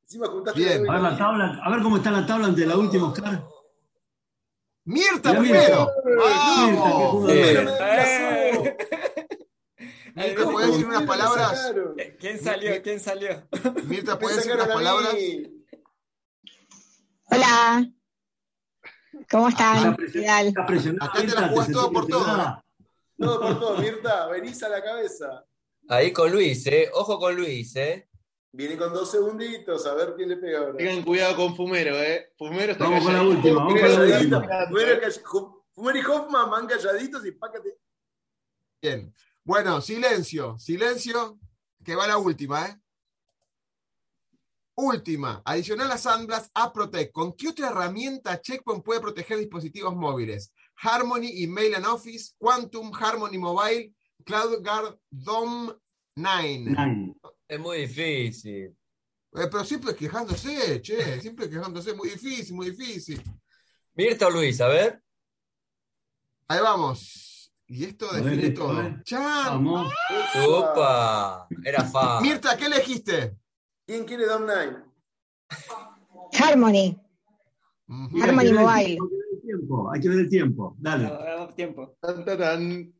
Encima 0.03 0.27
juntaste 0.27 0.59
Bien. 0.59 0.89
A 0.89 0.93
ver 0.93 1.01
la 1.01 1.17
tabla, 1.17 1.59
a 1.63 1.69
ver 1.69 1.81
cómo 1.83 1.97
está 1.97 2.11
la 2.11 2.25
tabla 2.25 2.47
ante 2.47 2.65
la 2.65 2.75
última, 2.77 3.07
Oscar. 3.09 3.43
Mirta 4.85 5.37
primero. 5.37 5.87
Mirta, 6.03 6.83
¡Vamos! 6.83 7.23
me 7.25 7.33
desplazó. 7.35 8.63
Mirta, 10.15 10.43
¿puedes 10.51 10.71
decir 10.71 10.85
unas 10.87 11.03
palabras? 11.03 11.73
¿Quién 12.19 12.39
salió? 12.39 12.81
¿Quién 12.81 12.99
salió? 12.99 13.47
Mirta, 13.85 14.17
¿puedes 14.19 14.37
decir 14.37 14.53
unas 14.53 14.67
palabras? 14.67 15.15
Hola. 17.29 17.87
¿Cómo 19.29 19.47
Está 19.49 19.75
están? 19.77 19.95
presen- 19.97 20.11
¿Qué 20.13 20.21
tal? 20.25 20.47
está 20.47 20.65
presionada, 20.65 21.05
Acá 21.11 21.19
te 21.21 21.27
la 21.27 21.33
Mirta, 21.33 21.49
jugás 21.49 21.71
todo 21.71 21.91
por 21.91 22.07
todo. 22.07 22.63
Todo 23.21 23.39
por 23.39 23.59
todo, 23.59 23.77
Mirta, 23.77 24.27
venís 24.27 24.61
a 24.63 24.69
la 24.69 24.83
cabeza. 24.83 25.45
Ahí 25.87 26.11
con 26.11 26.31
Luis, 26.31 26.65
¿eh? 26.67 26.89
Ojo 26.93 27.19
con 27.19 27.35
Luis, 27.35 27.75
¿eh? 27.75 28.09
Viene 28.53 28.77
con 28.77 28.93
dos 28.93 29.09
segunditos, 29.11 29.85
a 29.85 29.93
ver 29.93 30.13
quién 30.15 30.29
le 30.29 30.37
pega 30.37 30.59
ahora. 30.59 30.77
Tengan 30.77 31.03
cuidado 31.03 31.35
con 31.35 31.55
Fumero, 31.55 31.95
¿eh? 31.95 32.33
Fumero 32.37 32.73
está 32.73 32.83
Vamos 32.83 33.03
con 33.03 33.13
la 33.13 33.23
última, 33.23 33.55
vamos 33.63 33.79
con 33.79 33.91
la 33.91 34.17
última. 34.17 34.67
Fumero 34.67 35.11
Fumero 35.73 35.97
y 35.99 36.05
Hoffman 36.05 36.49
van 36.49 36.67
calladitos 36.67 37.25
y 37.25 37.31
pácate. 37.31 37.77
Bien. 38.81 39.13
Bueno, 39.43 39.79
silencio, 39.81 40.57
silencio, 40.57 41.39
que 41.83 41.95
va 41.95 42.07
la 42.07 42.17
última, 42.17 42.67
¿eh? 42.67 42.77
Última, 44.75 45.41
adicional 45.45 45.91
a 45.91 45.97
Sandblast, 45.97 46.49
a 46.53 46.73
Protect. 46.73 47.11
¿Con 47.11 47.33
qué 47.33 47.49
otra 47.49 47.69
herramienta 47.69 48.41
Checkpoint 48.41 48.83
puede 48.83 48.99
proteger 48.99 49.37
dispositivos 49.37 49.95
móviles? 49.95 50.51
Harmony, 50.81 51.43
Email 51.43 51.75
and 51.75 51.85
Office, 51.85 52.33
Quantum, 52.39 52.91
Harmony 52.91 53.37
Mobile, 53.37 53.93
CloudGuard, 54.25 54.97
DOM 55.11 55.71
9. 56.15 56.65
Nine. 56.75 57.15
Es 57.47 57.59
muy 57.59 57.81
difícil. 57.81 58.75
Eh, 59.33 59.47
pero 59.49 59.63
siempre 59.63 59.95
quejándose, 59.95 60.81
che, 60.81 61.21
siempre 61.21 61.49
quejándose, 61.49 61.93
muy 61.93 62.09
difícil, 62.09 62.55
muy 62.55 62.71
difícil. 62.71 63.21
Mirta 63.93 64.27
o 64.27 64.29
Luis, 64.29 64.59
a 64.59 64.67
ver. 64.67 65.01
Ahí 66.47 66.59
vamos. 66.59 67.53
Y 67.67 67.85
esto 67.85 68.11
ver, 68.11 68.23
define 68.23 68.49
todo. 68.49 68.75
Vamos. 69.11 69.93
Opa, 70.47 71.47
era 71.63 71.83
fácil. 71.85 72.27
Mirta, 72.27 72.57
¿qué 72.57 72.65
elegiste? 72.65 73.37
¿Quién 73.85 74.03
quiere 74.03 74.25
Dom 74.25 74.45
Nine? 74.45 74.83
Harmony. 76.33 76.97
Ujú. 77.87 78.09
Mira, 78.11 78.25
Harmony 78.27 78.53
Mobile. 78.53 79.20
Hay 79.51 79.59
que 79.59 79.67
ver 79.69 79.69
el 79.69 79.69
tiempo, 79.69 79.91
hay 79.91 80.01
que 80.01 80.09
ver 80.09 80.19
el 80.19 80.29
tiempo. 80.29 80.75
Dale. 80.79 81.03
No, 81.07 81.47
tiempo. 81.53 81.97
Tan. 82.01 82.93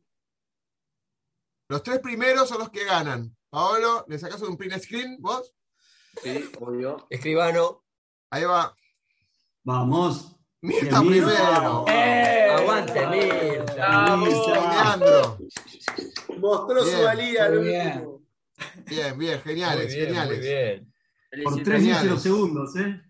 Los 1.68 1.82
tres 1.82 1.98
primeros 2.00 2.48
son 2.48 2.58
los 2.58 2.70
que 2.70 2.84
ganan. 2.84 3.34
Paolo, 3.50 4.04
¿le 4.08 4.18
sacas 4.18 4.42
un 4.42 4.56
print 4.56 4.78
screen 4.82 5.16
vos? 5.20 5.54
Sí, 6.22 6.50
obvio. 6.60 7.06
Escribano. 7.10 7.84
Ahí 8.30 8.44
va. 8.44 8.74
Vamos. 9.64 10.36
Mirta 10.60 11.00
primero. 11.00 11.84
¡Eh! 11.88 12.50
Aguante, 12.58 13.06
Mirta. 13.08 13.88
Vamos. 13.88 14.46
Leandro. 14.48 15.38
Mostró 16.38 16.84
Bien. 16.84 16.96
su 16.98 17.02
valía 17.04 17.48
bien. 17.48 18.08
Bien, 18.86 19.18
bien, 19.18 19.34
Muy 19.34 19.38
geniales, 19.44 19.86
bien, 19.94 20.06
geniales. 20.06 20.38
muy 20.38 20.46
bien. 20.46 20.92
Por 21.44 21.54
tres 21.62 21.66
Geniales. 21.78 22.02
míseros 22.02 22.22
segundos, 22.22 22.76
¿eh? 22.76 23.02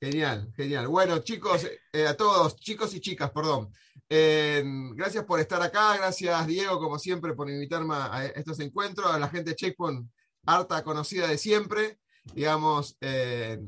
Genial, 0.00 0.50
genial. 0.56 0.88
Bueno, 0.88 1.18
chicos, 1.18 1.66
eh, 1.92 2.06
a 2.06 2.16
todos, 2.16 2.56
chicos 2.56 2.94
y 2.94 3.00
chicas, 3.00 3.30
perdón. 3.32 3.70
Eh, 4.08 4.64
gracias 4.94 5.24
por 5.24 5.40
estar 5.40 5.60
acá, 5.60 5.94
gracias 5.98 6.46
Diego, 6.46 6.80
como 6.80 6.98
siempre, 6.98 7.34
por 7.34 7.50
invitarme 7.50 7.94
a 7.94 8.24
estos 8.34 8.58
encuentros, 8.60 9.12
a 9.12 9.18
la 9.18 9.28
gente 9.28 9.50
de 9.50 9.56
Checkpoint, 9.56 10.10
harta 10.46 10.82
conocida 10.82 11.28
de 11.28 11.36
siempre, 11.36 12.00
digamos, 12.32 12.96
eh, 13.02 13.60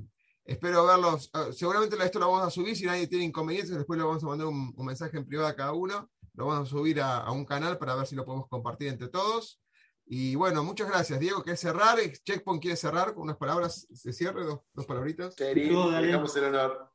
espero 0.46 0.86
verlos, 0.86 1.30
seguramente 1.54 2.02
esto 2.02 2.18
lo 2.18 2.30
vamos 2.30 2.48
a 2.48 2.50
subir, 2.50 2.76
si 2.76 2.86
nadie 2.86 3.06
tiene 3.06 3.26
inconvenientes, 3.26 3.76
después 3.76 3.98
le 3.98 4.04
vamos 4.06 4.24
a 4.24 4.26
mandar 4.26 4.46
un, 4.46 4.74
mensaje 4.78 5.18
en 5.18 5.26
privado 5.26 5.48
a 5.48 5.54
cada 5.54 5.72
uno, 5.74 6.10
lo 6.32 6.46
vamos 6.46 6.66
a 6.66 6.70
subir 6.70 7.00
a 7.02 7.30
un 7.30 7.44
canal 7.44 7.76
para 7.76 7.94
ver 7.94 8.06
si 8.06 8.16
lo 8.16 8.24
podemos 8.24 8.48
compartir 8.48 8.88
entre 8.88 9.08
todos. 9.08 9.61
Y 10.06 10.34
bueno, 10.34 10.62
muchas 10.62 10.88
gracias. 10.88 11.18
Diego, 11.18 11.42
¿quieres 11.42 11.60
cerrar? 11.60 11.98
Checkpoint 12.24 12.60
quiere 12.60 12.76
cerrar 12.76 13.14
con 13.14 13.24
unas 13.24 13.36
palabras 13.36 13.86
de 13.88 14.12
cierre, 14.12 14.44
dos, 14.44 14.60
dos 14.74 14.86
palabritas. 14.86 15.34
Dale. 15.36 16.06
dejamos 16.06 16.36
el 16.36 16.44
honor. 16.44 16.92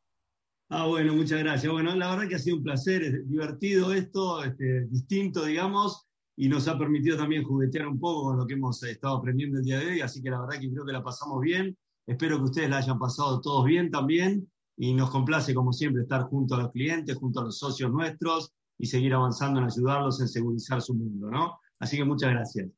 Ah, 0.70 0.86
bueno, 0.86 1.14
muchas 1.14 1.40
gracias. 1.40 1.72
Bueno, 1.72 1.96
la 1.96 2.10
verdad 2.10 2.28
que 2.28 2.36
ha 2.36 2.40
sido 2.40 2.58
un 2.58 2.64
placer, 2.64 3.02
es 3.04 3.28
divertido 3.28 3.94
esto, 3.94 4.44
este, 4.44 4.86
distinto, 4.88 5.46
digamos. 5.46 6.04
y 6.40 6.50
nos 6.50 6.68
ha 6.68 6.78
permitido 6.78 7.18
también 7.18 7.44
juguetear 7.44 7.88
un 7.88 8.00
poco 8.00 8.26
con 8.26 8.38
lo 8.38 8.46
que 8.46 8.54
hemos 8.54 8.84
estado 8.84 9.18
aprendiendo 9.18 9.58
el 9.58 9.64
día 9.64 9.80
de 9.80 9.88
hoy, 9.88 10.02
así 10.02 10.22
que 10.22 10.30
la 10.30 10.42
verdad 10.42 10.60
que 10.60 10.70
creo 10.70 10.86
que 10.86 10.92
la 10.92 11.04
pasamos 11.04 11.42
bien. 11.42 11.76
Espero 12.06 12.38
que 12.38 12.44
ustedes 12.44 12.70
la 12.70 12.78
hayan 12.78 13.00
pasado 13.00 13.42
todos 13.42 13.66
bien 13.66 13.90
también 13.90 14.48
y 14.78 14.94
nos 14.94 15.10
complace 15.10 15.56
como 15.56 15.74
siempre 15.74 16.04
estar 16.04 16.24
junto 16.24 16.54
a 16.54 16.60
los 16.60 16.72
clientes, 16.72 17.16
junto 17.16 17.40
a 17.40 17.46
los 17.46 17.58
socios 17.58 17.92
nuestros 17.92 18.54
y 18.78 18.86
seguir 18.86 19.14
avanzando 19.16 19.60
en 19.60 19.66
ayudarlos 19.66 20.22
en 20.22 20.28
segurizar 20.28 20.82
su 20.82 20.94
mundo, 20.94 21.32
¿no? 21.32 21.60
Así 21.80 21.98
que 21.98 22.06
muchas 22.06 22.30
gracias. 22.30 22.70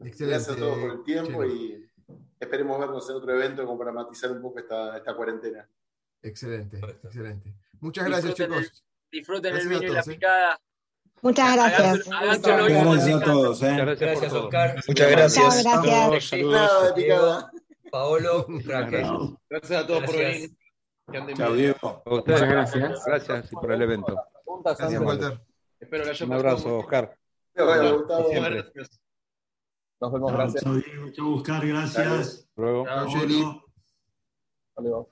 Gracias 0.00 0.48
a 0.48 0.56
todos 0.56 0.78
por 0.78 0.90
el 0.92 1.04
tiempo 1.04 1.44
y 1.44 1.86
esperemos 2.38 2.78
vernos 2.80 3.08
en 3.10 3.16
otro 3.16 3.34
evento 3.34 3.64
como 3.66 3.78
para 3.78 3.92
matizar 3.92 4.32
un 4.32 4.40
poco 4.42 4.58
esta, 4.58 4.96
esta 4.96 5.14
cuarentena. 5.14 5.68
Excelente, 6.22 6.78
excelente. 7.04 7.54
Muchas 7.80 8.06
gracias, 8.06 8.34
Disfruten 8.34 8.62
chicos. 8.62 8.82
el- 9.10 9.18
disfruten 9.18 9.52
Gracias 9.52 9.70
el 9.70 9.76
a 9.76 9.80
vino 9.80 9.92
y 9.92 9.94
la 9.94 10.00
¿eh? 10.00 10.04
picada. 10.06 10.60
Muchas 11.22 11.54
gracias. 11.54 12.08
Gracias 12.08 13.14
a 13.22 13.24
todos. 13.24 13.62
¿eh? 13.62 13.76
Gracias, 13.76 14.32
Oscar. 14.32 14.76
Muchas 14.88 15.10
gracias. 15.10 15.62
Chao, 15.62 15.82
gracias. 15.82 16.24
Saludos. 16.30 17.46
Paolo, 17.90 18.46
crack. 18.64 18.90
Gracias 19.50 19.82
a 19.82 19.86
todos 19.86 20.04
por 20.04 20.14
Gracias. 20.14 20.32
venir. 20.40 20.50
Que 21.10 21.18
anden 21.18 21.36
Chao. 21.36 21.52
Diego. 21.54 22.02
A 22.06 22.14
ustedes, 22.14 22.40
gracias. 22.40 23.04
Gracias 23.04 23.48
por 23.50 23.72
el 23.72 23.82
evento. 23.82 24.16
Gracias, 24.64 25.00
Walter. 25.00 25.40
Espero 25.78 26.04
que 26.04 26.10
haya 26.10 26.26
Un 26.26 26.32
abrazo, 26.32 26.78
Oscar. 26.78 27.16
Bueno, 27.54 27.98
Gustavo. 27.98 28.99
Nos 30.00 30.12
vemos, 30.12 30.30
Chao, 30.30 30.38
gracias. 30.38 30.64
chao, 30.64 30.74
Diego, 30.74 31.10
chao, 31.12 31.34
Oscar, 31.34 31.66
gracias. 31.66 32.48
Hasta 32.48 32.62
Luego. 32.62 32.84
Paolo. 34.74 35.08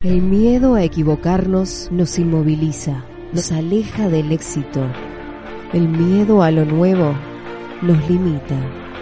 El 0.00 0.22
miedo 0.22 0.74
a 0.74 0.84
equivocarnos 0.84 1.90
nos 1.90 2.18
inmoviliza, 2.18 3.04
nos 3.32 3.50
aleja 3.50 4.08
del 4.08 4.30
éxito. 4.30 4.84
El 5.72 5.88
miedo 5.88 6.42
a 6.42 6.50
lo 6.50 6.64
nuevo 6.64 7.14
nos 7.82 8.08
limita, 8.08 8.56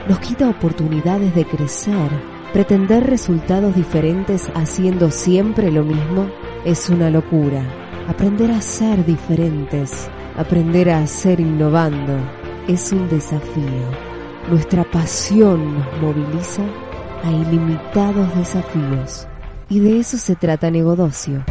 nos 0.09 0.19
quita 0.21 0.49
oportunidades 0.49 1.35
de 1.35 1.45
crecer. 1.45 2.11
Pretender 2.53 3.05
resultados 3.05 3.75
diferentes 3.75 4.49
haciendo 4.55 5.11
siempre 5.11 5.71
lo 5.71 5.83
mismo 5.85 6.31
es 6.65 6.89
una 6.89 7.11
locura. 7.11 7.63
Aprender 8.09 8.53
a 8.53 8.61
ser 8.63 9.05
diferentes, 9.05 10.09
aprender 10.37 10.91
a 10.91 11.07
ser 11.07 11.41
innovando, 11.41 12.17
es 12.69 12.93
un 12.93 13.09
desafío. 13.09 13.91
Nuestra 14.51 14.85
pasión 14.85 15.75
nos 15.75 16.01
moviliza 16.01 16.63
a 17.23 17.31
ilimitados 17.31 18.35
desafíos. 18.37 19.27
Y 19.69 19.81
de 19.81 19.99
eso 20.01 20.19
se 20.19 20.37
trata 20.37 20.71
Negodocio. 20.71 21.45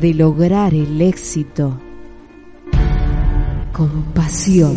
De 0.00 0.14
lograr 0.14 0.74
el 0.74 1.00
éxito 1.00 1.78
con 3.72 4.04
pasión. 4.14 4.76